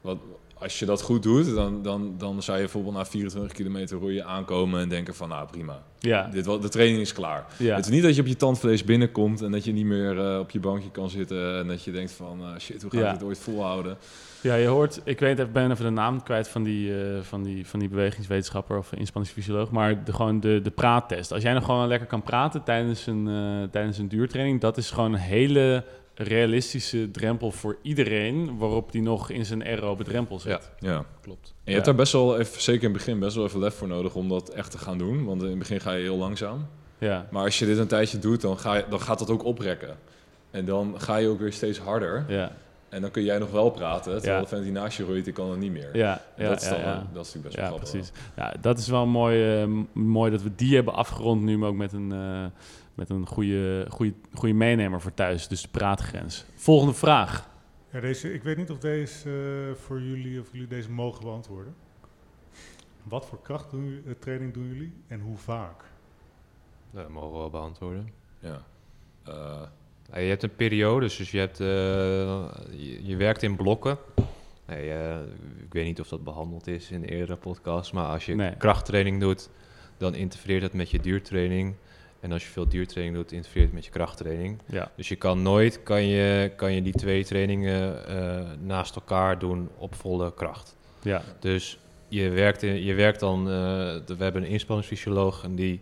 wat, 0.00 0.18
als 0.58 0.78
je 0.78 0.86
dat 0.86 1.02
goed 1.02 1.22
doet, 1.22 1.54
dan, 1.54 1.82
dan, 1.82 2.14
dan 2.18 2.42
zou 2.42 2.56
je 2.56 2.62
bijvoorbeeld 2.62 2.94
na 2.94 3.04
24 3.04 3.52
kilometer 3.52 3.98
roeien 3.98 4.24
aankomen 4.26 4.80
en 4.80 4.88
denken 4.88 5.14
van, 5.14 5.28
nou 5.28 5.46
prima, 5.50 5.82
Ja, 5.98 6.28
dit, 6.32 6.44
de 6.44 6.68
training 6.68 7.00
is 7.00 7.12
klaar. 7.12 7.46
ja. 7.58 7.74
Het 7.76 7.84
is 7.84 7.90
niet 7.90 8.02
dat 8.02 8.14
je 8.14 8.20
op 8.20 8.26
je 8.26 8.36
tandvlees 8.36 8.84
binnenkomt 8.84 9.42
en 9.42 9.50
dat 9.50 9.64
je 9.64 9.72
niet 9.72 9.84
meer 9.86 10.18
eh, 10.32 10.38
op 10.38 10.50
je 10.50 10.60
bankje 10.60 10.90
kan 10.90 11.10
zitten 11.10 11.58
en 11.58 11.66
dat 11.66 11.84
je 11.84 11.90
denkt 11.90 12.12
van, 12.12 12.40
eh, 12.40 12.58
shit, 12.58 12.82
hoe 12.82 12.90
ga 12.90 12.98
ik 12.98 13.04
Ja. 13.04 13.12
dit 13.12 13.22
ooit 13.22 13.38
volhouden? 13.38 13.96
ja, 14.40 14.54
je 14.54 14.66
hoort, 14.66 15.00
ik 15.04 15.20
weet, 15.20 15.38
ik 15.38 15.52
ben 15.52 15.70
even 15.70 15.84
de 15.84 15.90
naam 15.90 16.22
kwijt 16.22 16.48
van 16.48 16.62
die, 16.62 17.02
eh, 17.02 17.20
van 17.22 17.42
die, 17.42 17.66
van 17.66 17.80
die 17.80 17.88
bewegingswetenschapper 17.88 18.78
of 18.78 18.92
inspanningsfysioloog, 18.92 19.70
maar 19.70 20.04
de, 20.04 20.12
gewoon 20.12 20.40
de, 20.40 20.60
de 20.62 20.70
praattest. 20.70 21.32
Als 21.32 21.42
jij 21.42 21.52
nog 21.52 21.64
gewoon 21.64 21.88
lekker 21.88 22.06
kan 22.08 22.22
praten 22.22 22.62
tijdens 22.62 23.06
een, 23.06 23.28
tijdens 23.70 23.98
een 23.98 24.08
duurtraining, 24.08 24.60
dat 24.60 24.76
is 24.76 24.90
gewoon 24.90 25.12
een 25.12 25.18
hele 25.18 25.84
realistische 26.14 27.10
drempel 27.10 27.50
voor 27.50 27.76
iedereen, 27.82 28.58
waarop 28.58 28.92
die 28.92 29.02
nog 29.02 29.30
in 29.30 29.46
zijn 29.46 29.64
aerobe 29.64 30.04
drempel 30.04 30.38
zit. 30.40 30.70
Ja. 30.78 31.04
klopt. 31.20 31.48
En 31.56 31.62
je 31.64 31.72
hebt 31.72 31.84
daar 31.84 31.94
best 31.94 32.12
wel 32.12 32.38
even, 32.38 32.62
zeker 32.62 32.82
in 32.84 32.88
het 32.88 32.98
begin, 32.98 33.18
best 33.18 33.36
wel 33.36 33.44
even 33.44 33.60
lef 33.60 33.74
voor 33.74 33.88
nodig 33.88 34.14
om 34.14 34.28
dat 34.28 34.48
echt 34.48 34.70
te 34.70 34.78
gaan 34.78 34.98
doen. 34.98 35.24
Want 35.24 35.42
in 35.42 35.48
het 35.48 35.58
begin 35.58 35.80
ga 35.80 35.92
je 35.92 36.02
heel 36.02 36.16
langzaam. 36.16 36.66
Ja, 36.98 37.26
Maar 37.30 37.44
als 37.44 37.58
je 37.58 37.66
dit 37.66 37.78
een 37.78 37.86
tijdje 37.86 38.18
doet, 38.18 38.40
dan, 38.40 38.58
ga 38.58 38.74
je, 38.76 38.84
dan 38.88 39.00
gaat 39.00 39.18
dat 39.18 39.30
ook 39.30 39.44
oprekken. 39.44 39.96
En 40.50 40.64
dan 40.64 40.94
ga 40.98 41.16
je 41.16 41.28
ook 41.28 41.38
weer 41.38 41.52
steeds 41.52 41.78
harder. 41.78 42.24
ja, 42.28 42.52
En 42.88 43.00
dan 43.00 43.10
kun 43.10 43.22
jij 43.24 43.38
nog 43.38 43.50
wel 43.50 43.70
praten, 43.70 44.12
terwijl 44.12 44.34
Ja. 44.36 44.40
de 44.40 44.46
vent 44.48 44.62
die 44.62 44.72
naast 44.72 44.96
je 44.96 45.04
roeit, 45.04 45.24
die 45.24 45.32
kan 45.32 45.48
dat 45.48 45.56
niet 45.58 45.72
meer. 45.72 45.96
ja, 45.96 46.22
ja, 46.36 46.48
dat, 46.48 46.60
is 46.62 46.68
ja, 46.68 46.74
dan, 46.74 46.80
ja. 46.80 47.06
dat 47.12 47.26
is 47.26 47.34
natuurlijk 47.34 47.44
best 47.44 47.54
wel 47.56 47.64
Ja, 47.64 47.70
grappig. 47.70 47.90
precies. 47.90 48.12
Ja, 48.36 48.54
dat 48.60 48.78
is 48.78 48.88
wel 48.88 49.06
mooi, 49.06 49.60
eh, 49.62 49.68
mooi 49.92 50.30
dat 50.30 50.42
we 50.42 50.50
die 50.56 50.74
hebben 50.74 50.94
afgerond 50.94 51.42
nu, 51.42 51.58
maar 51.58 51.68
ook 51.68 51.76
met 51.76 51.92
een, 51.92 52.12
eh, 52.12 52.44
met 52.94 53.10
een 53.10 53.26
goede, 53.26 53.86
goede, 53.90 54.14
goede 54.34 54.54
meenemer 54.54 55.00
voor 55.00 55.14
thuis. 55.14 55.48
Dus 55.48 55.62
de 55.62 55.68
praatgrens. 55.68 56.44
Volgende 56.54 56.94
vraag. 56.94 57.50
Ja, 57.92 58.00
deze, 58.00 58.32
ik 58.34 58.42
weet 58.42 58.56
niet 58.56 58.70
of 58.70 58.78
deze 58.78 59.28
eh, 59.70 59.82
voor 59.82 60.00
jullie, 60.00 60.40
of 60.40 60.48
jullie 60.52 60.66
deze 60.68 60.90
mogen 60.90 61.24
beantwoorden. 61.24 61.74
Wat 63.02 63.26
voor 63.26 63.42
krachttraining 63.42 64.52
doen 64.54 64.66
jullie 64.66 64.92
en 65.08 65.20
hoe 65.20 65.36
vaak? 65.36 65.84
Dat 66.90 67.08
mogen 67.08 67.32
we 67.32 67.38
wel 67.38 67.50
beantwoorden. 67.50 68.08
Ja. 68.38 68.62
Eh, 69.24 69.62
Ja, 70.12 70.18
je 70.18 70.28
hebt 70.28 70.42
een 70.42 70.54
periode, 70.56 71.06
dus 71.06 71.30
je, 71.30 71.38
hebt, 71.38 71.60
eh, 71.60 71.66
je, 72.70 73.06
je 73.06 73.16
werkt 73.16 73.42
in 73.42 73.56
blokken. 73.56 73.98
Nee, 74.66 74.90
eh, 74.90 75.20
ik 75.64 75.72
weet 75.72 75.84
niet 75.84 76.00
of 76.00 76.08
dat 76.08 76.24
behandeld 76.24 76.66
is 76.66 76.90
in 76.90 77.02
eerdere 77.04 77.36
podcasts, 77.36 77.92
maar 77.92 78.06
als 78.06 78.26
je 78.26 78.34
Nee. 78.34 78.56
krachttraining 78.56 79.20
doet, 79.20 79.50
dan 79.96 80.14
interfereert 80.14 80.62
dat 80.62 80.72
met 80.72 80.90
je 80.90 81.00
duurtraining. 81.00 81.74
En 82.24 82.32
als 82.32 82.42
je 82.44 82.50
veel 82.50 82.68
duurtraining 82.68 83.16
doet, 83.16 83.32
interfereert 83.32 83.66
het 83.66 83.74
met 83.74 83.84
je 83.84 83.90
krachttraining. 83.90 84.58
Ja, 84.66 84.90
Dus 84.96 85.08
je 85.08 85.16
kan 85.16 85.42
nooit 85.42 85.82
kan 85.82 86.06
je, 86.06 86.52
kan 86.56 86.72
je 86.72 86.82
die 86.82 86.92
twee 86.92 87.24
trainingen 87.24 88.06
eh, 88.06 88.40
naast 88.60 88.94
elkaar 88.94 89.38
doen 89.38 89.68
op 89.78 89.94
volle 89.94 90.34
kracht. 90.34 90.76
ja, 91.02 91.22
Dus 91.40 91.78
je 92.08 92.28
werkt, 92.30 92.62
in, 92.62 92.82
je 92.84 92.94
werkt 92.94 93.20
dan, 93.20 93.38
eh, 93.40 93.54
de- 94.06 94.16
we 94.18 94.22
hebben 94.24 94.42
een 94.42 94.48
inspanningsfysioloog 94.48 95.42
en 95.44 95.54
die 95.54 95.80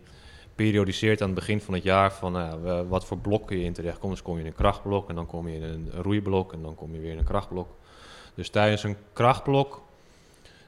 periodiseert 0.55 1.21
aan 1.21 1.27
het 1.29 1.35
begin 1.35 1.61
van 1.61 1.73
het 1.73 1.83
jaar 1.83 2.13
van 2.13 2.31
nou 2.31 2.61
we- 2.61 2.85
wat 2.87 3.05
voor 3.05 3.17
blokken 3.17 3.57
je 3.57 3.63
in 3.65 3.73
terecht 3.73 3.97
komt. 3.99 4.11
Dus 4.13 4.21
kom 4.21 4.35
je 4.35 4.41
in 4.41 4.47
een 4.47 4.55
krachtblok 4.55 5.09
en 5.09 5.15
dan 5.15 5.25
kom 5.25 5.47
je 5.47 5.55
in 5.55 5.63
een 5.63 5.89
roeiblok 6.01 6.53
en 6.53 6.61
dan 6.61 6.75
kom 6.75 6.93
je 6.95 6.99
weer 7.01 7.11
in 7.11 7.17
een 7.17 7.23
krachtblok. 7.23 7.75
Dus 8.35 8.49
tijdens 8.49 8.83
een 8.83 8.95
krachtblok 9.13 9.81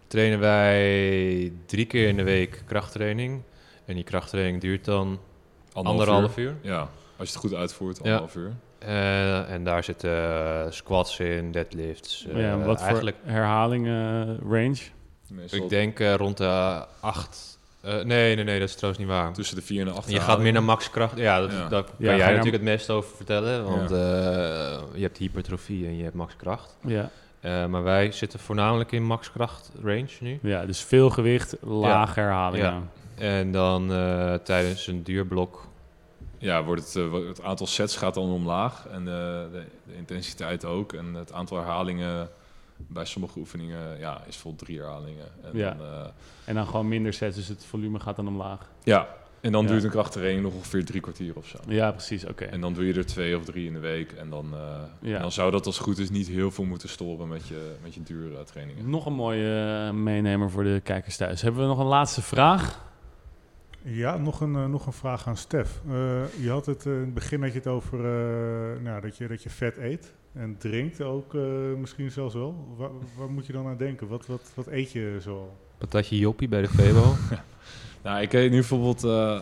trainen 0.08 0.40
wij 0.40 1.52
drie 1.66 1.86
keer 1.86 2.08
in 2.08 2.16
de 2.16 2.24
week 2.24 2.64
krachttraining. 2.66 3.42
En 3.86 3.96
die 3.96 4.04
krachttraining 4.04 4.62
duurt 4.62 4.86
dan 4.86 5.20
anderhalf 5.84 6.38
uur. 6.38 6.56
Ja, 6.62 6.80
als 7.18 7.28
je 7.30 7.34
het 7.34 7.36
goed 7.36 7.54
uitvoert, 7.54 7.98
Ja. 7.98 8.04
anderhalf 8.04 8.36
uur. 8.36 8.52
Eh, 8.80 9.52
en 9.52 9.64
daar 9.64 9.84
zitten 9.84 10.12
eh, 10.12 10.72
squats 10.72 11.20
in, 11.20 11.52
deadlifts. 11.52 12.28
eh, 12.28 12.42
ja, 12.42 12.58
wat 12.58 12.82
eigenlijk, 12.82 13.18
voor 13.24 13.32
herhalingen 13.32 14.38
range? 14.50 14.78
Meestal 15.30 15.60
ik 15.60 15.70
denk 15.70 16.00
eh, 16.00 16.14
rond 16.14 16.38
de 16.38 16.86
acht. 17.00 17.60
eh, 17.82 17.94
nee, 17.94 18.36
nee, 18.36 18.44
nee, 18.44 18.60
dat 18.60 18.68
is 18.70 18.76
trouwens 18.76 19.04
niet 19.06 19.14
waar. 19.14 19.34
tussen 19.34 19.56
de 19.56 19.62
vier 19.62 19.80
en 19.80 19.86
de 19.86 19.92
acht. 19.92 20.12
Je 20.12 20.20
gaat 20.20 20.40
meer 20.40 20.52
naar 20.54 20.64
maxkracht. 20.64 21.18
Ja, 21.18 21.40
dat, 21.42 21.52
Ja. 21.52 21.68
daar 21.68 21.84
kan 21.84 21.94
Ja, 21.98 22.06
jij 22.06 22.16
je 22.18 22.24
natuurlijk 22.24 22.54
het 22.54 22.62
meest 22.74 22.90
over 22.90 23.16
vertellen. 23.16 23.64
Want 23.64 23.90
Ja. 23.90 23.96
eh, 23.96 24.82
je 24.94 25.02
hebt 25.02 25.18
hypertrofie 25.18 25.86
en 25.86 25.98
je 25.98 26.04
hebt 26.04 26.16
maxkracht. 26.16 26.78
Ja. 26.86 27.10
Eh, 27.40 27.66
maar 27.66 27.84
wij 27.84 28.12
zitten 28.12 28.40
voornamelijk 28.40 28.92
in 28.92 29.04
maxkracht 29.04 29.72
range 29.84 30.08
nu. 30.20 30.40
ja, 30.42 30.66
dus 30.66 30.82
veel 30.82 31.10
gewicht, 31.10 31.56
laag 31.62 32.16
herhalingen. 32.16 32.90
En 33.16 33.52
dan 33.52 33.94
eh, 33.94 34.34
tijdens 34.34 34.88
een 34.88 35.04
duurblok. 35.04 35.68
Ja, 36.38 36.64
wordt 36.64 36.84
het, 36.84 36.96
eh, 36.96 37.28
het 37.28 37.42
aantal 37.42 37.68
sets 37.68 37.98
gaat 37.98 38.14
dan 38.14 38.30
omlaag 38.30 38.88
en 38.88 39.00
eh, 39.00 39.06
de, 39.52 39.64
de 39.84 39.96
intensiteit 39.96 40.66
ook. 40.66 40.94
En 40.94 41.14
het 41.14 41.32
aantal 41.34 41.58
herhalingen 41.58 42.30
bij 42.78 43.06
sommige 43.06 43.40
oefeningen 43.40 44.00
ja, 44.00 44.22
is 44.28 44.38
vol 44.38 44.56
drie 44.56 44.78
herhalingen. 44.80 45.26
En 45.44 45.58
Ja. 45.58 45.74
dan, 45.74 45.86
eh, 45.88 46.06
En 46.46 46.56
dan 46.56 46.66
gewoon 46.68 46.88
minder 46.88 47.14
sets, 47.14 47.36
dus 47.36 47.48
het 47.48 47.66
volume 47.66 48.00
gaat 48.00 48.16
dan 48.16 48.28
omlaag. 48.28 48.70
ja. 48.84 49.08
en 49.42 49.52
dan 49.52 49.64
Ja. 49.64 49.70
duurt 49.70 49.84
een 49.84 49.90
krachttraining 49.90 50.44
nog 50.44 50.54
ongeveer 50.54 50.86
drie 50.86 51.02
kwartier 51.02 51.36
of 51.36 51.48
zo. 51.48 51.58
Ja, 51.68 51.92
precies, 51.92 52.26
oké. 52.26 52.44
En 52.46 52.62
dan 52.62 52.74
doe 52.74 52.86
je 52.88 52.94
er 52.94 53.06
twee 53.06 53.38
of 53.38 53.44
drie 53.46 53.68
in 53.68 53.74
de 53.74 53.80
week. 53.80 54.12
En 54.12 54.30
dan, 54.30 54.46
eh, 54.54 54.60
Ja. 55.02 55.16
en 55.16 55.22
dan 55.22 55.32
zou 55.32 55.52
dat 55.52 55.66
als 55.66 55.76
het 55.76 55.84
goed 55.86 55.98
is 55.98 56.10
niet 56.10 56.28
heel 56.28 56.52
veel 56.52 56.64
moeten 56.64 56.90
stoppen 56.90 57.28
met 57.28 57.48
je, 57.48 57.72
met 57.84 57.94
je 57.94 58.04
dure 58.04 58.44
trainingen. 58.44 58.90
Nog 58.90 59.06
een 59.06 59.14
mooie 59.14 59.92
meenemer 59.94 60.50
voor 60.52 60.64
de 60.64 60.80
kijkers 60.84 61.18
thuis. 61.18 61.42
Hebben 61.42 61.62
we 61.62 61.68
nog 61.68 61.80
een 61.80 61.86
laatste 61.86 62.22
vraag? 62.22 62.84
Ja, 63.88 64.18
nog 64.18 64.42
een, 64.42 64.56
eh, 64.56 64.66
nog 64.66 64.86
een 64.86 64.94
vraag 64.94 65.28
aan 65.28 65.38
Stef. 65.38 65.82
Eh, 65.88 65.94
je 66.44 66.50
had 66.50 66.66
het, 66.66 66.86
eh, 66.86 66.94
in 66.94 67.00
het 67.00 67.14
begin 67.14 67.42
had 67.42 67.52
je 67.52 67.58
het 67.58 67.68
over 67.68 67.98
eh, 68.00 68.82
nou, 68.84 69.02
dat, 69.02 69.18
je, 69.18 69.28
dat 69.28 69.44
je 69.44 69.50
vet 69.50 69.78
eet 69.78 70.14
en 70.34 70.58
drinkt 70.58 71.02
ook 71.02 71.36
eh, 71.36 71.42
misschien 71.80 72.12
zelfs 72.12 72.34
wel. 72.34 72.74
Waar, 72.78 72.90
waar 73.18 73.30
moet 73.30 73.46
je 73.46 73.54
dan 73.54 73.68
aan 73.68 73.78
denken? 73.78 74.08
Wat, 74.08 74.26
wat, 74.26 74.52
wat 74.56 74.68
eet 74.68 74.92
je 74.92 75.18
zo? 75.22 75.56
Patatje 75.78 76.18
joppie 76.18 76.48
bij 76.48 76.62
de 76.62 76.68
Febo. 76.68 77.14
Nou, 78.04 78.22
ik 78.22 78.34
eet 78.34 78.50
nu 78.52 78.56
bijvoorbeeld 78.58 79.04
eh, 79.04 79.42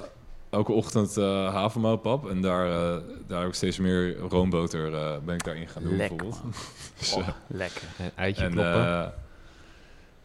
elke 0.49 0.71
ochtend 0.71 1.17
eh 1.17 1.53
havermoutpap. 1.53 2.29
En 2.29 2.41
daar, 2.41 2.67
eh, 2.67 3.01
daar 3.27 3.39
heb 3.39 3.47
ik 3.47 3.53
steeds 3.53 3.77
meer 3.79 4.17
roomboter 4.17 4.93
eh, 4.93 5.17
ben 5.25 5.35
ik 5.35 5.43
daarin 5.43 5.67
gaan 5.67 5.83
doen 5.83 5.95
Lekker, 5.97 6.17
bijvoorbeeld. 6.17 6.53
Dus, 6.99 7.13
Oh, 7.13 7.27
lekker. 7.47 7.81
en 7.97 8.11
eitje 8.15 8.43
en 8.43 8.51
kloppen. 8.51 9.13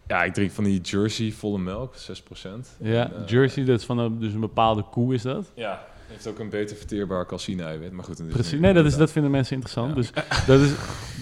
Ja, 0.08 0.24
ik 0.24 0.34
drink 0.34 0.50
van 0.50 0.64
die 0.64 0.80
Jersey 0.80 1.32
volle 1.32 1.58
melk, 1.58 1.94
6%. 1.96 1.98
Ja, 2.80 3.04
En, 3.04 3.22
eh, 3.22 3.26
Jersey, 3.26 3.64
dat 3.64 3.78
is 3.78 3.84
van 3.86 3.98
een, 3.98 4.18
dus 4.18 4.32
een 4.32 4.40
bepaalde 4.40 4.82
koe 4.90 5.14
is 5.14 5.22
dat? 5.22 5.50
Ja, 5.54 5.86
heeft 6.06 6.26
ook 6.26 6.38
een 6.38 6.48
beter 6.48 6.76
verteerbaar 6.76 7.26
caseïne-eiwit. 7.26 7.92
Maar 7.92 8.04
goed, 8.04 8.28
Precies. 8.28 8.60
Nee, 8.60 8.72
dat, 8.72 8.84
is, 8.84 8.96
dat 8.96 9.10
vinden 9.12 9.30
mensen 9.30 9.54
interessant. 9.54 9.88
Ja. 9.88 9.94
Dus 9.94 10.10
dat 10.46 10.60
is... 10.60 10.70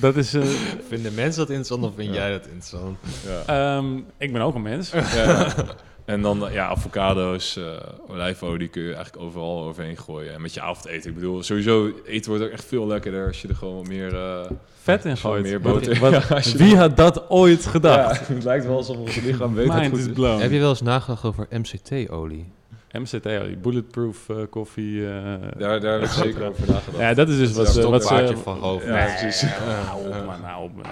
Dat 0.01 0.17
is 0.17 0.35
eh, 0.35 0.43
Vinden 0.89 1.15
mensen 1.15 1.39
dat 1.41 1.49
interessant 1.51 1.85
of 1.85 1.95
vind 1.95 2.09
Ja. 2.15 2.21
jij 2.21 2.31
dat 2.31 2.45
interessant? 2.47 2.99
Ja. 3.27 3.77
ehm, 3.77 3.97
ik 4.19 4.33
ben 4.33 4.41
ook 4.43 4.55
een 4.55 4.63
mens. 4.63 4.93
En 6.07 6.23
dan, 6.23 6.47
eh, 6.47 6.53
ja, 6.53 6.67
avocado's, 6.69 7.57
eh, 7.57 7.65
olijfolie 8.09 8.69
kun 8.69 8.83
je 8.83 8.95
eigenlijk 8.95 9.25
overal 9.25 9.65
overheen 9.65 9.97
gooien. 9.97 10.35
En 10.35 10.41
met 10.41 10.55
je 10.55 10.61
avondeten, 10.61 11.09
ik 11.11 11.15
bedoel, 11.15 11.43
sowieso 11.43 11.91
eten 12.07 12.31
wordt 12.31 12.45
ook 12.47 12.51
echt 12.51 12.65
veel 12.65 12.87
lekkerder 12.87 13.27
als 13.27 13.43
je 13.43 13.49
er 13.49 13.55
gewoon 13.55 13.75
wat 13.75 13.89
meer... 13.89 14.15
eh, 14.17 14.51
Vet 14.83 15.05
in 15.05 15.17
gooit. 15.17 15.43
meer 15.43 15.61
boter. 15.61 15.99
wat- 15.99 16.13
Ja, 16.29 16.43
wie 16.57 16.77
had 16.77 16.97
dat 16.97 17.31
ooit 17.31 17.67
gedacht? 17.67 18.19
Ja, 18.29 18.35
het 18.35 18.45
lijkt 18.45 18.67
wel 18.67 18.77
alsof 18.77 18.97
ons 18.97 19.21
lichaam 19.21 19.55
weet 19.55 19.67
dat 19.67 19.77
goed 19.91 19.99
is. 19.99 20.07
Heb 20.41 20.51
je 20.51 20.59
wel 20.59 20.69
eens 20.69 20.83
nagedacht 20.83 21.25
over 21.25 21.47
MCT-olie? 21.51 22.47
MCT, 22.99 23.23
die 23.47 23.57
bulletproof 23.57 24.29
eh, 24.29 24.37
koffie. 24.51 25.07
eh, 25.07 25.13
Daar, 25.59 25.81
daar 25.81 25.93
heb 25.93 26.03
ik 26.03 26.09
zeker 26.25 26.49
over 26.49 26.63
nagedacht. 26.67 26.99
ja, 26.99 27.15
dat 27.15 27.29
is 27.29 27.37
dus 27.39 27.49
Dat 27.49 27.57
wat 27.57 27.67
is 27.67 27.73
ze... 27.75 27.83
een 27.83 27.91
Wat 27.91 28.01
ze 28.03 28.07
Stokpaardje 28.09 28.37
van 28.37 28.59
Goof. 28.61 28.85
Ja, 28.85 28.93
nee, 29.07 29.15
precies. 29.19 29.43
nou 29.87 30.07
op, 30.07 30.25
man, 30.27 30.41
nou 30.41 30.63
op. 30.65 30.75
Nee. 30.75 30.85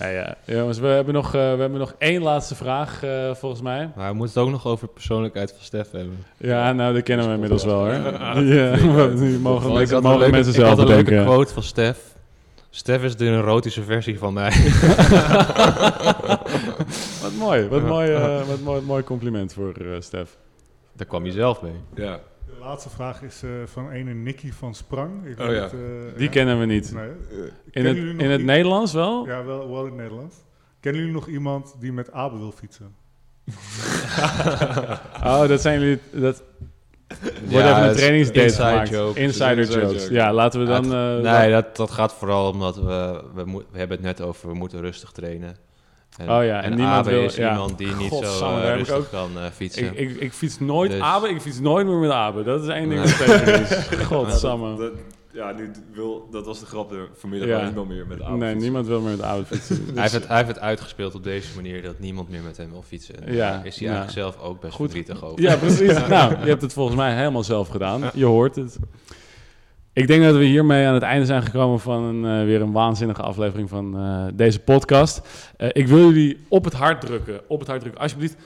Nee, 0.00 0.14
ja. 0.14 0.34
Jongens, 0.44 0.78
we 0.78 0.86
hebben, 0.86 1.14
nog, 1.14 1.26
eh, 1.26 1.32
we 1.32 1.38
hebben 1.60 1.78
nog 1.78 1.94
één 1.98 2.22
laatste 2.22 2.54
vraag, 2.54 3.02
eh, 3.02 3.34
volgens 3.34 3.62
mij. 3.62 3.90
Maar 3.96 4.10
we 4.10 4.16
moeten 4.16 4.34
het 4.40 4.44
ook 4.48 4.54
nog 4.54 4.66
over 4.66 4.88
persoonlijkheid 4.88 5.50
van 5.50 5.64
Stef 5.64 5.90
hebben. 5.90 6.24
Ja, 6.36 6.72
nou, 6.72 6.94
dat 6.94 7.02
kennen 7.02 7.26
we 7.26 7.32
inmiddels 7.34 7.64
wel, 7.64 7.78
hoor. 7.78 7.92
Ja. 7.92 8.38
Ja, 8.40 9.06
die 9.06 9.38
mogen 9.38 9.70
ik 9.70 9.76
mensen, 9.76 9.94
had 9.94 10.02
mogen 10.02 10.10
een 10.12 10.18
leuke, 10.18 10.30
mensen 10.34 10.52
ik 10.52 10.58
zelf 10.58 10.68
had 10.68 10.78
een 10.78 10.86
leuke 10.86 11.22
quote 11.24 11.52
van 11.52 11.62
Stef. 11.62 11.98
Stef 12.70 13.02
is 13.02 13.16
de 13.16 13.26
erotische 13.26 13.82
versie 13.82 14.18
van 14.18 14.32
mij. 14.32 14.50
Wat 17.22 17.32
mooi, 17.38 17.68
wat 17.68 17.82
mooi, 17.82 18.12
eh, 18.12 18.42
wat 18.48 18.60
mooi, 18.60 18.80
mooi 18.82 19.02
compliment 19.04 19.52
voor 19.52 19.72
eh, 19.74 19.86
Stef. 20.00 20.36
Daar 20.92 21.06
kwam 21.06 21.24
je 21.24 21.32
zelf 21.32 21.62
mee. 21.62 21.74
Ja. 21.94 22.20
De 22.46 22.58
laatste 22.60 22.90
vraag 22.90 23.22
is 23.22 23.42
eh, 23.42 23.50
van 23.64 23.90
ene 23.90 24.12
Nicky 24.14 24.52
van 24.52 24.74
Sprang. 24.74 25.26
Ik 25.26 25.40
Oh 25.40 25.46
ja. 25.46 25.52
het, 25.52 25.72
eh, 25.72 25.78
Die 26.16 26.24
ja? 26.24 26.30
kennen 26.30 26.58
we 26.58 26.64
niet. 26.66 26.92
Nee. 26.94 27.08
In 27.08 27.52
Kennen 27.70 28.08
het, 28.08 28.20
in 28.22 28.30
het 28.30 28.42
Nederlands 28.44 28.92
wel? 28.92 29.26
Ja, 29.26 29.44
wel, 29.44 29.70
wel 29.70 29.80
in 29.80 29.86
het 29.86 29.94
Nederlands. 29.96 30.36
Kennen 30.80 31.00
jullie 31.00 31.16
nog 31.16 31.28
iemand 31.28 31.74
die 31.80 31.92
met 31.92 32.12
Abe 32.12 32.38
wil 32.38 32.52
fietsen? 32.52 32.94
Oh, 35.24 35.48
dat 35.48 35.60
zijn 35.60 35.80
jullie... 35.80 35.98
Dat 36.10 36.42
wordt 37.40 37.50
Ja, 37.66 37.76
even 37.78 37.88
een 37.88 37.96
trainingsdate 37.96 38.42
inside 38.42 38.64
gemaakt. 38.68 38.88
joke. 38.88 39.20
Insider 39.20 39.58
Inside 39.58 39.80
jokes. 39.80 40.02
joke. 40.02 40.14
Ja, 40.14 40.32
laten 40.32 40.60
we 40.60 40.66
dan... 40.66 40.84
Ja, 40.84 40.96
het- 41.16 41.24
eh, 41.24 41.32
nee, 41.38 41.50
dat, 41.50 41.76
dat 41.76 41.90
gaat 41.90 42.12
vooral 42.14 42.50
omdat 42.50 42.76
we, 42.76 43.22
we, 43.34 43.44
we 43.70 43.78
hebben 43.78 43.96
het 43.96 44.06
net 44.06 44.20
over, 44.20 44.48
we 44.48 44.54
moeten 44.54 44.80
rustig 44.80 45.12
trainen. 45.12 45.56
En, 46.16 46.30
Oh 46.30 46.44
ja, 46.44 46.56
en 46.62 46.70
en 46.70 46.76
niemand 46.76 46.96
Abe 47.06 47.10
wil- 47.10 47.22
is 47.22 47.36
ja. 47.36 47.50
iemand 47.50 47.78
die 47.78 47.94
niet 47.94 48.12
zo 48.22 48.58
eh, 48.58 48.74
rustig 48.74 48.96
ook- 48.96 49.10
kan 49.10 49.30
eh, 49.38 49.44
fietsen. 49.54 49.84
Ik, 49.86 50.10
ik, 50.10 50.20
ik 50.20 50.32
fiets 50.32 50.60
nooit 50.60 50.90
Dus- 50.90 51.00
Abe, 51.00 51.28
ik 51.28 51.40
fiets 51.40 51.60
nooit 51.60 51.86
meer 51.86 51.96
met 51.96 52.10
Abe. 52.10 52.42
Dat 52.42 52.62
is 52.62 52.68
één 52.68 52.88
ding 52.88 53.00
Nee. 53.04 53.16
wat 53.16 53.28
zeker 53.28 53.60
is. 53.60 53.86
Godsamme. 54.06 54.76
Dat, 54.76 54.92
ja, 55.32 55.52
nu 55.52 55.70
wil, 55.94 56.28
dat 56.30 56.46
was 56.46 56.60
de 56.60 56.66
grap 56.66 56.94
vanmiddag 57.14 57.48
Ja. 57.48 57.64
niemand 57.64 57.88
meer 57.88 58.06
met 58.06 58.22
avond. 58.22 58.38
Nee, 58.38 58.54
niemand 58.54 58.86
wil 58.86 59.00
meer 59.00 59.10
met 59.10 59.22
Abe 59.22 59.44
fietsen. 59.44 59.76
hij, 59.92 60.00
heeft 60.02 60.12
het, 60.12 60.26
hij 60.28 60.36
heeft 60.36 60.48
het 60.48 60.58
uitgespeeld 60.58 61.14
op 61.14 61.24
deze 61.24 61.48
manier 61.54 61.82
dat 61.82 61.98
niemand 61.98 62.28
meer 62.30 62.42
met 62.42 62.56
hem 62.56 62.70
wil 62.70 62.82
fietsen. 62.82 63.26
En 63.26 63.34
Ja, 63.34 63.50
daar 63.50 63.66
is 63.66 63.78
hij 63.78 63.88
ja. 63.88 63.94
eigenlijk 63.94 64.26
zelf 64.32 64.48
ook 64.48 64.60
best 64.60 64.74
Goed. 64.74 64.90
verdrietig 64.90 65.24
over. 65.24 65.42
Ja, 65.42 65.56
precies. 65.56 66.06
Nou, 66.08 66.30
je 66.42 66.48
hebt 66.48 66.62
het 66.62 66.72
volgens 66.72 66.96
mij 66.96 67.14
helemaal 67.16 67.44
zelf 67.44 67.68
gedaan. 67.68 68.10
Je 68.14 68.24
hoort 68.24 68.56
het. 68.56 68.78
Ik 69.94 70.06
denk 70.06 70.22
dat 70.22 70.36
we 70.36 70.44
hiermee 70.44 70.86
aan 70.86 70.94
het 70.94 71.02
einde 71.02 71.26
zijn 71.26 71.42
gekomen 71.42 71.80
van 71.80 72.02
een, 72.02 72.40
eh, 72.40 72.44
weer 72.44 72.60
een 72.60 72.72
waanzinnige 72.72 73.22
aflevering 73.22 73.68
van 73.68 73.96
eh, 73.96 74.24
deze 74.34 74.60
podcast. 74.60 75.28
Eh, 75.56 75.68
ik 75.72 75.86
wil 75.86 75.98
jullie 75.98 76.38
op 76.48 76.64
het 76.64 76.72
hart 76.72 77.00
drukken. 77.00 77.40
Op 77.48 77.58
het 77.58 77.68
hart 77.68 77.80
drukken. 77.80 78.00
Alsjeblieft, 78.00 78.36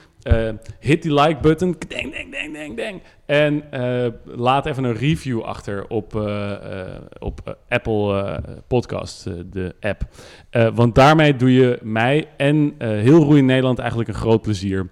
hit 0.80 1.02
die 1.02 1.14
like 1.14 1.40
button. 1.40 1.76
Ding, 1.88 2.12
ding, 2.12 2.30
ding, 2.32 2.52
ding, 2.52 2.76
ding. 2.76 3.02
En 3.26 3.64
laat 4.24 4.66
even 4.66 4.84
een 4.84 4.94
review 4.94 5.40
achter 5.40 5.88
op, 5.88 6.14
op 7.18 7.56
Apple 7.68 8.40
Podcast, 8.66 9.24
de 9.52 9.74
app. 9.80 10.02
Want 10.74 10.94
daarmee 10.94 11.36
doe 11.36 11.52
je 11.52 11.78
mij 11.82 12.28
en 12.36 12.74
heel 12.78 13.22
Roei 13.22 13.42
Nederland 13.42 13.78
eigenlijk 13.78 14.08
een 14.08 14.14
groot 14.14 14.42
plezier. 14.42 14.88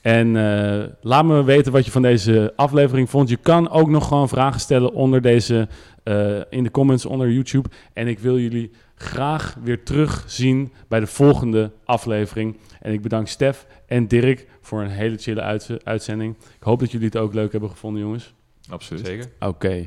En 0.00 0.36
eh, 0.36 0.88
laat 1.00 1.24
me 1.24 1.44
weten 1.44 1.72
wat 1.72 1.84
je 1.84 1.90
van 1.90 2.02
deze 2.02 2.52
aflevering 2.56 3.10
vond. 3.10 3.28
Je 3.28 3.36
kan 3.36 3.70
ook 3.70 3.88
nog 3.88 4.08
gewoon 4.08 4.28
vragen 4.28 4.60
stellen 4.60 4.92
onder 4.92 5.20
deze, 5.22 5.68
eh, 6.02 6.40
in 6.50 6.62
de 6.62 6.70
comments 6.70 7.06
onder 7.06 7.30
YouTube. 7.30 7.68
En 7.92 8.08
ik 8.08 8.18
wil 8.18 8.38
jullie 8.38 8.70
graag 8.94 9.56
weer 9.62 9.82
terugzien 9.82 10.72
bij 10.88 11.00
de 11.00 11.06
volgende 11.06 11.70
aflevering. 11.84 12.56
En 12.80 12.92
ik 12.92 13.02
bedank 13.02 13.28
Stef 13.28 13.66
en 13.86 14.06
Dirk 14.08 14.46
voor 14.60 14.80
een 14.82 14.90
hele 14.90 15.16
chille 15.16 15.40
uitz- 15.40 15.70
uitzending. 15.84 16.36
Ik 16.56 16.62
hoop 16.62 16.80
dat 16.80 16.90
jullie 16.90 17.06
het 17.06 17.16
ook 17.16 17.34
leuk 17.34 17.52
hebben 17.52 17.70
gevonden, 17.70 18.02
jongens. 18.02 18.34
Absoluut. 18.68 19.06
Zeker. 19.06 19.26
Oké, 19.40 19.86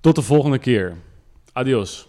tot 0.00 0.14
de 0.14 0.22
volgende 0.22 0.58
keer. 0.58 0.94
Adios. 1.52 2.08